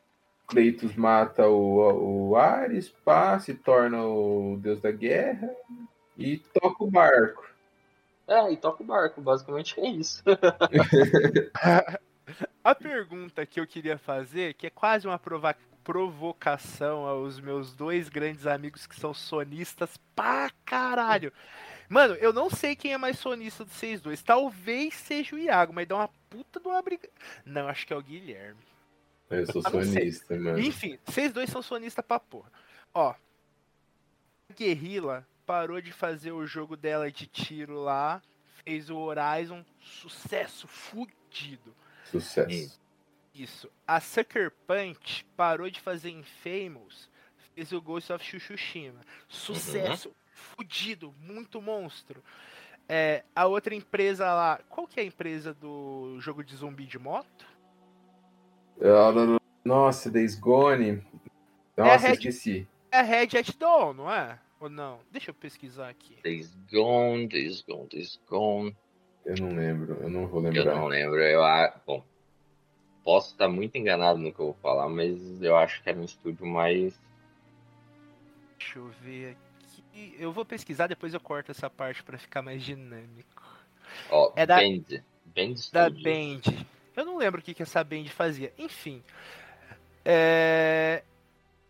Kratos 0.46 0.94
mata 0.96 1.48
o, 1.48 2.28
o 2.30 2.36
Ares, 2.36 2.90
pá, 2.90 3.38
se 3.38 3.54
torna 3.54 4.04
o 4.04 4.58
deus 4.60 4.82
da 4.82 4.90
guerra 4.90 5.50
e 6.16 6.38
toca 6.38 6.84
o 6.84 6.90
barco. 6.90 7.44
É, 8.26 8.52
e 8.52 8.56
toca 8.56 8.82
o 8.82 8.86
barco, 8.86 9.20
basicamente 9.20 9.78
é 9.80 9.88
isso. 9.88 10.22
A 12.62 12.74
pergunta 12.74 13.44
que 13.44 13.60
eu 13.60 13.66
queria 13.66 13.98
fazer, 13.98 14.54
que 14.54 14.66
é 14.66 14.70
quase 14.70 15.06
uma 15.06 15.18
prova- 15.18 15.56
provocação 15.82 17.06
aos 17.06 17.38
meus 17.38 17.74
dois 17.74 18.08
grandes 18.08 18.46
amigos 18.46 18.86
que 18.86 18.98
são 18.98 19.12
sonistas 19.12 19.98
pra 20.16 20.50
caralho. 20.64 21.30
Mano, 21.86 22.14
eu 22.14 22.32
não 22.32 22.48
sei 22.48 22.74
quem 22.74 22.94
é 22.94 22.98
mais 22.98 23.18
sonista 23.18 23.62
dos 23.64 23.74
vocês 23.74 24.00
dois. 24.00 24.22
Talvez 24.22 24.94
seja 24.94 25.36
o 25.36 25.38
Iago, 25.38 25.74
mas 25.74 25.86
dá 25.86 25.96
uma 25.96 26.08
puta 26.30 26.58
de 26.58 26.66
uma 26.66 26.80
briga. 26.80 27.10
Não, 27.44 27.68
acho 27.68 27.86
que 27.86 27.92
é 27.92 27.96
o 27.96 28.02
Guilherme. 28.02 28.60
Eu 29.28 29.44
sou 29.46 29.62
sonista, 29.62 30.34
mano. 30.34 30.58
Enfim, 30.58 30.98
vocês 31.04 31.30
dois 31.30 31.50
são 31.50 31.60
sonistas 31.60 32.04
pra 32.04 32.18
porra. 32.18 32.50
Ó, 32.94 33.10
a 33.10 33.16
Guerrilla 34.56 35.26
parou 35.46 35.80
de 35.80 35.92
fazer 35.92 36.32
o 36.32 36.46
jogo 36.46 36.76
dela 36.76 37.10
de 37.10 37.26
tiro 37.26 37.80
lá, 37.82 38.22
fez 38.64 38.90
o 38.90 38.96
Horizon, 38.96 39.64
sucesso 39.80 40.66
fudido. 40.66 41.74
Sucesso. 42.04 42.78
Isso. 43.34 43.70
A 43.86 44.00
Sucker 44.00 44.52
Punch 44.66 45.24
parou 45.36 45.68
de 45.68 45.80
fazer 45.80 46.10
Infamous, 46.10 47.10
fez 47.54 47.72
o 47.72 47.80
Ghost 47.80 48.12
of 48.12 48.24
Tsushima. 48.24 49.00
Sucesso 49.28 50.12
fudido, 50.32 51.14
muito 51.20 51.60
monstro. 51.60 52.22
É, 52.88 53.24
a 53.34 53.46
outra 53.46 53.74
empresa 53.74 54.26
lá, 54.32 54.60
qual 54.68 54.86
que 54.86 55.00
é 55.00 55.02
a 55.02 55.06
empresa 55.06 55.54
do 55.54 56.18
jogo 56.20 56.44
de 56.44 56.54
zumbi 56.54 56.86
de 56.86 56.98
moto? 56.98 57.46
Nossa, 59.64 60.10
Days 60.10 60.34
Gone. 60.38 61.02
É 61.76 61.82
Nossa, 61.82 62.08
Red- 62.08 62.12
esqueci. 62.14 62.68
É 62.90 62.98
a 62.98 63.02
Red 63.02 63.38
at 63.38 63.56
Dawn, 63.58 63.94
não 63.94 64.12
é? 64.12 64.38
Ou 64.64 64.70
não? 64.70 64.98
Deixa 65.10 65.28
eu 65.30 65.34
pesquisar 65.34 65.90
aqui. 65.90 66.16
Days 66.22 66.54
Gone, 66.72 67.26
Days 67.26 67.60
Gone, 67.60 67.86
Days 67.86 68.18
Gone. 68.26 68.74
Eu 69.26 69.34
não 69.38 69.54
lembro, 69.54 69.94
eu 70.00 70.08
não 70.08 70.26
vou 70.26 70.42
Eu 70.42 70.50
lembrar. 70.50 70.74
não 70.74 70.86
lembro. 70.86 71.20
Eu, 71.22 71.44
a- 71.44 71.78
bom, 71.86 72.02
posso 73.02 73.32
estar 73.32 73.46
muito 73.48 73.76
enganado 73.76 74.18
no 74.18 74.32
que 74.32 74.40
eu 74.40 74.46
vou 74.46 74.54
falar, 74.62 74.88
mas 74.88 75.42
eu 75.42 75.54
acho 75.56 75.82
que 75.82 75.90
era 75.90 75.98
um 75.98 76.04
estúdio 76.04 76.46
mais. 76.46 76.98
Deixa 78.58 78.78
eu 78.78 78.86
ver 79.02 79.36
aqui. 79.62 80.16
Eu 80.18 80.32
vou 80.32 80.46
pesquisar, 80.46 80.86
depois 80.86 81.12
eu 81.12 81.20
corto 81.20 81.50
essa 81.50 81.68
parte 81.68 82.02
pra 82.02 82.16
ficar 82.16 82.40
mais 82.40 82.62
dinâmico. 82.62 83.42
Ó, 84.10 84.32
É 84.34 84.46
da- 84.46 84.56
Band. 84.56 85.02
Band 85.26 85.54
Da. 85.72 85.90
Band. 85.90 86.40
Eu 86.96 87.04
não 87.04 87.18
lembro 87.18 87.40
o 87.40 87.44
que, 87.44 87.52
que 87.52 87.62
essa 87.62 87.84
Band 87.84 88.06
fazia. 88.06 88.50
Enfim. 88.56 89.02
É... 90.04 91.02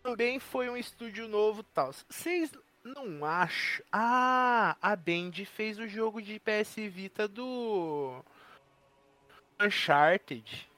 Também 0.01 0.39
foi 0.39 0.69
um 0.69 0.77
estúdio 0.77 1.27
novo 1.27 1.61
e 1.61 1.73
tal. 1.73 1.91
Vocês 2.09 2.51
não 2.85 3.25
acham. 3.25 3.83
Ah, 3.91 4.77
a 4.81 4.95
Band 4.95 5.33
fez 5.45 5.79
o 5.79 5.87
jogo 5.87 6.21
de 6.21 6.39
PS 6.39 6.75
Vita 6.89 7.27
do. 7.27 8.23
Uncharted. 9.59 10.69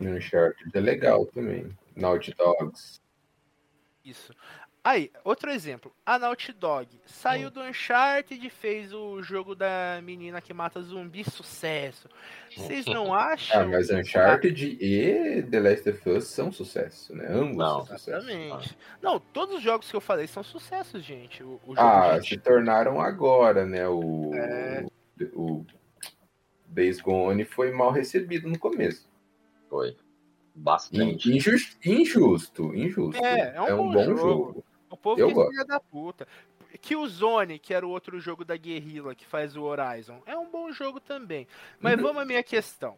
Uncharted 0.00 0.70
é 0.74 0.80
legal 0.80 1.26
também. 1.26 1.76
Naughty 1.94 2.34
Dogs. 2.34 3.00
Isso. 4.04 4.34
Aí, 4.84 5.12
outro 5.22 5.48
exemplo. 5.48 5.92
A 6.04 6.18
Naughty 6.18 6.52
Dog 6.52 6.88
saiu 7.06 7.52
do 7.52 7.60
Uncharted, 7.60 8.50
fez 8.50 8.92
o 8.92 9.22
jogo 9.22 9.54
da 9.54 10.00
menina 10.02 10.40
que 10.40 10.52
mata 10.52 10.82
zumbi, 10.82 11.22
sucesso. 11.22 12.08
Vocês 12.56 12.84
não 12.86 13.14
acham? 13.14 13.60
Ah, 13.60 13.64
mas 13.68 13.86
que- 13.86 13.94
Uncharted 13.94 14.76
e 14.80 15.42
The 15.44 15.60
Last 15.60 15.88
of 15.88 16.08
Us 16.10 16.24
são 16.24 16.50
sucesso, 16.50 17.14
né? 17.14 17.26
Ambos 17.30 17.56
Não. 17.58 17.86
são 17.86 17.96
sucesso. 17.96 18.26
Exatamente. 18.28 18.76
Não, 19.00 19.20
todos 19.20 19.56
os 19.58 19.62
jogos 19.62 19.88
que 19.88 19.96
eu 19.96 20.00
falei 20.00 20.26
são 20.26 20.42
sucessos, 20.42 21.04
gente. 21.04 21.44
O, 21.44 21.60
o 21.64 21.76
jogo 21.76 21.80
Ah, 21.80 22.18
de- 22.18 22.28
se 22.30 22.36
tornaram 22.38 23.00
agora, 23.00 23.64
né? 23.64 23.86
O, 23.88 24.34
É. 24.34 24.84
o 25.32 25.64
Days 26.66 27.00
Gone 27.00 27.44
foi 27.44 27.70
mal 27.70 27.92
recebido 27.92 28.48
no 28.48 28.58
começo. 28.58 29.08
Foi. 29.70 29.96
Bastante. 30.54 31.30
Injusto, 31.34 31.76
injusto, 31.88 32.74
injusto. 32.74 33.24
É, 33.24 33.54
é 33.56 33.74
um 33.74 33.76
bom 33.88 33.92
bom, 33.92 34.04
jogo. 34.04 34.18
jogo. 34.18 34.64
O 34.92 34.96
povo 34.96 35.20
Eu 35.20 35.26
que 35.26 35.32
é 35.32 35.34
gosto. 35.34 35.50
filha 35.50 35.64
da 35.64 35.80
puta. 35.80 36.28
Que 36.80 36.94
o 36.96 37.06
Zone, 37.06 37.58
que 37.58 37.74
era 37.74 37.86
o 37.86 37.90
outro 37.90 38.18
jogo 38.20 38.44
da 38.44 38.56
Guerrilla 38.56 39.14
que 39.14 39.26
faz 39.26 39.56
o 39.56 39.62
Horizon, 39.62 40.22
é 40.26 40.36
um 40.36 40.50
bom 40.50 40.72
jogo 40.72 41.00
também. 41.00 41.46
Mas 41.80 41.96
Uhum. 41.96 42.02
vamos 42.02 42.22
à 42.22 42.24
minha 42.24 42.42
questão. 42.42 42.96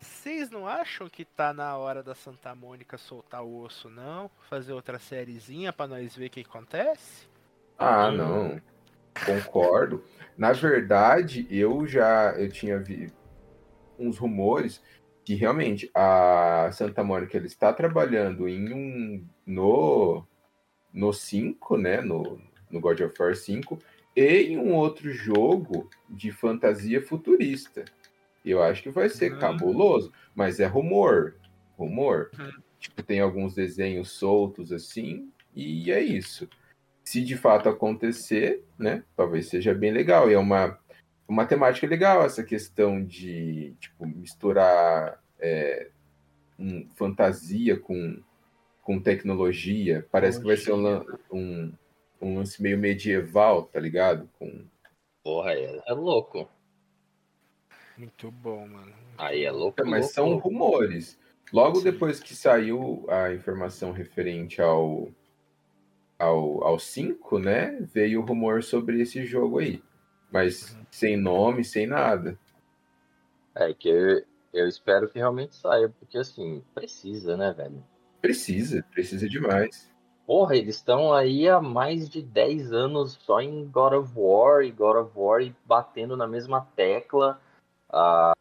Vocês 0.00 0.50
não 0.50 0.66
acham 0.66 1.08
que 1.08 1.24
tá 1.24 1.52
na 1.52 1.76
hora 1.76 2.02
da 2.02 2.14
Santa 2.14 2.54
Mônica 2.54 2.98
soltar 2.98 3.42
o 3.44 3.60
osso, 3.60 3.88
não? 3.88 4.28
Fazer 4.50 4.72
outra 4.72 4.98
sériezinha 4.98 5.72
pra 5.72 5.86
nós 5.86 6.16
ver 6.16 6.26
o 6.26 6.30
que 6.30 6.40
acontece? 6.40 7.28
Ah, 7.78 8.10
Hum. 8.10 8.16
não. 8.16 8.62
Concordo. 9.24 10.02
Na 10.36 10.52
verdade, 10.52 11.46
eu 11.50 11.86
já 11.86 12.32
eu 12.36 12.50
tinha 12.50 12.78
vi 12.78 13.12
uns 13.98 14.18
rumores 14.18 14.82
que 15.24 15.34
realmente 15.34 15.88
a 15.94 16.68
Santa 16.72 17.04
Mônica 17.04 17.36
ele 17.36 17.46
está 17.46 17.72
trabalhando 17.72 18.48
em 18.48 18.72
um 18.74 19.28
no 19.46 20.26
no 20.92 21.12
5, 21.12 21.76
né, 21.76 22.00
no, 22.00 22.40
no 22.70 22.80
God 22.80 23.00
of 23.00 23.14
War 23.18 23.34
5 23.34 23.78
e 24.14 24.42
em 24.42 24.58
um 24.58 24.74
outro 24.74 25.10
jogo 25.10 25.88
de 26.08 26.30
fantasia 26.30 27.00
futurista. 27.00 27.84
Eu 28.44 28.62
acho 28.62 28.82
que 28.82 28.90
vai 28.90 29.08
ser 29.08 29.32
uhum. 29.32 29.38
cabuloso, 29.38 30.12
mas 30.34 30.60
é 30.60 30.66
rumor, 30.66 31.36
rumor. 31.76 32.30
Uhum. 32.38 32.50
Tipo, 32.78 33.02
tem 33.02 33.20
alguns 33.20 33.54
desenhos 33.54 34.10
soltos 34.10 34.72
assim, 34.72 35.30
e 35.54 35.90
é 35.92 36.00
isso. 36.00 36.48
Se 37.04 37.22
de 37.22 37.36
fato 37.36 37.68
acontecer, 37.68 38.64
né, 38.78 39.04
talvez 39.16 39.48
seja 39.48 39.72
bem 39.72 39.92
legal. 39.92 40.30
E 40.30 40.34
é 40.34 40.38
uma 40.38 40.78
uma 41.32 41.46
temática 41.46 41.86
legal 41.86 42.24
essa 42.24 42.42
questão 42.42 43.02
de 43.02 43.74
tipo, 43.80 44.06
misturar 44.06 45.18
é, 45.40 45.88
um, 46.58 46.86
fantasia 46.94 47.78
com, 47.78 48.22
com 48.82 49.00
tecnologia. 49.00 50.06
Parece 50.10 50.38
que 50.38 50.46
vai 50.46 50.56
ser 50.56 50.72
um, 50.72 51.04
um, 51.32 51.72
um 52.20 52.36
lance 52.36 52.62
meio 52.62 52.76
medieval, 52.76 53.64
tá 53.64 53.80
ligado? 53.80 54.28
Com... 54.38 54.66
Porra, 55.24 55.52
é, 55.52 55.82
é 55.86 55.92
louco. 55.94 56.48
Muito 57.96 58.30
bom, 58.30 58.66
mano. 58.68 58.92
Aí 59.16 59.44
é 59.44 59.50
louco. 59.50 59.80
É, 59.80 59.84
mas 59.84 60.00
louco, 60.00 60.14
são 60.14 60.36
rumores. 60.36 61.18
Logo 61.52 61.76
Sim. 61.76 61.84
depois 61.84 62.20
que 62.20 62.34
saiu 62.34 63.06
a 63.08 63.32
informação 63.32 63.92
referente 63.92 64.60
ao 64.60 65.08
ao, 66.18 66.62
ao 66.62 66.78
5, 66.78 67.38
né? 67.40 67.78
Veio 67.92 68.20
o 68.20 68.24
rumor 68.24 68.62
sobre 68.62 69.00
esse 69.00 69.24
jogo 69.24 69.58
aí 69.58 69.82
mas 70.32 70.74
sem 70.90 71.16
nome, 71.16 71.62
sem 71.62 71.86
nada. 71.86 72.38
É 73.54 73.72
que 73.74 73.88
eu, 73.88 74.24
eu 74.52 74.66
espero 74.66 75.08
que 75.08 75.18
realmente 75.18 75.54
saia, 75.54 75.90
porque 75.90 76.16
assim, 76.16 76.64
precisa, 76.74 77.36
né, 77.36 77.52
velho? 77.52 77.84
Precisa, 78.22 78.82
precisa 78.90 79.28
demais. 79.28 79.92
Porra, 80.26 80.56
eles 80.56 80.76
estão 80.76 81.12
aí 81.12 81.46
há 81.46 81.60
mais 81.60 82.08
de 82.08 82.22
10 82.22 82.72
anos 82.72 83.18
só 83.20 83.40
em 83.42 83.66
God 83.66 83.92
of 83.92 84.12
War 84.16 84.62
e 84.62 84.70
God 84.70 84.96
of 84.96 85.10
War 85.14 85.42
e 85.42 85.54
batendo 85.66 86.16
na 86.16 86.26
mesma 86.26 86.66
tecla. 86.74 87.38
Ah, 87.90 88.32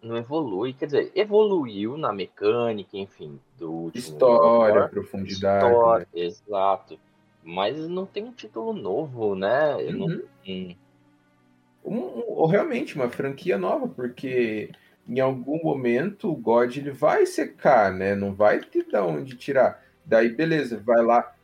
não 0.00 0.16
evolui, 0.16 0.72
quer 0.72 0.86
dizer, 0.86 1.12
evoluiu 1.14 1.96
na 1.96 2.12
mecânica, 2.12 2.96
enfim, 2.96 3.40
do 3.58 3.90
História, 3.94 4.88
profundidade. 4.88 5.66
História, 5.66 6.08
né? 6.14 6.20
Exato 6.22 6.98
mas 7.42 7.88
não 7.88 8.06
tem 8.06 8.24
um 8.24 8.32
título 8.32 8.72
novo, 8.72 9.34
né? 9.34 9.76
Uhum. 9.76 10.22
Não... 10.46 10.76
Um, 11.82 12.22
ou 12.26 12.46
realmente 12.46 12.94
uma 12.94 13.08
franquia 13.08 13.56
nova, 13.56 13.88
porque 13.88 14.70
em 15.10 15.18
algum 15.18 15.60
momento 15.60 16.30
o 16.30 16.36
God 16.36 16.76
ele 16.76 16.92
vai 16.92 17.26
secar, 17.26 17.92
né? 17.92 18.14
Não 18.14 18.32
vai 18.32 18.60
ter 18.60 18.86
de 18.86 18.96
onde 18.96 19.36
tirar. 19.36 19.82
Daí, 20.06 20.28
beleza, 20.28 20.80
vai 20.84 21.02
lá, 21.02 21.34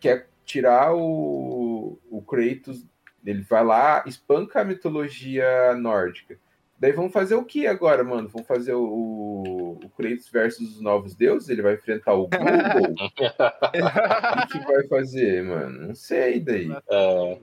quer 0.00 0.26
tirar 0.42 0.94
o, 0.94 1.98
o 2.10 2.22
Kratos, 2.22 2.82
ele 3.24 3.42
vai 3.42 3.62
lá, 3.62 4.02
espanca 4.06 4.62
a 4.62 4.64
mitologia 4.64 5.74
nórdica. 5.74 6.38
Daí 6.78 6.92
vamos 6.92 7.12
fazer 7.12 7.34
o 7.34 7.44
que 7.44 7.66
agora, 7.66 8.02
mano? 8.02 8.26
Vamos 8.26 8.48
fazer 8.48 8.72
o, 8.72 9.78
o 9.84 9.90
Kratos 9.98 10.30
versus 10.30 10.76
os 10.76 10.80
novos 10.80 11.14
deuses? 11.14 11.50
Ele 11.50 11.60
vai 11.60 11.74
enfrentar 11.74 12.14
o 12.14 12.26
Google? 12.26 12.94
o 14.42 14.48
que, 14.48 14.58
vai 14.60 14.88
fazer, 14.88 15.44
mano? 15.44 15.88
Não 15.88 15.94
sei 15.94 16.40
daí. 16.40 16.70
É, 16.88 17.38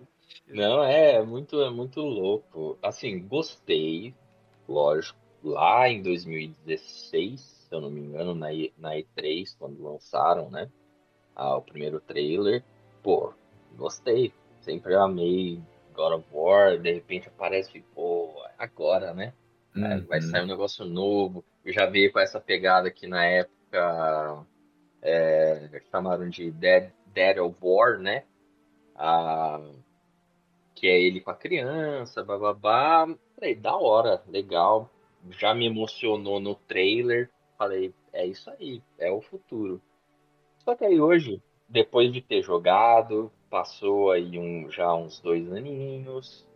não, 0.47 0.83
é, 0.83 1.17
é 1.17 1.21
muito, 1.23 1.61
é 1.61 1.69
muito 1.69 2.01
louco. 2.01 2.79
Assim, 2.81 3.19
gostei, 3.27 4.15
lógico. 4.67 5.26
Lá 5.47 5.87
em 5.87 6.01
2016, 6.01 7.39
se 7.39 7.73
eu 7.73 7.79
não 7.79 7.89
me 7.89 8.01
engano, 8.01 8.35
na, 8.35 8.51
e, 8.51 8.73
na 8.77 8.95
E3, 8.95 9.55
quando 9.57 9.81
lançaram, 9.81 10.49
né? 10.49 10.69
Ah, 11.33 11.55
o 11.55 11.61
primeiro 11.61 12.01
trailer. 12.01 12.63
Pô, 13.01 13.33
gostei. 13.75 14.33
Sempre 14.59 14.95
amei 14.95 15.61
God 15.93 16.19
of 16.19 16.27
War, 16.33 16.77
de 16.77 16.93
repente 16.93 17.29
aparece, 17.29 17.79
pô, 17.95 18.33
agora, 18.57 19.13
né? 19.13 19.33
Uhum. 19.73 20.05
Vai 20.05 20.21
sair 20.21 20.43
um 20.43 20.47
negócio 20.47 20.83
novo. 20.83 21.45
Eu 21.63 21.71
já 21.71 21.85
vi 21.85 22.11
com 22.11 22.19
essa 22.19 22.41
pegada 22.41 22.91
que 22.91 23.07
na 23.07 23.23
época 23.25 24.45
é, 25.01 25.81
chamaram 25.89 26.27
de 26.29 26.51
Dead, 26.51 26.91
Dead 27.13 27.37
of 27.37 27.57
War, 27.61 27.97
né? 27.99 28.25
Ah, 28.95 29.61
que 30.75 30.87
é 30.87 31.01
ele 31.01 31.21
com 31.21 31.31
a 31.31 31.35
criança, 31.35 32.23
bababá. 32.23 33.07
Falei, 33.35 33.55
da 33.55 33.75
hora, 33.77 34.21
legal. 34.27 34.91
Já 35.31 35.53
me 35.53 35.65
emocionou 35.65 36.39
no 36.39 36.55
trailer. 36.55 37.29
Falei, 37.57 37.93
é 38.13 38.25
isso 38.25 38.49
aí, 38.51 38.81
é 38.97 39.11
o 39.11 39.21
futuro. 39.21 39.81
Só 40.59 40.75
que 40.75 40.85
aí 40.85 40.99
hoje, 40.99 41.41
depois 41.67 42.11
de 42.11 42.21
ter 42.21 42.41
jogado, 42.41 43.31
passou 43.49 44.11
aí 44.11 44.37
um, 44.37 44.69
já 44.69 44.93
uns 44.93 45.19
dois 45.19 45.51
aninhos, 45.51 46.47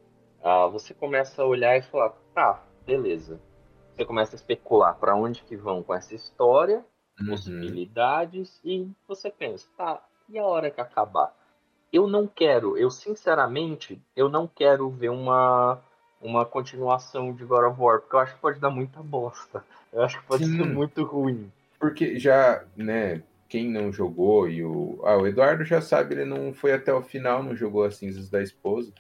ah, 0.43 0.67
você 0.67 0.93
começa 0.93 1.41
a 1.41 1.45
olhar 1.45 1.77
e 1.77 1.81
falar, 1.81 2.09
tá, 2.33 2.63
beleza. 2.85 3.39
Você 3.93 4.05
começa 4.05 4.35
a 4.35 4.38
especular 4.38 4.95
para 4.97 5.15
onde 5.15 5.43
que 5.43 5.55
vão 5.55 5.83
com 5.83 5.93
essa 5.93 6.15
história, 6.15 6.83
uhum. 7.19 7.27
possibilidades, 7.27 8.59
e 8.63 8.89
você 9.07 9.29
pensa, 9.29 9.67
tá, 9.77 10.03
e 10.27 10.39
a 10.39 10.45
hora 10.45 10.71
que 10.71 10.81
acabar? 10.81 11.35
Eu 11.93 12.07
não 12.07 12.25
quero, 12.25 12.77
eu 12.77 12.89
sinceramente, 12.89 14.01
eu 14.15 14.29
não 14.29 14.47
quero 14.47 14.89
ver 14.89 15.09
uma, 15.09 15.79
uma 16.22 16.45
continuação 16.45 17.34
de 17.34 17.43
God 17.43 17.72
of 17.72 17.81
War, 17.81 17.99
porque 17.99 18.15
eu 18.15 18.19
acho 18.19 18.35
que 18.35 18.41
pode 18.41 18.60
dar 18.60 18.69
muita 18.69 19.02
bosta. 19.02 19.64
Eu 19.91 20.03
acho 20.03 20.19
que 20.19 20.27
pode 20.27 20.45
Sim. 20.45 20.57
ser 20.57 20.65
muito 20.65 21.03
ruim. 21.03 21.52
Porque 21.80 22.18
já, 22.19 22.64
né, 22.77 23.23
quem 23.49 23.69
não 23.69 23.91
jogou 23.91 24.48
e 24.48 24.64
o. 24.64 25.02
Ah, 25.03 25.18
o 25.18 25.27
Eduardo 25.27 25.65
já 25.65 25.81
sabe, 25.81 26.15
ele 26.15 26.26
não 26.26 26.53
foi 26.53 26.72
até 26.72 26.93
o 26.93 27.02
final, 27.02 27.43
não 27.43 27.56
jogou 27.56 27.84
as 27.84 27.95
cinzas 27.95 28.30
da 28.30 28.41
esposa. 28.41 28.93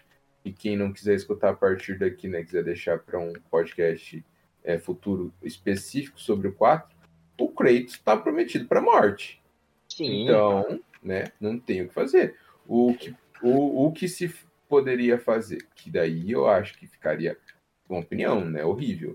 E 0.43 0.51
quem 0.51 0.75
não 0.75 0.91
quiser 0.91 1.15
escutar 1.15 1.51
a 1.51 1.55
partir 1.55 1.99
daqui, 1.99 2.27
né, 2.27 2.43
quiser 2.43 2.63
deixar 2.63 2.99
para 2.99 3.19
um 3.19 3.31
podcast 3.49 4.25
é, 4.63 4.79
futuro 4.79 5.31
específico 5.43 6.19
sobre 6.19 6.47
o 6.47 6.53
4, 6.53 6.89
o 7.39 7.49
Kratos 7.49 7.93
está 7.93 8.17
prometido 8.17 8.65
para 8.67 8.81
morte. 8.81 9.41
Sim. 9.87 10.23
Então, 10.23 10.79
né, 11.01 11.25
não 11.39 11.59
tem 11.59 11.83
o 11.83 11.87
que 11.87 11.93
fazer. 11.93 12.35
O 12.67 12.93
que, 12.93 13.15
o, 13.41 13.85
o 13.85 13.91
que 13.91 14.07
se 14.07 14.33
poderia 14.71 15.19
fazer, 15.19 15.67
que 15.75 15.91
daí 15.91 16.31
eu 16.31 16.47
acho 16.47 16.77
que 16.77 16.87
ficaria, 16.87 17.37
com 17.89 17.99
opinião, 17.99 18.45
né, 18.45 18.63
horrível, 18.63 19.13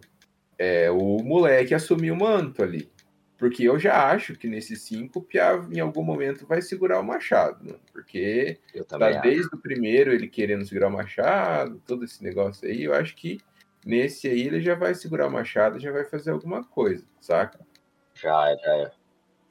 é 0.59 0.91
o 0.91 1.23
moleque 1.25 1.73
assumir 1.73 2.11
o 2.11 2.17
manto 2.17 2.63
ali. 2.63 2.93
Porque 3.39 3.65
eu 3.65 3.79
já 3.79 4.11
acho 4.11 4.35
que 4.35 4.47
nesse 4.47 4.77
5 4.77 5.19
o 5.19 5.23
Piave 5.23 5.75
em 5.75 5.81
algum 5.81 6.03
momento 6.03 6.47
vai 6.47 6.61
segurar 6.61 7.01
o 7.01 7.03
Machado, 7.03 7.65
né? 7.65 7.75
porque 7.91 8.59
tá 8.87 8.99
desde 9.21 9.55
o 9.55 9.59
primeiro 9.59 10.13
ele 10.13 10.29
querendo 10.29 10.67
segurar 10.67 10.89
o 10.89 10.93
Machado, 10.93 11.83
todo 11.87 12.05
esse 12.05 12.23
negócio 12.23 12.69
aí, 12.69 12.85
eu 12.85 12.93
acho 12.93 13.17
que 13.17 13.39
nesse 13.85 14.29
aí 14.29 14.43
ele 14.43 14.61
já 14.61 14.75
vai 14.75 14.95
segurar 14.95 15.27
o 15.27 15.33
Machado, 15.33 15.81
já 15.81 15.91
vai 15.91 16.05
fazer 16.05 16.33
alguma 16.33 16.63
coisa, 16.65 17.07
saca? 17.19 17.59
Já, 18.15 18.55
já 18.57 18.77
é. 18.77 18.91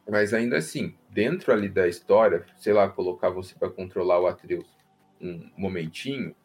Mas 0.08 0.36
ainda 0.36 0.58
assim, 0.58 0.96
dentro 1.10 1.52
ali 1.52 1.68
da 1.68 1.88
história, 1.88 2.46
sei 2.58 2.74
lá, 2.74 2.88
colocar 2.88 3.32
você 3.32 3.56
para 3.56 3.72
controlar 3.72 4.20
o 4.20 4.28
Atreus 4.28 4.75
um 5.22 5.50
momentinho, 5.58 6.36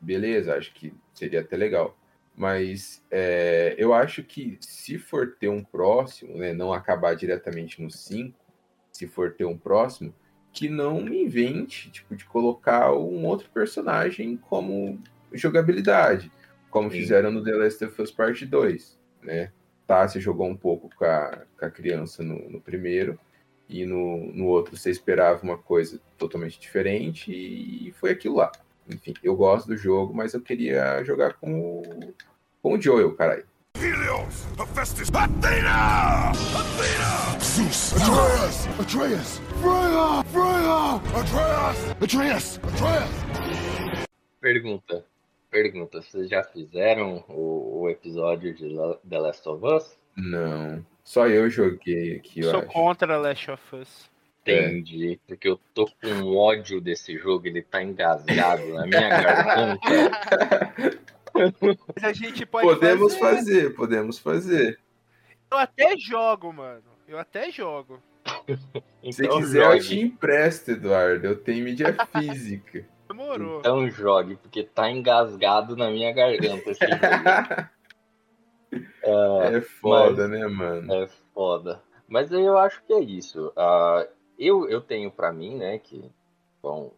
beleza, 0.00 0.54
acho 0.54 0.72
que 0.74 0.92
seria 1.14 1.40
até 1.40 1.56
legal. 1.56 1.96
Mas 2.36 3.04
é, 3.10 3.74
eu 3.76 3.92
acho 3.92 4.22
que 4.22 4.56
se 4.60 4.96
for 4.96 5.36
ter 5.40 5.48
um 5.48 5.62
próximo, 5.64 6.36
né, 6.38 6.52
não 6.52 6.72
acabar 6.72 7.14
diretamente 7.14 7.82
no 7.82 7.90
5, 7.90 8.38
se 8.92 9.06
for 9.06 9.32
ter 9.34 9.44
um 9.44 9.58
próximo, 9.58 10.14
que 10.52 10.68
não 10.68 11.00
me 11.00 11.22
invente, 11.24 11.90
tipo, 11.90 12.16
de 12.16 12.24
colocar 12.24 12.92
um 12.92 13.24
outro 13.26 13.50
personagem 13.50 14.36
como 14.36 15.00
jogabilidade, 15.32 16.30
como 16.70 16.90
Sim. 16.90 16.98
fizeram 16.98 17.30
no 17.30 17.42
The 17.42 17.52
Last 17.52 17.84
of 17.84 18.02
Us 18.02 18.10
Part 18.10 18.44
2, 18.44 18.98
né? 19.22 19.52
Tá, 19.86 20.06
você 20.06 20.20
jogou 20.20 20.46
um 20.46 20.56
pouco 20.56 20.90
com 20.94 21.04
a, 21.04 21.44
com 21.58 21.64
a 21.64 21.70
criança 21.70 22.22
no, 22.22 22.50
no, 22.50 22.60
primeiro, 22.60 23.18
e 23.68 23.84
no, 23.84 24.32
no 24.32 24.46
outro 24.46 24.76
você 24.76 24.90
esperava 24.90 25.42
uma 25.42 25.58
coisa 25.58 26.00
totalmente 26.16 26.58
diferente, 26.58 27.32
e 27.32 27.92
foi 27.92 28.10
aquilo 28.10 28.36
lá. 28.36 28.50
Enfim, 28.88 29.14
eu 29.22 29.36
gosto 29.36 29.66
do 29.66 29.76
jogo, 29.76 30.14
mas 30.14 30.32
eu 30.32 30.40
queria 30.40 31.04
jogar 31.04 31.34
com 31.34 31.80
o, 31.80 32.14
com 32.62 32.74
o 32.74 32.80
Joel, 32.80 33.14
caralho. 33.14 33.44
Helios, 33.76 34.46
Hephaestus, 34.58 35.08
Athena! 35.14 36.30
Athena! 36.30 37.38
Zeus, 37.40 37.92
Atreus, 37.94 38.66
Atreus, 38.80 39.38
Freya, 39.60 40.24
Freya, 40.32 40.94
Atreus, 41.20 41.90
Atreus, 42.02 42.60
Atreus. 42.64 44.08
Pergunta, 44.40 45.04
pergunta, 45.50 46.02
vocês 46.02 46.28
já 46.28 46.42
fizeram 46.42 47.24
o, 47.28 47.82
o 47.82 47.90
episódio 47.90 48.54
de 48.54 48.74
The 49.08 49.18
Last 49.18 49.48
of 49.48 49.64
Us? 49.64 49.98
Não, 50.16 50.84
só 51.08 51.26
eu 51.26 51.48
joguei 51.48 52.16
aqui, 52.16 52.40
eu 52.40 52.50
Sou 52.50 52.60
acho. 52.60 52.68
contra 52.68 53.16
Last 53.16 53.50
of 53.50 53.76
Us. 53.76 54.10
Entendi, 54.42 55.14
é. 55.14 55.18
porque 55.26 55.48
eu 55.48 55.58
tô 55.72 55.86
com 55.86 56.36
ódio 56.36 56.82
desse 56.82 57.16
jogo, 57.16 57.46
ele 57.46 57.62
tá 57.62 57.82
engasgado 57.82 58.68
na 58.74 58.86
minha 58.86 59.08
garganta. 59.08 59.80
Mas 61.94 62.04
a 62.04 62.12
gente 62.12 62.44
pode 62.44 62.68
podemos 62.68 63.16
fazer. 63.16 63.36
fazer. 63.36 63.74
podemos 63.74 64.18
fazer. 64.18 64.78
Eu 65.50 65.56
até 65.56 65.96
jogo, 65.96 66.52
mano. 66.52 66.84
Eu 67.08 67.18
até 67.18 67.50
jogo. 67.50 68.02
Se 69.02 69.12
você 69.14 69.28
quiser, 69.28 69.64
eu 69.64 69.80
te 69.80 69.98
empresto, 69.98 70.72
Eduardo. 70.72 71.26
Eu 71.26 71.36
tenho 71.36 71.64
mídia 71.64 71.96
física. 72.12 72.84
Demorou. 73.08 73.60
Então 73.60 73.88
jogue, 73.88 74.36
porque 74.36 74.62
tá 74.62 74.90
engasgado 74.90 75.74
na 75.74 75.90
minha 75.90 76.12
garganta 76.12 76.70
esse 76.70 76.86
jogo. 76.86 77.68
É, 79.02 79.56
é 79.56 79.60
foda, 79.60 80.28
né, 80.28 80.46
mano? 80.46 80.92
É 80.92 81.06
foda. 81.34 81.82
Mas 82.06 82.32
eu 82.32 82.56
acho 82.58 82.82
que 82.84 82.92
é 82.92 83.00
isso. 83.00 83.48
Uh, 83.48 84.08
eu, 84.38 84.68
eu 84.68 84.80
tenho 84.80 85.10
pra 85.10 85.32
mim, 85.32 85.56
né, 85.56 85.78
que, 85.78 86.10
bom, 86.62 86.92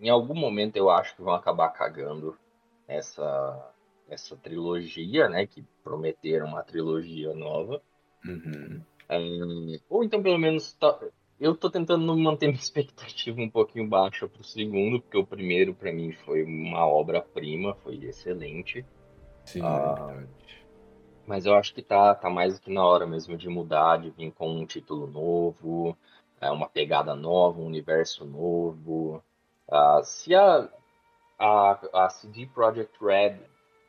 em 0.00 0.08
algum 0.08 0.34
momento 0.34 0.76
eu 0.76 0.90
acho 0.90 1.14
que 1.14 1.22
vão 1.22 1.34
acabar 1.34 1.68
cagando 1.70 2.36
essa, 2.88 3.72
essa 4.08 4.36
trilogia, 4.36 5.28
né, 5.28 5.46
que 5.46 5.62
prometeram 5.84 6.46
uma 6.46 6.62
trilogia 6.62 7.32
nova. 7.34 7.80
Uhum. 8.24 8.80
É, 9.08 9.18
ou 9.88 10.04
então, 10.04 10.22
pelo 10.22 10.38
menos, 10.38 10.72
tá, 10.74 10.98
eu 11.38 11.54
tô 11.56 11.70
tentando 11.70 12.16
manter 12.16 12.46
minha 12.48 12.58
expectativa 12.58 13.40
um 13.40 13.50
pouquinho 13.50 13.88
baixa 13.88 14.28
pro 14.28 14.42
segundo, 14.44 15.00
porque 15.00 15.18
o 15.18 15.26
primeiro, 15.26 15.74
para 15.74 15.92
mim, 15.92 16.12
foi 16.24 16.42
uma 16.44 16.86
obra-prima, 16.86 17.74
foi 17.82 18.04
excelente. 18.04 18.84
Sim, 19.44 19.62
ah, 19.62 20.22
mas 21.30 21.46
eu 21.46 21.54
acho 21.54 21.72
que 21.72 21.80
tá, 21.80 22.12
tá 22.12 22.28
mais 22.28 22.58
do 22.58 22.60
que 22.60 22.72
na 22.72 22.84
hora 22.84 23.06
mesmo 23.06 23.36
de 23.36 23.48
mudar, 23.48 23.98
de 23.98 24.10
vir 24.10 24.32
com 24.32 24.50
um 24.50 24.66
título 24.66 25.06
novo, 25.06 25.96
é, 26.40 26.50
uma 26.50 26.68
pegada 26.68 27.14
nova, 27.14 27.60
um 27.60 27.66
universo 27.66 28.24
novo. 28.24 29.22
Uh, 29.68 30.02
se 30.02 30.34
a, 30.34 30.68
a, 31.38 31.78
a 31.94 32.10
CD 32.10 32.46
Projekt 32.46 32.98
Red 33.00 33.36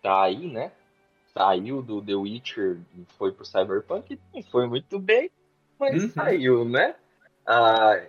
tá 0.04 0.22
aí, 0.22 0.46
né? 0.54 0.72
Saiu 1.34 1.82
do 1.82 2.00
The 2.00 2.14
Witcher 2.14 2.80
e 2.96 3.06
foi 3.18 3.32
pro 3.32 3.44
Cyberpunk, 3.44 4.20
não 4.32 4.44
foi 4.44 4.68
muito 4.68 5.00
bem, 5.00 5.32
mas 5.80 6.04
uhum. 6.04 6.10
saiu, 6.12 6.64
né? 6.64 6.94
Uh, 7.48 8.08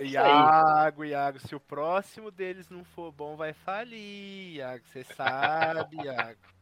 Iago, 0.00 1.04
Iago, 1.04 1.40
se 1.40 1.56
o 1.56 1.60
próximo 1.60 2.30
deles 2.30 2.70
não 2.70 2.84
for 2.84 3.10
bom, 3.10 3.34
vai 3.34 3.52
falir, 3.52 4.58
Iago. 4.58 4.84
Você 4.86 5.02
sabe, 5.02 5.96
Iago. 6.04 6.59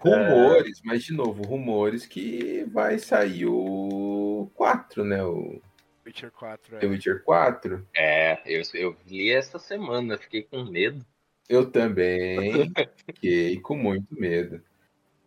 Rumores, 0.00 0.78
é... 0.78 0.80
mas 0.84 1.04
de 1.04 1.12
novo, 1.12 1.42
rumores 1.42 2.06
que 2.06 2.64
vai 2.72 2.98
sair 2.98 3.46
o 3.46 4.50
4, 4.54 5.04
né? 5.04 5.22
O 5.24 5.60
Witcher 6.06 6.30
4. 6.30 6.76
É. 6.76 6.78
The 6.78 6.86
Witcher 6.86 7.22
4? 7.24 7.86
É, 7.94 8.40
eu, 8.46 8.62
eu 8.74 8.96
li 9.06 9.30
essa 9.30 9.58
semana, 9.58 10.16
fiquei 10.16 10.42
com 10.42 10.64
medo. 10.64 11.04
Eu 11.48 11.70
também 11.70 12.72
fiquei 13.06 13.60
com 13.60 13.76
muito 13.76 14.14
medo. 14.18 14.62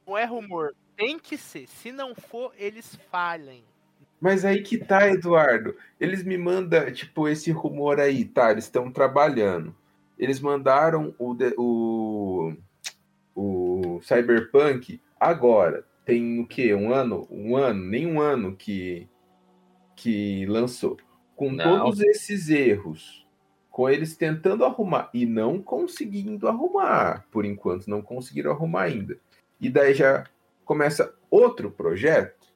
Não 0.07 0.17
é 0.17 0.25
rumor, 0.25 0.73
tem 0.95 1.19
que 1.19 1.37
ser. 1.37 1.67
Se 1.67 1.91
não 1.91 2.15
for, 2.15 2.53
eles 2.57 2.95
falhem. 3.11 3.63
Mas 4.19 4.43
aí 4.43 4.61
que 4.61 4.77
tá, 4.77 5.07
Eduardo. 5.07 5.75
Eles 5.99 6.23
me 6.23 6.37
mandam, 6.37 6.91
tipo, 6.91 7.27
esse 7.27 7.51
rumor 7.51 7.99
aí, 7.99 8.25
tá? 8.25 8.51
Eles 8.51 8.65
estão 8.65 8.91
trabalhando. 8.91 9.73
Eles 10.17 10.41
mandaram 10.41 11.15
o, 11.17 11.37
o, 11.57 12.53
o 13.39 14.01
Cyberpunk 14.01 15.01
agora. 15.17 15.85
Tem 16.05 16.39
o 16.39 16.47
quê? 16.47 16.73
Um 16.73 16.93
ano? 16.93 17.27
Um 17.31 17.55
ano? 17.55 17.81
Nem 17.85 18.05
um 18.05 18.19
ano 18.19 18.55
que, 18.55 19.07
que 19.95 20.45
lançou. 20.47 20.97
Com 21.35 21.51
não. 21.51 21.85
todos 21.85 22.01
esses 22.01 22.49
erros, 22.49 23.25
com 23.69 23.89
eles 23.89 24.17
tentando 24.17 24.65
arrumar 24.65 25.09
e 25.13 25.25
não 25.25 25.61
conseguindo 25.61 26.49
arrumar, 26.49 27.25
por 27.31 27.45
enquanto, 27.45 27.87
não 27.87 28.01
conseguiram 28.01 28.51
arrumar 28.51 28.83
ainda. 28.83 29.17
E 29.61 29.69
daí 29.69 29.93
já 29.93 30.25
começa 30.65 31.15
outro 31.29 31.71
projeto. 31.71 32.47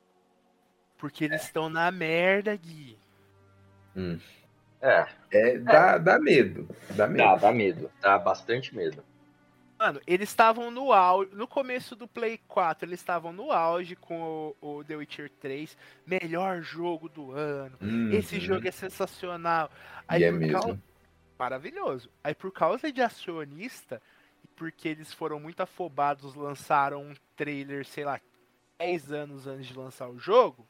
Porque 0.97 1.25
eles 1.25 1.43
estão 1.43 1.69
na 1.69 1.91
merda, 1.91 2.55
Gui. 2.55 2.97
Hum. 3.95 4.19
É. 4.81 5.07
é 5.31 5.57
dá, 5.59 5.91
é. 5.91 5.99
dá 5.99 6.19
medo. 6.19 6.67
Dá 6.89 7.07
medo. 7.07 7.23
Dá, 7.23 7.35
dá 7.35 7.51
medo. 7.53 7.91
Dá 8.01 8.17
bastante 8.17 8.75
medo. 8.75 9.01
Mano, 9.83 9.99
eles 10.07 10.29
estavam 10.29 10.71
no 10.71 10.93
auge. 10.93 11.35
No 11.35 11.45
começo 11.45 11.93
do 11.93 12.07
Play 12.07 12.39
4, 12.47 12.87
eles 12.87 13.01
estavam 13.01 13.33
no 13.33 13.51
auge 13.51 13.97
com 13.97 14.55
o, 14.61 14.77
o, 14.77 14.83
The 14.85 14.95
Witcher 14.95 15.29
3. 15.41 15.75
Melhor 16.05 16.61
jogo 16.61 17.09
do 17.09 17.33
ano. 17.33 17.75
Uhum. 17.81 18.09
Esse 18.13 18.39
jogo 18.39 18.65
é 18.65 18.71
sensacional. 18.71 19.69
Aí, 20.07 20.23
é 20.23 20.31
mesmo. 20.31 20.61
Causa... 20.61 20.81
Maravilhoso. 21.37 22.09
Aí 22.23 22.33
por 22.33 22.53
causa 22.53 22.93
de 22.93 23.01
acionista, 23.01 24.01
porque 24.55 24.87
eles 24.87 25.13
foram 25.13 25.37
muito 25.37 25.59
afobados, 25.59 26.33
lançaram 26.33 27.03
um 27.03 27.13
trailer, 27.35 27.85
sei 27.85 28.05
lá, 28.05 28.21
10 28.79 29.11
anos 29.11 29.47
antes 29.47 29.67
de 29.67 29.77
lançar 29.77 30.07
o 30.07 30.17
jogo 30.17 30.65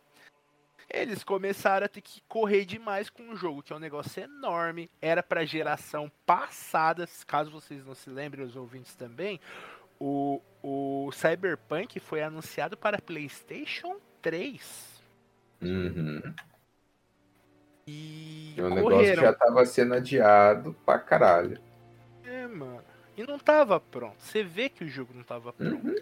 eles 0.90 1.24
começaram 1.24 1.86
a 1.86 1.90
ter 1.90 2.02
que 2.02 2.22
correr 2.28 2.66
demais 2.66 3.10
com 3.10 3.30
o 3.30 3.36
jogo, 3.36 3.64
que 3.64 3.74
é 3.74 3.76
um 3.76 3.80
negócio 3.80 4.24
enorme. 4.24 4.90
Era 5.02 5.24
para 5.24 5.46
geração 5.46 6.12
passada, 6.26 7.08
caso 7.26 7.52
vocês 7.52 7.86
não 7.86 7.96
se 7.96 8.10
lembrem, 8.10 8.46
os 8.46 8.56
ouvintes 8.56 8.96
também. 8.96 9.40
O, 10.00 10.42
o 10.62 11.10
Cyberpunk 11.12 12.00
foi 12.00 12.22
anunciado 12.22 12.76
para 12.76 13.02
PlayStation 13.02 13.98
3. 14.22 15.02
Uhum. 15.62 16.22
E 17.88 18.56
o 18.58 18.70
correram. 18.70 18.90
negócio 18.90 19.16
já 19.16 19.30
estava 19.32 19.66
sendo 19.66 19.94
adiado 19.94 20.76
pra 20.86 21.00
caralho. 21.00 21.60
É, 22.24 22.48
mano. 22.48 22.84
E 23.16 23.24
não 23.26 23.38
tava 23.38 23.80
pronto. 23.80 24.16
Você 24.20 24.44
vê 24.44 24.70
que 24.70 24.84
o 24.84 24.90
jogo 24.90 25.14
não 25.14 25.24
tava 25.24 25.54
pronto. 25.54 25.88
Uhum. 25.88 25.96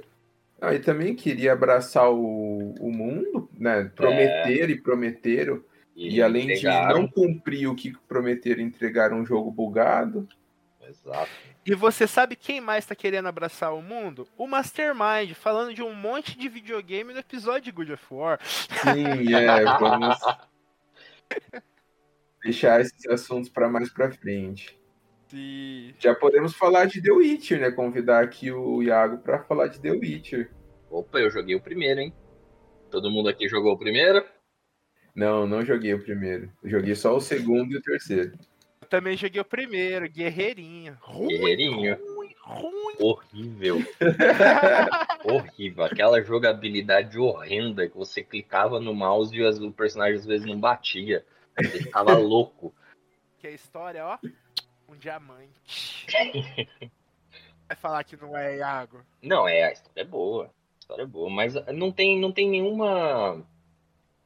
Ah, 0.61 0.75
e 0.75 0.79
também 0.79 1.15
queria 1.15 1.53
abraçar 1.53 2.11
o, 2.11 2.75
o 2.79 2.91
mundo, 2.91 3.49
né? 3.57 3.91
Prometer 3.95 4.69
é. 4.69 4.71
e 4.71 4.79
prometeram. 4.79 5.63
E, 5.95 6.17
e 6.17 6.21
além 6.21 6.51
entregaram. 6.51 6.93
de 6.93 7.01
não 7.01 7.07
cumprir 7.07 7.67
o 7.67 7.75
que 7.75 7.97
prometeram, 8.07 8.61
entregar 8.61 9.11
um 9.11 9.25
jogo 9.25 9.49
bugado. 9.49 10.29
Exato. 10.87 11.31
E 11.65 11.73
você 11.73 12.05
sabe 12.05 12.35
quem 12.35 12.61
mais 12.61 12.85
tá 12.85 12.93
querendo 12.93 13.27
abraçar 13.27 13.73
o 13.73 13.81
mundo? 13.81 14.27
O 14.37 14.45
Mastermind, 14.45 15.33
falando 15.33 15.73
de 15.73 15.81
um 15.81 15.95
monte 15.95 16.37
de 16.37 16.47
videogame 16.47 17.11
no 17.11 17.19
episódio 17.19 17.61
de 17.61 17.71
Good 17.71 17.93
of 17.93 18.05
War. 18.11 18.39
Sim, 18.43 19.33
é, 19.33 19.63
vamos 19.79 20.17
deixar 22.43 22.81
esses 22.81 23.07
assuntos 23.07 23.49
para 23.49 23.67
mais 23.67 23.91
para 23.91 24.11
frente. 24.11 24.79
Já 25.99 26.13
podemos 26.15 26.53
falar 26.53 26.85
de 26.85 27.01
The 27.01 27.11
Witcher, 27.11 27.59
né? 27.59 27.71
Convidar 27.71 28.23
aqui 28.23 28.51
o 28.51 28.81
Iago 28.83 29.19
para 29.19 29.43
falar 29.43 29.67
de 29.67 29.79
The 29.79 29.91
Witcher. 29.91 30.51
Opa, 30.89 31.19
eu 31.19 31.31
joguei 31.31 31.55
o 31.55 31.61
primeiro, 31.61 32.01
hein? 32.01 32.13
Todo 32.89 33.09
mundo 33.09 33.29
aqui 33.29 33.47
jogou 33.47 33.73
o 33.73 33.77
primeiro? 33.77 34.25
Não, 35.15 35.47
não 35.47 35.63
joguei 35.63 35.93
o 35.93 36.03
primeiro. 36.03 36.51
Eu 36.63 36.69
joguei 36.69 36.95
só 36.95 37.15
o 37.15 37.21
segundo 37.21 37.71
e 37.71 37.77
o 37.77 37.81
terceiro. 37.81 38.33
Eu 38.81 38.87
também 38.87 39.15
joguei 39.15 39.39
o 39.39 39.45
primeiro, 39.45 40.09
Guerreirinho. 40.09 40.97
Ruim, 40.99 41.27
Guerreirinho. 41.27 41.97
Ruim, 42.15 42.35
ruim. 42.41 42.95
Horrível. 42.99 43.77
Horrível. 45.23 45.83
Aquela 45.85 46.21
jogabilidade 46.21 47.17
horrenda 47.17 47.87
que 47.87 47.95
você 47.95 48.21
clicava 48.21 48.79
no 48.79 48.93
mouse 48.93 49.35
e 49.35 49.41
o 49.41 49.71
personagem 49.71 50.15
às 50.15 50.25
vezes 50.25 50.45
não 50.45 50.59
batia. 50.59 51.25
Você 51.57 51.83
ficava 51.83 52.13
louco. 52.19 52.73
Que 53.39 53.47
a 53.47 53.51
história, 53.51 54.05
ó 54.05 54.17
um 54.91 54.97
diamante. 54.97 56.05
Vai 57.67 57.77
falar 57.77 58.03
que 58.03 58.17
não 58.17 58.35
é 58.37 58.57
Iago? 58.57 58.99
Não, 59.21 59.47
é, 59.47 59.63
a 59.63 59.71
história 59.71 60.01
é 60.01 60.05
boa. 60.05 60.45
A 60.45 60.79
história 60.79 61.03
é 61.03 61.07
boa, 61.07 61.29
mas 61.29 61.53
não 61.73 61.91
tem, 61.91 62.19
não 62.19 62.31
tem 62.31 62.49
nenhuma. 62.49 63.41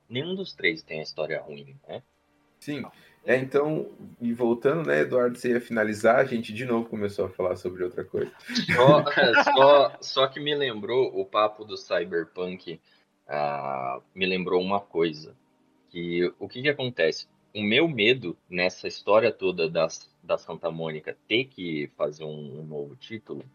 Nenhum 0.09 0.33
dos 0.33 0.53
três 0.53 0.81
tem 0.81 0.99
a 0.99 1.03
história 1.03 1.39
ruim, 1.41 1.77
né? 1.87 2.01
Sim. 2.59 2.83
É, 3.23 3.37
então, 3.37 3.91
e 4.21 4.33
voltando, 4.33 4.87
né, 4.87 5.01
Eduardo, 5.01 5.37
você 5.37 5.49
ia 5.49 5.61
finalizar, 5.61 6.17
a 6.17 6.25
gente 6.25 6.53
de 6.53 6.63
novo 6.63 6.87
começou 6.87 7.25
a 7.25 7.29
falar 7.29 7.55
sobre 7.55 7.83
outra 7.83 8.03
coisa. 8.03 8.31
Só, 8.75 9.03
só, 9.43 9.97
só 9.99 10.27
que 10.27 10.39
me 10.39 10.53
lembrou 10.53 11.11
o 11.19 11.25
papo 11.25 11.65
do 11.65 11.75
Cyberpunk, 11.75 12.79
uh, 13.27 14.01
me 14.13 14.25
lembrou 14.25 14.61
uma 14.61 14.79
coisa. 14.79 15.35
Que 15.89 16.31
o 16.39 16.47
que, 16.47 16.61
que 16.61 16.69
acontece? 16.69 17.27
O 17.55 17.63
meu 17.63 17.87
medo 17.87 18.35
nessa 18.49 18.85
história 18.85 19.31
toda 19.31 19.69
das 19.69 20.13
da 20.21 20.37
Santa 20.37 20.69
Mônica 20.69 21.15
ter 21.25 21.45
que 21.45 21.89
fazer 21.95 22.25
um, 22.25 22.59
um 22.59 22.65
novo 22.65 22.97
título, 22.97 23.45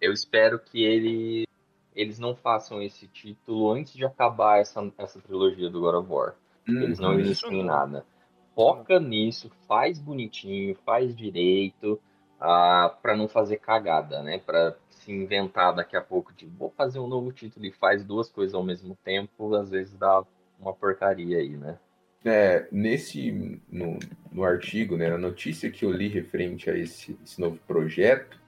eu 0.00 0.14
espero 0.14 0.58
que 0.58 0.82
ele, 0.82 1.46
eles 1.94 2.18
não 2.18 2.34
façam 2.34 2.80
esse 2.80 3.06
título 3.06 3.70
antes 3.70 3.92
de 3.92 4.04
acabar 4.06 4.60
essa, 4.60 4.90
essa 4.96 5.20
trilogia 5.20 5.68
do 5.68 5.80
God 5.80 5.96
of 5.96 6.10
War. 6.10 6.34
Hum, 6.66 6.82
eles 6.82 6.98
não 6.98 7.20
iniciem 7.20 7.62
nada. 7.62 8.06
Foca 8.54 8.98
nisso, 8.98 9.50
faz 9.68 9.98
bonitinho, 9.98 10.74
faz 10.86 11.14
direito, 11.14 11.94
uh, 11.94 12.00
ah, 12.40 12.98
para 13.02 13.14
não 13.14 13.28
fazer 13.28 13.58
cagada, 13.58 14.22
né? 14.22 14.38
Para 14.38 14.74
se 14.88 15.12
inventar 15.12 15.74
daqui 15.74 15.96
a 15.96 16.00
pouco 16.00 16.32
de 16.32 16.46
vou 16.46 16.70
fazer 16.70 16.98
um 16.98 17.06
novo 17.06 17.30
título 17.30 17.66
e 17.66 17.72
faz 17.72 18.04
duas 18.04 18.30
coisas 18.30 18.54
ao 18.54 18.62
mesmo 18.62 18.96
tempo, 19.04 19.54
às 19.54 19.68
vezes 19.68 19.94
dá 19.98 20.24
uma 20.58 20.72
porcaria 20.72 21.38
aí, 21.38 21.56
né? 21.56 21.78
É, 22.24 22.66
nesse 22.70 23.60
no, 23.70 23.98
no 24.30 24.44
artigo, 24.44 24.96
né, 24.96 25.08
na 25.08 25.16
notícia 25.16 25.70
que 25.70 25.84
eu 25.84 25.90
li 25.90 26.08
referente 26.08 26.68
a 26.68 26.76
esse, 26.76 27.18
esse 27.24 27.40
novo 27.40 27.58
projeto, 27.66 28.38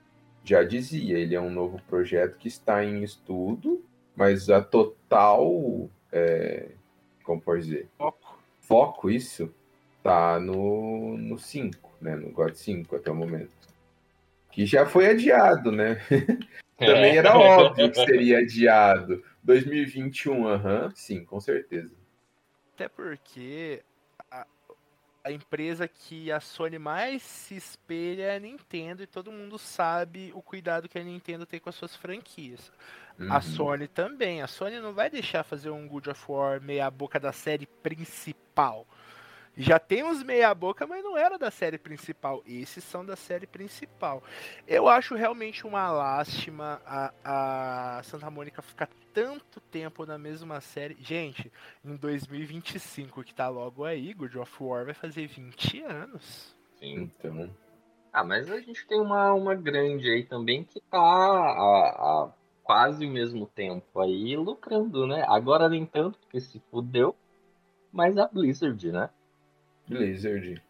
já 0.44 0.62
dizia, 0.62 1.18
ele 1.18 1.34
é 1.34 1.40
um 1.40 1.50
novo 1.50 1.80
projeto 1.88 2.36
que 2.36 2.48
está 2.48 2.84
em 2.84 3.02
estudo, 3.02 3.82
mas 4.14 4.50
a 4.50 4.60
total 4.60 5.88
é, 6.12 6.68
como 7.22 7.40
pode 7.40 7.62
dizer? 7.62 7.88
Foco. 7.96 8.42
Foco, 8.60 9.10
isso, 9.10 9.52
tá 10.02 10.38
no, 10.38 11.16
no 11.16 11.38
5, 11.38 11.96
né? 12.00 12.14
No 12.16 12.30
God 12.30 12.54
5 12.54 12.96
até 12.96 13.10
o 13.10 13.14
momento. 13.14 13.50
Que 14.50 14.66
já 14.66 14.84
foi 14.84 15.06
adiado, 15.06 15.72
né? 15.72 15.98
Também 16.78 17.16
era 17.16 17.36
óbvio 17.36 17.90
que 17.90 18.04
seria 18.04 18.38
adiado. 18.38 19.22
2021, 19.42 20.46
aham, 20.46 20.92
sim, 20.94 21.24
com 21.24 21.40
certeza. 21.40 21.94
Até 22.74 22.88
porque 22.88 23.82
a, 24.30 24.46
a 25.24 25.30
empresa 25.30 25.86
que 25.86 26.32
a 26.32 26.40
Sony 26.40 26.78
mais 26.78 27.22
se 27.22 27.54
espelha 27.54 28.24
é 28.24 28.36
a 28.36 28.40
Nintendo 28.40 29.02
e 29.02 29.06
todo 29.06 29.30
mundo 29.30 29.58
sabe 29.58 30.32
o 30.34 30.42
cuidado 30.42 30.88
que 30.88 30.98
a 30.98 31.04
Nintendo 31.04 31.46
tem 31.46 31.60
com 31.60 31.68
as 31.68 31.74
suas 31.74 31.94
franquias. 31.94 32.72
A 33.28 33.36
Uhum. 33.36 33.42
Sony 33.42 33.88
também. 33.88 34.40
A 34.42 34.46
Sony 34.46 34.80
não 34.80 34.94
vai 34.94 35.10
deixar 35.10 35.44
fazer 35.44 35.70
um 35.70 35.86
God 35.86 36.08
of 36.08 36.24
War 36.28 36.60
meia 36.60 36.90
boca 36.90 37.20
da 37.20 37.30
série 37.30 37.66
principal. 37.66 38.86
Já 39.56 39.78
tem 39.78 40.02
uns 40.02 40.22
meia 40.22 40.54
boca, 40.54 40.86
mas 40.86 41.04
não 41.04 41.16
era 41.16 41.38
da 41.38 41.50
série 41.50 41.76
principal. 41.76 42.42
Esses 42.46 42.82
são 42.84 43.04
da 43.04 43.16
série 43.16 43.46
principal. 43.46 44.22
Eu 44.66 44.88
acho 44.88 45.14
realmente 45.14 45.66
uma 45.66 45.90
lástima 45.90 46.80
a, 46.86 47.98
a 47.98 48.02
Santa 48.02 48.30
Mônica 48.30 48.62
ficar 48.62 48.88
tanto 49.12 49.60
tempo 49.60 50.06
na 50.06 50.16
mesma 50.16 50.60
série. 50.60 50.96
Gente, 51.00 51.52
em 51.84 51.96
2025, 51.96 53.22
que 53.22 53.34
tá 53.34 53.48
logo 53.48 53.84
aí, 53.84 54.14
God 54.14 54.34
of 54.36 54.52
War 54.62 54.86
vai 54.86 54.94
fazer 54.94 55.26
20 55.26 55.82
anos. 55.82 56.56
Sim. 56.78 57.10
Então, 57.18 57.50
Ah, 58.12 58.24
mas 58.24 58.50
a 58.50 58.58
gente 58.58 58.86
tem 58.86 59.00
uma, 59.00 59.34
uma 59.34 59.54
grande 59.54 60.08
aí 60.08 60.24
também 60.24 60.64
que 60.64 60.80
tá 60.80 60.98
há, 60.98 62.24
há 62.24 62.32
quase 62.62 63.06
o 63.06 63.10
mesmo 63.10 63.46
tempo 63.46 64.00
aí 64.00 64.34
lucrando, 64.34 65.06
né? 65.06 65.24
Agora 65.28 65.68
nem 65.68 65.84
tanto, 65.84 66.18
porque 66.20 66.40
se 66.40 66.58
fudeu, 66.70 67.14
mas 67.92 68.16
a 68.16 68.26
Blizzard, 68.26 68.90
né? 68.90 69.10
Blizzard. 69.98 70.62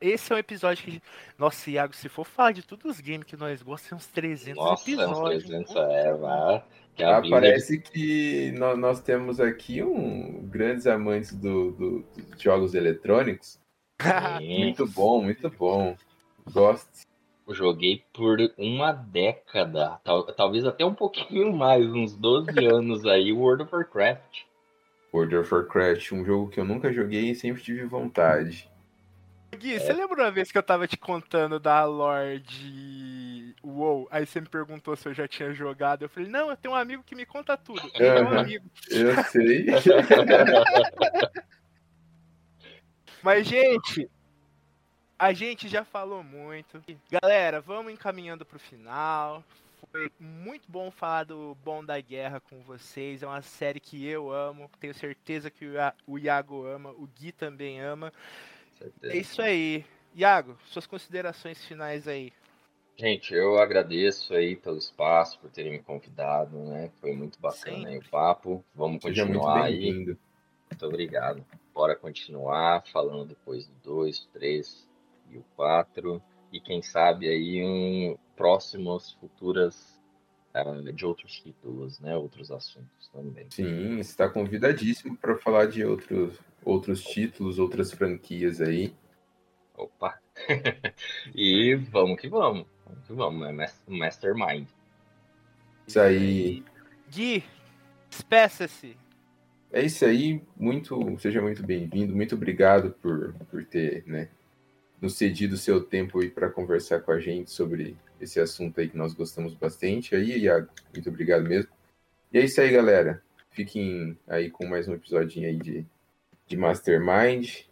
Esse 0.00 0.32
é 0.32 0.36
um 0.36 0.38
episódio 0.38 0.84
que. 0.84 1.02
Nossa, 1.36 1.70
Iago, 1.70 1.94
se 1.94 2.08
for 2.08 2.24
falar 2.24 2.52
de 2.52 2.62
todos 2.62 2.84
os 2.84 3.00
games 3.00 3.24
que 3.24 3.36
nós 3.36 3.62
gostamos, 3.62 4.06
tem 4.06 4.24
uns 4.24 4.36
300 4.36 4.56
Nossa, 4.56 4.90
episódios. 4.90 5.44
300 5.44 5.74
é, 5.76 6.08
a 6.10 7.16
Ah, 7.16 7.22
parece 7.30 7.78
que 7.80 8.52
nó- 8.52 8.76
nós, 8.76 9.00
temos 9.00 9.40
aqui 9.40 9.82
um 9.82 10.46
grandes 10.48 10.86
amantes 10.86 11.34
do, 11.34 11.72
do- 11.72 12.00
dos 12.16 12.40
jogos 12.40 12.74
eletrônicos. 12.74 13.58
Muito 14.40 14.86
bom, 14.86 15.22
muito 15.22 15.50
bom. 15.50 15.96
Gosto. 16.52 17.06
Eu 17.46 17.54
joguei 17.54 18.04
por 18.12 18.38
uma 18.58 18.92
década, 18.92 19.98
tal- 20.04 20.24
talvez 20.32 20.64
até 20.64 20.84
um 20.84 20.94
pouquinho 20.94 21.50
mais, 21.56 21.84
uns 21.86 22.14
12 22.16 22.64
anos 22.66 23.04
aí, 23.06 23.32
World 23.32 23.64
of 23.64 23.74
Warcraft. 23.74 24.42
World 25.18 25.36
of 25.36 25.52
Warcraft, 25.52 26.12
um 26.12 26.24
jogo 26.24 26.48
que 26.48 26.60
eu 26.60 26.64
nunca 26.64 26.92
joguei 26.92 27.30
e 27.30 27.34
sempre 27.34 27.60
tive 27.60 27.84
vontade. 27.84 28.70
Gui, 29.56 29.80
você 29.80 29.92
lembra 29.92 30.22
uma 30.22 30.30
vez 30.30 30.52
que 30.52 30.58
eu 30.58 30.62
tava 30.62 30.86
te 30.86 30.96
contando 30.96 31.58
da 31.58 31.84
lore 31.84 32.38
de 32.40 33.56
WoW? 33.64 34.06
Aí 34.10 34.24
você 34.24 34.40
me 34.40 34.48
perguntou 34.48 34.94
se 34.94 35.08
eu 35.08 35.14
já 35.14 35.26
tinha 35.26 35.52
jogado. 35.52 36.02
Eu 36.02 36.08
falei, 36.08 36.28
não, 36.28 36.50
eu 36.50 36.56
tenho 36.56 36.74
um 36.74 36.76
amigo 36.76 37.02
que 37.02 37.16
me 37.16 37.26
conta 37.26 37.56
tudo. 37.56 37.90
É 37.94 38.22
um 38.22 38.28
Aham. 38.28 38.40
amigo. 38.40 38.70
Eu 38.90 39.16
sei. 39.24 39.66
Mas, 43.20 43.48
gente, 43.48 44.08
a 45.18 45.32
gente 45.32 45.66
já 45.66 45.84
falou 45.84 46.22
muito. 46.22 46.80
Galera, 47.10 47.60
vamos 47.60 47.92
encaminhando 47.92 48.44
pro 48.44 48.60
final. 48.60 49.42
Foi 49.90 50.10
muito 50.18 50.70
bom 50.70 50.90
falar 50.90 51.24
do 51.24 51.56
Bom 51.64 51.84
da 51.84 52.00
Guerra 52.00 52.40
com 52.40 52.60
vocês. 52.60 53.22
É 53.22 53.26
uma 53.26 53.42
série 53.42 53.80
que 53.80 54.06
eu 54.06 54.30
amo. 54.30 54.70
Tenho 54.78 54.94
certeza 54.94 55.50
que 55.50 55.64
o 55.66 55.72
Ia- 55.74 55.94
o 56.06 56.18
Iago 56.18 56.66
ama, 56.66 56.90
o 56.90 57.06
Gui 57.06 57.32
também 57.32 57.80
ama. 57.80 58.12
É 59.02 59.16
isso 59.16 59.40
aí. 59.42 59.84
Iago, 60.14 60.58
suas 60.66 60.86
considerações 60.86 61.64
finais 61.64 62.06
aí. 62.08 62.32
Gente, 62.96 63.32
eu 63.32 63.58
agradeço 63.58 64.34
aí 64.34 64.56
pelo 64.56 64.76
espaço, 64.76 65.38
por 65.38 65.50
terem 65.50 65.72
me 65.72 65.78
convidado, 65.78 66.56
né? 66.58 66.90
Foi 67.00 67.12
muito 67.12 67.38
bacana 67.40 67.88
aí 67.88 67.98
o 67.98 68.08
papo. 68.10 68.64
Vamos 68.74 69.02
Seja 69.02 69.24
muito 69.24 69.38
continuar 69.38 69.64
aí. 69.64 69.78
bem-vindo. 69.78 70.18
Muito 70.70 70.86
obrigado. 70.86 71.44
Bora 71.72 71.94
continuar 71.94 72.84
falando 72.92 73.24
depois 73.28 73.66
do 73.66 73.74
2, 73.84 74.26
3 74.32 74.88
e 75.30 75.38
o 75.38 75.44
4. 75.54 76.20
E 76.52 76.60
quem 76.60 76.82
sabe 76.82 77.28
aí 77.28 77.62
um 77.62 78.16
próximos 78.36 79.12
futuras 79.14 80.00
ah, 80.54 80.64
de 80.92 81.04
outros 81.04 81.32
títulos, 81.40 82.00
né? 82.00 82.16
Outros 82.16 82.50
assuntos 82.50 83.08
também. 83.12 83.46
Sim, 83.50 83.98
está 83.98 84.28
convidadíssimo 84.28 85.16
para 85.16 85.36
falar 85.36 85.66
de 85.66 85.84
outros, 85.84 86.38
outros 86.64 87.02
títulos, 87.02 87.58
outras 87.58 87.92
franquias 87.92 88.60
aí. 88.60 88.94
Opa! 89.76 90.18
e 91.34 91.74
vamos 91.74 92.20
que 92.20 92.28
vamos. 92.28 92.66
Vamos 92.86 93.06
que 93.06 93.12
vamos. 93.12 93.46
É 93.46 93.52
mas- 93.52 93.82
Mastermind. 93.86 94.68
Isso 95.86 96.00
aí. 96.00 96.64
Gui, 97.10 97.44
despeça-se. 98.08 98.96
É 99.70 99.82
isso 99.82 100.04
aí, 100.04 100.42
muito, 100.56 101.18
seja 101.18 101.42
muito 101.42 101.62
bem-vindo, 101.62 102.16
muito 102.16 102.34
obrigado 102.34 102.92
por, 103.02 103.34
por 103.50 103.64
ter, 103.66 104.02
né, 104.06 104.30
nos 105.00 105.16
cedido 105.16 105.54
o 105.54 105.58
seu 105.58 105.82
tempo 105.82 106.20
aí 106.20 106.28
para 106.28 106.50
conversar 106.50 107.00
com 107.00 107.12
a 107.12 107.20
gente 107.20 107.50
sobre 107.50 107.96
esse 108.20 108.40
assunto 108.40 108.80
aí 108.80 108.88
que 108.88 108.96
nós 108.96 109.14
gostamos 109.14 109.54
bastante. 109.54 110.14
Aí, 110.14 110.38
Iago, 110.38 110.68
muito 110.92 111.08
obrigado 111.08 111.44
mesmo. 111.44 111.70
E 112.32 112.38
é 112.38 112.44
isso 112.44 112.60
aí, 112.60 112.70
galera. 112.70 113.22
Fiquem 113.50 114.18
aí 114.26 114.50
com 114.50 114.66
mais 114.66 114.86
um 114.88 114.94
episodinho 114.94 115.48
aí 115.48 115.56
de, 115.56 115.86
de 116.46 116.56
Mastermind. 116.56 117.62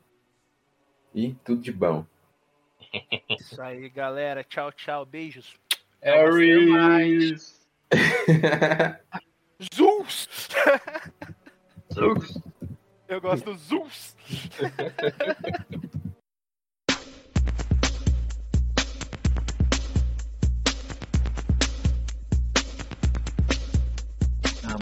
E 1.15 1.35
tudo 1.44 1.62
de 1.62 1.73
bom. 1.73 2.05
Isso 3.40 3.61
aí, 3.61 3.89
galera. 3.89 4.44
Tchau, 4.44 4.70
tchau. 4.73 5.07
Beijos. 5.07 5.55
Ares! 6.03 7.66
Zeus! 9.74 10.28
Zeus! 11.93 12.39
Eu 13.09 13.20
gosto 13.20 13.44
do 13.53 13.57
Zeus. 13.57 14.16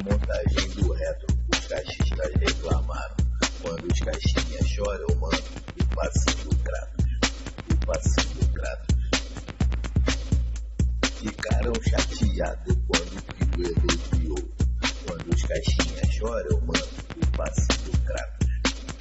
montagem 0.05 0.69
do 0.71 0.93
retro, 0.93 1.27
os 1.51 1.67
caixistas 1.67 2.33
reclamaram. 2.39 3.17
Quando 3.63 3.91
os 3.91 4.01
caixinhas 4.01 4.67
choram, 4.69 5.07
mano, 5.19 5.43
o 5.81 5.85
passinho 5.97 6.55
Kratos, 6.63 7.07
o 7.71 7.87
passinho 7.87 8.53
Kratos. 8.53 8.97
Ficaram 11.15 11.73
chateados 11.89 12.77
quando 12.87 13.17
o 13.17 13.23
Pico 13.35 13.63
elogiou. 13.63 14.55
Quando 15.07 15.35
os 15.35 15.43
caixinhas 15.43 16.09
choram, 16.13 16.61
mano, 16.61 16.89
o 17.23 17.37
passinho 17.39 17.99
Kratos, 18.05 18.49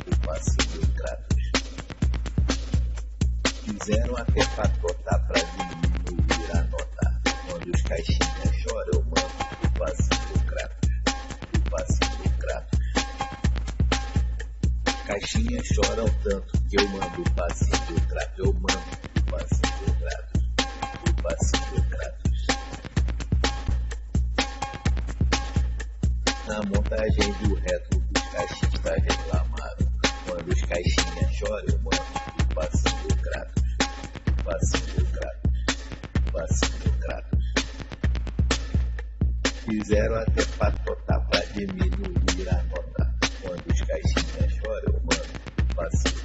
o 0.07 0.15
passinho 0.25 0.87
Kratos. 0.95 1.51
Fizeram 3.65 4.15
até 4.15 4.45
patota 4.55 5.19
pra 5.27 5.41
diminuir 5.41 6.51
a 6.53 6.63
nota. 6.63 7.21
Quando 7.49 7.75
os 7.75 7.81
caixinhas 7.81 8.55
choram, 8.61 9.01
mano, 9.03 9.33
o 9.63 9.79
passinho 9.79 10.45
Kratos, 11.73 11.95
o 11.97 12.05
passinho 12.05 12.37
Kratos. 12.37 12.79
Caixinhas 15.07 15.65
choram 15.67 16.05
tanto 16.23 16.61
que 16.69 16.79
eu 16.79 16.87
mando 16.89 17.21
o 17.21 17.31
passinho 17.35 18.01
Kratos, 18.07 18.37
eu 18.37 18.53
mando 18.53 18.83
o 19.17 19.23
passinho 19.31 19.95
Kratos, 19.99 20.41
o 21.09 21.13
passinho 21.23 21.83
Kratos. 21.89 22.31
Na 26.47 26.61
montagem 26.63 27.33
do 27.41 27.55
retro, 27.55 28.03
os 28.15 28.21
caixistas 28.29 29.03
reclamaram. 29.03 29.93
Quando 30.25 30.47
os 30.49 30.61
caixinhas 30.61 31.31
choram, 31.33 31.65
eu 31.69 31.79
mando 31.79 32.03
o 32.39 32.53
passinho 32.53 33.17
Kratos, 33.21 33.63
o 34.27 34.43
passinho 34.43 35.05
Kratos, 35.11 35.51
o 36.15 36.31
passinho 36.31 36.71
Kratos. 36.71 36.92
Fizeram 39.65 40.15
até 40.15 40.43
patota 40.57 41.19
pra 41.29 41.39
diminuir 41.53 42.49
a 42.49 42.63
nota. 42.63 43.15
Quando 43.41 43.71
os 43.71 43.81
caixinhas 43.81 44.53
choram, 44.53 44.93
eu 44.93 45.01
mando 45.01 45.23
o 45.71 45.75
passinho 45.75 46.13
Kratos, 46.13 46.22